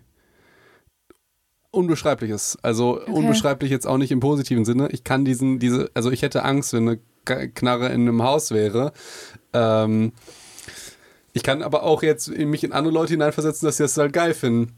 unbeschreiblich 1.72 2.32
ist. 2.32 2.58
Also 2.62 3.02
okay. 3.02 3.12
unbeschreiblich 3.12 3.72
jetzt 3.72 3.88
auch 3.88 3.98
nicht 3.98 4.12
im 4.12 4.20
positiven 4.20 4.66
Sinne. 4.66 4.90
Ich 4.92 5.04
kann 5.04 5.26
diesen, 5.26 5.60
diese, 5.60 5.90
also 5.94 6.12
ich 6.12 6.22
hätte 6.22 6.44
Angst, 6.44 6.74
wenn 6.74 6.90
eine 6.90 7.00
Knarre 7.50 7.88
in 7.88 8.02
einem 8.02 8.24
Haus 8.24 8.52
wäre. 8.52 8.92
Ähm, 9.54 10.14
ich 11.34 11.44
kann 11.44 11.62
aber 11.62 11.84
auch 11.84 12.02
jetzt 12.02 12.30
mich 12.30 12.64
in 12.64 12.72
andere 12.72 12.94
Leute 12.94 13.14
hineinversetzen, 13.14 13.66
dass 13.66 13.78
sie 13.78 13.84
das 13.84 13.98
halt 13.98 14.14
geil 14.14 14.34
finden. 14.34 14.74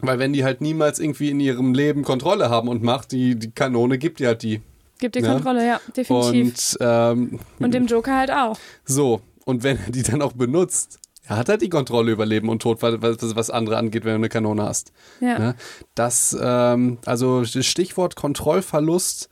Weil 0.00 0.18
wenn 0.18 0.32
die 0.32 0.44
halt 0.44 0.60
niemals 0.60 0.98
irgendwie 0.98 1.30
in 1.30 1.40
ihrem 1.40 1.72
Leben 1.72 2.02
Kontrolle 2.02 2.50
haben 2.50 2.68
und 2.68 2.82
Macht, 2.82 3.12
die, 3.12 3.36
die 3.36 3.50
Kanone 3.52 3.96
gibt 3.96 4.20
die 4.20 4.26
halt 4.26 4.42
die. 4.42 4.60
Gibt 4.98 5.14
die 5.14 5.20
ja? 5.20 5.32
Kontrolle, 5.32 5.66
ja, 5.66 5.80
definitiv. 5.96 6.76
Und, 6.76 6.78
ähm, 6.80 7.40
und 7.58 7.74
dem 7.74 7.86
Joker 7.86 8.16
halt 8.16 8.30
auch. 8.30 8.58
So, 8.84 9.22
und 9.44 9.62
wenn 9.62 9.78
er 9.78 9.90
die 9.90 10.02
dann 10.02 10.20
auch 10.20 10.32
benutzt, 10.32 10.98
er 11.26 11.36
hat 11.36 11.48
halt 11.48 11.62
die 11.62 11.70
Kontrolle 11.70 12.12
über 12.12 12.26
Leben 12.26 12.48
und 12.48 12.60
Tod, 12.60 12.82
was, 12.82 13.36
was 13.36 13.50
andere 13.50 13.76
angeht, 13.78 14.04
wenn 14.04 14.12
du 14.12 14.16
eine 14.16 14.28
Kanone 14.28 14.62
hast. 14.64 14.92
Ja. 15.20 15.38
Ne? 15.38 15.54
Das, 15.94 16.36
ähm, 16.40 16.98
also 17.06 17.44
Stichwort 17.44 18.16
Kontrollverlust, 18.16 19.30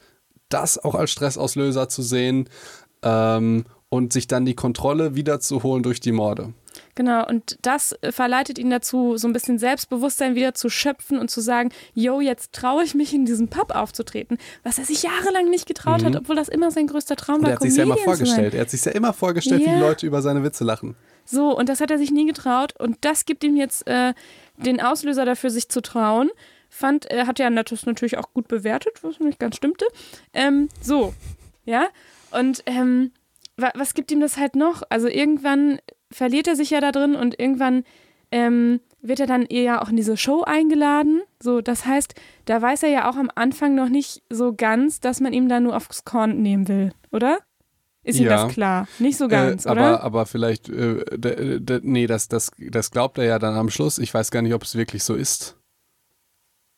das 0.48 0.82
auch 0.82 0.94
als 0.94 1.10
Stressauslöser 1.10 1.88
zu 1.88 2.02
sehen 2.02 2.48
ähm, 3.02 3.64
und 3.88 4.12
sich 4.12 4.26
dann 4.26 4.46
die 4.46 4.54
Kontrolle 4.54 5.14
wiederzuholen 5.14 5.82
durch 5.82 6.00
die 6.00 6.12
Morde. 6.12 6.54
Genau, 6.94 7.26
und 7.26 7.58
das 7.62 7.92
äh, 8.02 8.12
verleitet 8.12 8.58
ihn 8.58 8.68
dazu, 8.68 9.16
so 9.16 9.26
ein 9.26 9.32
bisschen 9.32 9.58
Selbstbewusstsein 9.58 10.34
wieder 10.34 10.52
zu 10.52 10.68
schöpfen 10.68 11.18
und 11.18 11.30
zu 11.30 11.40
sagen, 11.40 11.70
yo, 11.94 12.20
jetzt 12.20 12.52
traue 12.52 12.84
ich 12.84 12.94
mich 12.94 13.14
in 13.14 13.24
diesem 13.24 13.48
Pub 13.48 13.74
aufzutreten, 13.74 14.36
was 14.62 14.78
er 14.78 14.84
sich 14.84 15.02
jahrelang 15.02 15.48
nicht 15.48 15.66
getraut 15.66 16.02
mhm. 16.02 16.06
hat, 16.06 16.16
obwohl 16.16 16.36
das 16.36 16.48
immer 16.48 16.70
sein 16.70 16.86
größter 16.86 17.16
Traum 17.16 17.42
war. 17.42 17.50
Er 17.50 17.54
hat 17.54 17.62
sich 17.62 17.76
ja 17.76 17.84
immer 17.84 17.96
vorgestellt. 17.96 18.54
Er 18.54 18.60
hat 18.60 18.70
sich 18.70 18.84
ja 18.84 18.92
immer 18.92 19.14
vorgestellt, 19.14 19.62
ja. 19.62 19.68
wie 19.68 19.74
die 19.74 19.80
Leute 19.80 20.06
über 20.06 20.20
seine 20.20 20.44
Witze 20.44 20.64
lachen. 20.64 20.94
So, 21.24 21.56
und 21.56 21.68
das 21.68 21.80
hat 21.80 21.90
er 21.90 21.98
sich 21.98 22.10
nie 22.10 22.26
getraut 22.26 22.74
und 22.78 22.98
das 23.00 23.24
gibt 23.24 23.42
ihm 23.44 23.56
jetzt 23.56 23.86
äh, 23.86 24.12
den 24.56 24.80
Auslöser 24.80 25.24
dafür, 25.24 25.50
sich 25.50 25.68
zu 25.68 25.80
trauen. 25.80 26.30
Fand, 26.68 27.06
er 27.06 27.26
hat 27.26 27.38
ja 27.38 27.48
das 27.50 27.86
natürlich 27.86 28.18
auch 28.18 28.32
gut 28.34 28.48
bewertet, 28.48 29.02
was 29.02 29.18
nicht 29.20 29.38
ganz 29.38 29.56
stimmte. 29.56 29.86
Ähm, 30.34 30.68
so, 30.80 31.14
ja, 31.64 31.86
und 32.32 32.62
ähm, 32.66 33.12
was 33.56 33.94
gibt 33.94 34.10
ihm 34.10 34.20
das 34.20 34.36
halt 34.36 34.56
noch? 34.56 34.82
Also 34.88 35.08
irgendwann 35.08 35.78
verliert 36.12 36.46
er 36.46 36.56
sich 36.56 36.70
ja 36.70 36.80
da 36.80 36.92
drin 36.92 37.14
und 37.14 37.38
irgendwann 37.38 37.84
ähm, 38.30 38.80
wird 39.00 39.20
er 39.20 39.26
dann 39.26 39.44
eher 39.46 39.82
auch 39.82 39.88
in 39.88 39.96
diese 39.96 40.16
Show 40.16 40.42
eingeladen. 40.42 41.22
So, 41.42 41.60
das 41.60 41.84
heißt, 41.84 42.14
da 42.46 42.62
weiß 42.62 42.84
er 42.84 42.90
ja 42.90 43.10
auch 43.10 43.16
am 43.16 43.30
Anfang 43.34 43.74
noch 43.74 43.88
nicht 43.88 44.22
so 44.30 44.54
ganz, 44.54 45.00
dass 45.00 45.20
man 45.20 45.32
ihm 45.32 45.48
da 45.48 45.60
nur 45.60 45.76
aufs 45.76 46.04
Korn 46.04 46.40
nehmen 46.40 46.68
will, 46.68 46.92
oder? 47.10 47.38
Ist 48.04 48.18
ihm 48.18 48.26
ja. 48.26 48.44
das 48.44 48.52
klar? 48.52 48.88
Nicht 48.98 49.16
so 49.16 49.28
ganz, 49.28 49.64
äh, 49.64 49.70
oder? 49.70 49.86
Aber, 49.86 50.02
aber 50.02 50.26
vielleicht, 50.26 50.68
äh, 50.68 51.04
nee, 51.82 52.06
das, 52.06 52.28
das, 52.28 52.50
das 52.58 52.90
glaubt 52.90 53.18
er 53.18 53.24
ja 53.24 53.38
dann 53.38 53.54
am 53.54 53.70
Schluss. 53.70 53.98
Ich 53.98 54.12
weiß 54.12 54.30
gar 54.30 54.42
nicht, 54.42 54.54
ob 54.54 54.62
es 54.62 54.74
wirklich 54.74 55.04
so 55.04 55.14
ist. 55.14 55.56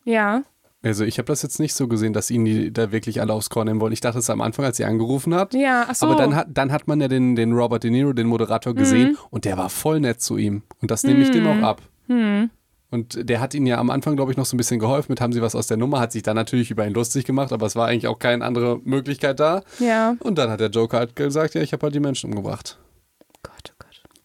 Ja. 0.05 0.43
Also 0.85 1.05
ich 1.05 1.18
habe 1.18 1.26
das 1.26 1.43
jetzt 1.43 1.59
nicht 1.59 1.74
so 1.74 1.89
gesehen, 1.89 2.12
dass 2.12 2.30
ihn 2.30 2.45
die 2.45 2.72
da 2.72 2.93
wirklich 2.93 3.20
alle 3.20 3.32
aufs 3.32 3.49
Korn 3.49 3.66
nehmen 3.66 3.80
wollen. 3.80 3.93
Ich 3.93 4.01
dachte 4.01 4.18
es 4.18 4.28
am 4.28 4.41
Anfang, 4.41 4.64
als 4.64 4.76
sie 4.76 4.85
angerufen 4.85 5.35
hat. 5.35 5.55
Ja, 5.55 5.87
ach 5.89 5.95
so. 5.95 6.07
Aber 6.07 6.16
dann 6.16 6.35
hat, 6.35 6.49
dann 6.51 6.72
hat 6.72 6.87
man 6.87 7.01
ja 7.01 7.09
den, 7.09 7.37
den 7.37 7.53
Robert 7.53 7.85
De 7.85 7.91
Niro, 7.91 8.12
den 8.12 8.26
Moderator, 8.26 8.74
gesehen 8.74 9.11
mhm. 9.11 9.18
und 9.30 9.45
der 9.45 9.57
war 9.57 9.70
voll 9.70 10.01
nett 10.01 10.20
zu 10.20 10.37
ihm. 10.37 10.62
Und 10.80 10.91
das 10.91 11.03
nehme 11.05 11.22
ich 11.22 11.28
mhm. 11.28 11.32
dem 11.32 11.47
auch 11.47 11.66
ab. 11.66 11.82
Mhm. 12.09 12.51
Und 12.91 13.28
der 13.28 13.41
hat 13.41 13.55
ihn 13.55 13.66
ja 13.66 13.78
am 13.78 13.91
Anfang, 13.91 14.14
glaube 14.14 14.30
ich, 14.30 14.37
noch 14.37 14.45
so 14.45 14.55
ein 14.55 14.59
bisschen 14.59 14.78
geholfen 14.78 15.11
mit, 15.11 15.20
haben 15.20 15.32
sie 15.32 15.43
was 15.43 15.57
aus 15.57 15.66
der 15.66 15.76
Nummer, 15.76 15.99
hat 15.99 16.12
sich 16.12 16.22
dann 16.22 16.37
natürlich 16.37 16.70
über 16.70 16.87
ihn 16.87 16.95
lustig 16.95 17.24
gemacht, 17.24 17.53
aber 17.53 17.66
es 17.66 17.74
war 17.74 17.89
eigentlich 17.89 18.07
auch 18.07 18.20
keine 18.20 18.45
andere 18.45 18.78
Möglichkeit 18.85 19.41
da. 19.41 19.62
Ja. 19.80 20.16
Und 20.20 20.39
dann 20.39 20.49
hat 20.51 20.61
der 20.61 20.70
Joker 20.70 20.99
halt 20.99 21.16
gesagt, 21.16 21.55
ja, 21.55 21.62
ich 21.62 21.72
habe 21.72 21.82
halt 21.82 21.95
die 21.95 22.01
Menschen 22.01 22.30
umgebracht. 22.30 22.78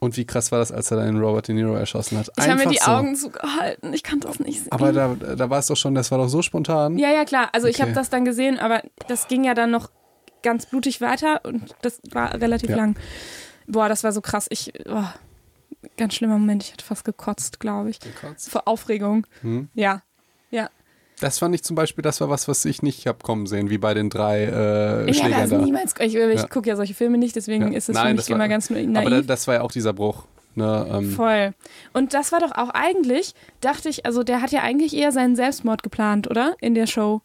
Und 0.01 0.15
wie 0.15 0.25
krass 0.25 0.51
war 0.53 0.59
das, 0.59 0.71
als 0.71 0.91
er 0.91 0.97
dann 0.97 1.19
Robert 1.19 1.49
De 1.49 1.55
Niro 1.55 1.75
erschossen 1.75 2.17
hat? 2.17 2.31
Ich 2.37 2.47
habe 2.47 2.63
mir 2.63 2.69
die 2.69 2.77
so. 2.77 2.89
Augen 2.89 3.15
zugehalten. 3.15 3.93
Ich 3.93 4.03
kann 4.03 4.21
das 4.21 4.39
nicht 4.39 4.61
sehen. 4.61 4.71
Aber 4.71 4.93
da, 4.93 5.13
da 5.15 5.49
war 5.49 5.59
es 5.59 5.67
doch 5.67 5.75
schon, 5.75 5.93
das 5.93 6.09
war 6.09 6.17
doch 6.17 6.29
so 6.29 6.41
spontan. 6.41 6.97
Ja, 6.97 7.11
ja, 7.11 7.25
klar. 7.25 7.49
Also 7.51 7.67
okay. 7.67 7.75
ich 7.75 7.81
habe 7.81 7.91
das 7.91 8.09
dann 8.09 8.23
gesehen, 8.23 8.59
aber 8.59 8.81
das 9.09 9.27
ging 9.27 9.43
ja 9.43 9.53
dann 9.53 9.71
noch 9.71 9.91
ganz 10.41 10.65
blutig 10.65 11.01
weiter 11.01 11.41
und 11.43 11.75
das 11.81 11.99
war 12.11 12.33
relativ 12.39 12.69
ja. 12.69 12.77
lang. 12.77 12.95
Boah, 13.67 13.89
das 13.89 14.05
war 14.05 14.13
so 14.13 14.21
krass. 14.21 14.47
Ich, 14.49 14.71
oh, 14.87 15.03
ganz 15.97 16.13
schlimmer 16.13 16.37
Moment. 16.37 16.63
Ich 16.63 16.71
hatte 16.71 16.85
fast 16.85 17.03
gekotzt, 17.03 17.59
glaube 17.59 17.89
ich. 17.89 17.99
Gekotzt? 17.99 18.49
Vor 18.49 18.67
Aufregung. 18.69 19.27
Hm? 19.41 19.67
Ja, 19.73 20.01
ja. 20.49 20.69
Das 21.19 21.39
fand 21.39 21.53
ich 21.53 21.63
zum 21.63 21.75
Beispiel, 21.75 22.01
das 22.01 22.21
war 22.21 22.29
was, 22.29 22.47
was 22.47 22.63
ich 22.65 22.81
nicht 22.81 23.05
habe 23.05 23.19
kommen 23.21 23.45
sehen, 23.45 23.69
wie 23.69 23.77
bei 23.77 23.93
den 23.93 24.09
drei 24.09 24.45
äh, 24.45 25.07
ja, 25.07 25.13
Schlägern 25.13 25.49
da. 25.49 25.57
Niemals, 25.57 25.93
ich, 25.99 26.15
ich 26.15 26.39
ja. 26.41 26.47
gucke 26.47 26.69
ja 26.69 26.75
solche 26.75 26.93
Filme 26.93 27.17
nicht, 27.17 27.35
deswegen 27.35 27.71
ja. 27.71 27.77
ist 27.77 27.89
es 27.89 27.99
für 27.99 28.13
mich 28.13 28.29
immer 28.29 28.47
ganz 28.47 28.69
naiv. 28.69 28.95
Aber 28.95 29.21
das 29.21 29.47
war 29.47 29.55
ja 29.55 29.61
auch 29.61 29.71
dieser 29.71 29.93
Bruch. 29.93 30.25
Ne, 30.55 30.87
ähm. 30.91 31.11
Voll. 31.11 31.53
Und 31.93 32.13
das 32.13 32.31
war 32.31 32.39
doch 32.39 32.51
auch 32.51 32.69
eigentlich, 32.69 33.33
dachte 33.61 33.87
ich, 33.89 34.05
also 34.05 34.23
der 34.23 34.41
hat 34.41 34.51
ja 34.51 34.61
eigentlich 34.61 34.95
eher 34.95 35.11
seinen 35.11 35.35
Selbstmord 35.35 35.83
geplant, 35.83 36.29
oder? 36.29 36.55
In 36.59 36.73
der 36.73 36.87
Show. 36.87 37.21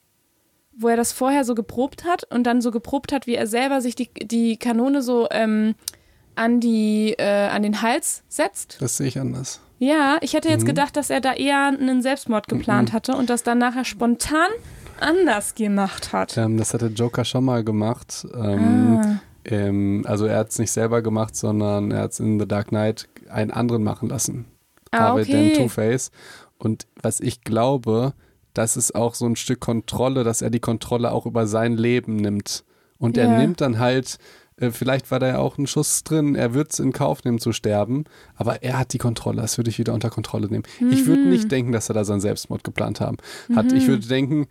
Wo 0.76 0.88
er 0.88 0.96
das 0.96 1.12
vorher 1.12 1.44
so 1.44 1.54
geprobt 1.54 2.04
hat 2.04 2.24
und 2.30 2.44
dann 2.44 2.60
so 2.60 2.70
geprobt 2.70 3.12
hat, 3.12 3.26
wie 3.26 3.34
er 3.34 3.46
selber 3.46 3.80
sich 3.80 3.94
die, 3.94 4.10
die 4.12 4.56
Kanone 4.56 5.02
so 5.02 5.28
ähm, 5.30 5.74
an, 6.34 6.60
die, 6.60 7.14
äh, 7.16 7.48
an 7.48 7.62
den 7.62 7.80
Hals 7.80 8.22
setzt. 8.28 8.76
Das 8.80 8.96
sehe 8.96 9.06
ich 9.06 9.18
anders. 9.18 9.60
Ja, 9.84 10.18
ich 10.22 10.32
hätte 10.32 10.48
jetzt 10.48 10.62
Mhm. 10.62 10.68
gedacht, 10.68 10.96
dass 10.96 11.10
er 11.10 11.20
da 11.20 11.34
eher 11.34 11.66
einen 11.66 12.00
Selbstmord 12.02 12.48
geplant 12.48 12.92
hatte 12.92 13.14
und 13.16 13.28
das 13.28 13.42
dann 13.42 13.58
nachher 13.58 13.84
spontan 13.84 14.48
anders 15.00 15.54
gemacht 15.54 16.12
hat. 16.12 16.36
Ähm, 16.38 16.56
das 16.56 16.72
hat 16.72 16.80
der 16.80 16.88
Joker 16.90 17.24
schon 17.24 17.44
mal 17.44 17.62
gemacht. 17.64 18.26
Ähm, 18.34 18.98
Ah. 19.02 19.20
ähm, 19.44 20.04
also 20.06 20.24
er 20.26 20.38
hat 20.38 20.50
es 20.50 20.58
nicht 20.58 20.70
selber 20.70 21.02
gemacht, 21.02 21.36
sondern 21.36 21.90
er 21.90 22.02
hat 22.02 22.12
es 22.12 22.20
in 22.20 22.38
The 22.40 22.48
Dark 22.48 22.68
Knight 22.68 23.08
einen 23.28 23.50
anderen 23.50 23.82
machen 23.82 24.08
lassen. 24.08 24.46
Ah, 24.90 25.00
Harvey 25.00 25.22
okay. 25.22 25.32
Dent 25.32 25.56
Two-Face. 25.56 26.10
Und 26.56 26.86
was 27.02 27.20
ich 27.20 27.42
glaube, 27.42 28.14
das 28.54 28.76
ist 28.76 28.94
auch 28.94 29.14
so 29.14 29.26
ein 29.26 29.36
Stück 29.36 29.60
Kontrolle, 29.60 30.24
dass 30.24 30.40
er 30.40 30.50
die 30.50 30.60
Kontrolle 30.60 31.10
auch 31.12 31.26
über 31.26 31.46
sein 31.46 31.76
Leben 31.76 32.16
nimmt. 32.16 32.64
Und 32.98 33.18
er 33.18 33.26
Ja. 33.26 33.36
nimmt 33.36 33.60
dann 33.60 33.78
halt, 33.80 34.18
vielleicht 34.70 35.10
war 35.10 35.18
da 35.18 35.26
ja 35.28 35.38
auch 35.38 35.58
ein 35.58 35.66
Schuss 35.66 36.04
drin, 36.04 36.34
er 36.36 36.54
wird 36.54 36.72
es 36.72 36.78
in 36.78 36.92
Kauf 36.92 37.24
nehmen 37.24 37.38
zu 37.40 37.52
sterben, 37.52 38.04
aber 38.36 38.62
er 38.62 38.78
hat 38.78 38.92
die 38.92 38.98
Kontrolle, 38.98 39.42
das 39.42 39.56
würde 39.58 39.70
ich 39.70 39.78
wieder 39.78 39.92
unter 39.94 40.10
Kontrolle 40.10 40.46
nehmen. 40.48 40.64
Ich 40.90 41.02
Mhm. 41.02 41.06
würde 41.06 41.22
nicht 41.22 41.50
denken, 41.50 41.72
dass 41.72 41.88
er 41.90 41.94
da 41.94 42.04
seinen 42.04 42.20
Selbstmord 42.20 42.62
geplant 42.64 43.00
haben 43.00 43.16
hat. 43.54 43.72
Ich 43.72 43.86
würde 43.88 44.06
denken, 44.06 44.46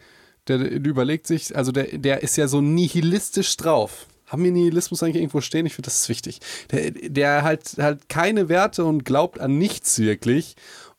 der, 0.50 0.58
der 0.58 0.72
überlegt 0.72 1.26
sich, 1.28 1.56
also 1.56 1.72
der, 1.72 1.98
der 1.98 2.22
ist 2.22 2.36
ja 2.36 2.48
so 2.48 2.60
nihilistisch 2.62 3.56
drauf. 3.56 4.08
Haben 4.28 4.44
wir 4.44 4.52
Nihilismus 4.52 5.04
eigentlich 5.04 5.18
irgendwo 5.18 5.42
stehen? 5.42 5.66
Ich 5.66 5.74
finde, 5.76 5.88
das 5.88 6.02
ist 6.02 6.10
wichtig. 6.10 6.40
Der, 6.72 6.92
der 6.92 7.44
halt, 7.44 7.76
halt 7.78 8.10
keine 8.10 8.50
Werte 8.50 8.84
und 8.84 9.06
glaubt 9.06 9.40
an 9.40 9.58
nichts 9.58 10.00
wirklich. 10.00 10.56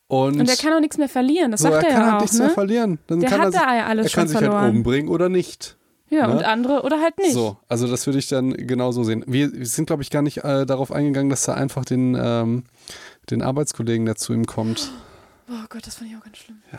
Und, 0.06 0.38
Und 0.40 0.48
er 0.48 0.56
kann 0.56 0.72
auch 0.72 0.80
nichts 0.80 0.98
mehr 0.98 1.08
verlieren, 1.08 1.50
das 1.50 1.60
so, 1.62 1.70
sagt 1.70 1.82
er 1.82 1.88
er 1.90 1.94
kann 1.94 2.00
ja 2.00 2.06
halt 2.06 2.16
auch, 2.16 2.20
nichts 2.22 2.38
mehr 2.38 2.48
ne? 2.48 2.54
verlieren. 2.54 2.98
Dann 3.06 3.20
Der 3.20 3.30
kann 3.30 3.40
hat 3.40 3.54
er, 3.54 3.60
da 3.60 3.76
ja 3.76 3.86
alles 3.86 4.06
er 4.06 4.12
kann 4.12 4.28
sich 4.28 4.38
verloren. 4.38 4.60
halt 4.62 4.74
umbringen 4.74 5.08
oder 5.08 5.28
nicht. 5.28 5.76
Ja, 6.10 6.26
ne? 6.26 6.34
und 6.36 6.44
andere 6.44 6.82
oder 6.82 7.00
halt 7.00 7.18
nicht. 7.18 7.32
So, 7.32 7.56
also 7.68 7.86
das 7.88 8.06
würde 8.06 8.18
ich 8.18 8.28
dann 8.28 8.52
genauso 8.52 9.04
sehen. 9.04 9.24
Wir, 9.26 9.52
wir 9.52 9.66
sind, 9.66 9.86
glaube 9.86 10.02
ich, 10.02 10.10
gar 10.10 10.22
nicht 10.22 10.38
äh, 10.44 10.66
darauf 10.66 10.92
eingegangen, 10.92 11.30
dass 11.30 11.48
er 11.48 11.56
einfach 11.56 11.84
den, 11.84 12.14
ähm, 12.18 12.64
den 13.30 13.42
Arbeitskollegen, 13.42 14.04
der 14.06 14.16
zu 14.16 14.32
ihm 14.32 14.46
kommt. 14.46 14.90
Oh 15.46 15.66
Gott, 15.68 15.86
das 15.86 15.96
fand 15.96 16.10
ich 16.10 16.16
auch 16.16 16.24
ganz 16.24 16.38
schlimm. 16.38 16.62
Ja, 16.72 16.78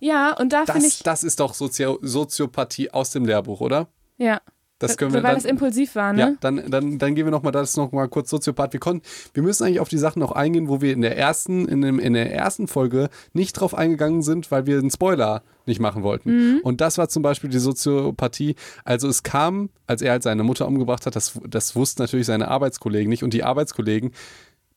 ja 0.00 0.36
und 0.38 0.52
da 0.52 0.66
finde 0.66 0.82
Das, 0.82 0.86
ich, 0.86 1.02
das 1.02 1.24
ist 1.24 1.40
doch 1.40 1.54
Sozio 1.54 1.98
Soziopathie 2.02 2.90
aus 2.90 3.08
dem 3.08 3.24
Lehrbuch, 3.24 3.62
oder? 3.62 3.88
ja, 4.18 4.42
Das 4.82 4.96
können 4.96 5.12
wir 5.12 5.22
weil 5.22 5.30
dann, 5.30 5.34
das 5.36 5.44
impulsiv 5.44 5.94
war, 5.94 6.14
Ja, 6.16 6.30
ne? 6.30 6.36
dann, 6.40 6.70
dann, 6.70 6.98
dann 6.98 7.14
gehen 7.14 7.24
wir 7.26 7.30
nochmal 7.30 7.52
das 7.52 7.76
noch 7.76 7.92
mal 7.92 8.08
kurz 8.08 8.30
Soziopath. 8.30 8.72
Wir, 8.72 8.80
konnten, 8.80 9.02
wir 9.34 9.42
müssen 9.42 9.64
eigentlich 9.64 9.80
auf 9.80 9.88
die 9.88 9.98
Sachen 9.98 10.20
noch 10.20 10.32
eingehen, 10.32 10.68
wo 10.68 10.80
wir 10.80 10.92
in 10.92 11.00
der 11.00 11.16
ersten, 11.16 11.66
in, 11.68 11.80
dem, 11.80 11.98
in 11.98 12.14
der 12.14 12.32
ersten 12.32 12.68
Folge 12.68 13.08
nicht 13.32 13.52
drauf 13.52 13.74
eingegangen 13.74 14.22
sind, 14.22 14.50
weil 14.50 14.66
wir 14.66 14.78
einen 14.78 14.90
Spoiler 14.90 15.42
nicht 15.66 15.80
machen 15.80 16.02
wollten. 16.02 16.30
Mhm. 16.30 16.60
Und 16.62 16.80
das 16.80 16.98
war 16.98 17.08
zum 17.08 17.22
Beispiel 17.22 17.50
die 17.50 17.58
Soziopathie. 17.58 18.56
Also 18.84 19.08
es 19.08 19.22
kam, 19.22 19.70
als 19.86 20.02
er 20.02 20.12
halt 20.12 20.22
seine 20.22 20.42
Mutter 20.42 20.66
umgebracht 20.66 21.06
hat, 21.06 21.16
das, 21.16 21.38
das 21.48 21.76
wussten 21.76 22.02
natürlich 22.02 22.26
seine 22.26 22.48
Arbeitskollegen 22.48 23.08
nicht. 23.08 23.22
Und 23.22 23.32
die 23.32 23.44
Arbeitskollegen, 23.44 24.12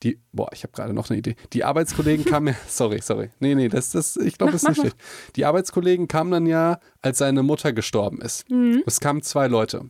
die, 0.04 0.20
boah, 0.32 0.50
ich 0.54 0.64
habe 0.64 0.74
gerade 0.74 0.94
noch 0.94 1.10
eine 1.10 1.20
Idee. 1.20 1.36
Die 1.54 1.64
Arbeitskollegen 1.64 2.26
kamen 2.32 2.48
ja, 2.48 2.56
sorry, 2.68 3.00
sorry. 3.02 3.30
Nee, 3.40 3.56
nee, 3.56 3.70
das, 3.70 3.92
das, 3.92 4.18
ich 4.18 4.38
glaube, 4.38 4.52
das 4.54 4.64
ist 4.64 4.70
nicht 4.70 4.80
schlecht. 4.82 4.98
Die 5.36 5.46
Arbeitskollegen 5.46 6.08
kamen 6.08 6.32
dann 6.32 6.46
ja, 6.46 6.80
als 7.02 7.18
seine 7.20 7.44
Mutter 7.44 7.74
gestorben 7.74 8.22
ist. 8.22 8.50
Mhm. 8.50 8.84
Es 8.86 9.00
kamen 9.00 9.22
zwei 9.22 9.48
Leute. 9.48 9.90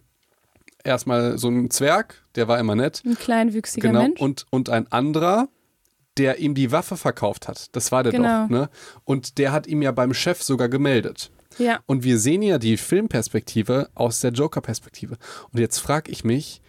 Erstmal 0.84 1.38
so 1.39 1.47
ein 1.49 1.72
Zwerg, 1.72 2.24
der 2.36 2.47
war 2.47 2.60
immer 2.60 2.76
nett. 2.76 3.01
Ein 3.06 3.16
kleinwüchsiger 3.16 3.88
Genau. 3.89 4.01
Mensch. 4.03 4.22
Und, 4.22 4.45
und 4.51 4.70
ein 4.70 4.91
anderer, 4.91 5.47
der 6.18 6.38
ihm 6.39 6.53
die 6.53 6.72
Waffe 6.72 6.95
verkauft 6.95 7.47
hat. 7.47 7.76
Das 7.76 7.91
war 7.91 8.03
der 8.03 8.12
Genau. 8.12 8.43
doch. 8.43 8.49
Ne? 8.49 8.70
Und 9.03 9.38
der 9.39 9.51
hat 9.51 9.66
ihm 9.66 9.82
ja 9.82 9.91
beim 9.91 10.14
Chef 10.14 10.43
sogar 10.43 10.70
gemeldet. 10.70 11.32
ja. 11.58 11.80
Und 11.88 12.03
wir 12.03 12.20
sehen 12.20 12.43
ja 12.43 12.60
die 12.60 12.78
Filmperspektive 12.78 13.89
aus 13.95 14.20
der 14.20 14.32
Joker-Perspektive. 14.32 15.18
Und 15.51 15.60
jetzt 15.60 15.80
frage 15.80 16.12
ich 16.12 16.24
mich, 16.24 16.62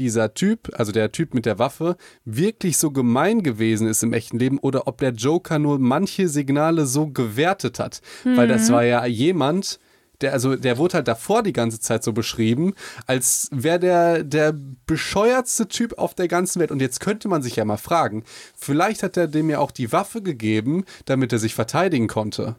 dieser 0.00 0.34
Typ, 0.34 0.70
also 0.74 0.90
der 0.90 1.12
Typ 1.12 1.34
mit 1.34 1.46
der 1.46 1.58
Waffe, 1.58 1.96
wirklich 2.24 2.78
so 2.78 2.90
gemein 2.90 3.42
gewesen 3.42 3.86
ist 3.86 4.02
im 4.02 4.12
echten 4.12 4.38
Leben 4.38 4.58
oder 4.58 4.88
ob 4.88 4.98
der 4.98 5.12
Joker 5.12 5.58
nur 5.58 5.78
manche 5.78 6.28
Signale 6.28 6.86
so 6.86 7.06
gewertet 7.06 7.78
hat. 7.78 8.00
Weil 8.24 8.48
das 8.48 8.72
war 8.72 8.82
ja 8.82 9.04
jemand, 9.06 9.78
der, 10.20 10.32
also 10.32 10.56
der 10.56 10.78
wurde 10.78 10.94
halt 10.94 11.08
davor 11.08 11.42
die 11.42 11.52
ganze 11.52 11.80
Zeit 11.80 12.02
so 12.02 12.12
beschrieben, 12.12 12.74
als 13.06 13.48
wäre 13.52 13.78
der 13.78 14.24
der 14.24 14.54
bescheuertste 14.86 15.68
Typ 15.68 15.98
auf 15.98 16.14
der 16.14 16.28
ganzen 16.28 16.60
Welt. 16.60 16.70
Und 16.70 16.80
jetzt 16.80 17.00
könnte 17.00 17.28
man 17.28 17.42
sich 17.42 17.56
ja 17.56 17.64
mal 17.64 17.76
fragen, 17.76 18.24
vielleicht 18.56 19.02
hat 19.02 19.16
er 19.16 19.28
dem 19.28 19.50
ja 19.50 19.58
auch 19.58 19.70
die 19.70 19.92
Waffe 19.92 20.22
gegeben, 20.22 20.84
damit 21.04 21.32
er 21.32 21.38
sich 21.38 21.54
verteidigen 21.54 22.08
konnte. 22.08 22.56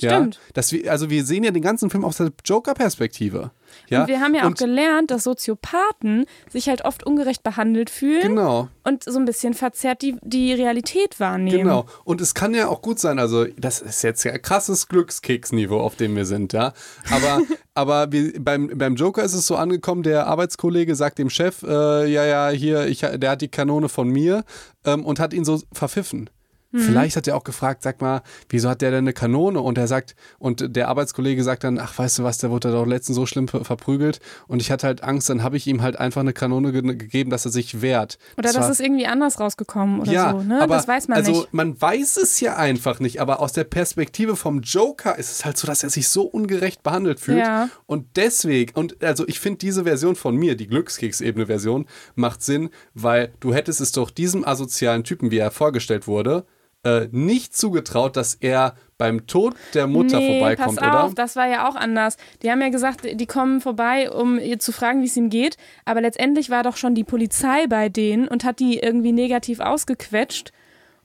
Ja, 0.00 0.10
Stimmt. 0.10 0.40
dass 0.54 0.72
wir, 0.72 0.90
also 0.90 1.08
wir 1.08 1.24
sehen 1.24 1.44
ja 1.44 1.52
den 1.52 1.62
ganzen 1.62 1.88
Film 1.88 2.04
aus 2.04 2.16
der 2.16 2.32
Joker-Perspektive. 2.44 3.52
Ja? 3.88 4.02
Und 4.02 4.08
wir 4.08 4.20
haben 4.20 4.34
ja 4.34 4.42
auch 4.42 4.46
Und- 4.48 4.58
gelernt, 4.58 5.10
dass 5.10 5.24
Soziopathen 5.24 6.26
sich 6.50 6.68
halt 6.68 6.84
oft 6.84 7.04
ungerecht 7.06 7.42
behandelt 7.42 7.90
fühlen 7.90 8.22
Genau, 8.22 8.68
und 8.84 9.04
so 9.04 9.18
ein 9.18 9.24
bisschen 9.24 9.54
verzerrt 9.54 10.02
die, 10.02 10.16
die 10.22 10.52
Realität 10.52 11.18
wahrnehmen. 11.20 11.58
genau. 11.58 11.86
Und 12.04 12.20
es 12.20 12.34
kann 12.34 12.54
ja 12.54 12.68
auch 12.68 12.82
gut 12.82 12.98
sein, 12.98 13.18
also 13.18 13.44
das 13.56 13.80
ist 13.80 14.02
jetzt 14.02 14.24
ja 14.24 14.32
ein 14.32 14.42
krasses 14.42 14.88
Glückskeksniveau, 14.88 15.80
auf 15.80 15.96
dem 15.96 16.16
wir 16.16 16.24
sind, 16.26 16.52
ja. 16.52 16.72
Aber, 17.10 17.40
aber 17.74 18.12
wir, 18.12 18.32
beim, 18.42 18.70
beim 18.76 18.94
Joker 18.96 19.22
ist 19.22 19.34
es 19.34 19.46
so 19.46 19.56
angekommen, 19.56 20.02
der 20.02 20.26
Arbeitskollege 20.26 20.94
sagt 20.94 21.18
dem 21.18 21.30
Chef, 21.30 21.62
äh, 21.62 22.06
ja, 22.06 22.24
ja, 22.24 22.48
hier, 22.50 22.86
ich, 22.86 23.00
der 23.00 23.30
hat 23.30 23.40
die 23.42 23.48
Kanone 23.48 23.88
von 23.88 24.08
mir 24.08 24.44
ähm, 24.84 25.04
und 25.04 25.20
hat 25.20 25.32
ihn 25.34 25.44
so 25.44 25.60
verpfiffen. 25.72 26.30
Mhm. 26.74 26.80
Vielleicht 26.80 27.16
hat 27.16 27.28
er 27.28 27.36
auch 27.36 27.44
gefragt, 27.44 27.82
sag 27.82 28.00
mal, 28.00 28.22
wieso 28.48 28.68
hat 28.68 28.82
der 28.82 28.90
denn 28.90 29.04
eine 29.04 29.12
Kanone? 29.12 29.60
Und 29.60 29.78
er 29.78 29.86
sagt, 29.86 30.16
und 30.38 30.74
der 30.76 30.88
Arbeitskollege 30.88 31.42
sagt 31.44 31.62
dann, 31.64 31.78
ach, 31.78 31.96
weißt 31.96 32.18
du 32.18 32.24
was, 32.24 32.38
der 32.38 32.50
wurde 32.50 32.72
doch 32.72 32.84
letztens 32.84 33.14
so 33.16 33.26
schlimm 33.26 33.46
ver- 33.48 33.64
verprügelt 33.64 34.18
und 34.48 34.60
ich 34.60 34.70
hatte 34.72 34.86
halt 34.88 35.02
Angst, 35.04 35.30
dann 35.30 35.42
habe 35.44 35.56
ich 35.56 35.66
ihm 35.68 35.82
halt 35.82 35.96
einfach 36.00 36.20
eine 36.22 36.32
Kanone 36.32 36.72
ge 36.72 36.82
gegeben, 36.96 37.30
dass 37.30 37.44
er 37.44 37.52
sich 37.52 37.80
wehrt. 37.80 38.18
Oder 38.36 38.48
Das 38.48 38.54
das 38.54 38.70
ist 38.70 38.80
irgendwie 38.80 39.06
anders 39.06 39.38
rausgekommen 39.38 40.00
oder 40.00 40.10
ja, 40.12 40.32
so. 40.32 40.42
Ne? 40.42 40.60
aber 40.60 40.74
das 40.76 40.88
weiß 40.88 41.08
man 41.08 41.18
also 41.18 41.30
nicht. 41.32 41.54
man 41.54 41.80
weiß 41.80 42.16
es 42.16 42.40
ja 42.40 42.56
einfach 42.56 42.98
nicht, 42.98 43.20
aber 43.20 43.38
aus 43.40 43.52
der 43.52 43.64
Perspektive 43.64 44.34
vom 44.36 44.60
Joker 44.60 45.16
ist 45.16 45.30
es 45.30 45.44
halt 45.44 45.56
so, 45.56 45.66
dass 45.68 45.82
er 45.84 45.90
sich 45.90 46.08
so 46.08 46.22
ungerecht 46.22 46.82
behandelt 46.82 47.20
fühlt 47.20 47.38
Ja. 47.38 47.68
und 47.86 48.16
deswegen 48.16 48.72
und 48.74 49.02
also 49.04 49.26
ich 49.28 49.38
finde 49.38 49.58
diese 49.58 49.84
Version 49.84 50.16
von 50.16 50.34
mir, 50.36 50.56
die 50.56 50.66
Glückskeks-Ebene 50.66 51.46
Version 51.46 51.86
macht 52.16 52.42
Sinn, 52.42 52.70
weil 52.94 53.32
du 53.40 53.54
hättest 53.54 53.80
es 53.80 53.92
doch 53.92 54.10
diesem 54.10 54.44
asozialen 54.44 55.04
Typen, 55.04 55.30
wie 55.30 55.38
er 55.38 55.50
vorgestellt 55.50 56.06
wurde, 56.06 56.44
äh, 56.84 57.08
nicht 57.10 57.56
zugetraut, 57.56 58.16
dass 58.16 58.34
er 58.34 58.74
beim 58.98 59.26
Tod 59.26 59.54
der 59.74 59.86
Mutter 59.86 60.18
nee, 60.18 60.38
vorbeikommt, 60.38 60.76
pass 60.76 60.88
oder? 60.88 61.04
auf, 61.04 61.14
das 61.14 61.36
war 61.36 61.48
ja 61.48 61.68
auch 61.68 61.74
anders. 61.74 62.16
Die 62.42 62.50
haben 62.50 62.60
ja 62.60 62.68
gesagt, 62.68 63.04
die 63.04 63.26
kommen 63.26 63.60
vorbei, 63.60 64.10
um 64.10 64.38
ihr 64.38 64.58
zu 64.58 64.72
fragen, 64.72 65.02
wie 65.02 65.06
es 65.06 65.16
ihm 65.16 65.30
geht. 65.30 65.56
Aber 65.84 66.00
letztendlich 66.00 66.50
war 66.50 66.62
doch 66.62 66.76
schon 66.76 66.94
die 66.94 67.04
Polizei 67.04 67.66
bei 67.66 67.88
denen 67.88 68.28
und 68.28 68.44
hat 68.44 68.60
die 68.60 68.78
irgendwie 68.78 69.12
negativ 69.12 69.60
ausgequetscht. 69.60 70.52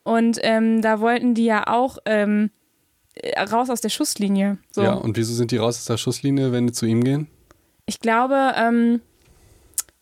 Und 0.03 0.39
ähm, 0.43 0.81
da 0.81 0.99
wollten 0.99 1.33
die 1.33 1.45
ja 1.45 1.67
auch 1.67 1.97
ähm, 2.05 2.51
äh, 3.15 3.41
raus 3.41 3.69
aus 3.69 3.81
der 3.81 3.89
Schusslinie. 3.89 4.57
So. 4.71 4.83
Ja, 4.83 4.93
und 4.93 5.17
wieso 5.17 5.33
sind 5.33 5.51
die 5.51 5.57
raus 5.57 5.77
aus 5.77 5.85
der 5.85 5.97
Schusslinie, 5.97 6.51
wenn 6.51 6.67
die 6.67 6.73
zu 6.73 6.85
ihm 6.85 7.03
gehen? 7.03 7.27
Ich 7.85 7.99
glaube, 7.99 8.53
ähm, 8.55 9.01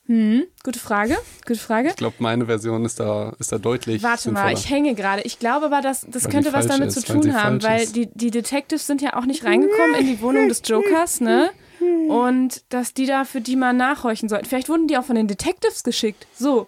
hm, 0.08 0.46
gute 0.64 0.80
Frage, 0.80 1.18
gute 1.46 1.60
Frage. 1.60 1.90
Ich 1.90 1.96
glaube, 1.98 2.16
meine 2.20 2.46
Version 2.46 2.86
ist 2.86 3.00
da, 3.00 3.36
ist 3.40 3.52
da 3.52 3.58
deutlich 3.58 4.02
Warte 4.04 4.24
sinnvoller. 4.24 4.48
mal, 4.48 4.54
ich 4.54 4.70
hänge 4.70 4.96
gerade. 4.96 5.22
Ich 5.24 5.38
glaube 5.38 5.68
aber, 5.68 5.82
dass, 5.82 6.08
das 6.10 6.26
Weil 6.26 6.32
könnte 6.32 6.54
was 6.54 6.68
damit 6.68 6.88
ist, 6.90 7.06
zu 7.06 7.14
tun 7.14 7.34
haben, 7.34 7.62
weil 7.62 7.84
ist. 7.84 7.96
die, 7.96 8.08
die 8.14 8.32
Detectives 8.32 8.88
sind 8.88 9.02
ja 9.02 9.16
auch 9.16 9.26
nicht 9.26 9.44
reingekommen 9.44 9.96
in 10.00 10.08
die 10.08 10.22
Wohnung 10.22 10.48
des 10.48 10.62
Jokers, 10.66 11.22
ne? 11.22 11.52
Und 12.08 12.64
dass 12.70 12.94
die 12.94 13.06
da 13.06 13.24
für 13.26 13.42
die 13.42 13.56
mal 13.56 13.74
nachhorchen 13.74 14.30
sollten. 14.30 14.46
Vielleicht 14.46 14.70
wurden 14.70 14.88
die 14.88 14.98
auch 14.98 15.06
von 15.06 15.16
den 15.16 15.28
Detectives 15.28 15.84
geschickt. 15.84 16.26
So. 16.34 16.68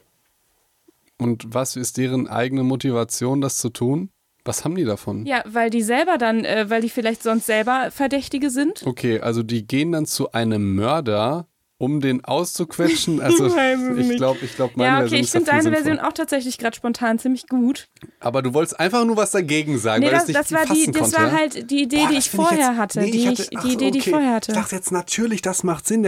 Und 1.18 1.46
was 1.54 1.76
ist 1.76 1.98
deren 1.98 2.28
eigene 2.28 2.64
Motivation, 2.64 3.42
das 3.42 3.58
zu 3.58 3.70
tun? 3.70 4.10
Was 4.46 4.64
haben 4.64 4.76
die 4.76 4.86
davon? 4.86 5.26
Ja, 5.26 5.44
weil 5.46 5.70
die 5.70 5.82
selber 5.82 6.18
dann, 6.18 6.46
äh, 6.46 6.70
weil 6.70 6.82
die 6.82 6.90
vielleicht 6.90 7.24
sonst 7.24 7.46
selber 7.46 7.90
Verdächtige 7.92 8.50
sind. 8.50 8.86
Okay, 8.86 9.20
also 9.20 9.44
die 9.44 9.68
gehen 9.68 9.92
dann 9.92 10.06
zu 10.06 10.32
einem 10.32 10.76
Mörder, 10.76 11.48
um 11.80 12.02
den 12.02 12.24
auszuquetschen. 12.26 13.20
Also 13.30 13.48
Ich 13.48 14.10
ich 14.10 14.18
glaube, 14.18 14.40
ich 14.44 14.56
glaube, 14.56 14.74
meine 14.76 14.88
ja, 14.90 14.94
okay, 14.98 15.02
Version 15.10 15.22
ich 15.22 15.32
finde 15.32 15.46
deine 15.48 15.64
sinnvoller. 15.64 15.84
Version 15.86 16.06
auch 16.06 16.14
tatsächlich 16.14 16.58
gerade 16.58 16.76
spontan 16.76 17.18
ziemlich 17.20 17.48
gut. 17.48 17.88
Aber 18.20 18.42
du 18.42 18.54
wolltest 18.54 18.80
einfach 18.80 19.06
nur 19.06 19.16
was 19.18 19.32
dagegen 19.32 19.80
sagen, 19.80 20.02
Nee, 20.02 20.08
weil 20.08 20.14
das, 20.14 20.24
es 20.24 20.28
nicht 20.28 20.40
das 20.40 20.52
war 20.52 20.66
die, 20.66 20.86
das 20.92 21.02
konnte, 21.02 21.18
war 21.18 21.32
halt 21.32 21.72
die 21.72 21.84
Idee, 21.84 21.98
Boah, 22.04 22.08
die 22.10 22.18
ich 22.18 22.30
vorher 22.30 22.58
jetzt- 22.70 22.78
hatte. 22.78 23.00
nee, 23.02 23.12
die, 23.12 23.28
hatte- 23.28 23.42
ich, 23.50 23.58
ach 23.58 23.64
die 23.64 23.74
Idee, 23.74 23.92
die 23.92 23.98
ich 24.00 24.04
okay. 24.04 24.12
vorher 24.12 24.34
hatte. 24.36 24.52
Ich 24.52 24.58
dachte 24.58 24.76
jetzt 24.76 24.92
natürlich, 24.92 25.42
das 25.42 25.64
macht 25.64 25.88
Sinn. 25.88 26.06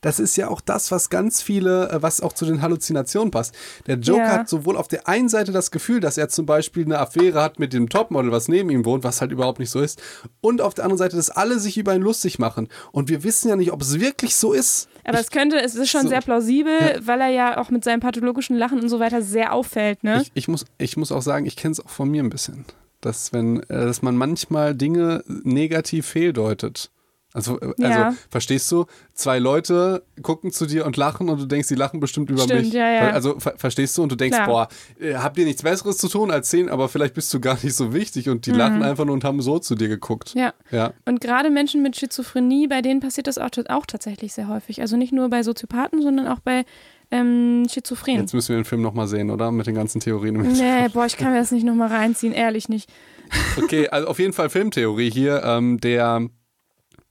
Das 0.00 0.18
ist 0.20 0.36
ja 0.36 0.48
auch 0.48 0.60
das, 0.62 0.90
was 0.90 1.10
ganz 1.10 1.42
viele, 1.42 1.90
äh, 1.90 2.02
was 2.02 2.20
auch 2.22 2.32
zu 2.32 2.46
den 2.46 2.62
Halluzinationen 2.62 3.30
passt. 3.30 3.54
Der 3.86 3.96
Joker 3.98 4.22
Ja. 4.22 4.32
hat 4.32 4.48
sowohl 4.48 4.76
auf 4.76 4.88
der 4.88 5.06
einen 5.06 5.28
Seite 5.28 5.52
das 5.52 5.70
Gefühl, 5.70 6.00
dass 6.00 6.16
er 6.16 6.30
zum 6.30 6.46
Beispiel 6.46 6.84
eine 6.86 6.98
Affäre 6.98 7.42
hat 7.42 7.58
mit 7.58 7.74
dem 7.74 7.90
Topmodel, 7.90 8.32
was 8.32 8.48
neben 8.48 8.70
ihm 8.70 8.86
wohnt, 8.86 9.04
was 9.04 9.20
halt 9.20 9.32
überhaupt 9.32 9.58
nicht 9.58 9.70
so 9.70 9.80
ist. 9.80 10.00
Und 10.40 10.60
auf 10.62 10.72
der 10.74 10.84
anderen 10.84 10.98
Seite, 10.98 11.16
dass 11.16 11.28
alle 11.30 11.58
sich 11.58 11.76
über 11.76 11.94
ihn 11.94 12.02
lustig 12.02 12.38
machen. 12.38 12.68
Und 12.92 13.08
wir 13.10 13.22
wissen 13.22 13.48
ja 13.50 13.56
nicht, 13.56 13.72
ob 13.72 13.82
es 13.82 14.00
wirklich 14.00 14.34
so 14.34 14.54
ist. 14.54 14.88
Aber 15.10 15.20
es 15.20 15.30
könnte, 15.30 15.60
es 15.60 15.74
ist 15.74 15.90
schon 15.90 16.02
So. 16.02 16.08
sehr 16.08 16.20
plausibel, 16.22 17.00
weil 17.02 17.20
er 17.20 17.28
ja 17.28 17.58
auch 17.58 17.70
mit 17.70 17.84
seinem 17.84 18.00
pathologischen 18.00 18.56
Lachen 18.56 18.80
und 18.80 18.88
so 18.88 18.98
weiter 18.98 19.22
sehr 19.22 19.52
auffällt, 19.52 20.02
ne? 20.02 20.22
Ich, 20.22 20.30
ich, 20.34 20.48
muss, 20.48 20.64
ich 20.78 20.96
muss 20.96 21.12
auch 21.12 21.22
sagen, 21.22 21.46
ich 21.46 21.56
kenne 21.56 21.72
es 21.72 21.84
auch 21.84 21.90
von 21.90 22.10
mir 22.10 22.22
ein 22.22 22.30
bisschen. 22.30 22.64
Dass, 23.00 23.32
wenn, 23.32 23.60
äh, 23.64 23.86
dass 23.86 24.02
man 24.02 24.16
manchmal 24.16 24.74
Dinge 24.74 25.22
negativ 25.26 26.06
fehldeutet. 26.06 26.90
Also, 27.32 27.60
äh, 27.60 27.72
Ja. 27.78 28.04
also 28.06 28.18
verstehst 28.28 28.70
du, 28.72 28.86
zwei 29.14 29.38
Leute 29.38 30.02
gucken 30.22 30.50
zu 30.50 30.66
dir 30.66 30.84
und 30.84 30.96
lachen 30.96 31.28
und 31.28 31.40
du 31.40 31.46
denkst, 31.46 31.68
die 31.68 31.76
lachen 31.76 32.00
bestimmt 32.00 32.28
über 32.30 32.42
Stimmt, 32.42 32.62
mich. 32.62 32.72
ja, 32.72 32.90
ja. 32.90 33.10
Also 33.10 33.38
ver 33.38 33.54
verstehst 33.56 33.96
du 33.96 34.02
und 34.02 34.10
du 34.10 34.16
denkst, 34.16 34.36
Klar. 34.36 34.48
boah, 34.48 34.68
äh, 35.00 35.14
habt 35.14 35.38
ihr 35.38 35.44
nichts 35.44 35.62
Besseres 35.62 35.98
zu 35.98 36.08
tun 36.08 36.30
als 36.30 36.50
sehen, 36.50 36.68
aber 36.68 36.88
vielleicht 36.88 37.14
bist 37.14 37.32
du 37.32 37.38
gar 37.40 37.56
nicht 37.62 37.74
so 37.74 37.94
wichtig 37.94 38.28
und 38.28 38.46
die 38.46 38.50
lachen 38.50 38.82
einfach 38.82 39.04
nur 39.04 39.14
und 39.14 39.22
haben 39.22 39.40
so 39.42 39.58
zu 39.60 39.74
dir 39.76 39.88
geguckt. 39.88 40.34
Mhm. 40.34 40.40
Ja. 40.40 40.54
Ja. 40.70 40.92
Und 41.04 41.20
gerade 41.20 41.50
Menschen 41.50 41.82
mit 41.82 41.96
Schizophrenie, 41.96 42.66
bei 42.66 42.82
denen 42.82 43.00
passiert 43.00 43.26
das 43.28 43.38
auch, 43.38 43.50
auch 43.68 43.86
tatsächlich 43.86 44.32
sehr 44.32 44.48
häufig. 44.48 44.80
Also 44.80 44.96
nicht 44.96 45.12
nur 45.12 45.28
bei 45.30 45.42
Soziopathen, 45.44 46.02
sondern 46.02 46.26
auch 46.26 46.40
bei 46.40 46.64
ähm, 47.12 47.66
Schizophrenen. 47.68 48.22
Jetzt 48.22 48.34
müssen 48.34 48.50
wir 48.50 48.56
den 48.56 48.64
Film 48.64 48.82
nochmal 48.82 49.06
sehen, 49.08 49.30
oder? 49.30 49.50
Mit 49.50 49.66
den 49.66 49.74
ganzen 49.74 50.00
Theorien. 50.00 50.34
Nee, 50.52 50.88
boah, 50.92 51.06
ich 51.06 51.16
kann 51.16 51.32
mir 51.32 51.38
das 51.38 51.50
nicht 51.50 51.64
nochmal 51.64 51.88
reinziehen, 51.88 52.32
ehrlich 52.32 52.68
nicht. 52.68 52.90
Okay, 53.62 53.88
also 53.88 54.08
auf 54.08 54.18
jeden 54.18 54.32
Fall 54.32 54.50
Filmtheorie 54.50 55.08
hier. 55.10 55.42
Ähm, 55.44 55.78
der 55.80 56.28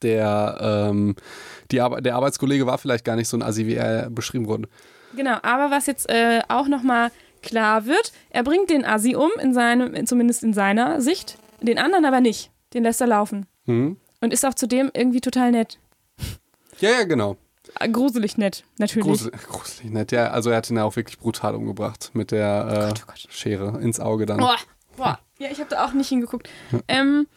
der, 0.01 0.57
ähm, 0.89 1.15
die 1.71 1.81
Ar 1.81 2.01
der 2.01 2.15
Arbeitskollege 2.15 2.65
war 2.65 2.77
vielleicht 2.77 3.05
gar 3.05 3.15
nicht 3.15 3.27
so 3.27 3.37
ein 3.37 3.43
Assi, 3.43 3.67
wie 3.67 3.75
er 3.75 4.09
beschrieben 4.09 4.47
wurde. 4.47 4.67
Genau, 5.15 5.37
aber 5.41 5.71
was 5.71 5.85
jetzt 5.87 6.09
äh, 6.09 6.41
auch 6.47 6.67
nochmal 6.67 7.11
klar 7.41 7.85
wird, 7.85 8.11
er 8.29 8.43
bringt 8.43 8.69
den 8.69 8.85
Assi 8.85 9.15
um, 9.15 9.31
in 9.41 9.53
seinem, 9.53 10.05
zumindest 10.05 10.43
in 10.43 10.53
seiner 10.53 11.01
Sicht, 11.01 11.37
den 11.61 11.79
anderen 11.79 12.05
aber 12.05 12.21
nicht. 12.21 12.51
Den 12.73 12.83
lässt 12.83 13.01
er 13.01 13.07
laufen. 13.07 13.45
Mhm. 13.65 13.97
Und 14.21 14.33
ist 14.33 14.45
auch 14.45 14.53
zudem 14.53 14.91
irgendwie 14.93 15.21
total 15.21 15.51
nett. 15.51 15.79
Ja, 16.79 16.91
ja, 16.91 17.03
genau. 17.03 17.37
Äh, 17.79 17.89
Gruselig 17.89 18.37
nett, 18.37 18.63
natürlich. 18.77 19.07
Grusel, 19.07 19.31
gruselig 19.31 19.91
nett. 19.91 20.11
Ja, 20.11 20.31
also 20.31 20.49
er 20.49 20.57
hat 20.57 20.69
ihn 20.69 20.77
ja 20.77 20.83
auch 20.83 20.95
wirklich 20.95 21.19
brutal 21.19 21.55
umgebracht 21.55 22.11
mit 22.13 22.31
der 22.31 22.67
äh, 22.69 22.87
Gott, 22.89 23.01
oh 23.03 23.07
Gott. 23.07 23.27
Schere 23.29 23.79
ins 23.81 23.99
Auge 23.99 24.25
dann. 24.25 24.37
Boah, 24.37 24.57
boah. 24.97 25.19
Ja, 25.39 25.49
ich 25.51 25.59
habe 25.59 25.69
da 25.69 25.85
auch 25.85 25.93
nicht 25.93 26.09
hingeguckt. 26.09 26.49
Ähm, 26.87 27.27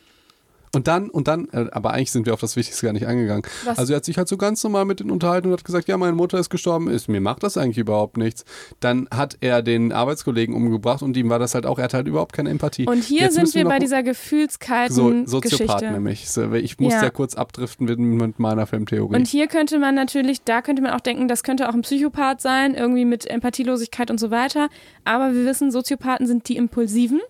Und 0.74 0.88
dann, 0.88 1.10
und 1.10 1.28
dann, 1.28 1.48
äh, 1.52 1.66
aber 1.72 1.92
eigentlich 1.92 2.10
sind 2.12 2.24
wir 2.24 2.32
auf 2.32 2.40
das 2.40 2.56
Wichtigste 2.56 2.86
gar 2.86 2.94
nicht 2.94 3.06
eingegangen. 3.06 3.42
Was? 3.66 3.78
Also 3.78 3.92
er 3.92 3.96
hat 3.98 4.06
sich 4.06 4.16
halt 4.16 4.26
so 4.28 4.38
ganz 4.38 4.64
normal 4.64 4.86
mit 4.86 5.00
denen 5.00 5.10
unterhalten 5.10 5.48
und 5.48 5.52
hat 5.52 5.64
gesagt, 5.64 5.86
ja, 5.86 5.98
meine 5.98 6.14
Mutter 6.14 6.38
ist 6.38 6.48
gestorben, 6.48 6.88
ist, 6.88 7.08
mir 7.08 7.20
macht 7.20 7.42
das 7.42 7.58
eigentlich 7.58 7.76
überhaupt 7.76 8.16
nichts. 8.16 8.46
Dann 8.80 9.06
hat 9.14 9.36
er 9.42 9.60
den 9.60 9.92
Arbeitskollegen 9.92 10.54
umgebracht 10.54 11.02
und 11.02 11.14
ihm 11.16 11.28
war 11.28 11.38
das 11.38 11.54
halt 11.54 11.66
auch, 11.66 11.76
er 11.78 11.84
hat 11.84 11.94
halt 11.94 12.06
überhaupt 12.08 12.32
keine 12.32 12.48
Empathie. 12.48 12.86
und 12.86 13.04
hier 13.04 13.22
Jetzt 13.22 13.34
sind 13.34 13.54
wir 13.54 13.64
noch- 13.64 13.70
bei 13.70 13.80
dieser 13.80 13.98
so, 13.98 14.04
gefühlskalten 14.04 15.26
Soziopath 15.26 15.42
Geschichte. 15.80 15.90
nämlich. 15.92 16.30
So, 16.30 16.52
Ich 16.54 16.78
muss 16.80 16.94
Ja. 16.94 17.02
ja 17.02 17.10
kurz 17.10 17.34
abdriften 17.34 17.86
mit, 17.86 17.98
mit 17.98 18.38
meiner 18.38 18.66
Filmtheorie. 18.66 19.14
Und 19.14 19.26
hier 19.26 19.48
könnte 19.48 19.78
man 19.78 19.94
natürlich, 19.94 20.42
da 20.42 20.62
könnte 20.62 20.80
man 20.82 20.92
auch 20.92 21.00
denken, 21.00 21.28
das 21.28 21.42
könnte 21.42 21.68
auch 21.68 21.74
ein 21.74 21.82
Psychopath 21.82 22.40
sein, 22.40 22.74
irgendwie 22.74 23.04
mit 23.04 23.26
Empathielosigkeit 23.26 24.10
und 24.10 24.18
so 24.18 24.30
weiter. 24.30 24.68
Aber 25.04 25.34
wir 25.34 25.44
wissen, 25.44 25.70
Soziopathen 25.70 26.26
sind 26.26 26.48
die 26.48 26.56
Impulsiven. 26.56 27.20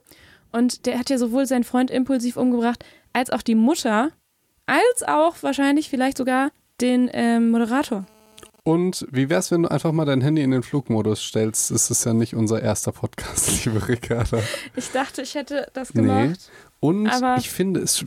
Und 0.53 0.85
der 0.87 0.99
hat 0.99 1.09
ja 1.09 1.17
sowohl 1.17 1.47
seinen 1.47 1.65
Freund 1.65 1.91
impulsiv 1.91 2.37
umgebracht, 2.37 2.85
als 3.13 3.31
auch 3.31 3.43
die 3.43 3.55
Mutter, 3.55 4.11
als 4.67 5.03
auch 5.07 5.37
wahrscheinlich 5.43 5.89
vielleicht 5.91 6.17
sogar 6.19 6.51
den 6.81 7.11
ähm, 7.13 7.51
Moderator. 7.51 8.05
Und 8.65 9.07
wie 9.11 9.29
wär's, 9.29 9.51
wenn 9.51 9.65
du 9.65 9.71
einfach 9.71 9.91
mal 9.91 10.05
dein 10.05 10.21
Handy 10.21 10.41
in 10.43 10.53
den 10.53 10.63
Flugmodus 10.63 11.21
stellst? 11.21 11.73
Es 11.73 11.91
ist 11.91 12.05
ja 12.05 12.15
nicht 12.15 12.35
unser 12.37 12.63
erster 12.63 12.93
Podcast, 12.93 13.51
liebe 13.65 13.89
Ricarda. 13.89 14.39
Ich 14.77 14.91
dachte, 14.93 15.23
ich 15.23 15.35
hätte 15.35 15.69
das 15.73 15.93
Nee. 15.95 16.03
gemacht. 16.03 16.51
Und 16.79 17.09
Aber- 17.09 17.37
ich 17.39 17.51
finde, 17.51 17.81
es 17.81 18.05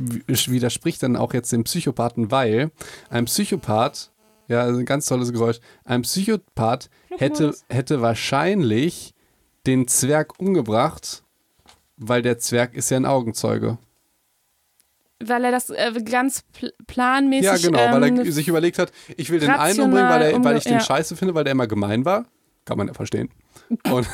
widerspricht 0.50 1.04
dann 1.04 1.18
auch 1.18 1.34
jetzt 1.34 1.52
dem 1.52 1.66
Psychopathen, 1.66 2.32
weil 2.32 2.72
ein 3.10 3.26
Psychopath, 3.26 4.12
ja, 4.48 4.62
also 4.62 4.80
ein 4.80 4.86
ganz 4.86 5.08
tolles 5.08 5.34
Geräusch, 5.34 5.60
ein 5.84 6.04
Psychopath 6.04 6.90
hätte, 7.18 7.54
hätte 7.70 8.02
wahrscheinlich 8.02 9.14
den 9.66 9.88
Zwerg 9.88 10.40
umgebracht, 10.40 11.24
weil 11.98 12.22
der 12.22 12.38
Zwerg 12.40 12.74
ist 12.76 12.92
ja 12.92 12.98
ein 12.98 13.06
Augenzeuge. 13.06 13.78
Weil 15.24 15.46
er 15.46 15.52
das 15.52 15.70
äh, 15.70 15.92
ganz 16.04 16.44
pl 16.52 16.74
planmäßig. 16.88 17.46
Ja, 17.46 17.58
genau, 17.58 17.80
weil 17.80 18.04
ähm, 18.04 18.20
er 18.20 18.32
sich 18.32 18.48
überlegt 18.48 18.80
hat, 18.80 18.92
ich 19.16 19.30
will 19.30 19.40
den 19.40 19.50
einen 19.50 19.80
umbringen, 19.80 20.10
weil, 20.10 20.22
er, 20.22 20.44
weil 20.44 20.58
ich 20.58 20.66
den 20.66 20.74
ja. 20.74 20.80
scheiße 20.82 21.16
finde, 21.16 21.34
weil 21.34 21.46
der 21.46 21.52
immer 21.52 21.68
gemein 21.68 22.04
war. 22.04 22.26
Kann 22.66 22.78
man 22.78 22.88
ja 22.88 22.94
verstehen. 22.94 23.30
Und 23.90 24.08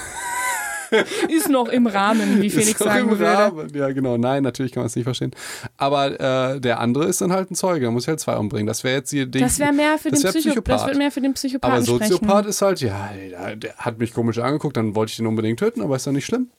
ist 1.29 1.49
noch 1.49 1.69
im 1.69 1.87
Rahmen, 1.87 2.41
wie 2.41 2.49
Felix 2.49 2.71
Ist 2.71 2.81
doch 2.81 2.87
sagen 2.87 3.09
im 3.09 3.09
würde. 3.17 3.25
Rahmen. 3.25 3.69
Ja, 3.73 3.91
genau. 3.91 4.17
Nein, 4.17 4.43
natürlich 4.43 4.71
kann 4.71 4.81
man 4.81 4.87
es 4.87 4.95
nicht 4.95 5.05
verstehen. 5.05 5.31
Aber 5.77 6.19
äh, 6.19 6.59
der 6.59 6.79
andere 6.79 7.05
ist 7.05 7.21
dann 7.21 7.31
halt 7.31 7.49
ein 7.49 7.55
Zeuge. 7.55 7.85
Da 7.85 7.91
muss 7.91 8.03
ich 8.03 8.09
halt 8.09 8.19
zwei 8.19 8.35
umbringen. 8.35 8.67
Das 8.67 8.83
wäre 8.83 8.97
jetzt 8.97 9.11
die. 9.11 9.29
die 9.29 9.39
Das 9.39 9.57
wäre 9.57 9.73
mehr 9.73 9.97
für 9.97 10.11
das 10.11 10.19
den 10.19 10.25
wär 10.25 10.31
Psycho 10.31 10.49
Psychopath. 10.49 10.81
Das 10.81 10.87
wird 10.87 10.97
mehr 10.97 11.11
für 11.11 11.21
den 11.21 11.33
Psychopathen 11.33 11.75
aber 11.75 11.83
Soziopath 11.83 12.29
sprechen. 12.29 12.49
ist 12.49 12.61
halt, 12.61 12.81
ja, 12.81 13.09
der, 13.13 13.55
der 13.55 13.75
hat 13.77 13.99
mich 13.99 14.13
komisch 14.13 14.37
angeguckt, 14.37 14.77
dann 14.77 14.95
wollte 14.95 15.11
ich 15.11 15.17
den 15.17 15.27
unbedingt 15.27 15.59
töten, 15.59 15.81
aber 15.81 15.95
ist 15.95 16.05
ja 16.05 16.11
nicht 16.11 16.25
schlimm. 16.25 16.49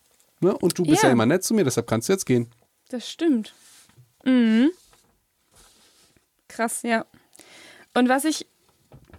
Ne? 0.40 0.56
Und 0.56 0.78
du 0.78 0.84
bist 0.84 1.02
ja. 1.02 1.10
Ja. 1.10 1.12
immer 1.12 1.26
nett 1.26 1.44
zu 1.44 1.54
mir, 1.54 1.64
deshalb 1.64 1.86
kannst 1.86 2.08
du 2.08 2.14
jetzt 2.14 2.26
gehen. 2.26 2.48
Das 2.88 3.08
stimmt. 3.08 3.54
Mhm. 4.24 4.70
Krass, 6.48 6.82
ja. 6.82 7.06
Und 7.94 8.08
was 8.08 8.24
ich, 8.24 8.46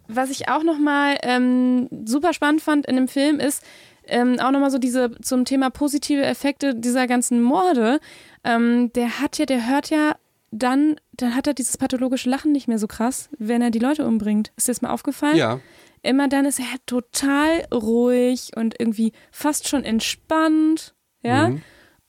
was 0.07 0.29
ich 0.29 0.49
auch 0.49 0.63
nochmal 0.63 1.17
ähm, 1.23 1.87
super 2.05 2.33
spannend 2.33 2.61
fand 2.61 2.85
in 2.85 2.95
dem 2.95 3.07
Film 3.07 3.39
ist, 3.39 3.63
ähm, 4.05 4.39
auch 4.39 4.51
nochmal 4.51 4.71
so 4.71 4.77
diese 4.77 5.11
zum 5.21 5.45
Thema 5.45 5.69
positive 5.69 6.23
Effekte 6.23 6.75
dieser 6.75 7.07
ganzen 7.07 7.41
Morde. 7.41 7.99
Ähm, 8.43 8.91
der 8.93 9.19
hat 9.19 9.37
ja, 9.37 9.45
der 9.45 9.67
hört 9.67 9.89
ja 9.89 10.15
dann, 10.51 10.97
dann 11.13 11.35
hat 11.35 11.47
er 11.47 11.53
dieses 11.53 11.77
pathologische 11.77 12.29
Lachen 12.29 12.51
nicht 12.51 12.67
mehr 12.67 12.77
so 12.77 12.87
krass, 12.87 13.29
wenn 13.37 13.61
er 13.61 13.71
die 13.71 13.79
Leute 13.79 14.05
umbringt. 14.05 14.51
Ist 14.55 14.67
dir 14.67 14.71
das 14.71 14.81
mal 14.81 14.91
aufgefallen? 14.91 15.37
Ja. 15.37 15.59
Immer 16.03 16.27
dann 16.27 16.45
ist 16.45 16.59
er 16.59 16.65
total 16.85 17.65
ruhig 17.73 18.51
und 18.55 18.75
irgendwie 18.77 19.13
fast 19.31 19.67
schon 19.67 19.83
entspannt, 19.83 20.93
ja. 21.23 21.49
Mhm. 21.49 21.61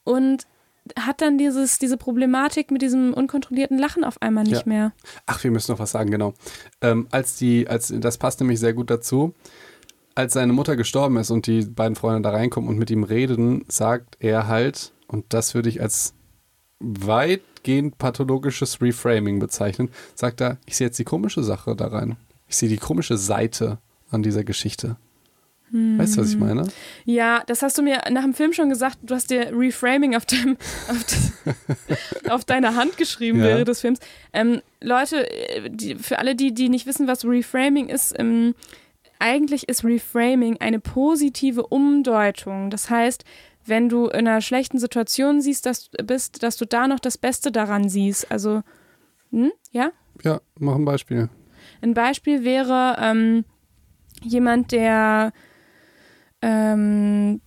Und 0.02 0.46
hat 0.98 1.20
dann 1.22 1.38
dieses, 1.38 1.78
diese 1.78 1.96
Problematik 1.96 2.70
mit 2.70 2.82
diesem 2.82 3.14
unkontrollierten 3.14 3.78
Lachen 3.78 4.04
auf 4.04 4.20
einmal 4.20 4.44
nicht 4.44 4.66
Ja. 4.66 4.68
mehr. 4.68 4.92
Ach, 5.26 5.42
wir 5.42 5.50
müssen 5.50 5.72
noch 5.72 5.78
was 5.78 5.92
sagen, 5.92 6.10
genau. 6.10 6.34
Ähm, 6.80 7.06
als 7.10 7.36
die, 7.36 7.66
als, 7.68 7.92
das 7.96 8.18
passt 8.18 8.40
nämlich 8.40 8.60
sehr 8.60 8.74
gut 8.74 8.90
dazu. 8.90 9.34
Als 10.14 10.34
seine 10.34 10.52
Mutter 10.52 10.76
gestorben 10.76 11.16
ist 11.16 11.30
und 11.30 11.46
die 11.46 11.62
beiden 11.64 11.96
Freunde 11.96 12.22
da 12.22 12.30
reinkommen 12.30 12.68
und 12.68 12.78
mit 12.78 12.90
ihm 12.90 13.02
reden, 13.02 13.64
sagt 13.68 14.16
er 14.20 14.46
halt, 14.46 14.92
und 15.08 15.24
das 15.32 15.54
würde 15.54 15.68
ich 15.68 15.80
als 15.80 16.14
weitgehend 16.80 17.98
pathologisches 17.98 18.80
Reframing 18.80 19.38
bezeichnen, 19.38 19.90
sagt 20.14 20.40
er, 20.40 20.58
ich 20.66 20.76
sehe 20.76 20.88
jetzt 20.88 20.98
die 20.98 21.04
komische 21.04 21.42
Sache 21.42 21.74
da 21.74 21.88
rein. 21.88 22.16
Ich 22.46 22.56
sehe 22.56 22.68
die 22.68 22.76
komische 22.76 23.16
Seite 23.16 23.78
an 24.10 24.22
dieser 24.22 24.44
Geschichte. 24.44 24.96
Weißt 25.74 26.16
du, 26.16 26.20
was 26.20 26.30
ich 26.30 26.38
meine? 26.38 26.68
Ja, 27.04 27.42
das 27.48 27.62
hast 27.62 27.76
du 27.76 27.82
mir 27.82 28.00
nach 28.10 28.22
dem 28.22 28.32
Film 28.32 28.52
schon 28.52 28.68
gesagt. 28.68 28.98
Du 29.02 29.12
hast 29.12 29.30
dir 29.30 29.50
Reframing 29.52 30.14
auf, 30.14 30.24
dem, 30.24 30.56
auf, 30.88 31.02
das, 31.02 31.32
auf 32.30 32.44
deiner 32.44 32.76
Hand 32.76 32.96
geschrieben 32.96 33.40
Ja. 33.40 33.46
während 33.46 33.66
des 33.66 33.80
Films. 33.80 33.98
Ähm, 34.32 34.62
Leute, 34.80 35.28
äh, 35.28 35.68
die, 35.68 35.96
für 35.96 36.20
alle, 36.20 36.36
die, 36.36 36.54
die 36.54 36.68
nicht 36.68 36.86
wissen, 36.86 37.08
was 37.08 37.24
Reframing 37.24 37.88
ist, 37.88 38.14
ähm, 38.16 38.54
eigentlich 39.18 39.68
ist 39.68 39.84
Reframing 39.84 40.58
eine 40.60 40.78
positive 40.78 41.66
Umdeutung. 41.66 42.70
Das 42.70 42.88
heißt, 42.88 43.24
wenn 43.66 43.88
du 43.88 44.06
in 44.06 44.28
einer 44.28 44.42
schlechten 44.42 44.78
Situation 44.78 45.40
siehst, 45.40 45.66
dass, 45.66 45.90
bist, 46.04 46.44
dass 46.44 46.56
du 46.56 46.66
da 46.66 46.86
noch 46.86 47.00
das 47.00 47.18
Beste 47.18 47.50
daran 47.50 47.88
siehst. 47.88 48.30
Also, 48.30 48.62
hm? 49.32 49.50
ja? 49.72 49.90
Ja, 50.22 50.40
mach 50.60 50.76
ein 50.76 50.84
Beispiel. 50.84 51.28
Ein 51.82 51.94
Beispiel 51.94 52.44
wäre 52.44 52.96
ähm, 53.00 53.44
jemand, 54.22 54.70
der 54.70 55.32
ähm, 56.44 57.40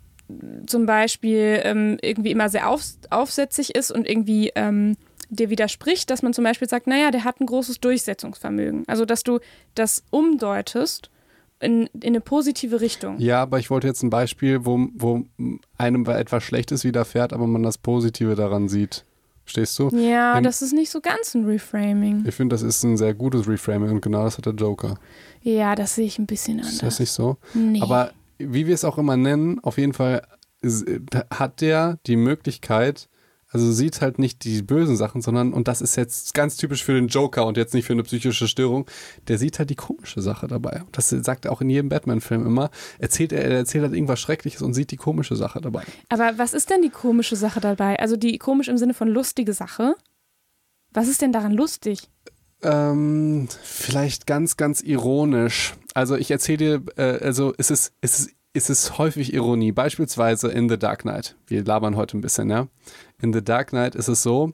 zum 0.66 0.86
Beispiel 0.86 1.62
ähm, 1.64 1.98
irgendwie 2.02 2.32
immer 2.32 2.50
sehr 2.50 2.70
auf, 2.70 2.82
aufsätzig 3.10 3.76
ist 3.76 3.92
und 3.92 4.08
irgendwie 4.08 4.52
ähm, 4.56 4.98
dir 5.30 5.50
widerspricht, 5.50 6.10
dass 6.10 6.22
man 6.22 6.34
zum 6.34 6.44
Beispiel 6.44 6.68
sagt, 6.68 6.88
naja, 6.88 7.12
der 7.12 7.24
hat 7.24 7.40
ein 7.40 7.46
großes 7.46 7.80
Durchsetzungsvermögen. 7.80 8.84
Also, 8.88 9.06
dass 9.06 9.24
du 9.24 9.40
das 9.76 10.04
umdeutest 10.10 11.10
in, 11.60 11.88
in 11.94 12.02
eine 12.04 12.22
positive 12.22 12.82
Richtung. 12.82 13.20
Ja, 13.20 13.42
aber 13.42 13.60
ich 13.60 13.70
wollte 13.70 13.88
jetzt 13.88 14.04
ein 14.04 14.10
Beispiel, 14.10 14.66
wo, 14.66 14.88
wo 14.96 15.24
einem 15.78 16.06
etwas 16.06 16.44
Schlechtes 16.44 16.84
widerfährt, 16.84 17.34
aber 17.34 17.48
man 17.48 17.64
das 17.64 17.78
Positive 17.78 18.36
daran 18.36 18.68
sieht. 18.68 19.06
Stehst 19.46 19.80
du? 19.80 19.88
Ja, 19.96 20.36
Wenn- 20.36 20.44
das 20.44 20.62
ist 20.62 20.74
nicht 20.74 20.92
so 20.92 21.00
ganz 21.00 21.34
ein 21.36 21.46
Reframing. 21.46 22.26
Ich 22.28 22.36
finde, 22.36 22.54
das 22.54 22.64
ist 22.64 22.84
ein 22.84 22.98
sehr 22.98 23.14
gutes 23.14 23.48
Reframing 23.48 23.92
und 23.92 24.02
genau 24.02 24.26
das 24.26 24.38
hat 24.38 24.46
der 24.46 24.54
Joker. 24.54 24.96
Ja, 25.42 25.74
das 25.76 25.96
sehe 25.96 26.06
ich 26.06 26.20
ein 26.20 26.26
bisschen 26.26 26.58
anders. 26.60 26.74
Ist 26.74 26.84
das 26.84 27.00
nicht 27.00 27.12
so? 27.12 27.38
nee. 27.54 27.80
Aber 27.82 28.12
wie 28.38 28.68
wir 28.68 28.74
es 28.74 28.86
auch 28.86 28.98
immer 28.98 29.18
nennen, 29.18 29.60
auf 29.60 29.78
jeden 29.78 29.94
Fall 29.94 30.28
hat 31.32 31.62
der 31.62 32.00
die 32.08 32.16
Möglichkeit, 32.16 33.10
also 33.50 33.72
sieht 33.72 34.02
halt 34.02 34.20
nicht 34.20 34.44
die 34.44 34.62
bösen 34.62 34.98
Sachen, 34.98 35.22
sondern, 35.22 35.54
und 35.54 35.68
das 35.70 35.82
ist 35.82 35.96
jetzt 35.96 36.34
ganz 36.34 36.58
typisch 36.58 36.84
für 36.84 36.94
den 36.94 37.08
Joker 37.08 37.46
und 37.46 37.56
jetzt 37.56 37.74
nicht 37.74 37.86
für 37.86 37.94
eine 37.94 38.04
psychische 38.04 38.48
Störung, 38.48 38.90
der 39.28 39.38
sieht 39.38 39.58
halt 39.58 39.70
die 39.70 39.76
komische 39.76 40.22
Sache 40.22 40.48
dabei. 40.48 40.82
Und 40.86 40.98
das 40.98 41.10
sagt 41.10 41.46
er 41.46 41.52
auch 41.54 41.62
in 41.62 41.70
jedem 41.70 41.88
Batman-Film 41.88 42.46
immer. 42.46 42.72
Erzählt 43.00 43.32
er, 43.32 43.44
er 43.46 43.52
erzählt 43.52 43.84
halt 43.84 43.94
irgendwas 43.94 44.20
Schreckliches 44.20 44.62
und 44.62 44.74
sieht 44.74 44.92
die 44.92 44.98
komische 44.98 45.38
Sache 45.38 45.62
dabei. 45.62 45.84
Aber 46.10 46.38
was 46.38 46.54
ist 46.54 46.70
denn 46.70 46.82
die 46.82 46.90
komische 46.90 47.38
Sache 47.38 47.62
dabei? 47.62 47.98
Also 48.00 48.18
die 48.18 48.38
komisch 48.38 48.68
im 48.68 48.78
Sinne 48.78 48.94
von 48.94 49.08
lustige 49.08 49.54
Sache? 49.54 49.96
Was 50.92 51.08
ist 51.08 51.22
denn 51.22 51.32
daran 51.32 51.54
lustig? 51.54 52.10
Ähm, 52.68 53.48
vielleicht 53.64 54.28
ganz, 54.28 54.58
ganz 54.58 54.82
ironisch. 54.82 55.74
Also 55.94 56.16
ich 56.16 56.30
erzähle 56.32 56.58
dir, 56.58 56.82
äh, 56.98 57.24
also 57.24 57.54
es 57.58 57.72
ist, 57.72 57.94
es 58.02 58.20
ist, 58.20 58.32
es 58.54 58.70
ist 58.70 58.98
häufig 58.98 59.34
Ironie. 59.34 59.72
Beispielsweise 59.72 60.50
in 60.50 60.68
The 60.68 60.78
Dark 60.78 61.04
Knight. 61.04 61.36
Wir 61.46 61.64
labern 61.64 61.96
heute 61.96 62.18
ein 62.18 62.22
bisschen, 62.22 62.50
ja. 62.50 62.68
In 63.22 63.32
The 63.32 63.44
Dark 63.44 63.70
Knight 63.70 63.96
ist 63.96 64.08
es 64.08 64.24
so, 64.24 64.54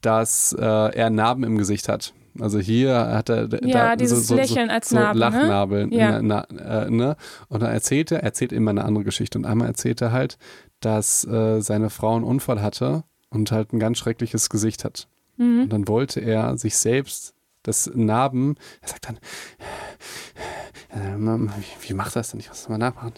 dass 0.00 0.52
äh, 0.58 0.64
er 0.64 1.10
Narben 1.10 1.44
im 1.44 1.58
Gesicht 1.58 1.88
hat. 1.88 2.14
Also 2.40 2.58
hier 2.58 2.94
hat 2.94 3.28
er 3.28 3.48
ja, 3.62 3.90
da, 3.90 3.96
dieses 3.96 4.26
so, 4.26 4.34
so, 4.34 4.40
Lächeln 4.40 4.70
als 4.70 4.88
so 4.88 4.96
Narben, 4.96 5.18
Lachnabel. 5.18 5.86
Ne? 5.86 5.96
Ja. 5.96 6.22
Na, 6.22 6.46
na, 6.50 6.86
äh, 6.86 6.90
ne? 6.90 7.16
Und 7.48 7.62
dann 7.62 7.70
erzählt 7.70 8.10
er, 8.10 8.22
erzählt 8.22 8.52
immer 8.52 8.70
eine 8.70 8.84
andere 8.84 9.04
Geschichte. 9.04 9.38
Und 9.38 9.44
einmal 9.44 9.68
erzählt 9.68 10.00
er 10.00 10.12
halt, 10.12 10.38
dass 10.80 11.24
äh, 11.26 11.60
seine 11.60 11.90
Frau 11.90 12.16
einen 12.16 12.24
Unfall 12.24 12.62
hatte 12.62 13.04
und 13.28 13.52
halt 13.52 13.72
ein 13.72 13.78
ganz 13.78 13.98
schreckliches 13.98 14.48
Gesicht 14.48 14.84
hat. 14.84 15.08
Mhm. 15.36 15.64
Und 15.64 15.72
dann 15.72 15.88
wollte 15.88 16.20
er 16.20 16.56
sich 16.56 16.76
selbst 16.76 17.34
das 17.62 17.90
Narben, 17.94 18.56
er 18.80 18.88
sagt 18.88 19.08
dann, 19.08 19.18
äh, 20.90 21.16
wie, 21.16 21.88
wie 21.88 21.94
macht 21.94 22.16
das 22.16 22.30
denn? 22.30 22.40
Ich 22.40 22.48
muss 22.48 22.58
das 22.60 22.68
mal 22.68 22.78
nachmachen. 22.78 23.14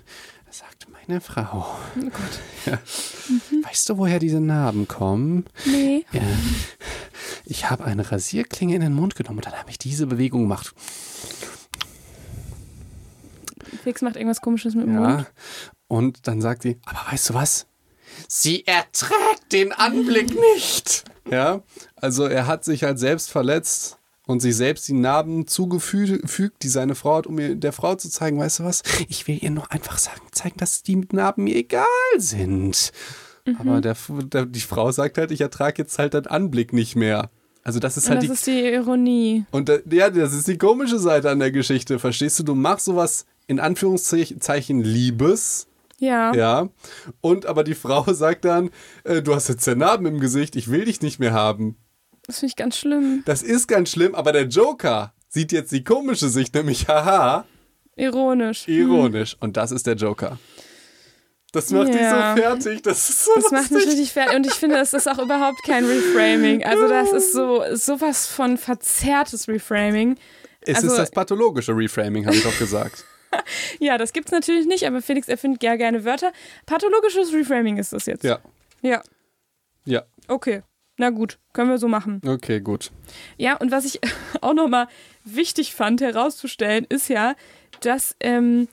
Er 0.46 0.52
sagt, 0.52 0.86
meine 0.92 1.20
Frau, 1.20 1.66
Oh 1.96 2.00
Gott. 2.00 2.40
ja, 2.66 2.78
weißt 3.66 3.88
du, 3.88 3.98
woher 3.98 4.18
diese 4.18 4.40
Narben 4.40 4.86
kommen? 4.88 5.44
Nee. 5.64 6.04
Ja. 6.12 6.20
Ich 7.46 7.68
habe 7.70 7.84
eine 7.84 8.10
Rasierklinge 8.10 8.74
in 8.74 8.80
den 8.80 8.94
Mund 8.94 9.16
genommen 9.16 9.38
und 9.38 9.46
dann 9.46 9.54
habe 9.58 9.70
ich 9.70 9.78
diese 9.78 10.06
Bewegung 10.06 10.42
gemacht. 10.42 10.74
Fix 13.82 14.02
macht 14.02 14.16
irgendwas 14.16 14.40
komisches 14.40 14.74
mit 14.74 14.86
dem 14.86 14.94
Ja. 14.94 15.00
Mund. 15.00 15.32
Und 15.88 16.26
dann 16.26 16.40
sagt 16.40 16.62
sie, 16.62 16.78
aber 16.86 17.00
weißt 17.12 17.30
du 17.30 17.34
was? 17.34 17.66
Sie 18.28 18.66
erträgt 18.66 19.52
den 19.52 19.72
Anblick 19.72 20.30
nicht. 20.54 21.04
Ja, 21.30 21.62
also 21.96 22.26
er 22.26 22.46
hat 22.46 22.64
sich 22.64 22.84
halt 22.84 22.98
selbst 22.98 23.30
verletzt 23.30 23.98
und 24.26 24.40
sich 24.40 24.56
selbst 24.56 24.88
die 24.88 24.94
Narben 24.94 25.46
zugefügt, 25.46 26.62
die 26.62 26.68
seine 26.68 26.94
Frau 26.94 27.16
hat, 27.16 27.26
um 27.26 27.38
ihr 27.38 27.54
der 27.54 27.72
Frau 27.72 27.94
zu 27.94 28.08
zeigen, 28.08 28.38
weißt 28.38 28.60
du 28.60 28.64
was? 28.64 28.82
Ich 29.08 29.28
will 29.28 29.38
ihr 29.42 29.50
nur 29.50 29.70
einfach 29.70 29.98
sagen, 29.98 30.20
zeigen, 30.32 30.56
dass 30.58 30.82
die 30.82 30.96
Narben 31.12 31.44
mir 31.44 31.56
egal 31.56 31.84
sind. 32.16 32.92
Aber 33.58 33.80
der, 33.80 33.96
der, 34.08 34.46
die 34.46 34.60
Frau 34.60 34.90
sagt 34.90 35.18
halt, 35.18 35.30
ich 35.30 35.42
ertrage 35.42 35.82
jetzt 35.82 35.98
halt 35.98 36.14
den 36.14 36.26
Anblick 36.26 36.72
nicht 36.72 36.96
mehr. 36.96 37.30
Also 37.62 37.78
das 37.78 37.96
ist 37.96 38.08
halt 38.08 38.18
das 38.18 38.26
die 38.26 38.32
ist 38.32 38.46
die 38.46 38.74
Ironie. 38.74 39.44
Und 39.50 39.68
da, 39.68 39.78
ja, 39.90 40.10
das 40.10 40.34
ist 40.34 40.48
die 40.48 40.58
komische 40.58 40.98
Seite 40.98 41.30
an 41.30 41.38
der 41.38 41.50
Geschichte. 41.50 41.98
Verstehst 41.98 42.38
du? 42.38 42.42
Du 42.42 42.54
machst 42.54 42.86
sowas 42.86 43.26
in 43.46 43.60
Anführungszeichen 43.60 44.82
Liebes. 44.82 45.66
Ja. 45.98 46.34
Ja. 46.34 46.68
Und 47.20 47.46
aber 47.46 47.64
die 47.64 47.74
Frau 47.74 48.04
sagt 48.12 48.44
dann, 48.44 48.70
äh, 49.04 49.22
du 49.22 49.34
hast 49.34 49.48
jetzt 49.48 49.66
den 49.66 49.78
Narben 49.78 50.06
im 50.06 50.20
Gesicht, 50.20 50.56
ich 50.56 50.70
will 50.70 50.84
dich 50.84 51.00
nicht 51.02 51.20
mehr 51.20 51.32
haben. 51.32 51.76
Das 52.26 52.38
finde 52.40 52.50
ich 52.50 52.56
ganz 52.56 52.76
schlimm. 52.78 53.22
Das 53.26 53.42
ist 53.42 53.66
ganz 53.68 53.90
schlimm, 53.90 54.14
aber 54.14 54.32
der 54.32 54.44
Joker 54.46 55.12
sieht 55.28 55.52
jetzt 55.52 55.72
die 55.72 55.84
komische 55.84 56.28
Sicht, 56.28 56.54
nämlich 56.54 56.88
haha, 56.88 57.44
Ironisch. 57.96 58.66
ironisch. 58.68 59.36
Und 59.40 59.56
das 59.56 59.70
ist 59.72 59.86
der 59.86 59.94
Joker. 59.94 60.38
Das 61.52 61.70
macht 61.70 61.88
Hm. 61.88 61.96
Ja. 61.98 62.34
dich 62.34 62.42
so 62.42 62.42
fertig. 62.42 62.82
Das 62.82 63.08
ist 63.08 63.24
so 63.26 63.30
Das 63.36 63.50
macht 63.52 63.70
mich 63.70 63.86
richtig 63.86 64.12
fertig. 64.12 64.34
Und 64.36 64.46
ich 64.46 64.54
finde, 64.54 64.76
das 64.76 64.92
ist 64.92 65.08
auch 65.08 65.18
überhaupt 65.18 65.62
kein 65.64 65.84
Reframing. 65.84 66.64
Also, 66.64 66.88
das 66.88 67.12
ist 67.12 67.32
so 67.32 67.62
sowas 67.74 68.26
von 68.26 68.58
verzerrtes 68.58 69.46
Reframing. 69.46 70.16
Es 70.62 70.76
also- 70.76 70.88
ist 70.88 70.96
das 70.96 71.10
pathologische 71.12 71.72
Reframing, 71.76 72.26
habe 72.26 72.36
ich 72.36 72.42
doch 72.42 72.58
gesagt. 72.58 73.04
Ja, 73.80 73.98
das 73.98 74.12
gibt's 74.12 74.30
natürlich 74.30 74.64
nicht, 74.64 74.86
aber 74.86 75.02
Felix 75.02 75.26
erfindet 75.26 75.60
ja 75.64 75.74
gerne 75.74 76.04
Wörter. 76.04 76.30
Pathologisches 76.66 77.32
Reframing 77.32 77.78
ist 77.78 77.92
das 77.92 78.06
jetzt. 78.06 78.22
Ja. 78.22 78.38
Ja, 78.80 79.02
Ja. 79.84 80.04
okay. 80.28 80.62
Na 80.96 81.10
gut, 81.10 81.38
können 81.52 81.70
wir 81.70 81.78
so 81.78 81.88
machen. 81.88 82.20
Okay, 82.26 82.60
gut. 82.60 82.90
Ja, 83.36 83.56
und 83.56 83.70
was 83.70 83.84
ich 83.84 84.00
auch 84.40 84.54
nochmal 84.54 84.86
wichtig 85.24 85.74
fand 85.74 86.00
herauszustellen, 86.00 86.86
ist 86.88 87.08
ja, 87.08 87.34
dass 87.80 88.14
ähm, 88.20 88.68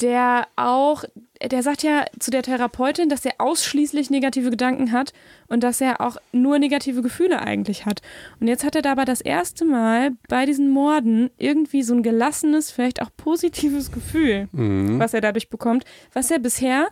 der 0.00 0.46
auch, 0.54 1.02
der 1.42 1.64
sagt 1.64 1.82
ja 1.82 2.04
zu 2.20 2.30
der 2.30 2.44
Therapeutin, 2.44 3.08
dass 3.08 3.24
er 3.24 3.32
ausschließlich 3.38 4.10
negative 4.10 4.50
Gedanken 4.50 4.92
hat 4.92 5.12
und 5.48 5.64
dass 5.64 5.80
er 5.80 6.00
auch 6.00 6.18
nur 6.30 6.60
negative 6.60 7.02
Gefühle 7.02 7.40
eigentlich 7.40 7.84
hat. 7.84 8.00
Und 8.38 8.46
jetzt 8.46 8.62
hat 8.62 8.76
er 8.76 8.82
dabei 8.82 9.04
das 9.04 9.20
erste 9.20 9.64
Mal 9.64 10.12
bei 10.28 10.46
diesen 10.46 10.70
Morden 10.70 11.30
irgendwie 11.36 11.82
so 11.82 11.94
ein 11.94 12.04
gelassenes, 12.04 12.70
vielleicht 12.70 13.02
auch 13.02 13.10
positives 13.16 13.90
Gefühl, 13.90 14.48
Mhm. 14.52 15.00
was 15.00 15.14
er 15.14 15.20
dadurch 15.20 15.48
bekommt, 15.50 15.84
was 16.12 16.30
er 16.30 16.38
bisher 16.38 16.86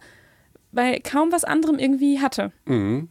bei 0.72 0.98
kaum 0.98 1.30
was 1.30 1.44
anderem 1.44 1.78
irgendwie 1.78 2.20
hatte. 2.20 2.50
Mhm. 2.64 3.08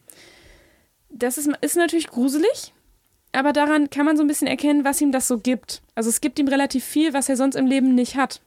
Das 1.17 1.37
ist, 1.37 1.49
ist 1.61 1.77
natürlich 1.77 2.07
gruselig, 2.07 2.73
aber 3.31 3.53
daran 3.53 3.89
kann 3.89 4.05
man 4.05 4.17
so 4.17 4.23
ein 4.23 4.27
bisschen 4.27 4.47
erkennen, 4.47 4.83
was 4.83 4.99
ihm 4.99 5.11
das 5.13 5.27
so 5.27 5.37
gibt. 5.39 5.81
Also 5.95 6.09
es 6.09 6.19
gibt 6.19 6.37
ihm 6.39 6.47
relativ 6.49 6.83
viel, 6.83 7.13
was 7.13 7.29
er 7.29 7.37
sonst 7.37 7.55
im 7.55 7.65
Leben 7.67 7.95
nicht 7.95 8.15
hat. 8.17 8.41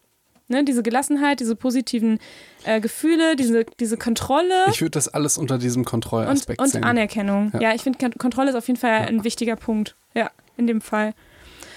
Ne, 0.51 0.65
diese 0.65 0.83
Gelassenheit, 0.83 1.41
diese 1.41 1.55
positiven 1.57 2.19
äh, 2.65 2.81
Gefühle, 2.81 3.37
diese, 3.37 3.65
diese 3.81 3.99
Kontrolle 3.99 4.55
Ich 4.71 4.81
würde 4.81 4.93
das 4.93 5.09
alles 5.09 5.37
unter 5.37 5.59
diesem 5.59 5.81
und, 5.83 5.87
Kontrollaspekt 5.87 6.59
und 6.61 6.69
sehen. 6.69 6.85
Anerkennung. 6.85 7.51
Ja. 7.55 7.61
Ja, 7.61 7.75
ich 7.75 7.83
finde, 7.83 7.99
Kon- 7.99 8.15
Kontrolle 8.19 8.51
ist 8.51 8.57
auf 8.57 8.67
jeden 8.67 8.81
Fall 8.81 8.93
ein 9.07 9.25
wichtiger 9.25 9.57
Punkt. 9.57 9.95
Ja, 10.15 10.31
in 10.57 10.67
dem 10.67 10.81
Fall. 10.81 11.13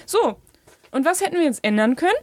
So, 0.06 0.38
und 0.92 1.04
was 1.06 1.20
hätten 1.20 1.36
wir 1.36 1.44
jetzt 1.44 1.64
ändern 1.66 1.98
können? 1.98 2.16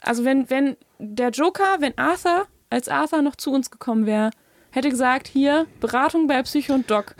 Also 0.00 0.24
wenn, 0.24 0.50
wenn 0.50 0.76
der 0.98 1.30
Joker, 1.30 1.76
wenn 1.78 1.96
Arthur 1.96 2.46
als 2.70 2.88
Arthur 2.88 3.22
noch 3.22 3.36
zu 3.36 3.52
uns 3.52 3.70
gekommen 3.70 4.04
wäre, 4.04 4.30
hätte 4.72 4.88
gesagt, 4.90 5.28
hier, 5.28 5.66
Beratung 5.80 6.26
bei 6.26 6.42
Psycho 6.42 6.74
und 6.74 6.90
Doc. 6.90 7.14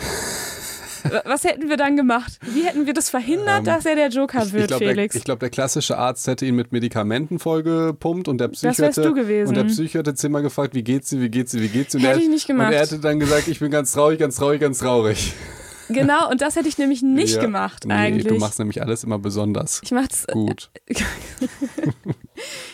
Wa- 1.04 1.22
Was 1.24 1.44
hätten 1.44 1.68
wir 1.68 1.76
dann 1.76 1.96
gemacht? 1.96 2.38
Wie 2.42 2.62
hätten 2.64 2.86
wir 2.86 2.94
das 2.94 3.10
verhindert, 3.10 3.58
Ähm, 3.60 3.64
dass 3.64 3.84
er 3.86 3.94
der 3.96 4.08
Joker 4.08 4.42
Ich, 4.44 4.52
wird, 4.52 4.62
ich 4.62 4.68
glaube, 4.68 4.84
der, 4.84 4.94
Felix? 4.94 5.14
ich 5.14 5.24
glaub, 5.24 5.40
der 5.40 5.50
klassische 5.50 5.98
Arzt 5.98 6.26
hätte 6.26 6.46
ihn 6.46 6.54
mit 6.54 6.72
Medikamenten 6.72 7.38
vollgepumpt 7.38 8.28
und 8.28 8.38
der 8.38 8.48
gewesen. 8.48 9.48
und 9.48 9.54
der 9.56 9.64
Psycho 9.64 9.98
hätte 9.98 10.14
Zimmer 10.14 10.42
gefragt, 10.42 10.74
wie 10.74 10.82
geht's 10.82 11.10
sie, 11.10 11.20
wie 11.20 11.28
geht's 11.28 11.52
sie, 11.52 11.60
wie 11.60 11.68
geht's 11.68 11.92
sie? 11.92 11.98
Und 11.98 12.04
Hätte 12.04 12.18
er, 12.18 12.22
ich 12.22 12.28
nicht 12.28 12.46
gemacht. 12.46 12.68
Und 12.68 12.74
er 12.74 12.80
hätte 12.80 12.98
dann 12.98 13.18
gesagt, 13.20 13.48
ich 13.48 13.58
bin 13.60 13.70
ganz 13.70 13.92
traurig, 13.92 14.18
ganz 14.18 14.36
traurig, 14.36 14.60
ganz 14.60 14.78
traurig. 14.78 15.32
genau, 15.88 16.30
und 16.30 16.40
das 16.40 16.56
hätte 16.56 16.68
ich 16.68 16.78
nämlich 16.78 17.02
nicht 17.02 17.36
Ja. 17.36 17.40
gemacht 17.40 17.84
nee, 17.86 17.92
eigentlich. 17.94 18.26
Du 18.26 18.38
machst 18.38 18.58
nämlich 18.58 18.80
alles 18.82 19.04
immer 19.04 19.18
besonders 19.18 19.80
ich 19.84 19.90
mach's 19.90 20.26
gut. 20.32 20.70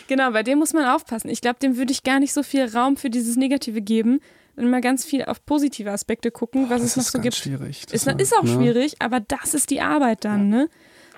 Genau, 0.07 0.31
bei 0.31 0.41
dem 0.41 0.57
muss 0.59 0.73
man 0.73 0.85
aufpassen. 0.85 1.29
Ich 1.29 1.41
glaube, 1.41 1.59
dem 1.61 1.77
würde 1.77 1.91
ich 1.91 2.03
gar 2.03 2.19
nicht 2.19 2.33
so 2.33 2.41
viel 2.41 2.65
Raum 2.65 2.97
für 2.97 3.09
dieses 3.11 3.35
Negative 3.35 3.81
geben 3.81 4.19
mal 4.67 4.81
ganz 4.81 5.05
viel 5.05 5.23
auf 5.25 5.45
positive 5.45 5.91
Aspekte 5.91 6.31
gucken, 6.31 6.69
was 6.69 6.81
das 6.81 6.91
es 6.91 6.97
noch 6.97 7.03
so 7.05 7.19
gibt. 7.19 7.35
schwierig. 7.35 7.83
Das 7.85 7.93
Ist, 7.93 8.07
war- 8.07 8.19
ist 8.19 8.35
auch 8.35 8.43
ne? 8.43 8.49
schwierig, 8.53 8.95
aber 8.99 9.19
das 9.19 9.53
ist 9.53 9.69
die 9.69 9.81
Arbeit 9.81 10.25
dann, 10.25 10.49
ne? 10.49 10.69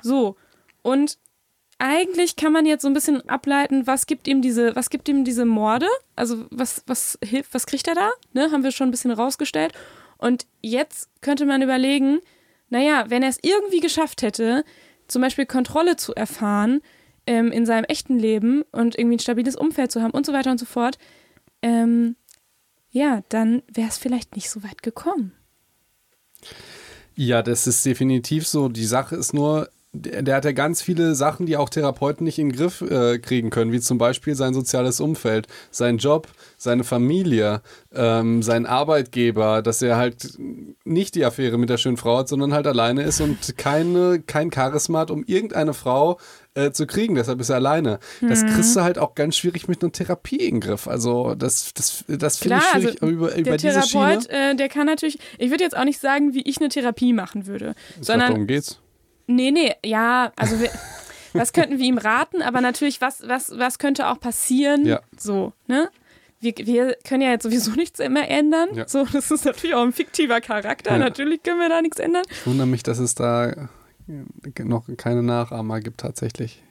So. 0.01 0.35
Und 0.81 1.17
eigentlich 1.77 2.35
kann 2.35 2.53
man 2.53 2.65
jetzt 2.65 2.83
so 2.83 2.87
ein 2.87 2.93
bisschen 2.93 3.27
ableiten, 3.27 3.87
was 3.87 4.05
gibt 4.05 4.27
ihm 4.27 4.41
diese, 4.41 4.75
was 4.75 4.89
gibt 4.91 5.09
ihm 5.09 5.23
diese 5.23 5.45
Morde? 5.45 5.87
Also 6.15 6.45
was, 6.51 6.83
was 6.85 7.17
hilft, 7.23 7.53
was 7.53 7.65
kriegt 7.65 7.87
er 7.87 7.95
da? 7.95 8.11
Ne? 8.33 8.51
Haben 8.51 8.63
wir 8.63 8.71
schon 8.71 8.89
ein 8.89 8.91
bisschen 8.91 9.11
rausgestellt. 9.11 9.73
Und 10.19 10.45
jetzt 10.61 11.09
könnte 11.21 11.45
man 11.45 11.63
überlegen, 11.63 12.19
naja, 12.69 13.05
wenn 13.07 13.23
er 13.23 13.29
es 13.29 13.39
irgendwie 13.41 13.79
geschafft 13.79 14.21
hätte, 14.21 14.63
zum 15.07 15.21
Beispiel 15.23 15.47
Kontrolle 15.47 15.95
zu 15.95 16.13
erfahren 16.13 16.81
ähm, 17.25 17.51
in 17.51 17.65
seinem 17.65 17.85
echten 17.85 18.19
Leben 18.19 18.61
und 18.71 18.97
irgendwie 18.97 19.15
ein 19.15 19.19
stabiles 19.19 19.55
Umfeld 19.55 19.91
zu 19.91 20.01
haben 20.03 20.11
und 20.11 20.25
so 20.27 20.33
weiter 20.33 20.51
und 20.51 20.59
so 20.59 20.65
fort, 20.67 20.99
ähm, 21.63 22.15
ja, 22.91 23.23
dann 23.29 23.63
wäre 23.71 23.87
es 23.89 23.97
vielleicht 23.97 24.35
nicht 24.35 24.49
so 24.49 24.63
weit 24.63 24.83
gekommen. 24.83 25.33
Ja, 27.15 27.41
das 27.41 27.67
ist 27.67 27.85
definitiv 27.85 28.47
so. 28.47 28.69
Die 28.69 28.85
Sache 28.85 29.15
ist 29.15 29.33
nur, 29.33 29.69
der, 29.93 30.21
der 30.21 30.35
hat 30.35 30.45
ja 30.45 30.53
ganz 30.53 30.81
viele 30.81 31.15
Sachen, 31.15 31.45
die 31.45 31.57
auch 31.57 31.69
Therapeuten 31.69 32.23
nicht 32.23 32.39
in 32.39 32.49
den 32.49 32.57
Griff 32.57 32.81
äh, 32.81 33.19
kriegen 33.19 33.49
können, 33.49 33.71
wie 33.71 33.81
zum 33.81 33.97
Beispiel 33.97 34.35
sein 34.35 34.53
soziales 34.53 35.01
Umfeld, 35.01 35.47
sein 35.69 35.97
Job, 35.97 36.29
seine 36.57 36.83
Familie, 36.83 37.61
ähm, 37.93 38.41
sein 38.41 38.65
Arbeitgeber, 38.65 39.61
dass 39.61 39.81
er 39.81 39.97
halt 39.97 40.37
nicht 40.85 41.15
die 41.15 41.25
Affäre 41.25 41.57
mit 41.57 41.69
der 41.69 41.77
schönen 41.77 41.97
Frau 41.97 42.19
hat, 42.19 42.29
sondern 42.29 42.53
halt 42.53 42.67
alleine 42.67 43.03
ist 43.03 43.19
und 43.19 43.57
keine, 43.57 44.21
kein 44.21 44.51
Charisma 44.51 44.99
hat, 44.99 45.11
um 45.11 45.25
irgendeine 45.25 45.73
Frau 45.73 46.19
äh, 46.53 46.71
zu 46.71 46.87
kriegen. 46.87 47.15
Deshalb 47.15 47.41
ist 47.41 47.49
er 47.49 47.57
alleine. 47.57 47.99
Das 48.21 48.45
kriegst 48.45 48.75
du 48.75 48.81
halt 48.81 48.97
auch 48.97 49.13
ganz 49.13 49.35
schwierig 49.35 49.67
mit 49.67 49.83
einer 49.83 49.91
Therapie 49.91 50.37
in 50.37 50.55
den 50.55 50.61
Griff. 50.61 50.87
Also 50.87 51.35
das, 51.35 51.73
das, 51.73 52.05
das 52.07 52.37
finde 52.37 52.57
ich 52.57 52.61
Klar, 52.61 52.73
also 52.73 52.87
schwierig 52.87 53.01
über, 53.01 53.35
über 53.35 53.43
der 53.43 53.57
diese 53.57 53.81
Therapeut, 53.81 54.23
Schiene. 54.23 54.51
äh, 54.51 54.55
der 54.55 54.69
kann 54.69 54.85
natürlich, 54.85 55.19
ich 55.37 55.49
würde 55.49 55.65
jetzt 55.65 55.75
auch 55.75 55.85
nicht 55.85 55.99
sagen, 55.99 56.33
wie 56.33 56.41
ich 56.41 56.59
eine 56.59 56.69
Therapie 56.69 57.11
machen 57.11 57.45
würde, 57.45 57.75
glaub, 57.95 58.05
sondern, 58.05 58.31
darum 58.31 58.47
geht's. 58.47 58.79
Nee, 59.31 59.51
nee, 59.51 59.73
ja, 59.85 60.31
also 60.35 60.59
wir, 60.59 60.69
was 61.33 61.53
könnten 61.53 61.79
wir 61.79 61.85
ihm 61.85 61.97
raten, 61.97 62.41
aber 62.41 62.61
natürlich, 62.61 63.01
was, 63.01 63.27
was, 63.27 63.57
was 63.57 63.79
könnte 63.79 64.07
auch 64.07 64.19
passieren, 64.19 64.85
Ja. 64.85 65.01
so, 65.17 65.53
ne? 65.67 65.89
Wir, 66.43 66.53
wir 66.57 66.97
können 67.07 67.21
ja 67.21 67.29
jetzt 67.29 67.43
sowieso 67.43 67.71
nichts 67.71 67.99
mehr 67.99 68.27
ändern. 68.29 68.69
Ja. 68.73 68.87
So, 68.87 69.05
das 69.05 69.29
ist 69.29 69.45
natürlich 69.45 69.75
auch 69.75 69.83
ein 69.83 69.93
fiktiver 69.93 70.41
Charakter. 70.41 70.91
Ja. 70.93 70.97
Natürlich 70.97 71.43
können 71.43 71.59
wir 71.59 71.69
da 71.69 71.83
nichts 71.83 71.99
ändern. 71.99 72.23
Ich 72.31 72.47
wundere 72.47 72.65
mich, 72.65 72.81
dass 72.81 72.97
es 72.97 73.13
da 73.13 73.69
noch 74.63 74.85
keine 74.97 75.21
Nachahmer 75.21 75.79
gibt 75.79 75.99
tatsächlich. 75.99 76.63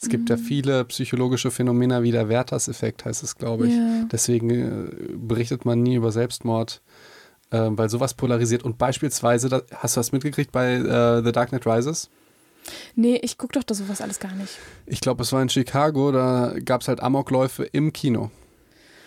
Es 0.00 0.08
gibt 0.08 0.30
ja 0.30 0.36
Mhm. 0.36 0.40
viele 0.40 0.84
psychologische 0.84 1.50
Phänomene 1.50 2.04
wie 2.04 2.12
der 2.12 2.28
Werthers-Effekt, 2.28 3.04
heißt 3.04 3.24
es, 3.24 3.34
glaube 3.36 3.66
ich. 3.66 3.74
Ja. 3.74 4.04
Deswegen 4.12 4.50
äh, 4.50 5.12
berichtet 5.16 5.64
man 5.64 5.82
nie 5.82 5.96
über 5.96 6.12
Selbstmord, 6.12 6.80
äh, 7.50 7.68
weil 7.70 7.88
sowas 7.88 8.14
polarisiert. 8.14 8.62
Und 8.62 8.78
beispielsweise, 8.78 9.48
da, 9.48 9.62
hast 9.76 9.96
du 9.96 10.00
was 10.00 10.12
mitgekriegt 10.12 10.52
bei 10.52 10.74
äh, 10.74 11.22
The 11.24 11.32
Dark 11.32 11.50
Knight 11.50 11.66
Rises? 11.66 12.10
Nee, 12.94 13.16
ich 13.22 13.38
gucke 13.38 13.54
doch 13.54 13.62
das 13.62 13.78
sowas 13.78 14.00
alles 14.00 14.18
gar 14.18 14.32
nicht. 14.34 14.52
Ich 14.86 15.00
glaube, 15.00 15.22
es 15.22 15.32
war 15.32 15.40
in 15.40 15.48
Chicago, 15.48 16.12
da 16.12 16.54
gab 16.64 16.82
es 16.82 16.88
halt 16.88 17.00
Amokläufe 17.00 17.64
im 17.64 17.92
Kino. 17.92 18.30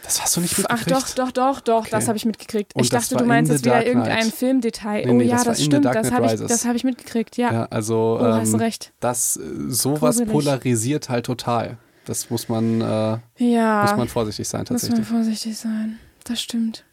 Das 0.03 0.19
hast 0.19 0.35
du 0.35 0.41
nicht 0.41 0.53
Ach 0.67 0.79
mitgekriegt? 0.79 0.91
doch, 1.19 1.25
doch, 1.27 1.31
doch, 1.31 1.61
doch, 1.61 1.79
Okay. 1.81 1.89
das 1.91 2.07
habe 2.07 2.17
ich 2.17 2.25
mitgekriegt. 2.25 2.73
Und 2.75 2.81
ich 2.83 2.89
das 2.89 3.09
dachte, 3.09 3.21
du 3.23 3.27
meinst 3.27 3.51
in 3.51 3.57
jetzt 3.57 3.65
wieder 3.65 3.85
irgendein. 3.85 4.31
Filmdetail. 4.31 5.05
Nee, 5.05 5.11
oh 5.11 5.13
nee, 5.13 5.23
ja, 5.25 5.35
das 5.35 5.43
das 5.45 5.63
stimmt, 5.63 5.85
das 5.85 6.11
habe 6.11 6.25
ich, 6.25 6.33
das 6.41 6.65
hab 6.65 6.75
ich 6.75 6.83
mitgekriegt, 6.83 7.37
ja. 7.37 7.53
Ja, 7.53 7.65
also 7.65 8.17
Oh, 8.19 8.23
hast 8.25 8.51
du 8.51 8.57
ähm, 8.57 8.61
recht. 8.63 8.93
das 8.99 9.37
äh, 9.37 9.41
sowas 9.67 10.15
Gruselig. 10.17 10.31
polarisiert 10.31 11.09
halt 11.09 11.27
total. 11.27 11.77
Das 12.05 12.31
muss 12.31 12.49
man, 12.49 12.81
äh, 12.81 13.17
Ja, 13.37 13.83
muss 13.83 13.95
man 13.95 14.07
vorsichtig 14.07 14.47
sein 14.49 14.61
muss 14.61 14.69
man 14.71 14.79
tatsächlich. 14.79 15.07
vorsichtig 15.07 15.55
sein. 15.57 15.99
Das 16.23 16.41
stimmt. 16.41 16.83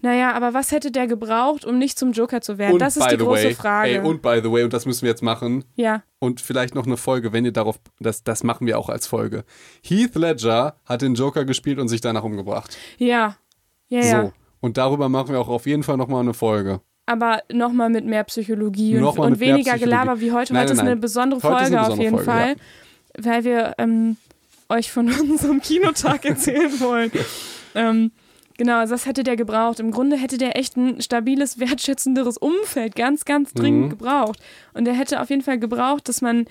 Naja, 0.00 0.32
aber 0.32 0.52
was 0.54 0.72
hätte 0.72 0.90
der 0.90 1.06
gebraucht, 1.06 1.64
um 1.64 1.78
nicht 1.78 1.98
zum 1.98 2.12
Joker 2.12 2.40
zu 2.40 2.58
werden? 2.58 2.74
Und 2.74 2.78
das 2.80 2.96
ist 2.96 3.10
die 3.10 3.16
große 3.16 3.44
way, 3.44 3.54
Frage. 3.54 3.90
Ey, 3.90 3.98
und 4.00 4.22
by 4.22 4.40
the 4.42 4.50
way, 4.50 4.64
und 4.64 4.72
das 4.72 4.86
müssen 4.86 5.02
wir 5.02 5.10
jetzt 5.10 5.22
machen. 5.22 5.64
ja, 5.76 6.02
Und 6.18 6.40
vielleicht 6.40 6.74
noch 6.74 6.86
eine 6.86 6.96
Folge, 6.96 7.32
wenn 7.32 7.44
ihr 7.44 7.52
darauf, 7.52 7.78
das, 7.98 8.24
das 8.24 8.42
machen 8.42 8.66
wir 8.66 8.78
auch 8.78 8.88
als 8.88 9.06
Folge. 9.06 9.44
Heath 9.82 10.14
Ledger 10.16 10.76
hat 10.84 11.02
den 11.02 11.14
Joker 11.14 11.44
gespielt 11.44 11.78
und 11.78 11.88
sich 11.88 12.00
danach 12.00 12.24
umgebracht. 12.24 12.76
ja, 12.98 13.36
ja, 13.88 14.00
ja. 14.00 14.22
So. 14.22 14.32
Und 14.60 14.76
darüber 14.76 15.08
machen 15.08 15.30
wir 15.30 15.40
auch 15.40 15.48
auf 15.48 15.66
jeden 15.66 15.82
Fall 15.82 15.96
nochmal 15.96 16.20
eine 16.20 16.34
Folge. 16.34 16.80
Aber 17.06 17.40
nochmal 17.50 17.90
mit 17.90 18.04
mehr 18.04 18.22
Psychologie 18.24 18.98
und, 18.98 19.18
und 19.18 19.40
weniger. 19.40 19.78
Gelaber 19.78 20.20
wie 20.20 20.30
heute. 20.32 20.52
Nein, 20.52 20.62
heute 20.62 20.72
ist 20.72 20.76
nein, 20.76 20.86
eine 20.86 20.94
nein. 20.96 21.00
besondere 21.00 21.42
Heute 21.42 21.54
ist 21.54 21.60
Folge 21.60 21.66
eine 21.66 21.80
auf 21.80 21.86
besondere 21.98 22.04
jeden 22.04 22.24
Folge, 22.24 22.30
Fall, 22.30 22.56
weil 23.18 23.44
wir 23.44 23.74
ähm, 23.78 24.16
euch 24.68 24.92
von 24.92 25.08
unserem 25.20 25.60
Kinotag 25.60 26.24
erzählen 26.24 26.78
wollen. 26.78 27.10
ähm, 27.74 28.12
genau, 28.60 28.76
also 28.78 28.92
das 28.92 29.06
hätte 29.06 29.22
der 29.22 29.36
gebraucht. 29.36 29.80
Im 29.80 29.90
Grunde 29.90 30.16
hätte 30.18 30.36
der 30.36 30.54
echt 30.58 30.76
ein 30.76 31.00
stabiles, 31.00 31.58
wertschätzenderes 31.60 32.36
Umfeld 32.36 32.94
ganz, 32.94 33.24
ganz 33.24 33.54
dringend 33.54 33.86
Mhm. 33.86 33.88
gebraucht. 33.88 34.38
Und 34.74 34.84
der 34.84 34.92
hätte 34.92 35.20
auf 35.22 35.30
jeden 35.30 35.40
Fall 35.42 35.58
gebraucht, 35.58 36.08
dass 36.10 36.20
man 36.20 36.44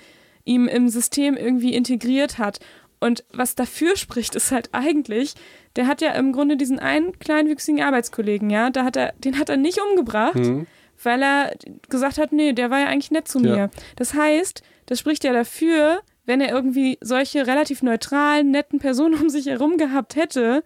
ihm 0.44 0.66
im 0.66 0.88
System 0.88 1.36
irgendwie 1.36 1.72
integriert 1.72 2.38
hat. 2.38 2.58
Und 2.98 3.22
was 3.32 3.54
dafür 3.54 3.96
spricht, 3.96 4.34
ist 4.34 4.50
halt 4.50 4.70
eigentlich, 4.72 5.34
der 5.76 5.86
hat 5.86 6.00
ja 6.00 6.10
im 6.14 6.32
Grunde 6.32 6.56
diesen 6.56 6.80
einen 6.80 7.16
kleinwüchsigen 7.20 7.80
Arbeitskollegen, 7.80 8.50
ja, 8.50 8.70
da 8.70 8.84
hat 8.84 8.96
er, 8.96 9.12
den 9.18 9.38
hat 9.38 9.48
er 9.48 9.56
nicht 9.56 9.78
umgebracht, 9.80 10.34
Mhm. 10.34 10.66
weil 11.04 11.22
er 11.22 11.54
gesagt 11.88 12.18
hat, 12.18 12.32
nee, 12.32 12.52
der 12.52 12.70
war 12.70 12.80
ja 12.80 12.86
eigentlich 12.88 13.12
nett 13.12 13.28
zu 13.28 13.38
Ja. 13.38 13.54
mir. 13.54 13.70
Das 13.96 14.14
heißt, 14.14 14.62
das 14.86 14.98
spricht 14.98 15.22
ja 15.22 15.32
dafür, 15.32 16.00
wenn 16.26 16.40
er 16.40 16.52
irgendwie 16.52 16.98
solche 17.00 17.46
relativ 17.46 17.82
neutralen, 17.82 18.50
netten 18.50 18.80
Personen 18.80 19.14
um 19.22 19.30
sich 19.30 19.46
herum 19.46 19.76
gehabt 19.78 20.16
hätte, 20.16 20.64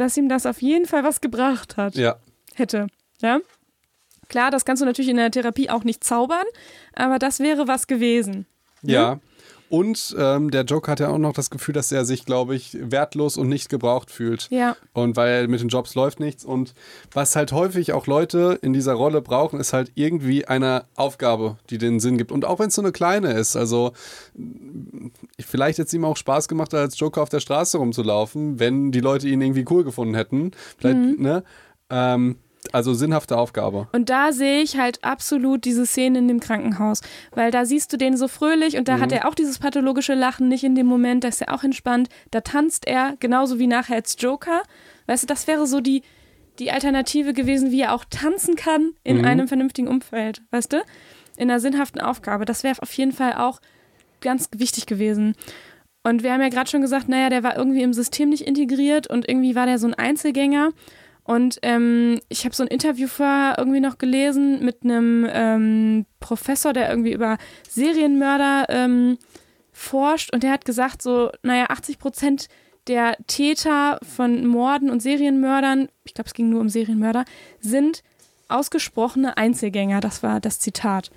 dass 0.00 0.16
ihm 0.16 0.28
das 0.28 0.46
auf 0.46 0.62
jeden 0.62 0.86
Fall 0.86 1.04
was 1.04 1.20
gebracht 1.20 1.76
hat 1.76 1.94
Ja. 1.94 2.16
hätte. 2.54 2.86
Ja? 3.20 3.40
Klar, 4.28 4.50
das 4.50 4.64
kannst 4.64 4.80
du 4.80 4.86
natürlich 4.86 5.10
in 5.10 5.16
der 5.16 5.30
Therapie 5.30 5.68
auch 5.70 5.84
nicht 5.84 6.04
zaubern, 6.04 6.44
aber 6.94 7.18
das 7.18 7.40
wäre 7.40 7.68
was 7.68 7.86
gewesen. 7.86 8.46
Ja. 8.82 9.20
Und 9.70 10.16
ähm, 10.18 10.50
der 10.50 10.64
Joker 10.64 10.90
hat 10.92 10.98
ja 11.00 11.08
auch 11.10 11.18
noch 11.18 11.32
das 11.32 11.48
Gefühl, 11.48 11.72
dass 11.72 11.92
er 11.92 12.04
sich, 12.04 12.26
glaube 12.26 12.56
ich, 12.56 12.76
wertlos 12.80 13.36
und 13.36 13.48
nicht 13.48 13.68
gebraucht 13.68 14.10
fühlt. 14.10 14.48
Ja. 14.50 14.76
Und 14.92 15.16
weil 15.16 15.46
mit 15.46 15.60
den 15.60 15.68
Jobs 15.68 15.94
läuft 15.94 16.18
nichts. 16.18 16.44
Und 16.44 16.74
was 17.12 17.36
halt 17.36 17.52
häufig 17.52 17.92
auch 17.92 18.08
Leute 18.08 18.58
in 18.62 18.72
dieser 18.72 18.94
Rolle 18.94 19.22
brauchen, 19.22 19.60
ist 19.60 19.72
halt 19.72 19.92
irgendwie 19.94 20.44
eine 20.44 20.86
Aufgabe, 20.96 21.56
die 21.70 21.78
den 21.78 22.00
Sinn 22.00 22.18
gibt. 22.18 22.32
Und 22.32 22.44
auch 22.44 22.58
wenn 22.58 22.66
es 22.66 22.74
so 22.74 22.82
eine 22.82 22.90
kleine 22.90 23.32
ist. 23.32 23.54
Also 23.56 23.92
vielleicht 25.38 25.78
hätte 25.78 25.86
es 25.86 25.94
ihm 25.94 26.04
auch 26.04 26.16
Spaß 26.16 26.48
gemacht, 26.48 26.74
als 26.74 26.98
Joker 26.98 27.22
auf 27.22 27.28
der 27.28 27.40
Straße 27.40 27.78
rumzulaufen, 27.78 28.58
wenn 28.58 28.90
die 28.90 29.00
Leute 29.00 29.28
ihn 29.28 29.40
irgendwie 29.40 29.64
cool 29.70 29.84
gefunden 29.84 30.14
hätten. 30.16 30.50
Vielleicht, 30.78 30.96
Mhm. 30.96 31.16
ne? 31.22 31.44
Ähm, 31.90 32.36
also 32.72 32.94
sinnhafte 32.94 33.36
Aufgabe. 33.36 33.88
Und 33.92 34.10
da 34.10 34.32
sehe 34.32 34.62
ich 34.62 34.78
halt 34.78 35.02
absolut 35.04 35.64
diese 35.64 35.86
Szene 35.86 36.18
in 36.18 36.28
dem 36.28 36.40
Krankenhaus, 36.40 37.00
weil 37.32 37.50
da 37.50 37.64
siehst 37.64 37.92
du 37.92 37.96
den 37.96 38.16
so 38.16 38.28
fröhlich 38.28 38.76
und 38.76 38.88
da 38.88 38.96
Mhm. 38.96 39.00
hat 39.02 39.12
er 39.12 39.28
auch 39.28 39.34
dieses 39.34 39.58
pathologische 39.58 40.14
Lachen 40.14 40.48
nicht 40.48 40.64
in 40.64 40.74
dem 40.74 40.86
Moment, 40.86 41.24
da 41.24 41.28
ist 41.28 41.40
er 41.40 41.54
auch 41.54 41.64
entspannt, 41.64 42.08
da 42.30 42.40
tanzt 42.40 42.86
er 42.86 43.16
genauso 43.20 43.58
wie 43.58 43.66
nachher 43.66 43.96
als 43.96 44.16
Joker. 44.18 44.62
Weißt 45.06 45.22
du, 45.24 45.26
das 45.26 45.46
wäre 45.46 45.66
so 45.66 45.80
die, 45.80 46.02
die 46.58 46.70
Alternative 46.70 47.32
gewesen, 47.32 47.70
wie 47.70 47.80
er 47.80 47.94
auch 47.94 48.04
tanzen 48.08 48.54
kann 48.56 48.90
in 49.04 49.18
Mhm. 49.18 49.24
einem 49.24 49.48
vernünftigen 49.48 49.88
Umfeld, 49.88 50.42
weißt 50.50 50.72
du? 50.72 50.82
In 51.36 51.50
einer 51.50 51.60
sinnhaften 51.60 52.00
Aufgabe. 52.00 52.44
Das 52.44 52.62
wäre 52.64 52.82
auf 52.82 52.92
jeden 52.92 53.12
Fall 53.12 53.34
auch 53.34 53.60
ganz 54.20 54.48
wichtig 54.54 54.84
gewesen. 54.86 55.34
Und 56.02 56.22
wir 56.22 56.32
haben 56.32 56.40
ja 56.42 56.48
gerade 56.48 56.68
schon 56.68 56.80
gesagt, 56.82 57.08
naja, 57.08 57.28
der 57.30 57.42
war 57.42 57.56
irgendwie 57.56 57.82
im 57.82 57.92
System 57.92 58.28
nicht 58.30 58.46
integriert 58.46 59.06
und 59.06 59.28
irgendwie 59.28 59.54
war 59.54 59.66
der 59.66 59.78
so 59.78 59.86
ein 59.86 59.94
Einzelgänger. 59.94 60.70
Und 61.24 61.58
ähm, 61.62 62.20
ich 62.28 62.44
habe 62.44 62.54
so 62.54 62.62
ein 62.62 62.68
Interview 62.68 63.06
vorher 63.06 63.56
irgendwie 63.58 63.80
noch 63.80 63.98
gelesen 63.98 64.64
mit 64.64 64.82
einem 64.82 65.26
ähm, 65.30 66.06
Professor, 66.18 66.72
der 66.72 66.88
irgendwie 66.90 67.12
über 67.12 67.38
Serienmörder 67.68 68.66
ähm, 68.68 69.18
forscht. 69.72 70.32
Und 70.32 70.42
der 70.42 70.52
hat 70.52 70.64
gesagt, 70.64 71.02
so, 71.02 71.30
naja, 71.42 71.66
80 71.68 71.98
Prozent 71.98 72.48
der 72.86 73.16
Täter 73.26 73.98
von 74.02 74.46
Morden 74.46 74.90
und 74.90 75.00
Serienmördern, 75.00 75.88
ich 76.04 76.14
glaube, 76.14 76.28
es 76.28 76.34
ging 76.34 76.48
nur 76.48 76.60
um 76.60 76.68
Serienmörder, 76.68 77.24
sind 77.60 78.02
ausgesprochene 78.48 79.36
Einzelgänger. 79.36 80.00
Das 80.00 80.22
war 80.22 80.40
das 80.40 80.58
Zitat. 80.58 81.10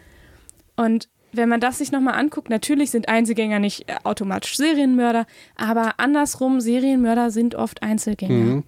Und 0.76 1.10
wenn 1.32 1.50
man 1.50 1.60
das 1.60 1.80
sich 1.80 1.92
nochmal 1.92 2.16
anguckt, 2.16 2.50
natürlich 2.50 2.92
sind 2.92 3.10
Einzelgänger 3.10 3.60
nicht 3.60 3.90
äh, 3.90 3.96
automatisch 4.04 4.56
Serienmörder, 4.56 5.26
aber 5.56 6.00
andersrum, 6.00 6.62
Serienmörder 6.62 7.32
sind 7.32 7.56
oft 7.56 7.82
Einzelgänger. 7.82 8.34
Mhm. 8.34 8.64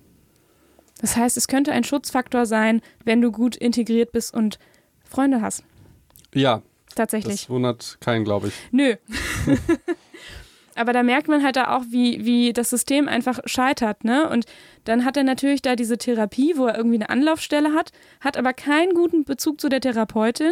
Das 1.01 1.17
heißt, 1.17 1.37
es 1.37 1.47
könnte 1.47 1.71
ein 1.71 1.83
Schutzfaktor 1.83 2.45
sein, 2.45 2.81
wenn 3.03 3.21
du 3.21 3.31
gut 3.31 3.55
integriert 3.55 4.11
bist 4.11 4.33
und 4.33 4.59
Freunde 5.03 5.41
hast. 5.41 5.63
Ja, 6.33 6.61
Tatsächlich. 6.95 7.41
das 7.41 7.49
wundert 7.49 7.97
keinen, 7.99 8.23
glaube 8.23 8.47
ich. 8.47 8.53
Nö. 8.71 8.95
Aber 10.75 10.91
da 10.91 11.03
merkt 11.03 11.29
man 11.29 11.41
halt 11.41 11.55
da 11.55 11.75
auch, 11.75 11.83
wie, 11.89 12.25
wie 12.25 12.51
das 12.51 12.69
System 12.69 13.07
einfach 13.07 13.39
scheitert, 13.45 14.03
ne? 14.03 14.29
Und 14.29 14.45
dann 14.83 15.05
hat 15.05 15.15
er 15.15 15.23
natürlich 15.23 15.61
da 15.61 15.75
diese 15.75 15.97
Therapie, 15.97 16.57
wo 16.57 16.67
er 16.67 16.75
irgendwie 16.75 16.97
eine 16.97 17.09
Anlaufstelle 17.09 17.73
hat, 17.73 17.91
hat 18.19 18.35
aber 18.37 18.53
keinen 18.53 18.93
guten 18.93 19.23
Bezug 19.23 19.61
zu 19.61 19.69
der 19.69 19.79
Therapeutin. 19.79 20.51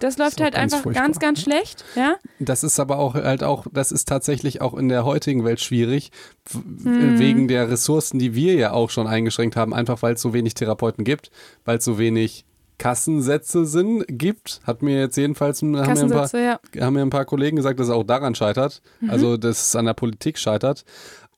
Das 0.00 0.16
läuft 0.18 0.38
auch 0.38 0.44
halt 0.44 0.54
ganz 0.54 0.72
einfach 0.72 0.82
furchtbar, 0.84 1.02
ganz, 1.04 1.18
ganz 1.18 1.38
ne? 1.38 1.42
schlecht, 1.44 1.84
ja? 1.96 2.16
Das 2.38 2.62
ist 2.62 2.78
aber 2.78 2.98
auch 2.98 3.14
halt 3.14 3.42
auch, 3.42 3.66
das 3.72 3.90
ist 3.92 4.08
tatsächlich 4.08 4.60
auch 4.60 4.74
in 4.74 4.88
der 4.88 5.04
heutigen 5.04 5.44
Welt 5.44 5.60
schwierig, 5.60 6.10
Hm. 6.52 7.18
wegen 7.18 7.48
der 7.48 7.68
Ressourcen, 7.70 8.18
die 8.18 8.34
wir 8.34 8.54
ja 8.54 8.72
auch 8.72 8.90
schon 8.90 9.06
eingeschränkt 9.06 9.56
haben, 9.56 9.74
einfach 9.74 10.00
weil 10.02 10.14
es 10.14 10.22
so 10.22 10.32
wenig 10.32 10.54
Therapeuten 10.54 11.04
gibt, 11.04 11.30
weil 11.64 11.78
es 11.78 11.84
so 11.84 11.98
wenig 11.98 12.44
Kassensätze 12.78 13.66
sind, 13.66 14.04
gibt, 14.08 14.60
hat 14.64 14.82
mir 14.82 14.98
jetzt 15.00 15.16
jedenfalls 15.16 15.60
haben 15.62 15.72
mir, 15.72 15.80
ein 15.82 16.10
paar, 16.10 16.30
ja. 16.34 16.60
haben 16.80 16.94
mir 16.94 17.02
ein 17.02 17.10
paar 17.10 17.24
Kollegen 17.24 17.56
gesagt, 17.56 17.80
dass 17.80 17.88
es 17.88 17.92
auch 17.92 18.04
daran 18.04 18.34
scheitert, 18.36 18.80
Mhm. 19.00 19.10
also 19.10 19.36
dass 19.36 19.68
es 19.68 19.76
an 19.76 19.84
der 19.84 19.94
Politik 19.94 20.38
scheitert. 20.38 20.84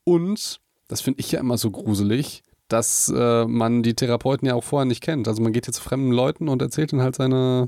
Und, 0.03 0.61
das 0.87 1.01
finde 1.01 1.19
ich 1.19 1.31
ja 1.31 1.39
immer 1.39 1.57
so 1.57 1.71
gruselig, 1.71 2.43
dass 2.67 3.11
äh, 3.13 3.45
man 3.45 3.83
die 3.83 3.95
Therapeuten 3.95 4.47
ja 4.47 4.53
auch 4.55 4.63
vorher 4.63 4.85
nicht 4.85 5.01
kennt. 5.01 5.27
Also 5.27 5.41
man 5.41 5.51
geht 5.51 5.67
jetzt 5.67 5.77
zu 5.77 5.81
fremden 5.81 6.11
Leuten 6.11 6.47
und 6.47 6.61
erzählt 6.61 6.93
ihnen 6.93 7.01
halt 7.01 7.15
seine 7.15 7.67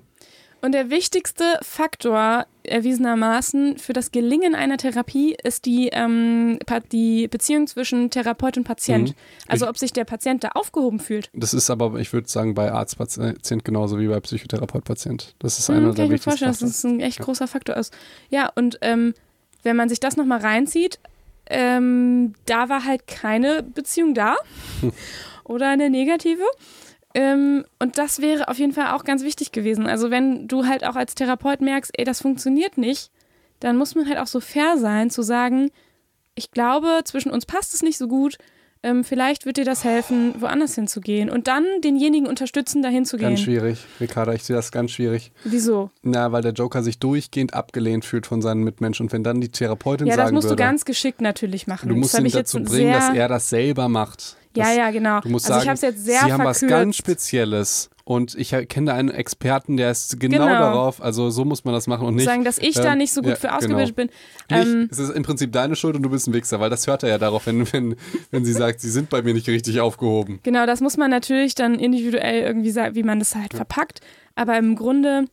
Und 0.63 0.71
der 0.71 0.89
wichtigste 0.89 1.43
Faktor 1.61 2.45
erwiesenermaßen 2.63 3.77
für 3.77 3.91
das 3.91 4.11
Gelingen 4.11 4.55
einer 4.55 4.77
Therapie 4.77 5.35
ist 5.43 5.65
die, 5.65 5.89
ähm, 5.91 6.57
die 6.89 7.27
Beziehung 7.27 7.67
zwischen 7.67 8.09
Therapeut 8.09 8.55
und 8.55 8.63
Patient. 8.63 9.09
Mhm. 9.09 9.15
Also 9.49 9.67
ob 9.67 9.77
sich 9.77 9.91
der 9.91 10.05
Patient 10.05 10.41
da 10.41 10.51
aufgehoben 10.53 11.01
fühlt. 11.01 11.29
Das 11.33 11.53
ist 11.53 11.69
aber, 11.69 11.95
ich 11.99 12.13
würde 12.13 12.29
sagen, 12.29 12.53
bei 12.53 12.71
Arzt-Patient 12.71 13.65
genauso 13.65 13.99
wie 13.99 14.07
bei 14.07 14.21
Psychotherapeut-Patient. 14.21 15.35
Das 15.39 15.59
ist 15.59 15.67
Hm, 15.67 15.75
einer 15.75 15.87
kann 15.87 15.95
der 15.95 16.05
ich 16.05 16.09
mir 16.11 16.13
wichtigsten 16.13 16.29
vorstellen, 16.29 16.51
dass 16.51 16.59
Faktoren. 16.59 16.97
das 16.97 17.03
ein 17.03 17.09
echt 17.09 17.19
großer 17.19 17.47
Faktor 17.49 17.75
ist. 17.75 17.93
Ja, 18.29 18.49
und 18.55 18.77
ähm, 18.79 19.13
wenn 19.63 19.75
man 19.75 19.89
sich 19.89 19.99
das 19.99 20.15
nochmal 20.15 20.39
reinzieht, 20.39 20.97
ähm, 21.47 22.35
da 22.45 22.69
war 22.69 22.85
halt 22.85 23.05
keine 23.07 23.63
Beziehung 23.63 24.13
da 24.13 24.37
oder 25.43 25.67
eine 25.67 25.89
negative. 25.89 26.43
Ähm, 27.13 27.65
und 27.79 27.97
das 27.97 28.21
wäre 28.21 28.47
auf 28.47 28.57
jeden 28.57 28.73
Fall 28.73 28.93
auch 28.93 29.03
ganz 29.03 29.23
wichtig 29.23 29.51
gewesen. 29.51 29.85
Also 29.87 30.09
wenn 30.09 30.47
du 30.47 30.65
halt 30.65 30.83
auch 30.85 30.95
als 30.95 31.15
Therapeut 31.15 31.61
merkst, 31.61 31.91
ey, 31.97 32.05
das 32.05 32.21
funktioniert 32.21 32.77
nicht, 32.77 33.11
dann 33.59 33.77
muss 33.77 33.95
man 33.95 34.07
halt 34.07 34.17
auch 34.17 34.27
so 34.27 34.39
fair 34.39 34.77
sein 34.77 35.09
zu 35.09 35.21
sagen, 35.21 35.69
ich 36.35 36.51
glaube, 36.51 37.01
zwischen 37.05 37.31
uns 37.31 37.45
passt 37.45 37.73
es 37.73 37.83
nicht 37.83 37.97
so 37.97 38.07
gut. 38.07 38.37
Ähm, 38.85 39.05
vielleicht 39.05 39.45
wird 39.45 39.55
dir 39.55 39.63
das 39.63 39.85
helfen, 39.85 40.33
woanders 40.41 40.75
hinzugehen. 40.75 41.29
Und 41.29 41.47
dann 41.47 41.63
denjenigen 41.81 42.27
unterstützen, 42.27 42.81
dahin 42.81 43.05
zu 43.05 43.15
Ganz 43.17 43.37
gehen. 43.39 43.45
schwierig, 43.45 43.85
Ricarda, 44.01 44.33
ich 44.33 44.43
sehe 44.43 44.57
das 44.57 44.73
ganz 44.73 44.91
schwierig. 44.91 45.31
Wieso? 45.45 45.89
Na, 46.01 46.33
weil 46.33 46.41
der 46.41 46.51
Joker 46.51 46.83
sich 46.83 46.99
durchgehend 46.99 47.53
abgelehnt 47.53 48.03
fühlt 48.03 48.27
von 48.27 48.41
seinen 48.41 48.61
Mitmenschen. 48.63 49.05
Und 49.05 49.13
wenn 49.13 49.23
dann 49.23 49.39
die 49.39 49.47
Therapeutin 49.49 50.07
Ja, 50.07 50.17
das 50.17 50.25
sagen 50.25 50.35
musst 50.35 50.47
würde, 50.49 50.57
du 50.57 50.63
ganz 50.63 50.83
geschickt 50.83 51.21
natürlich 51.21 51.65
machen. 51.65 51.87
du 51.87 51.95
musst 51.95 52.15
das 52.15 52.21
ihn 52.21 52.31
dazu 52.31 52.61
bringen, 52.61 52.91
dass 52.91 53.13
er 53.13 53.29
das 53.29 53.49
selber 53.49 53.87
macht. 53.87 54.35
Ja, 54.55 54.65
Das- 54.65 54.75
ja, 54.77 54.91
genau. 54.91 55.19
Du 55.21 55.29
musst 55.29 55.45
also 55.45 55.59
ich 55.59 55.65
sagen, 55.65 55.69
habe 55.69 55.75
es 55.75 55.81
jetzt 55.81 56.05
sehr 56.05 56.19
Sie 56.25 56.31
haben 56.33 56.43
was 56.43 56.59
verkürzt. 56.59 56.79
ganz 56.81 56.95
Spezielles. 56.95 57.89
Und 58.05 58.35
ich 58.35 58.49
kenne 58.67 58.87
da 58.87 58.95
einen 58.95 59.07
Experten, 59.09 59.77
der 59.77 59.89
ist 59.89 60.19
genau, 60.19 60.39
Genau. 60.45 60.49
darauf. 60.59 61.01
Also 61.01 61.29
so 61.29 61.45
muss 61.45 61.63
man 61.63 61.73
das 61.73 61.87
machen 61.87 62.05
und 62.05 62.15
nicht. 62.15 62.25
sagen, 62.25 62.43
dass 62.43 62.57
ich 62.57 62.75
da 62.75 62.91
ähm, 62.91 62.97
nicht 62.97 63.13
so 63.13 63.21
gut 63.21 63.29
ja, 63.31 63.35
für 63.37 63.55
ausgebildet 63.55 63.95
genau. 63.95 64.09
bin. 64.49 64.57
Nicht, 64.59 64.67
Ähm, 64.67 64.89
es 64.91 64.99
ist 64.99 65.09
im 65.15 65.23
Prinzip 65.23 65.53
deine 65.53 65.77
Schuld 65.77 65.95
und 65.95 66.03
du 66.03 66.09
bist 66.09 66.27
ein 66.27 66.33
Wichser, 66.33 66.59
weil 66.59 66.69
das 66.69 66.85
hört 66.85 67.03
er 67.03 67.09
ja 67.09 67.17
darauf, 67.17 67.45
wenn, 67.47 67.71
wenn, 67.71 67.95
wenn 68.29 68.43
sie 68.43 68.51
sagt, 68.51 68.81
sie 68.81 68.89
sind 68.89 69.09
bei 69.09 69.21
mir 69.21 69.33
nicht 69.33 69.47
richtig 69.47 69.79
aufgehoben. 69.79 70.41
genau, 70.43 70.65
das 70.65 70.81
muss 70.81 70.97
man 70.97 71.11
natürlich 71.11 71.55
dann 71.55 71.75
individuell 71.75 72.41
irgendwie 72.41 72.71
sagen, 72.71 72.93
wie 72.95 73.03
man 73.03 73.19
das 73.19 73.35
halt 73.35 73.53
verpackt. 73.53 74.01
Aber 74.35 74.57
im 74.57 74.75
Grunde, 74.75 75.23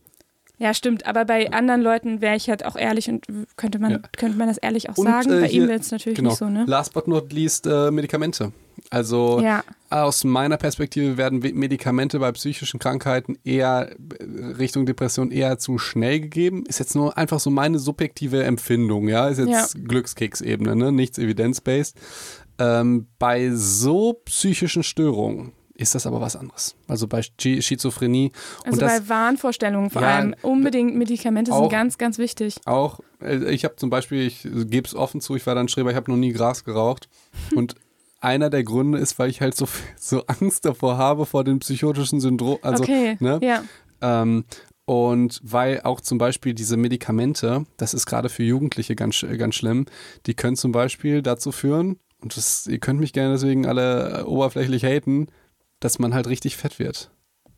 ja, 0.59 0.73
stimmt. 0.73 1.07
Aber 1.07 1.25
bei 1.25 1.51
anderen 1.53 1.81
Leuten 1.83 2.21
wäre 2.21 2.37
ich 2.37 2.49
halt 2.49 2.65
auch 2.65 2.77
ehrlich 2.77 3.09
und 3.09 3.27
könnte 3.57 3.81
man, 3.81 3.91
Ja. 3.91 3.99
könnte 4.17 4.39
man 4.39 4.47
das 4.47 4.59
ehrlich 4.59 4.89
auch 4.91 4.97
Und, 4.97 5.07
sagen. 5.09 5.33
äh, 5.33 5.41
bei 5.41 5.49
ihm 5.49 5.69
jetzt 5.69 5.91
natürlich 5.91 6.17
Genau. 6.19 6.31
nicht 6.31 6.39
so, 6.39 6.49
ne? 6.49 6.67
Last 6.69 6.93
but 6.95 7.09
not 7.09 7.33
least 7.33 7.67
äh, 7.67 7.91
Medikamente. 7.91 8.53
Also 8.91 9.41
Ja. 9.41 9.63
aus 9.89 10.25
meiner 10.25 10.57
Perspektive 10.57 11.17
werden 11.17 11.39
Medikamente 11.39 12.19
bei 12.19 12.33
psychischen 12.33 12.81
Krankheiten 12.81 13.39
eher 13.45 13.91
äh, 13.93 14.25
Richtung 14.59 14.85
Depression 14.85 15.31
eher 15.31 15.59
zu 15.59 15.79
schnell 15.79 16.21
gegeben. 16.21 16.65
Ist 16.67 16.81
jetzt 16.81 16.97
nur 16.97 17.17
einfach 17.17 17.39
so 17.39 17.51
meine 17.51 17.79
subjektive 17.79 18.43
Empfindung, 18.43 19.09
ja. 19.09 19.29
Ist 19.29 19.39
jetzt 19.39 19.77
Glückskeksebene, 19.87 20.75
ne? 20.75 20.91
Nichts 20.91 21.19
evidence-based. 21.19 21.97
Ähm, 22.59 23.07
bei 23.19 23.51
so 23.55 24.15
psychischen 24.25 24.83
Störungen 24.83 25.53
ist 25.75 25.95
das 25.95 26.05
aber 26.07 26.21
was 26.21 26.37
anderes. 26.37 26.75
Also 26.89 27.07
bei 27.09 27.21
Schi- 27.21 27.63
Schizophrenie 27.63 28.33
Also 28.65 28.73
und 28.73 28.83
das 28.83 29.01
bei 29.03 29.09
Wahnvorstellungen 29.09 29.89
vor 29.89 30.03
Ja, 30.03 30.17
allem 30.17 30.35
unbedingt 30.43 30.95
Medikamente 30.97 31.53
auch- 31.53 31.61
sind 31.63 31.71
ganz, 31.73 31.97
ganz 31.97 32.19
wichtig. 32.19 32.57
auch, 32.67 33.01
äh, 33.23 33.51
ich 33.55 33.65
habe 33.65 33.77
zum 33.77 33.89
Beispiel, 33.89 34.27
ich 34.27 34.43
gebe 34.43 34.87
es 34.87 34.95
offen 34.95 35.21
zu, 35.23 35.37
ich 35.37 35.47
war 35.47 35.55
dann 35.55 35.69
Streber, 35.69 35.91
ich 35.91 35.97
habe 35.97 36.11
noch 36.11 36.19
nie 36.19 36.33
Gras 36.33 36.65
geraucht. 36.65 37.09
Und 37.55 37.77
einer 38.21 38.51
der 38.51 38.65
Gründe 38.65 38.99
ist, 38.99 39.19
weil 39.19 39.31
ich 39.31 39.41
halt 39.41 39.57
so, 39.57 39.67
so 39.99 40.25
Angst 40.27 40.65
davor 40.65 40.99
habe, 40.99 41.27
vor 41.27 41.45
dem 41.45 41.59
psychotischen 41.61 42.21
Syndrom. 42.21 42.59
Also, 42.63 42.83
okay, 42.85 43.17
ne? 43.21 43.39
ja. 43.43 43.65
Ähm, 44.03 44.45
und 44.85 45.41
weil 45.43 45.83
auch 45.83 46.01
zum 46.01 46.19
Beispiel 46.19 46.53
diese 46.53 46.77
Medikamente, 46.77 47.65
das 47.77 47.95
ist 47.95 48.07
gerade 48.07 48.29
für 48.29 48.43
Jugendliche 48.43 48.97
ganz, 48.97 49.15
sch- 49.17 49.37
ganz 49.37 49.55
schlimm, 49.55 49.87
die 50.27 50.35
können 50.35 50.57
zum 50.57 50.73
Beispiel 50.73 51.23
dazu 51.23 51.53
führen, 51.53 51.99
und 52.21 52.37
das, 52.37 52.67
ihr 52.67 52.79
könnt 52.81 53.01
mich 53.01 53.13
gerne 53.15 53.33
deswegen 53.35 53.67
alle 53.67 54.19
äh, 54.21 54.23
oberflächlich 54.25 54.85
haten, 54.85 55.29
dass 55.79 55.99
man 55.99 56.13
halt 56.13 56.27
richtig 56.27 56.57
fett 56.57 56.79
wird. 56.79 57.11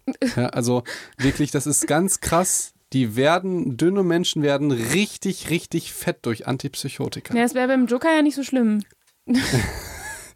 Ja, 0.36 0.46
also 0.48 0.82
wirklich, 1.16 1.52
das 1.52 1.66
ist 1.66 1.86
ganz 1.86 2.20
krass. 2.20 2.72
Die 2.92 3.14
werden, 3.16 3.76
dünne 3.76 4.02
Menschen 4.02 4.42
werden 4.42 4.70
richtig, 4.72 5.48
richtig 5.48 5.92
fett 5.92 6.18
durch 6.26 6.46
Antipsychotika. 6.48 7.34
Ja, 7.34 7.42
das 7.44 7.54
wäre 7.54 7.68
beim 7.68 7.86
Joker 7.86 8.12
ja 8.14 8.20
nicht 8.22 8.34
so 8.34 8.42
schlimm. 8.42 8.82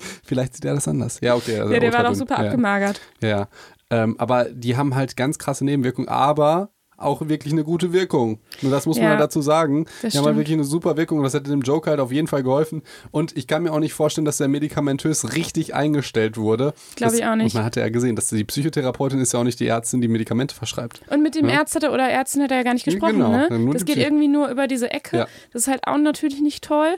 Vielleicht 0.25 0.55
sieht 0.55 0.65
er 0.65 0.75
das 0.75 0.89
anders. 0.89 1.19
Ja, 1.21 1.35
okay. 1.35 1.61
also 1.61 1.73
Ja, 1.73 1.81
der 1.81 1.93
war 1.93 2.05
doch 2.05 2.15
super 2.15 2.37
ja. 2.43 2.47
abgemagert. 2.51 3.01
Ja, 3.23 3.49
ähm, 3.91 4.17
aber 4.19 4.45
die 4.45 4.77
haben 4.77 4.95
halt 4.95 5.17
ganz 5.17 5.39
krasse 5.39 5.65
Nebenwirkungen, 5.65 6.09
aber 6.09 6.71
auch 6.99 7.29
wirklich 7.29 7.53
eine 7.53 7.63
gute 7.63 7.93
Wirkung. 7.93 8.41
Nur 8.63 8.73
das 8.73 8.87
muss 8.87 8.97
man 8.97 9.05
Ja, 9.05 9.11
ja 9.13 9.17
dazu 9.19 9.43
sagen. 9.43 9.85
das 10.01 10.13
Die 10.13 10.19
haben 10.19 10.25
halt 10.25 10.33
stimmt. 10.33 10.37
wirklich 10.39 10.55
eine 10.55 10.65
super 10.65 10.97
Wirkung 10.97 11.19
und 11.19 11.25
das 11.25 11.35
hätte 11.35 11.51
dem 11.51 11.61
Joker 11.61 11.91
halt 11.91 12.01
auf 12.01 12.11
jeden 12.11 12.27
Fall 12.27 12.43
geholfen. 12.43 12.81
Und 13.11 13.37
ich 13.37 13.47
kann 13.47 13.63
mir 13.65 13.73
auch 13.75 13.81
nicht 13.81 13.93
vorstellen, 13.93 14.25
dass 14.25 14.39
der 14.39 14.49
medikamentös 14.49 15.35
richtig 15.35 15.75
eingestellt 15.75 16.39
wurde. 16.39 16.73
Glaub 16.95 17.11
Das- 17.11 17.19
ich 17.19 17.27
auch 17.27 17.35
nicht. 17.37 17.49
Und 17.55 17.55
man 17.55 17.65
hat 17.65 17.77
ja 17.77 17.87
gesehen, 17.91 18.17
dass 18.17 18.31
die 18.31 18.45
Psychotherapeutin 18.45 19.21
ist 19.21 19.35
ja 19.35 19.41
auch 19.41 19.45
nicht 19.45 19.61
die 19.61 19.67
Ärztin, 19.67 20.01
die 20.01 20.09
Medikamente 20.09 20.55
verschreibt. 20.55 21.03
Und 21.11 21.23
mit 21.23 21.35
dem 21.35 21.51
Ja. 21.51 21.59
Arzt 21.59 21.75
hat 21.75 21.83
er, 21.83 21.93
oder 21.93 22.09
Ärztin 22.09 22.43
hat 22.43 22.51
er 22.51 22.57
ja 22.57 22.63
gar 22.63 22.73
nicht 22.73 22.87
gesprochen, 22.87 23.17
Genau, 23.19 23.31
ne? 23.31 23.71
Das 23.75 23.85
geht 23.85 23.99
irgendwie 23.99 24.29
nur 24.29 24.49
über 24.49 24.67
diese 24.67 24.91
Ecke. 24.91 25.19
Ja. 25.19 25.27
Das 25.53 25.63
ist 25.63 25.69
halt 25.69 25.87
auch 25.87 25.99
natürlich 25.99 26.41
nicht 26.41 26.65
toll. 26.65 26.97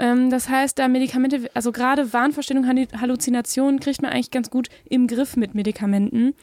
Ähm, 0.00 0.30
das 0.30 0.48
heißt, 0.48 0.78
da 0.78 0.88
Medikamente, 0.88 1.50
also 1.52 1.72
gerade 1.72 2.12
Wahnvorstellungen, 2.12 2.68
Hallu- 2.68 3.00
Halluzinationen 3.00 3.78
kriegt 3.80 4.00
man 4.00 4.10
eigentlich 4.10 4.30
ganz 4.30 4.50
gut 4.50 4.68
im 4.88 5.06
Griff 5.06 5.36
mit 5.36 5.54
Medikamenten. 5.54 6.34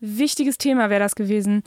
Wichtiges 0.00 0.58
Thema 0.58 0.90
wäre 0.90 1.00
das 1.00 1.14
gewesen. 1.14 1.62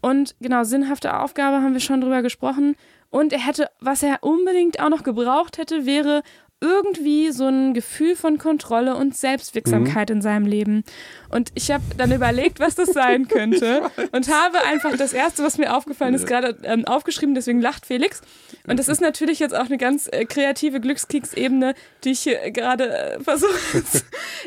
Und 0.00 0.34
genau, 0.40 0.64
sinnhafte 0.64 1.18
Aufgabe 1.18 1.62
haben 1.62 1.74
wir 1.74 1.80
schon 1.80 2.00
drüber 2.00 2.22
gesprochen. 2.22 2.76
Und 3.10 3.34
er 3.34 3.46
hätte, 3.46 3.68
was 3.80 4.02
er 4.02 4.22
unbedingt 4.22 4.80
auch 4.80 4.88
noch 4.88 5.02
gebraucht 5.02 5.58
hätte, 5.58 5.84
wäre 5.84 6.22
irgendwie 6.60 7.30
so 7.30 7.46
ein 7.46 7.72
Gefühl 7.72 8.16
von 8.16 8.36
Kontrolle 8.36 8.94
und 8.94 9.16
Selbstwirksamkeit 9.16 10.10
in 10.10 10.20
seinem 10.20 10.44
Leben. 10.44 10.84
Und 11.30 11.50
ich 11.54 11.70
habe 11.70 11.82
dann 11.96 12.12
überlegt, 12.12 12.60
was 12.60 12.74
das 12.74 12.90
sein 12.90 13.28
könnte 13.28 13.90
und 14.12 14.28
habe 14.28 14.62
einfach 14.64 14.96
das 14.96 15.12
Erste, 15.14 15.42
was 15.42 15.56
mir 15.56 15.74
aufgefallen 15.74 16.14
ist, 16.14 16.26
gerade 16.26 16.58
ähm, 16.64 16.84
aufgeschrieben, 16.84 17.34
deswegen 17.34 17.60
lacht 17.62 17.86
Felix. 17.86 18.20
Und 18.66 18.78
das 18.78 18.88
ist 18.88 19.00
natürlich 19.00 19.38
jetzt 19.38 19.54
auch 19.54 19.66
eine 19.66 19.78
ganz 19.78 20.08
äh, 20.12 20.26
kreative 20.26 20.80
Glückskeks-Ebene, 20.80 21.74
die 22.04 22.10
ich 22.10 22.20
hier 22.20 22.42
äh, 22.42 22.50
gerade 22.50 22.90
äh, 22.90 23.20
versuche. 23.20 23.54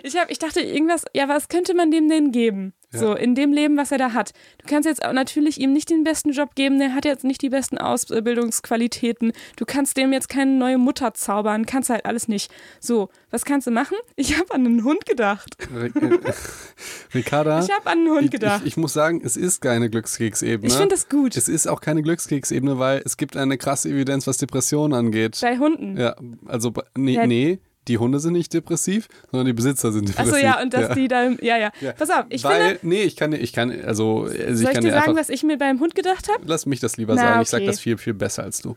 ich, 0.03 0.15
hab, 0.15 0.29
ich 0.29 0.37
dachte, 0.37 0.61
irgendwas, 0.61 1.05
ja, 1.13 1.27
was 1.27 1.47
könnte 1.47 1.73
man 1.73 1.89
dem 1.89 2.09
denn 2.09 2.31
geben? 2.31 2.73
So, 2.99 3.13
in 3.15 3.35
dem 3.35 3.51
Leben, 3.53 3.75
was 3.77 3.91
er 3.91 3.97
da 3.97 4.13
hat. 4.13 4.31
Du 4.59 4.67
kannst 4.67 4.87
jetzt 4.87 5.03
auch 5.03 5.13
natürlich 5.13 5.59
ihm 5.59 5.73
nicht 5.73 5.89
den 5.89 6.03
besten 6.03 6.31
Job 6.31 6.55
geben, 6.55 6.79
der 6.79 6.93
hat 6.93 7.05
jetzt 7.05 7.23
nicht 7.23 7.41
die 7.41 7.49
besten 7.49 7.77
Ausbildungsqualitäten. 7.77 9.31
Du 9.55 9.65
kannst 9.65 9.97
dem 9.97 10.13
jetzt 10.13 10.29
keine 10.29 10.51
neue 10.51 10.77
Mutter 10.77 11.13
zaubern, 11.13 11.65
kannst 11.65 11.89
halt 11.89 12.05
alles 12.05 12.27
nicht. 12.27 12.51
So, 12.79 13.09
was 13.31 13.45
kannst 13.45 13.67
du 13.67 13.71
machen? 13.71 13.97
Ich 14.15 14.37
habe 14.39 14.53
an 14.53 14.65
einen 14.65 14.83
Hund 14.83 15.05
gedacht. 15.05 15.57
Ricarda, 17.13 17.59
Ich 17.63 17.71
habe 17.71 17.87
an 17.87 17.99
einen 17.99 18.09
Hund 18.09 18.25
ich, 18.25 18.31
gedacht. 18.31 18.61
ich, 18.61 18.67
ich 18.73 18.77
muss 18.77 18.93
sagen, 18.93 19.21
es 19.23 19.35
ist 19.37 19.61
keine 19.61 19.89
Glückskeksebene. 19.89 20.67
Ich 20.67 20.73
finde 20.73 20.95
das 20.95 21.09
gut. 21.09 21.35
Es 21.35 21.47
ist 21.49 21.67
auch 21.67 21.81
keine 21.81 22.01
Glückskeksebene, 22.03 22.79
weil 22.79 23.01
es 23.05 23.17
gibt 23.17 23.35
eine 23.37 23.57
krasse 23.57 23.89
Evidenz, 23.89 24.27
was 24.27 24.37
Depressionen 24.37 24.93
angeht. 24.93 25.39
Bei 25.41 25.57
Hunden. 25.57 25.97
Ja, 25.97 26.15
also 26.45 26.73
nee, 26.95 27.13
Ja. 27.15 27.27
nee, 27.27 27.59
die 27.87 27.97
Hunde 27.97 28.19
sind 28.19 28.33
nicht 28.33 28.53
depressiv, 28.53 29.07
sondern 29.31 29.45
die 29.47 29.53
Besitzer 29.53 29.91
sind 29.91 30.09
depressiv. 30.09 30.33
Achso, 30.33 30.45
ja, 30.45 30.61
und 30.61 30.73
dass 30.73 30.93
die 30.95 31.07
da, 31.07 31.29
ja, 31.41 31.57
ja, 31.57 31.71
Ja. 31.81 31.91
Pass 31.93 32.09
auf, 32.09 32.25
ich 32.29 32.43
Weil, 32.43 32.77
finde, 32.79 32.87
nee, 32.87 33.01
ich 33.03 33.15
kann, 33.15 33.33
ich 33.33 33.53
kann, 33.53 33.71
also, 33.85 34.23
also 34.23 34.33
ich 34.33 34.39
soll 34.39 34.51
ich 34.51 34.63
kann 34.63 34.73
dir 34.75 34.81
dir 34.81 34.91
sagen, 34.91 35.09
einfach, 35.09 35.19
was 35.19 35.29
ich 35.29 35.43
mir 35.43 35.57
beim 35.57 35.79
Hund 35.79 35.95
gedacht 35.95 36.29
habe? 36.29 36.43
lass 36.45 36.65
mich 36.65 36.79
das 36.79 36.97
lieber 36.97 37.15
Na, 37.15 37.21
sagen, 37.21 37.41
ich 37.41 37.49
sag 37.49 37.57
okay. 37.59 37.67
das 37.67 37.79
viel, 37.79 37.97
viel 37.97 38.13
besser 38.13 38.43
als 38.43 38.61
du. 38.61 38.75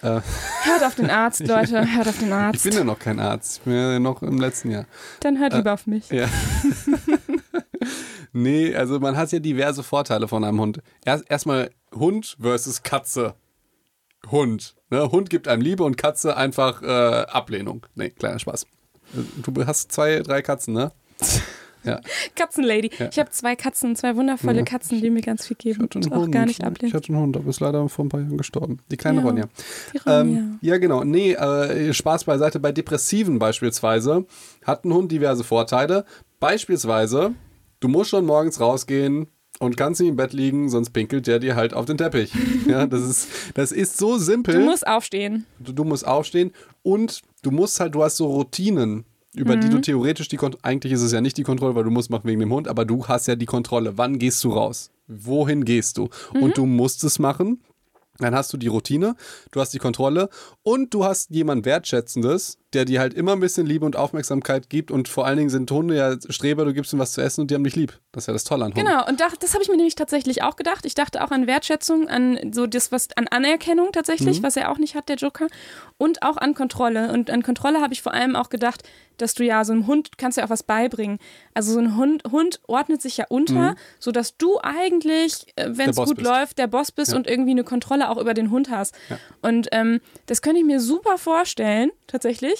Hört 0.00 0.22
auf 0.84 0.94
den 0.94 1.10
Arzt, 1.10 1.40
Leute, 1.46 1.84
hört 1.96 2.06
auf 2.08 2.18
den 2.18 2.28
Ich 2.28 2.34
Arzt. 2.34 2.62
bin 2.62 2.72
ja 2.72 2.84
noch 2.84 2.98
kein 2.98 3.18
Arzt, 3.18 3.58
ich 3.58 3.62
bin 3.64 3.74
ja 3.74 3.98
noch 3.98 4.22
im 4.22 4.38
letzten 4.40 4.70
Jahr. 4.70 4.86
Dann 5.20 5.38
hört 5.38 5.54
lieber 5.54 5.72
auf 5.74 5.86
mich. 5.88 6.08
Ja. 6.10 6.28
nee, 8.32 8.74
also 8.74 9.00
man 9.00 9.16
hat 9.16 9.32
ja 9.32 9.38
diverse 9.40 9.82
Vorteile 9.82 10.28
von 10.28 10.44
einem 10.44 10.60
Hund. 10.60 10.80
Erst 11.04 11.28
erstmal 11.28 11.70
Hund 11.94 12.36
versus 12.40 12.82
Katze. 12.82 13.34
Hund. 14.30 14.74
Ne? 14.90 15.10
Hund 15.10 15.30
gibt 15.30 15.48
einem 15.48 15.62
Liebe 15.62 15.84
und 15.84 15.96
Katze 15.96 16.36
einfach 16.36 16.82
äh, 16.82 16.86
Ablehnung. 16.86 17.86
Nee, 17.94 18.10
kleiner 18.10 18.38
Spaß. 18.38 18.66
Du 19.42 19.66
hast 19.66 19.92
zwei, 19.92 20.20
drei 20.20 20.42
Katzen, 20.42 20.74
ne? 20.74 20.92
Ja. 21.84 22.00
Katzenlady. 22.34 22.90
Ja. 22.98 23.08
Ich 23.10 23.18
habe 23.20 23.30
zwei 23.30 23.54
Katzen, 23.54 23.94
zwei 23.94 24.16
wundervolle 24.16 24.58
Ja. 24.58 24.64
Katzen, 24.64 25.00
die 25.00 25.08
mir 25.10 25.22
ganz 25.22 25.46
viel 25.46 25.56
Ich 25.58 25.64
geben 25.64 25.84
hatte 25.84 26.00
einen 26.00 26.08
und 26.08 26.12
auch 26.12 26.22
Hund. 26.24 26.32
gar 26.32 26.44
nicht 26.44 26.58
Ich 26.82 26.92
hatte 26.92 27.08
einen 27.12 27.22
Hund, 27.22 27.36
aber 27.36 27.48
ist 27.48 27.60
leider 27.60 27.88
vor 27.88 28.04
ein 28.04 28.08
paar 28.08 28.20
Jahren 28.20 28.36
gestorben. 28.36 28.78
Die 28.90 28.96
kleine 28.96 29.20
Ja. 29.20 29.24
Ronja. 29.26 29.44
Die 29.94 29.98
Ronja. 29.98 30.20
Ähm, 30.20 30.58
ja, 30.60 30.76
genau. 30.78 31.04
Nee, 31.04 31.32
äh, 31.34 31.94
Spaß 31.94 32.24
beiseite. 32.24 32.58
Bei 32.58 32.72
Depressiven 32.72 33.38
beispielsweise 33.38 34.26
hat 34.66 34.84
ein 34.84 34.92
Hund 34.92 35.12
diverse 35.12 35.44
Vorteile. 35.44 36.04
Beispielsweise, 36.40 37.34
du 37.80 37.88
musst 37.88 38.10
schon 38.10 38.26
morgens 38.26 38.60
rausgehen 38.60 39.28
und 39.60 39.76
kannst 39.76 40.00
nicht 40.00 40.10
im 40.10 40.16
Bett 40.16 40.32
liegen, 40.32 40.68
sonst 40.68 40.90
pinkelt 40.90 41.26
der 41.26 41.38
dir 41.38 41.56
halt 41.56 41.74
auf 41.74 41.86
den 41.86 41.98
Teppich. 41.98 42.32
ja, 42.68 42.86
das 42.86 43.02
ist, 43.02 43.28
das 43.54 43.72
ist 43.72 43.96
so 43.98 44.18
simpel. 44.18 44.54
Du 44.54 44.60
musst 44.64 44.86
aufstehen. 44.86 45.46
du, 45.58 45.72
du 45.72 45.84
musst 45.84 46.06
aufstehen 46.06 46.52
und 46.82 47.22
du 47.42 47.50
musst 47.50 47.80
halt, 47.80 47.94
du 47.94 48.02
hast 48.02 48.16
so 48.16 48.26
Routinen, 48.26 49.04
über 49.34 49.56
die 49.56 49.66
Mhm. 49.68 49.72
du 49.72 49.78
theoretisch 49.80 50.28
die 50.28 50.36
Kontrolle, 50.36 50.64
eigentlich 50.64 50.92
ist 50.92 51.02
es 51.02 51.12
ja 51.12 51.20
nicht 51.20 51.36
die 51.36 51.42
Kontrolle, 51.42 51.74
weil 51.74 51.84
du 51.84 51.90
musst 51.90 52.10
machen 52.10 52.24
wegen 52.26 52.40
dem 52.40 52.52
Hund, 52.52 52.66
aber 52.66 52.84
du 52.84 53.06
hast 53.06 53.26
ja 53.28 53.36
die 53.36 53.46
Kontrolle. 53.46 53.96
Wann 53.98 54.18
gehst 54.18 54.42
du 54.42 54.50
raus? 54.52 54.90
Wohin 55.06 55.64
gehst 55.64 55.98
du? 55.98 56.08
Mhm. 56.34 56.42
Und 56.42 56.56
du 56.58 56.66
musst 56.66 57.04
es 57.04 57.18
machen. 57.18 57.62
Dann 58.20 58.34
hast 58.34 58.52
du 58.52 58.56
die 58.56 58.66
Routine, 58.66 59.14
du 59.52 59.60
hast 59.60 59.72
die 59.72 59.78
Kontrolle 59.78 60.28
und 60.64 60.92
du 60.92 61.04
hast 61.04 61.30
jemand 61.30 61.64
Wertschätzendes, 61.64 62.58
der 62.74 62.84
dir 62.84 63.00
halt 63.00 63.14
immer 63.14 63.32
ein 63.32 63.40
bisschen 63.40 63.66
Liebe 63.66 63.86
und 63.86 63.96
Aufmerksamkeit 63.96 64.68
gibt 64.68 64.90
und 64.90 65.08
vor 65.08 65.24
allen 65.26 65.38
Dingen 65.38 65.48
sind 65.50 65.70
Hunde 65.70 65.96
ja 65.96 66.16
Streber, 66.28 66.64
du 66.66 66.74
gibst 66.74 66.92
ihnen 66.92 67.00
was 67.00 67.12
zu 67.12 67.22
essen 67.22 67.40
und 67.42 67.50
die 67.50 67.54
haben 67.54 67.64
dich 67.64 67.76
lieb. 67.76 67.98
Das 68.12 68.24
ist 68.24 68.26
ja 68.26 68.32
das 68.34 68.44
Tolle 68.44 68.66
an 68.66 68.74
Hunden. 68.74 68.86
Genau, 68.86 69.06
und 69.06 69.20
das, 69.20 69.32
das 69.38 69.54
habe 69.54 69.62
ich 69.62 69.68
mir 69.70 69.76
nämlich 69.76 69.94
tatsächlich 69.94 70.42
auch 70.42 70.56
gedacht. 70.56 70.84
Ich 70.84 70.94
dachte 70.94 71.24
auch 71.24 71.30
an 71.30 71.46
Wertschätzung, 71.46 72.08
an 72.08 72.52
so 72.52 72.66
das, 72.66 72.92
was 72.92 73.08
an 73.16 73.26
Anerkennung 73.28 73.86
Mhm. 73.88 73.92
tatsächlich, 73.92 74.42
was 74.42 74.56
er 74.56 74.70
auch 74.70 74.78
nicht 74.78 74.94
hat, 74.94 75.08
der 75.08 75.16
Joker. 75.16 75.46
Und 75.96 76.22
auch 76.22 76.36
an 76.36 76.54
Kontrolle. 76.54 77.10
Und 77.12 77.30
an 77.30 77.42
Kontrolle 77.42 77.80
habe 77.80 77.92
ich 77.94 78.02
vor 78.02 78.12
allem 78.14 78.36
auch 78.36 78.50
gedacht, 78.50 78.82
dass 79.16 79.34
du 79.34 79.44
ja 79.44 79.64
so 79.64 79.72
einem 79.72 79.86
Hund 79.88 80.16
kannst 80.16 80.38
ja 80.38 80.44
auch 80.44 80.50
was 80.50 80.62
beibringen. 80.62 81.18
Also 81.54 81.72
so 81.72 81.80
ein 81.80 81.96
Hund, 81.96 82.22
Hund 82.30 82.60
ordnet 82.68 83.02
sich 83.02 83.16
ja 83.16 83.24
unter, 83.28 83.74
sodass 83.98 84.36
du 84.36 84.58
eigentlich, 84.62 85.46
wenn 85.56 85.72
Mhm. 85.72 85.76
Der 85.76 85.88
es 85.88 85.96
gut 85.96 86.16
bist. 86.16 86.26
läuft, 86.28 86.58
der 86.58 86.66
Boss 86.68 86.92
bist 86.92 87.10
Ja. 87.12 87.16
und 87.16 87.26
irgendwie 87.26 87.50
eine 87.50 87.64
Kontrolle 87.64 88.10
auch 88.10 88.18
über 88.18 88.34
den 88.34 88.50
Hund 88.50 88.70
hast. 88.70 88.94
Und 89.42 89.68
ähm, 89.72 90.00
das 90.26 90.40
könnte 90.42 90.60
ich 90.60 90.64
mir 90.66 90.78
super 90.80 91.18
vorstellen, 91.18 91.90
tatsächlich. 92.06 92.57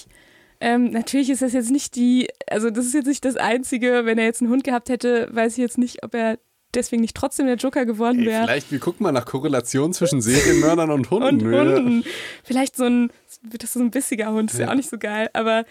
Ähm, 0.61 0.91
natürlich 0.91 1.31
ist 1.31 1.43
das 1.43 1.53
jetzt 1.53 1.71
nicht 1.71 1.95
die, 1.95 2.29
also 2.51 2.71
das 2.71 2.87
ist 2.87 2.95
jetzt 2.95 3.07
nicht 3.07 3.25
das 3.25 3.37
Einzige, 3.37 4.05
wenn 4.05 4.19
er 4.19 4.25
jetzt 4.25 4.43
einen 4.43 4.51
Hund 4.51 4.65
gehabt 4.65 4.89
hätte, 4.89 5.29
weiß 5.31 5.53
ich 5.53 5.59
jetzt 5.59 5.79
nicht, 5.79 6.03
ob 6.03 6.15
er 6.15 6.39
deswegen 6.75 7.01
nicht 7.01 7.17
trotzdem 7.17 7.47
der 7.47 7.57
Joker 7.57 7.87
geworden 7.87 8.25
wäre. 8.27 8.45
vielleicht, 8.45 8.71
wir 8.73 8.79
gucken 8.81 9.05
mal 9.05 9.13
nach 9.13 9.25
Korrelation 9.25 9.93
zwischen 9.93 10.21
Serienmördern 10.21 10.91
und 10.91 11.11
Hunden. 11.11 11.47
Und 11.47 11.55
Hunden. 11.55 12.05
Vielleicht 12.45 12.77
so 12.77 12.85
ein, 12.85 13.11
das 13.43 13.65
ist 13.71 13.73
so 13.75 13.81
ein 13.81 13.91
bissiger 13.91 14.33
Hund, 14.33 14.51
ist 14.53 14.59
ja, 14.59 14.67
Ja. 14.67 14.73
auch 14.73 14.77
nicht 14.77 14.91
so 14.91 14.99
geil, 14.99 15.31
aber 15.33 15.65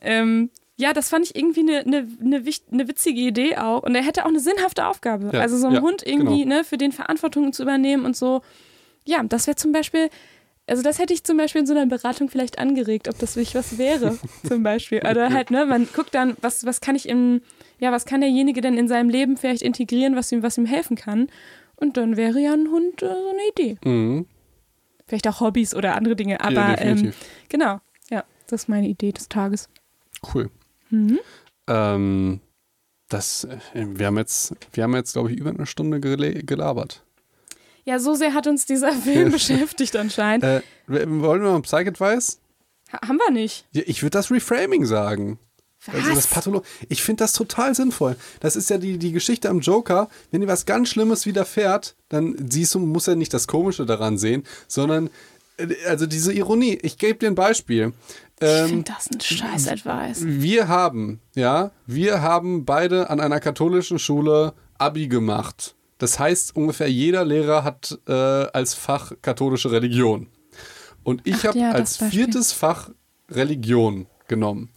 ähm, 0.00 0.50
ja, 0.76 0.92
das 0.92 1.08
fand 1.08 1.24
ich 1.26 1.36
irgendwie 1.36 1.60
eine, 1.60 1.78
eine, 1.80 2.08
eine, 2.20 2.42
eine 2.72 2.88
witzige 2.88 3.20
Idee 3.20 3.56
auch. 3.56 3.84
Und 3.84 3.94
er 3.94 4.02
hätte 4.02 4.24
auch 4.24 4.28
eine 4.28 4.40
sinnhafte 4.40 4.86
Aufgabe. 4.86 5.30
Ja, 5.32 5.40
also 5.40 5.56
so 5.56 5.66
einen 5.66 5.76
ja, 5.76 5.82
Hund 5.82 6.02
irgendwie, 6.04 6.42
genau. 6.42 6.56
ne, 6.56 6.64
für 6.64 6.76
den 6.78 6.90
Verantwortung 6.92 7.52
zu 7.52 7.62
übernehmen 7.62 8.04
und 8.04 8.16
so. 8.16 8.42
Ja, 9.06 9.22
das 9.22 9.46
wäre 9.46 9.54
zum 9.56 9.70
Beispiel, 9.70 10.08
also 10.66 10.82
das 10.82 10.98
hätte 10.98 11.12
ich 11.12 11.24
zum 11.24 11.36
Beispiel 11.36 11.60
in 11.60 11.66
so 11.66 11.74
einer 11.74 11.86
Beratung 11.86 12.30
vielleicht 12.30 12.58
angeregt, 12.58 13.08
ob 13.08 13.18
das 13.18 13.36
wirklich 13.36 13.54
was 13.54 13.78
wäre, 13.78 14.18
zum 14.48 14.62
Beispiel. 14.62 15.00
Oder 15.00 15.32
halt, 15.32 15.50
ne, 15.50 15.66
man 15.66 15.86
guckt 15.94 16.14
dann, 16.14 16.36
was, 16.40 16.64
was 16.64 16.80
kann 16.80 16.96
ich 16.96 17.08
im, 17.08 17.42
ja, 17.78 17.92
was 17.92 18.06
kann 18.06 18.20
derjenige 18.20 18.60
denn 18.60 18.78
in 18.78 18.88
seinem 18.88 19.10
Leben 19.10 19.36
vielleicht 19.36 19.62
integrieren, 19.62 20.16
was 20.16 20.32
ihm, 20.32 20.42
was 20.42 20.56
ihm 20.56 20.66
helfen 20.66 20.96
kann. 20.96 21.28
Und 21.76 21.96
dann 21.96 22.16
wäre 22.16 22.40
ja 22.40 22.52
ein 22.52 22.68
Hund 22.70 23.02
äh, 23.02 23.06
so 23.06 23.30
eine 23.30 23.48
Idee. 23.50 23.78
Mhm. 23.84 24.26
Vielleicht 25.06 25.28
auch 25.28 25.40
Hobbys 25.40 25.74
oder 25.74 25.96
andere 25.96 26.16
Dinge, 26.16 26.40
aber 26.40 26.54
ja, 26.54 26.80
ähm, 26.80 27.12
genau, 27.50 27.80
ja, 28.10 28.24
das 28.46 28.62
ist 28.62 28.68
meine 28.68 28.88
Idee 28.88 29.12
des 29.12 29.28
Tages. 29.28 29.68
cool. 30.34 30.50
Mhm. 30.88 31.18
Ähm, 31.66 32.40
das, 33.08 33.44
äh, 33.44 33.58
wir 33.74 34.06
haben 34.06 34.16
jetzt, 34.16 34.54
wir 34.72 34.84
haben 34.84 34.94
jetzt, 34.94 35.12
glaube 35.12 35.30
ich, 35.30 35.38
über 35.38 35.50
eine 35.50 35.66
Stunde 35.66 36.00
gelabert. 36.00 37.04
Ja, 37.84 37.98
so 37.98 38.14
sehr 38.14 38.34
hat 38.34 38.46
uns 38.46 38.66
dieser 38.66 38.92
Film 39.04 39.30
beschäftigt 39.30 39.96
anscheinend. 39.96 40.44
Äh, 40.44 40.62
wollen 40.86 41.42
wir 41.42 41.52
mal 41.52 41.62
Psych-Advice? 41.62 42.40
Ha 42.92 43.08
haben 43.08 43.18
wir 43.18 43.30
nicht. 43.30 43.66
Ja, 43.72 43.82
ich 43.86 44.02
würde 44.02 44.10
das 44.18 44.30
Reframing 44.30 44.84
sagen. 44.86 45.38
Was? 45.86 45.96
Also 45.96 46.14
das 46.14 46.26
Patholo 46.28 46.62
ich 46.88 47.02
finde 47.02 47.24
das 47.24 47.32
total 47.32 47.74
sinnvoll. 47.74 48.16
Das 48.40 48.56
ist 48.56 48.70
ja 48.70 48.78
die, 48.78 48.98
die 48.98 49.12
Geschichte 49.12 49.50
am 49.50 49.60
Joker. 49.60 50.08
Wenn 50.30 50.40
dir 50.40 50.48
was 50.48 50.64
ganz 50.64 50.88
Schlimmes 50.88 51.26
widerfährt, 51.26 51.94
dann 52.08 52.48
siehst 52.50 52.74
du, 52.74 52.78
muss 52.78 53.06
er 53.06 53.16
nicht 53.16 53.34
das 53.34 53.46
Komische 53.46 53.84
daran 53.84 54.16
sehen, 54.16 54.44
sondern 54.66 55.10
äh, 55.58 55.74
also 55.86 56.06
diese 56.06 56.32
Ironie. 56.32 56.78
Ich 56.82 56.96
gebe 56.96 57.18
dir 57.18 57.26
ein 57.28 57.34
Beispiel. 57.34 57.92
Ich 58.40 58.48
ähm, 58.48 58.68
finde 58.68 58.92
das 58.92 59.10
ein 59.10 59.20
scheiß 59.20 59.68
Advice. 59.68 60.22
Wir 60.24 60.68
haben, 60.68 61.20
ja, 61.34 61.70
wir 61.86 62.22
haben 62.22 62.64
beide 62.64 63.10
an 63.10 63.20
einer 63.20 63.40
katholischen 63.40 63.98
Schule 63.98 64.54
Abi 64.78 65.08
gemacht. 65.08 65.74
Das 66.04 66.18
heißt, 66.18 66.54
ungefähr 66.54 66.90
jeder 66.90 67.24
Lehrer 67.24 67.64
hat 67.64 67.98
äh, 68.06 68.12
als 68.12 68.74
Fach 68.74 69.12
katholische 69.22 69.72
Religion. 69.72 70.26
Und 71.02 71.22
ich 71.26 71.46
habe 71.46 71.58
ja, 71.58 71.70
als 71.70 71.96
viertes 71.96 72.52
Fach 72.52 72.90
Religion 73.30 74.06
genommen. 74.28 74.68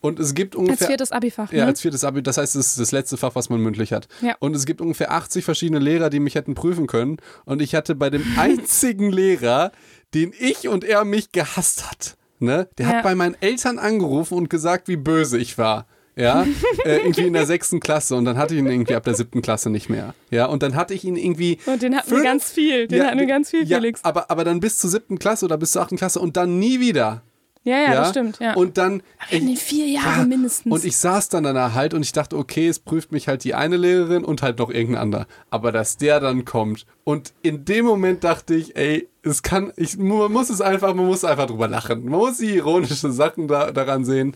Und 0.00 0.18
es 0.18 0.32
gibt 0.32 0.56
ungefähr. 0.56 0.78
Als 0.78 0.86
viertes 0.86 1.12
Abi-Fach. 1.12 1.52
Ne? 1.52 1.58
Ja, 1.58 1.66
als 1.66 1.82
viertes 1.82 2.04
Abi. 2.04 2.22
Das 2.22 2.38
heißt, 2.38 2.56
es 2.56 2.68
ist 2.68 2.80
das 2.80 2.90
letzte 2.90 3.18
Fach, 3.18 3.34
was 3.34 3.50
man 3.50 3.60
mündlich 3.60 3.92
hat. 3.92 4.08
Ja. 4.22 4.34
Und 4.38 4.56
es 4.56 4.64
gibt 4.64 4.80
ungefähr 4.80 5.12
80 5.12 5.44
verschiedene 5.44 5.78
Lehrer, 5.78 6.08
die 6.08 6.20
mich 6.20 6.36
hätten 6.36 6.54
prüfen 6.54 6.86
können. 6.86 7.18
Und 7.44 7.60
ich 7.60 7.74
hatte 7.74 7.94
bei 7.94 8.08
dem 8.08 8.24
einzigen 8.38 9.12
Lehrer, 9.12 9.72
den 10.14 10.32
ich 10.38 10.68
und 10.68 10.84
er 10.84 11.04
mich 11.04 11.32
gehasst 11.32 11.90
hat, 11.90 12.16
ne? 12.38 12.66
Der 12.78 12.86
ja. 12.86 12.92
hat 12.94 13.02
bei 13.02 13.14
meinen 13.14 13.36
Eltern 13.42 13.78
angerufen 13.78 14.38
und 14.38 14.48
gesagt, 14.48 14.88
wie 14.88 14.96
böse 14.96 15.36
ich 15.36 15.58
war. 15.58 15.86
Ja, 16.14 16.46
äh, 16.84 16.98
irgendwie 16.98 17.26
in 17.26 17.32
der 17.32 17.46
sechsten 17.46 17.80
Klasse 17.80 18.16
und 18.16 18.26
dann 18.26 18.36
hatte 18.36 18.54
ich 18.54 18.60
ihn 18.60 18.66
irgendwie 18.66 18.94
ab 18.94 19.04
der 19.04 19.14
siebten 19.14 19.40
Klasse 19.40 19.70
nicht 19.70 19.88
mehr. 19.88 20.14
Ja, 20.30 20.46
und 20.46 20.62
dann 20.62 20.74
hatte 20.74 20.92
ich 20.92 21.04
ihn 21.04 21.16
irgendwie. 21.16 21.58
Und 21.64 21.80
den 21.80 21.96
hatten 21.96 22.08
fünf, 22.08 22.20
wir 22.20 22.24
ganz 22.24 22.50
viel, 22.50 22.86
den 22.86 22.98
ja, 22.98 23.06
hatten 23.06 23.18
wir 23.18 23.26
ganz 23.26 23.50
viel, 23.50 23.66
Felix. 23.66 24.00
Ja, 24.00 24.10
aber, 24.10 24.30
aber 24.30 24.44
dann 24.44 24.60
bis 24.60 24.78
zur 24.78 24.90
siebten 24.90 25.18
Klasse 25.18 25.46
oder 25.46 25.56
bis 25.56 25.72
zur 25.72 25.82
achten 25.82 25.96
Klasse 25.96 26.20
und 26.20 26.36
dann 26.36 26.58
nie 26.58 26.80
wieder. 26.80 27.22
Ja, 27.64 27.76
ja, 27.76 27.82
ja, 27.84 27.94
das 27.94 28.10
stimmt. 28.10 28.40
Ja. 28.40 28.54
Und 28.54 28.76
dann. 28.76 29.02
Wir 29.28 29.38
hatten 29.38 29.56
vier 29.56 29.86
Jahre 29.86 30.20
ja, 30.20 30.26
mindestens. 30.26 30.72
Und 30.72 30.84
ich 30.84 30.96
saß 30.96 31.28
dann 31.28 31.44
da 31.44 31.72
halt 31.74 31.94
und 31.94 32.02
ich 32.02 32.12
dachte, 32.12 32.36
okay, 32.36 32.66
es 32.66 32.80
prüft 32.80 33.12
mich 33.12 33.28
halt 33.28 33.44
die 33.44 33.54
eine 33.54 33.76
Lehrerin 33.76 34.24
und 34.24 34.42
halt 34.42 34.58
noch 34.58 34.68
irgendein 34.68 35.02
anderer. 35.02 35.26
Aber 35.50 35.70
dass 35.70 35.96
der 35.96 36.18
dann 36.18 36.44
kommt. 36.44 36.86
Und 37.04 37.32
in 37.42 37.64
dem 37.64 37.84
Moment 37.84 38.24
dachte 38.24 38.54
ich, 38.54 38.74
ey, 38.74 39.08
es 39.22 39.42
kann, 39.42 39.72
ich, 39.76 39.96
man 39.96 40.32
muss 40.32 40.50
es 40.50 40.60
einfach, 40.60 40.92
man 40.94 41.06
muss 41.06 41.24
einfach 41.24 41.46
drüber 41.46 41.68
lachen. 41.68 42.04
Man 42.04 42.18
muss 42.18 42.38
die 42.38 42.56
ironischen 42.56 43.12
Sachen 43.12 43.46
da, 43.46 43.70
daran 43.70 44.04
sehen. 44.04 44.34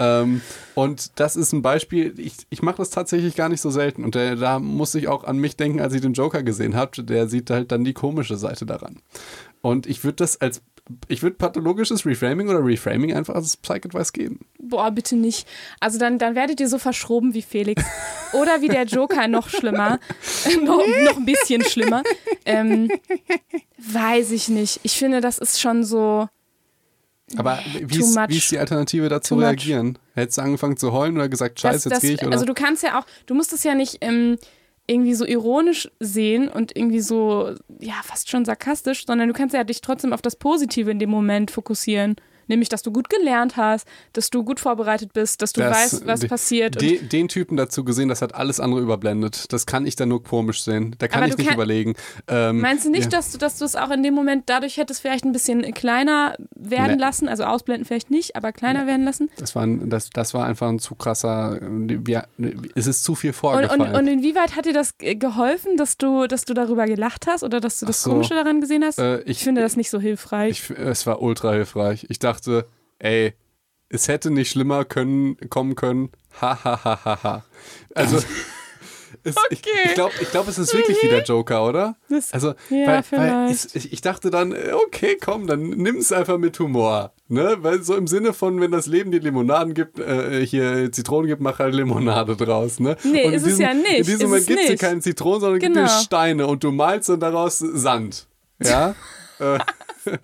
Ähm, 0.00 0.40
und 0.74 1.20
das 1.20 1.36
ist 1.36 1.52
ein 1.52 1.62
Beispiel, 1.62 2.14
ich, 2.18 2.34
ich 2.48 2.62
mache 2.62 2.78
das 2.78 2.90
tatsächlich 2.90 3.36
gar 3.36 3.48
nicht 3.48 3.60
so 3.60 3.70
selten. 3.70 4.02
Und 4.02 4.14
der, 4.14 4.34
da 4.34 4.58
muss 4.58 4.94
ich 4.94 5.06
auch 5.08 5.24
an 5.24 5.38
mich 5.38 5.56
denken, 5.56 5.80
als 5.80 5.94
ich 5.94 6.00
den 6.00 6.14
Joker 6.14 6.42
gesehen 6.42 6.74
habe. 6.74 7.02
Der 7.04 7.28
sieht 7.28 7.50
halt 7.50 7.70
dann 7.70 7.84
die 7.84 7.92
komische 7.92 8.36
Seite 8.36 8.66
daran. 8.66 9.00
Und 9.60 9.86
ich 9.86 10.02
würde 10.02 10.16
das 10.16 10.40
als 10.40 10.62
ich 11.08 11.22
würde 11.22 11.36
pathologisches 11.36 12.04
Reframing 12.04 12.48
oder 12.48 12.64
Reframing 12.64 13.14
einfach 13.14 13.34
als 13.34 13.56
Psych-Advice 13.56 14.12
geben. 14.12 14.40
Boah, 14.58 14.90
bitte 14.90 15.16
nicht. 15.16 15.46
Also 15.78 15.98
dann, 15.98 16.18
dann 16.18 16.34
werdet 16.34 16.60
ihr 16.60 16.68
so 16.68 16.78
verschroben 16.78 17.34
wie 17.34 17.42
Felix. 17.42 17.84
Oder 18.32 18.60
wie 18.60 18.68
der 18.68 18.84
Joker, 18.84 19.28
noch 19.28 19.48
schlimmer. 19.48 20.00
noch, 20.64 20.84
noch 21.04 21.16
ein 21.16 21.24
bisschen 21.24 21.62
schlimmer. 21.62 22.02
Ähm, 22.44 22.90
weiß 23.78 24.32
ich 24.32 24.48
nicht. 24.48 24.80
Ich 24.82 24.98
finde, 24.98 25.20
das 25.20 25.38
ist 25.38 25.60
schon 25.60 25.84
so. 25.84 26.28
Aber 27.36 27.58
wie 27.80 28.00
ist, 28.00 28.16
wie 28.28 28.36
ist, 28.36 28.50
die 28.50 28.58
Alternative 28.58 29.08
dazu 29.08 29.36
reagieren? 29.36 29.98
Hättest 30.14 30.38
du 30.38 30.42
angefangen 30.42 30.76
zu 30.76 30.92
heulen 30.92 31.16
oder 31.16 31.28
gesagt, 31.28 31.60
scheiße, 31.60 31.88
jetzt 31.88 32.00
gehe 32.00 32.14
ich? 32.14 32.22
Oder? 32.22 32.32
Also 32.32 32.44
du 32.44 32.54
kannst 32.54 32.82
ja 32.82 32.98
auch, 32.98 33.06
du 33.26 33.34
musst 33.34 33.52
es 33.52 33.62
ja 33.62 33.74
nicht 33.74 33.98
ähm, 34.00 34.36
irgendwie 34.86 35.14
so 35.14 35.24
ironisch 35.24 35.88
sehen 36.00 36.48
und 36.48 36.76
irgendwie 36.76 37.00
so, 37.00 37.54
ja, 37.78 37.94
fast 38.02 38.28
schon 38.28 38.44
sarkastisch, 38.44 39.06
sondern 39.06 39.28
du 39.28 39.34
kannst 39.34 39.54
ja 39.54 39.62
dich 39.62 39.80
trotzdem 39.80 40.12
auf 40.12 40.22
das 40.22 40.34
Positive 40.34 40.90
in 40.90 40.98
dem 40.98 41.10
Moment 41.10 41.52
fokussieren. 41.52 42.16
Nämlich, 42.50 42.68
dass 42.68 42.82
du 42.82 42.90
gut 42.90 43.08
gelernt 43.08 43.56
hast, 43.56 43.86
dass 44.12 44.28
du 44.28 44.42
gut 44.42 44.58
vorbereitet 44.58 45.12
bist, 45.12 45.40
dass 45.40 45.52
du 45.52 45.60
das, 45.60 45.70
weißt, 45.70 46.06
was 46.06 46.20
de, 46.20 46.28
passiert. 46.28 46.80
De, 46.80 46.98
den 46.98 47.28
Typen 47.28 47.56
dazu 47.56 47.84
gesehen, 47.84 48.08
das 48.08 48.22
hat 48.22 48.34
alles 48.34 48.58
andere 48.58 48.80
überblendet. 48.80 49.52
Das 49.52 49.66
kann 49.66 49.86
ich 49.86 49.94
dann 49.94 50.08
nur 50.08 50.22
komisch 50.22 50.62
sehen. 50.62 50.96
Da 50.98 51.06
kann 51.06 51.22
Aber 51.22 51.30
ich 51.30 51.38
nicht 51.38 51.46
kann, 51.46 51.54
überlegen. 51.54 51.94
Ähm, 52.26 52.60
meinst 52.60 52.84
du 52.84 52.90
nicht, 52.90 53.04
ja. 53.04 53.10
dass 53.10 53.30
du 53.30 53.38
dass 53.38 53.58
du 53.58 53.64
es 53.64 53.76
auch 53.76 53.90
in 53.90 54.02
dem 54.02 54.14
Moment 54.14 54.44
dadurch 54.46 54.76
hättest 54.78 55.00
vielleicht 55.00 55.24
ein 55.24 55.32
bisschen 55.32 55.62
kleiner 55.74 56.34
werden 56.54 56.96
nee. 56.96 57.00
lassen? 57.00 57.28
Also 57.28 57.44
ausblenden 57.44 57.84
vielleicht 57.84 58.10
nicht, 58.10 58.34
aber 58.34 58.52
kleiner 58.52 58.82
nee. 58.82 58.88
werden 58.88 59.04
lassen? 59.04 59.30
Das 59.38 59.54
war, 59.54 59.62
ein, 59.62 59.88
das, 59.88 60.10
das 60.10 60.34
war 60.34 60.44
einfach 60.44 60.68
ein 60.68 60.80
zu 60.80 60.96
krasser. 60.96 61.60
Ja, 62.08 62.24
es 62.74 62.88
ist 62.88 63.04
zu 63.04 63.14
viel 63.14 63.32
vorgefallen. 63.32 63.80
Und, 63.80 63.88
und, 63.90 63.94
und, 63.94 64.06
inwieweit 64.08 64.56
hat 64.56 64.66
dir 64.66 64.72
das 64.72 64.94
geholfen, 64.98 65.76
dass 65.76 65.98
du, 65.98 66.26
dass 66.26 66.44
du 66.44 66.54
darüber 66.54 66.86
gelacht 66.86 67.26
hast 67.28 67.44
oder 67.44 67.60
dass 67.60 67.78
du 67.78 67.86
das 67.86 68.02
so, 68.02 68.10
Komische 68.10 68.34
daran 68.34 68.60
gesehen 68.60 68.84
hast? 68.84 68.98
Äh, 68.98 69.20
ich, 69.20 69.30
ich, 69.30 69.44
finde 69.44 69.60
das 69.60 69.76
nicht 69.76 69.90
so 69.90 70.00
hilfreich. 70.00 70.70
Ich, 70.70 70.78
es 70.78 71.06
war 71.06 71.22
ultra 71.22 71.52
hilfreich. 71.52 72.06
Ich 72.08 72.18
dachte, 72.18 72.39
dachte, 72.40 72.66
ey, 72.98 73.34
es 73.88 74.08
hätte 74.08 74.30
nicht 74.30 74.50
schlimmer 74.50 74.84
können, 74.84 75.36
kommen 75.50 75.74
können. 75.74 76.10
Ha, 76.40 76.58
ha, 76.64 76.84
ha, 76.84 77.04
ha, 77.04 77.22
ha. 77.22 77.44
Also, 77.94 78.18
es, 79.24 79.36
okay. 79.36 79.46
ich, 79.50 79.60
ich 79.84 79.94
glaube, 79.94 80.12
ich 80.20 80.30
glaub, 80.30 80.46
es 80.46 80.58
ist 80.58 80.72
wirklich 80.72 80.96
mhm. 81.02 81.06
wie 81.06 81.10
der 81.10 81.24
Joker, 81.24 81.66
oder? 81.66 81.96
Das, 82.08 82.32
also, 82.32 82.54
ja, 82.70 82.86
weil, 82.86 83.04
weil 83.10 83.50
ich, 83.50 83.92
ich, 83.92 84.00
dachte 84.00 84.30
dann, 84.30 84.54
okay, 84.86 85.18
komm, 85.20 85.48
dann 85.48 85.70
nimm 85.70 85.96
es 85.96 86.12
einfach 86.12 86.38
mit 86.38 86.58
Humor. 86.60 87.12
Ne? 87.26 87.56
Weil 87.60 87.82
so 87.82 87.96
im 87.96 88.06
Sinne 88.06 88.32
von, 88.32 88.60
wenn 88.60 88.70
das 88.70 88.86
Leben 88.86 89.10
dir 89.10 89.20
Limonaden 89.20 89.74
gibt, 89.74 89.98
äh, 89.98 90.46
hier 90.46 90.92
Zitronen 90.92 91.26
gibt, 91.26 91.40
mach 91.40 91.58
halt 91.58 91.74
Limonade 91.74 92.36
draus. 92.36 92.78
Ne? 92.78 92.96
Nee, 93.02 93.26
und 93.26 93.34
ist 93.34 93.44
diesem, 93.44 93.52
es 93.52 93.58
ja 93.58 93.74
nicht. 93.74 93.98
In 93.98 94.04
diesem 94.04 94.28
Moment 94.28 94.46
gibt 94.46 94.60
es 94.60 94.66
dir 94.66 94.76
keine 94.76 95.00
Zitronen, 95.00 95.40
sondern 95.40 95.58
genau. 95.58 95.80
gibt 95.80 95.90
dir 95.90 96.02
Steine 96.02 96.46
und 96.46 96.62
du 96.62 96.70
malst 96.70 97.08
dann 97.08 97.20
daraus 97.20 97.58
Sand. 97.58 98.28
Ja? 98.62 98.94
äh, 99.40 99.58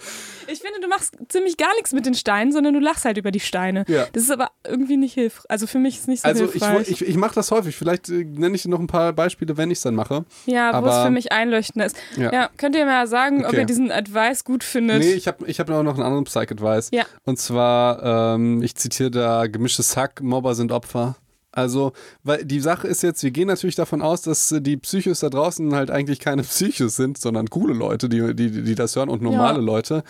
ich 0.48 0.60
finde, 0.60 0.80
du 0.80 0.88
machst 0.88 1.16
ziemlich 1.28 1.56
gar 1.56 1.74
nichts 1.74 1.92
mit 1.92 2.06
den 2.06 2.14
Steinen, 2.14 2.52
sondern 2.52 2.74
du 2.74 2.80
lachst 2.80 3.04
halt 3.04 3.18
über 3.18 3.30
die 3.30 3.40
Steine. 3.40 3.84
Ja. 3.88 4.06
Das 4.12 4.22
ist 4.22 4.30
aber 4.30 4.50
irgendwie 4.66 4.96
nicht 4.96 5.14
hilfreich. 5.14 5.46
Also 5.48 5.66
für 5.66 5.78
mich 5.78 5.94
ist 5.96 6.02
es 6.02 6.06
nicht 6.08 6.22
so 6.22 6.28
also 6.28 6.50
hilfreich. 6.50 6.70
Also 6.70 6.80
ich, 6.90 7.02
ich, 7.02 7.08
ich 7.08 7.16
mache 7.16 7.34
das 7.34 7.50
häufig. 7.50 7.76
Vielleicht 7.76 8.08
äh, 8.08 8.24
nenne 8.24 8.54
ich 8.56 8.62
dir 8.62 8.70
noch 8.70 8.80
ein 8.80 8.86
paar 8.86 9.12
Beispiele, 9.12 9.56
wenn 9.56 9.70
ich 9.70 9.78
es 9.78 9.82
dann 9.82 9.94
mache. 9.94 10.24
Ja, 10.46 10.82
wo 10.82 10.86
es 10.86 11.02
für 11.02 11.10
mich 11.10 11.32
einleuchtend 11.32 11.84
ist. 11.84 11.96
Ja. 12.16 12.32
ja. 12.32 12.50
könnt 12.56 12.76
ihr 12.76 12.84
mal 12.86 13.06
sagen, 13.06 13.40
okay. 13.40 13.48
ob 13.48 13.54
ihr 13.54 13.64
diesen 13.64 13.90
Advice 13.90 14.44
gut 14.44 14.64
findet? 14.64 15.00
Nee, 15.00 15.12
ich 15.12 15.26
habe 15.26 15.46
ich 15.46 15.60
hab 15.60 15.70
auch 15.70 15.82
noch 15.82 15.94
einen 15.94 16.02
anderen 16.02 16.24
Psych-Advice. 16.24 16.90
Ja. 16.92 17.04
Und 17.24 17.38
zwar, 17.38 18.34
ähm, 18.34 18.62
ich 18.62 18.74
zitiere 18.76 19.10
da 19.10 19.46
gemischtes 19.46 19.96
Hack, 19.96 20.22
Mobber 20.22 20.54
sind 20.54 20.72
Opfer. 20.72 21.16
Also, 21.56 21.94
weil 22.22 22.44
die 22.44 22.60
Sache 22.60 22.86
ist 22.86 23.02
jetzt, 23.02 23.22
wir 23.22 23.30
gehen 23.30 23.48
natürlich 23.48 23.76
davon 23.76 24.02
aus, 24.02 24.20
dass 24.20 24.54
die 24.58 24.76
Psychos 24.76 25.20
da 25.20 25.30
draußen 25.30 25.74
halt 25.74 25.90
eigentlich 25.90 26.20
keine 26.20 26.42
Psychos 26.42 26.96
sind, 26.96 27.16
sondern 27.16 27.48
coole 27.48 27.72
Leute, 27.72 28.10
die, 28.10 28.36
die, 28.36 28.62
die 28.62 28.74
das 28.74 28.94
hören 28.94 29.08
und 29.08 29.22
normale 29.22 29.58
ja. 29.58 29.64
Leute. 29.64 30.04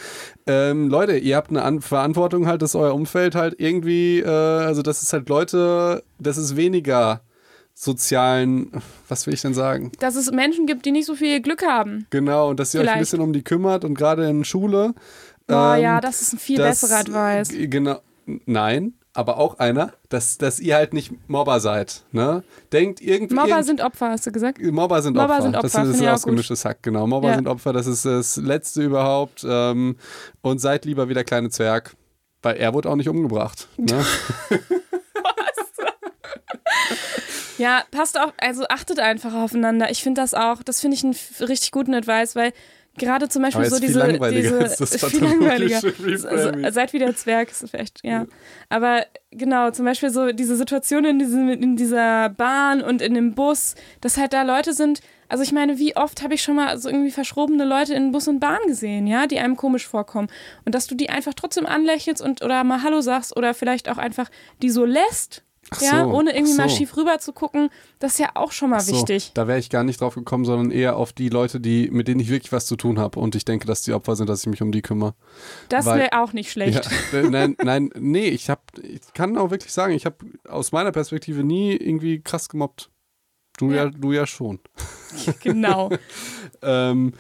Ähm, 0.49 0.89
Leute, 0.89 1.17
ihr 1.17 1.37
habt 1.37 1.51
eine 1.51 1.63
An 1.63 1.83
Verantwortung 1.83 2.49
halt, 2.49 2.63
dass 2.63 2.75
euer 2.75 2.93
Umfeld 2.93 3.37
halt 3.37 3.55
irgendwie, 3.59 4.19
äh, 4.19 4.27
also 4.27 4.83
das 4.83 5.05
ist 5.05 5.13
halt 5.13 5.29
Leute, 5.29 6.03
das 6.19 6.37
ist 6.37 6.57
weniger 6.57 7.21
sozialen, 7.75 8.73
was 9.07 9.29
will 9.29 9.35
ich 9.35 9.43
denn 9.43 9.55
sagen? 9.55 9.93
Dass 10.01 10.17
es 10.17 10.33
Menschen 10.33 10.67
gibt, 10.67 10.85
die 10.85 10.91
nicht 10.91 11.07
so 11.07 11.15
viel 11.15 11.41
Glück 11.41 11.65
haben. 11.65 12.09
Genau, 12.11 12.51
und 12.51 12.59
dass 12.59 12.75
ihr 12.75 12.81
Vielleicht. 12.81 12.95
euch 12.95 12.97
ein 12.97 13.03
bisschen 13.03 13.21
um 13.21 13.33
die 13.33 13.45
kümmert 13.45 13.85
und 13.85 13.95
gerade 13.95 14.29
in 14.29 14.43
Schule. 14.43 14.95
Oh 15.49 15.53
ähm, 15.53 15.83
ja, 15.83 16.01
das 16.01 16.23
ist 16.23 16.33
ein 16.33 16.39
viel 16.41 16.57
besserer 16.57 16.97
Advice. 16.97 17.51
Genau, 17.53 18.01
nein, 18.47 18.95
aber 19.17 19.39
auch 19.39 19.59
einer, 19.59 19.93
dass, 20.09 20.39
dass 20.39 20.61
ihr 20.61 20.77
halt 20.77 20.93
nicht 20.93 21.12
Mobber 21.29 21.61
seid. 21.61 22.03
Ne? 22.12 22.43
Denkt 22.73 23.01
irgendwie. 23.01 23.35
Mobber 23.35 23.49
irgend 23.49 23.67
sind 23.67 23.81
Opfer, 23.81 24.11
hast 24.11 24.27
du 24.27 24.33
gesagt? 24.33 24.61
Mobber 24.61 25.03
sind 25.03 25.17
Mobber 25.17 25.35
Opfer. 25.35 25.43
Sind 25.43 25.57
Opfer. 25.57 25.81
Das 25.81 25.89
ist 25.89 26.03
ein 26.03 26.09
ausgemischtes 26.09 26.64
Hack, 26.64 26.83
genau. 26.83 27.07
Mobber 27.07 27.31
ja. 27.31 27.35
sind 27.37 27.49
Opfer, 27.49 27.73
das 27.73 27.87
ist 27.87 28.05
das 28.05 28.37
Letzte 28.37 28.83
überhaupt. 28.83 29.45
Ähm, 29.49 29.97
und 30.43 30.61
seid 30.61 30.85
lieber 30.85 31.09
wie 31.09 31.14
der 31.14 31.25
kleine 31.25 31.51
Zwerg, 31.51 31.97
weil 32.43 32.57
er 32.57 32.75
wurde 32.75 32.91
auch 32.91 32.97
nicht 32.97 33.09
umgebracht. 33.09 33.69
Ne? 33.77 34.05
Ja, 37.59 37.85
passt 37.91 38.19
auch, 38.19 38.33
also 38.39 38.67
achtet 38.69 38.99
einfach 38.99 39.35
aufeinander. 39.35 39.91
Ich 39.91 40.03
finde 40.03 40.21
das 40.21 40.35
auch, 40.35 40.62
das 40.62 40.81
finde 40.81 40.97
ich 40.97 41.05
einen 41.05 41.17
richtig 41.41 41.71
guten 41.71 41.95
Advice, 41.95 42.37
weil 42.37 42.53
gerade 42.99 43.29
zum 43.29 43.43
Beispiel 43.43 43.67
so 43.67 43.79
diese, 43.79 44.18
diese 44.31 44.57
ist 44.59 44.81
das 44.81 45.05
viel 45.11 45.23
langweiliger. 45.23 45.81
Also, 46.29 46.71
seid 46.71 46.93
wie 46.93 46.99
der 46.99 47.14
Zwerg, 47.14 47.51
ist 47.51 47.68
vielleicht, 47.71 48.05
ja. 48.05 48.27
Aber 48.68 49.05
genau, 49.31 49.71
zum 49.71 49.85
Beispiel 49.85 50.11
so 50.11 50.33
diese 50.33 50.57
Situation 50.57 51.05
in, 51.05 51.18
diesem, 51.18 51.49
in 51.49 51.77
dieser 51.77 52.31
Bahn 52.31 52.83
und 52.83 53.03
in 53.03 53.14
dem 53.14 53.35
Bus, 53.35 53.75
dass 54.01 54.17
halt 54.17 54.33
da 54.33 54.43
Leute 54.43 54.73
sind, 54.73 55.01
also 55.29 55.43
ich 55.43 55.53
meine, 55.53 55.79
wie 55.79 55.97
oft 55.97 56.23
habe 56.23 56.35
ich 56.35 56.43
schon 56.43 56.57
mal 56.57 56.79
so 56.79 56.89
irgendwie 56.89 57.11
verschrobene 57.11 57.64
Leute 57.64 57.95
in 57.95 58.13
Bus 58.13 58.29
und 58.29 58.41
Bahn 58.41 58.61
gesehen, 58.67 59.07
ja, 59.07 59.27
die 59.27 59.39
einem 59.39 59.57
komisch 59.57 59.87
vorkommen. 59.87 60.29
Und 60.64 60.75
dass 60.75 60.87
du 60.87 60.95
die 60.95 61.11
einfach 61.11 61.35
trotzdem 61.35 61.67
anlächelst 61.67 62.23
und 62.23 62.43
oder 62.43 62.63
mal 62.64 62.83
Hallo 62.83 63.01
sagst 63.01 63.37
oder 63.37 63.55
vielleicht 63.55 63.89
auch 63.89 63.99
einfach 63.99 64.31
die 64.63 64.71
so 64.71 64.85
lässt, 64.85 65.43
Ach 65.71 65.80
ja, 65.83 66.05
so, 66.05 66.11
ohne 66.11 66.33
irgendwie 66.34 66.53
ach 66.55 66.59
mal 66.59 66.68
so. 66.68 66.76
schief 66.76 66.97
rüber 66.97 67.18
zu 67.18 67.33
gucken, 67.33 67.71
das 67.99 68.13
ist 68.13 68.18
ja 68.21 68.30
auch 68.34 68.53
schon 68.53 68.71
mal 68.71 68.80
So, 68.80 68.93
wichtig. 68.95 69.33
Da 69.34 69.49
wäre 69.49 69.59
ich 69.59 69.68
gar 69.68 69.83
nicht 69.83 70.01
drauf 70.01 70.14
gekommen, 70.14 70.45
sondern 70.45 70.71
eher 70.71 70.97
auf 70.97 71.13
die 71.13 71.29
Leute, 71.29 71.59
die, 71.61 71.91
mit 71.91 72.07
denen 72.09 72.21
ich 72.21 72.29
wirklich 72.29 72.53
was 72.53 72.67
zu 72.67 72.76
tun 72.76 72.99
habe. 72.99 73.18
Und 73.18 73.34
ich 73.34 73.45
denke, 73.45 73.67
dass 73.67 73.83
die 73.83 73.93
Opfer 73.93 74.14
sind, 74.14 74.29
dass 74.29 74.43
ich 74.43 74.47
mich 74.47 74.63
um 74.63 74.71
die 74.71 74.83
kümmere. 74.83 75.14
Das 75.68 75.87
wäre 75.87 76.21
auch 76.21 76.33
nicht 76.33 76.53
schlecht. 76.53 76.88
Ja, 77.13 77.18
äh, 77.18 77.22
nein, 77.30 77.57
nein, 77.63 77.91
nee, 77.99 78.29
ich 78.29 78.49
hab, 78.49 78.63
ich 78.80 79.01
kann 79.13 79.37
auch 79.37 79.51
wirklich 79.51 79.72
sagen, 79.72 79.93
ich 79.95 80.07
habe 80.07 80.17
aus 80.49 80.71
meiner 80.72 80.93
Perspektive 80.93 81.43
nie 81.43 81.72
irgendwie 81.75 82.21
krass 82.21 82.49
gemobbt. 82.49 82.91
Du 83.59 83.71
ja, 83.71 83.84
Ja. 83.84 83.91
du 83.91 84.13
ja 84.13 84.26
schon. 84.26 84.61
Genau. 85.43 85.91
Ähm, 86.63 87.13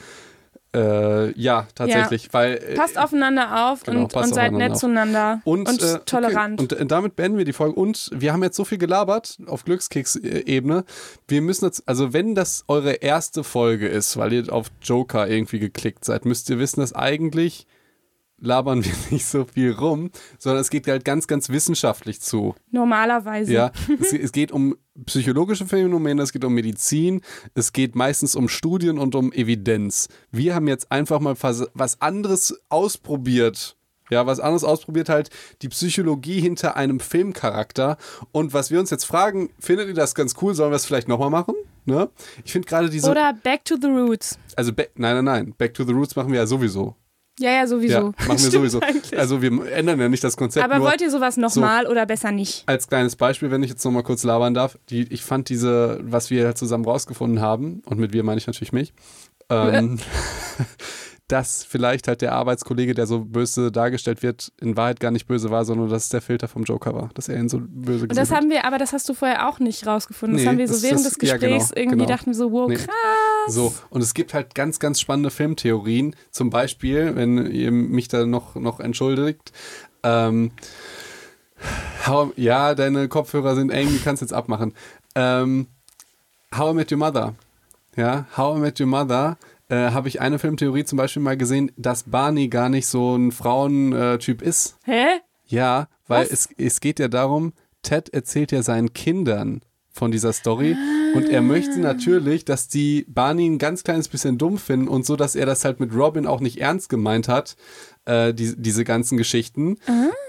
äh, 0.76 1.32
ja, 1.40 1.66
tatsächlich, 1.74 2.32
weil 2.32 2.54
äh, 2.54 2.74
Passt 2.74 2.98
aufeinander 2.98 3.70
auf 3.70 3.82
genau, 3.82 4.00
und, 4.00 4.14
und 4.14 4.34
seid 4.34 4.52
nett 4.52 4.76
zueinander 4.76 5.40
und, 5.44 5.68
und, 5.68 5.82
äh, 5.82 6.00
tolerant. 6.04 6.60
Okay. 6.60 6.74
Und 6.74 6.80
äh, 6.82 6.86
damit 6.86 7.16
beenden 7.16 7.38
wir 7.38 7.46
die 7.46 7.54
Folge. 7.54 7.74
Und 7.74 8.10
wir 8.14 8.32
haben 8.32 8.42
jetzt 8.42 8.56
so 8.56 8.64
viel 8.64 8.78
gelabert 8.78 9.38
auf 9.46 9.64
Glückskeks-Ebene. 9.64 10.84
Wir 11.28 11.40
müssen 11.40 11.64
jetzt, 11.64 11.88
also 11.88 12.12
wenn 12.12 12.34
das 12.34 12.64
eure 12.68 12.92
erste 12.92 13.42
Folge 13.42 13.88
ist, 13.88 14.18
weil 14.18 14.34
ihr 14.34 14.52
auf 14.52 14.66
Joker 14.82 15.26
irgendwie 15.28 15.60
geklickt 15.60 16.04
seid, 16.04 16.26
müsst 16.26 16.50
ihr 16.50 16.58
wissen, 16.58 16.80
dass 16.80 16.94
eigentlich 16.94 17.66
labern 18.38 18.84
wir 18.84 18.92
nicht 19.10 19.26
so 19.26 19.46
viel 19.46 19.72
rum, 19.72 20.10
sondern 20.38 20.60
es 20.60 20.68
geht 20.68 20.86
halt 20.88 21.04
ganz, 21.06 21.26
ganz 21.26 21.48
wissenschaftlich 21.48 22.20
zu. 22.20 22.54
Normalerweise. 22.70 23.50
Ja, 23.50 23.72
es, 23.98 24.12
es 24.12 24.32
geht 24.32 24.52
um 24.52 24.76
psychologische 25.04 25.66
Phänomene, 25.66 26.22
es 26.22 26.32
geht 26.32 26.44
um 26.44 26.54
Medizin, 26.54 27.20
es 27.54 27.72
geht 27.72 27.94
meistens 27.94 28.34
um 28.34 28.48
Studien 28.48 28.98
und 28.98 29.14
um 29.14 29.32
Evidenz. 29.32 30.08
Wir 30.30 30.54
haben 30.54 30.68
jetzt 30.68 30.90
einfach 30.90 31.20
mal 31.20 31.36
was 31.40 32.00
anderes 32.00 32.58
ausprobiert. 32.68 33.76
Ja, 34.08 34.24
was 34.24 34.38
anderes 34.38 34.62
ausprobiert 34.62 35.08
halt 35.08 35.30
die 35.62 35.68
Psychologie 35.68 36.40
hinter 36.40 36.76
einem 36.76 37.00
Filmcharakter. 37.00 37.96
Und 38.30 38.54
was 38.54 38.70
wir 38.70 38.78
uns 38.78 38.90
jetzt 38.90 39.04
fragen, 39.04 39.50
findet 39.58 39.88
ihr 39.88 39.94
das 39.94 40.14
ganz 40.14 40.34
cool? 40.40 40.54
Sollen 40.54 40.70
wir 40.70 40.76
es 40.76 40.86
vielleicht 40.86 41.08
nochmal 41.08 41.30
machen? 41.30 41.54
Ne? 41.86 42.08
Ich 42.44 42.52
finde 42.52 42.68
gerade 42.68 42.88
diese. 42.88 43.10
Oder 43.10 43.32
Back 43.32 43.64
to 43.64 43.76
the 43.80 43.88
Roots. 43.88 44.38
also, 44.54 44.72
nein, 44.94 45.16
nein, 45.16 45.24
nein. 45.24 45.54
Back 45.58 45.74
to 45.74 45.84
the 45.84 45.92
Roots 45.92 46.14
machen 46.14 46.30
wir 46.30 46.38
ja 46.38 46.46
sowieso. 46.46 46.94
Ja, 47.38 47.50
ja, 47.50 47.66
sowieso. 47.66 47.92
Ja, 47.94 48.02
machen 48.28 48.28
wir 48.28 48.36
sowieso. 48.50 48.80
eigentlich. 48.80 49.18
Also, 49.18 49.42
wir 49.42 49.50
ändern 49.72 50.00
ja 50.00 50.08
nicht 50.08 50.24
das 50.24 50.36
Konzept. 50.36 50.64
Aber 50.64 50.82
wollt 50.84 51.00
ihr 51.02 51.10
sowas 51.10 51.36
nochmal 51.36 51.86
oder 51.86 52.06
besser 52.06 52.32
nicht? 52.32 52.62
als 52.66 52.88
kleines 52.88 53.14
Beispiel, 53.16 53.50
wenn 53.50 53.62
ich 53.62 53.70
jetzt 53.70 53.84
nochmal 53.84 54.02
kurz 54.04 54.24
labern 54.24 54.54
darf, 54.54 54.78
die, 54.88 55.02
ich 55.12 55.22
fand 55.22 55.48
diese, 55.50 56.00
was 56.02 56.30
wir 56.30 56.54
zusammen 56.54 56.84
rausgefunden 56.86 57.40
haben, 57.40 57.82
und 57.86 57.98
mit 57.98 58.12
wir 58.14 58.22
meine 58.24 58.38
ich 58.38 58.46
natürlich 58.46 58.72
mich, 58.72 58.94
ähm, 59.50 59.98
dass 61.28 61.64
vielleicht 61.64 62.06
halt 62.06 62.22
der 62.22 62.32
Arbeitskollege, 62.34 62.94
der 62.94 63.06
so 63.08 63.24
böse 63.24 63.72
dargestellt 63.72 64.22
wird, 64.22 64.52
in 64.60 64.76
Wahrheit 64.76 65.00
gar 65.00 65.10
nicht 65.10 65.26
böse 65.26 65.50
war, 65.50 65.64
sondern 65.64 65.88
dass 65.88 66.04
es 66.04 66.08
der 66.08 66.20
Filter 66.22 66.46
vom 66.46 66.62
Joker 66.62 66.94
war, 66.94 67.10
dass 67.14 67.28
er 67.28 67.36
ihn 67.36 67.48
so 67.48 67.58
böse 67.60 68.04
Und 68.04 68.16
das 68.16 68.30
haben 68.30 68.48
wir, 68.48 68.64
aber 68.64 68.78
das 68.78 68.92
hast 68.92 69.08
du 69.08 69.14
vorher 69.14 69.48
auch 69.48 69.58
nicht 69.58 69.86
rausgefunden. 69.88 70.36
Das 70.36 70.44
Nee, 70.44 70.48
haben 70.50 70.58
wir 70.58 70.68
so 70.68 70.74
das- 70.74 70.82
während 70.84 71.04
das- 71.04 71.14
des 71.18 71.28
ja, 71.28 71.36
Gesprächs 71.36 71.70
genau, 71.70 71.80
irgendwie 71.80 71.98
genau. 72.04 72.08
dachten 72.08 72.26
wir 72.26 72.34
so, 72.34 72.52
wow, 72.52 72.68
Nee. 72.68 72.76
krass. 72.76 72.86
So, 73.48 73.74
und 73.90 74.02
es 74.02 74.14
gibt 74.14 74.34
halt 74.34 74.54
ganz, 74.54 74.78
ganz 74.78 75.00
spannende 75.00 75.30
Filmtheorien. 75.30 76.16
Zum 76.30 76.50
Beispiel, 76.50 77.14
wenn 77.14 77.50
ihr 77.50 77.70
mich 77.70 78.08
da 78.08 78.26
noch, 78.26 78.54
noch 78.56 78.80
entschuldigt, 78.80 79.52
ähm, 80.02 80.50
how, 82.06 82.32
ja, 82.36 82.74
deine 82.74 83.08
Kopfhörer 83.08 83.54
sind 83.54 83.70
eng, 83.70 83.88
die 83.88 83.98
kannst 83.98 84.22
jetzt 84.22 84.32
abmachen. 84.32 84.74
Ähm, 85.14 85.68
how 86.56 86.72
I 86.72 86.74
Met 86.74 86.92
Your 86.92 86.98
Mother. 86.98 87.34
Ja, 87.96 88.26
How 88.36 88.58
I 88.58 88.60
Met 88.60 88.80
Your 88.80 88.86
Mother 88.86 89.38
äh, 89.68 89.90
habe 89.90 90.08
ich 90.08 90.20
eine 90.20 90.38
Filmtheorie 90.38 90.84
zum 90.84 90.98
Beispiel 90.98 91.22
mal 91.22 91.36
gesehen, 91.36 91.72
dass 91.76 92.02
Barney 92.04 92.48
gar 92.48 92.68
nicht 92.68 92.86
so 92.86 93.16
ein 93.16 93.32
Frauentyp 93.32 94.42
ist. 94.42 94.76
Hä? 94.84 95.06
Ja, 95.46 95.88
weil 96.06 96.24
Was? 96.24 96.30
es, 96.30 96.48
es 96.58 96.80
geht 96.80 96.98
ja 96.98 97.08
darum, 97.08 97.52
Ted 97.82 98.10
erzählt 98.10 98.52
ja 98.52 98.62
seinen 98.62 98.92
Kindern 98.92 99.62
von 99.96 100.10
dieser 100.10 100.32
Story 100.32 100.76
und 101.14 101.28
er 101.28 101.42
möchte 101.42 101.80
natürlich, 101.80 102.44
dass 102.44 102.68
die 102.68 103.06
Barney 103.08 103.48
ein 103.48 103.58
ganz 103.58 103.82
kleines 103.82 104.08
bisschen 104.08 104.38
dumm 104.38 104.58
finden 104.58 104.88
und 104.88 105.06
so, 105.06 105.16
dass 105.16 105.34
er 105.34 105.46
das 105.46 105.64
halt 105.64 105.80
mit 105.80 105.94
Robin 105.94 106.26
auch 106.26 106.40
nicht 106.40 106.60
ernst 106.60 106.88
gemeint 106.88 107.28
hat, 107.28 107.56
äh, 108.04 108.34
die, 108.34 108.54
diese 108.56 108.84
ganzen 108.84 109.16
Geschichten. 109.16 109.78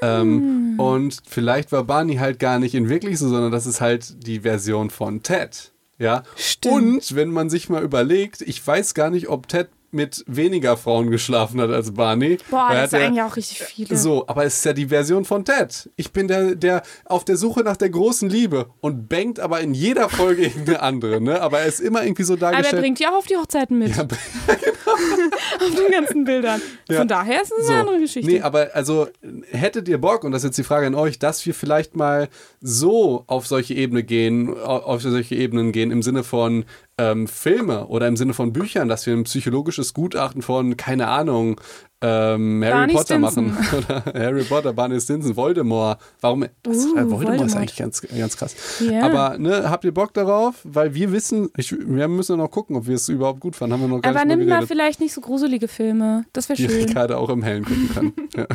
Ähm, 0.02 0.76
und 0.80 1.18
vielleicht 1.28 1.72
war 1.72 1.84
Barney 1.84 2.16
halt 2.16 2.40
gar 2.40 2.60
nicht 2.60 2.76
in 2.76 2.90
wirklich 2.90 3.20
so, 3.20 3.30
sondern 3.30 3.52
das 3.52 3.66
ist 3.66 3.82
halt 3.82 4.26
die 4.26 4.42
Version 4.42 4.90
von 4.90 5.24
Ted. 5.24 5.74
Ja. 6.00 6.24
Stimmt. 6.36 6.76
Und 6.76 7.16
wenn 7.16 7.30
man 7.30 7.50
sich 7.50 7.70
mal 7.70 7.84
überlegt, 7.84 8.42
ich 8.42 8.66
weiß 8.66 8.94
gar 8.94 9.10
nicht, 9.10 9.30
ob 9.30 9.48
Ted 9.48 9.70
mit 9.92 10.24
weniger 10.28 10.76
Frauen 10.78 11.10
geschlafen 11.12 11.62
hat 11.62 11.70
als 11.70 11.92
Barney. 11.94 12.38
Boah, 12.52 12.68
das 12.72 12.78
hat 12.84 12.90
sind 12.92 13.00
ja- 13.00 13.06
eigentlich 13.08 13.24
auch 13.24 13.36
richtig 13.36 13.62
viele. 13.64 13.96
so, 13.98 14.28
aber 14.28 14.46
es 14.46 14.58
ist 14.58 14.66
ja 14.66 14.74
die 14.74 14.88
Version 14.88 15.24
von 15.26 15.46
Ted. 15.46 15.90
Ich 15.96 16.12
bin 16.12 16.28
der, 16.28 16.56
der 16.56 16.84
auf 17.06 17.24
der 17.26 17.38
Suche 17.38 17.62
nach 17.62 17.78
der 17.78 17.90
großen 17.90 18.30
Liebe 18.30 18.68
und 18.82 19.08
bangt 19.10 19.40
aber 19.40 19.62
in 19.62 19.74
jeder 19.74 20.10
Folge 20.10 20.42
irgendeine 20.48 20.82
andere, 20.82 21.22
ne? 21.22 21.42
Aber 21.42 21.60
er 21.60 21.68
ist 21.68 21.80
immer 21.80 22.04
irgendwie 22.04 22.24
so 22.24 22.34
aber 22.34 22.48
er 22.48 22.52
dargestellt. 22.54 22.82
bringt 22.82 23.00
ja 23.00 23.10
auch 23.12 23.18
auf 23.20 23.26
die 23.28 23.38
Hochzeiten 23.38 23.78
mit. 23.80 23.96
Ja, 23.96 24.04
auf 24.48 25.76
den 25.76 25.92
ganzen 25.92 26.24
Bildern. 26.26 26.62
Ja. 26.90 26.98
Von 26.98 27.08
daher 27.08 27.42
ist 27.42 27.52
es 27.58 27.68
so. 27.68 27.72
eine 27.72 27.82
andere 27.82 28.00
Geschichte. 28.00 28.30
Nee, 28.32 28.42
aber 28.42 28.70
also 28.74 29.08
hättet 29.52 29.88
ihr 29.88 29.98
Bock, 30.00 30.24
und 30.24 30.32
das 30.32 30.44
ist 30.44 30.50
jetzt 30.50 30.58
die 30.58 30.64
Frage 30.64 30.88
an 30.88 30.96
euch, 30.96 31.20
dass 31.20 31.46
wir 31.46 31.54
vielleicht 31.54 31.96
mal 31.96 32.30
so 32.62 33.24
auf 33.28 33.48
solche 33.48 33.74
Ebene 33.74 34.04
gehen, 34.04 34.50
au- 34.50 34.80
auf 34.80 35.02
solche 35.02 35.36
Ebenen 35.36 35.72
gehen, 35.72 35.92
im 35.92 36.02
Sinne 36.04 36.24
von 36.24 36.66
ähm, 36.98 37.28
Filme 37.28 37.88
oder 37.88 38.08
im 38.08 38.18
Sinne 38.18 38.34
von 38.34 38.54
Büchern, 38.54 38.88
dass 38.88 39.06
wir 39.06 39.14
ein 39.14 39.24
psychologisches 39.24 39.94
Gutachten 39.94 40.42
von, 40.42 40.78
keine 40.78 41.08
Ahnung, 41.08 41.62
ähm, 42.00 42.62
Harry 42.64 42.74
Barney 42.74 42.94
Potter 42.94 43.16
Stinson. 43.16 43.48
machen. 43.54 43.78
Oder 43.90 44.04
Harry 44.14 44.44
Potter, 44.44 44.72
Barney 44.74 45.02
Stinson, 45.02 45.36
Voldemort. 45.36 46.00
Warum? 46.22 46.46
Das, 46.62 46.78
Uh, 46.78 46.80
äh, 46.80 47.10
Voldemort, 47.10 47.12
ist 47.12 47.12
Voldemort. 47.12 47.56
eigentlich 47.56 47.76
ganz, 47.76 48.02
ganz 48.02 48.38
krass. 48.38 48.56
Ja. 48.80 49.02
Aber 49.04 49.40
ne, 49.40 49.68
habt 49.68 49.84
ihr 49.84 49.94
Bock 49.94 50.14
darauf? 50.14 50.58
Weil 50.64 50.94
wir 50.94 51.12
wissen, 51.12 51.50
ich, 51.58 51.72
wir 51.72 52.08
müssen 52.08 52.38
noch 52.38 52.52
gucken, 52.52 52.76
ob 52.76 52.86
wir 52.86 52.94
es 52.94 53.10
überhaupt 53.10 53.40
gut 53.40 53.56
fanden. 53.56 53.74
Haben 53.74 53.82
wir 53.82 53.88
noch 53.88 54.02
gar 54.02 54.12
aber 54.12 54.26
nicht 54.26 54.38
nimm 54.38 54.48
mal 54.48 54.56
geredet 54.58 54.68
vielleicht 54.68 55.00
nicht 55.00 55.14
so 55.14 55.22
gruselige 55.22 55.68
Filme. 55.68 56.26
Das 56.34 56.50
wäre 56.50 56.58
die 56.58 56.70
schön. 56.70 56.86
Ricarda 56.86 57.18
auch 57.18 57.30
im 57.30 57.42
Hellen 57.42 57.66
gucken 57.66 57.90
kann. 57.92 58.14
ja. 58.36 58.46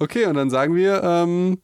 Okay, 0.00 0.26
und 0.26 0.34
dann 0.34 0.50
sagen 0.50 0.74
wir 0.74 1.02
ähm, 1.04 1.58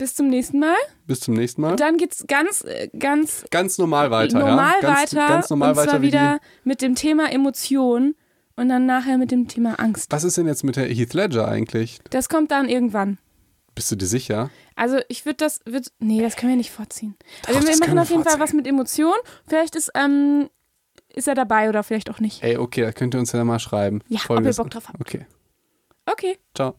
Bis 0.00 0.14
zum 0.14 0.28
nächsten 0.28 0.58
Mal. 0.58 0.74
bis 1.06 1.20
zum 1.20 1.34
nächsten 1.34 1.60
Mal. 1.60 1.76
Dann 1.76 1.98
geht's 1.98 2.24
ganz, 2.26 2.62
äh, 2.64 2.88
ganz 2.98 3.44
Ganz 3.50 3.76
normal 3.76 4.10
weiter, 4.10 4.38
normal 4.38 4.74
ja? 4.80 4.88
Ganz, 4.94 5.14
weiter. 5.14 5.28
ganz 5.28 5.50
normal 5.50 5.70
und 5.72 5.76
weiter 5.76 5.90
zwar 5.90 6.00
wie 6.02 6.06
wieder 6.06 6.40
mit 6.64 6.80
dem 6.80 6.94
Thema 6.94 7.30
Emotion 7.30 8.14
und 8.56 8.68
dann 8.70 8.86
nachher 8.86 9.18
mit 9.18 9.30
dem 9.30 9.46
Thema 9.46 9.74
Angst. 9.78 10.10
Was 10.10 10.24
ist 10.24 10.38
denn 10.38 10.46
jetzt 10.46 10.64
mit 10.64 10.76
der 10.76 10.86
Heath 10.86 11.12
Ledger 11.12 11.46
eigentlich? 11.46 11.98
Das 12.08 12.28
kommt 12.30 12.50
dann 12.50 12.68
irgendwann. 12.68 13.18
Bist 13.74 13.90
du 13.92 13.96
dir 13.96 14.06
sicher? 14.06 14.48
Also 14.74 14.98
ich 15.08 15.26
würde 15.26 15.36
das, 15.36 15.60
würd, 15.66 15.88
nee, 15.98 16.22
das 16.22 16.36
können 16.36 16.52
wir 16.52 16.56
nicht 16.56 16.70
vorziehen. 16.70 17.14
Doch, 17.46 17.54
also 17.56 17.68
wir 17.68 17.76
machen 17.78 17.98
auf 17.98 18.08
jeden 18.08 18.22
Fall 18.24 18.32
vorziehen. 18.32 18.40
was 18.40 18.52
mit 18.54 18.66
Emotionen. 18.66 19.20
Vielleicht 19.46 19.76
ist, 19.76 19.90
ähm, 19.94 20.48
ist 21.14 21.28
er 21.28 21.34
dabei 21.34 21.68
oder 21.68 21.82
vielleicht 21.82 22.08
auch 22.10 22.20
nicht. 22.20 22.42
Ey, 22.42 22.56
okay, 22.56 22.80
da 22.82 22.92
könnt 22.92 23.14
ihr 23.14 23.20
uns 23.20 23.32
ja 23.32 23.44
mal 23.44 23.58
schreiben. 23.58 24.00
Ja, 24.08 24.16
ob 24.16 24.22
ihr 24.22 24.26
Folgendes- 24.26 24.56
Bock 24.56 24.70
drauf 24.70 24.88
habt. 24.88 24.98
Okay, 25.00 25.26
Okay. 26.10 26.38
ciao. 26.54 26.74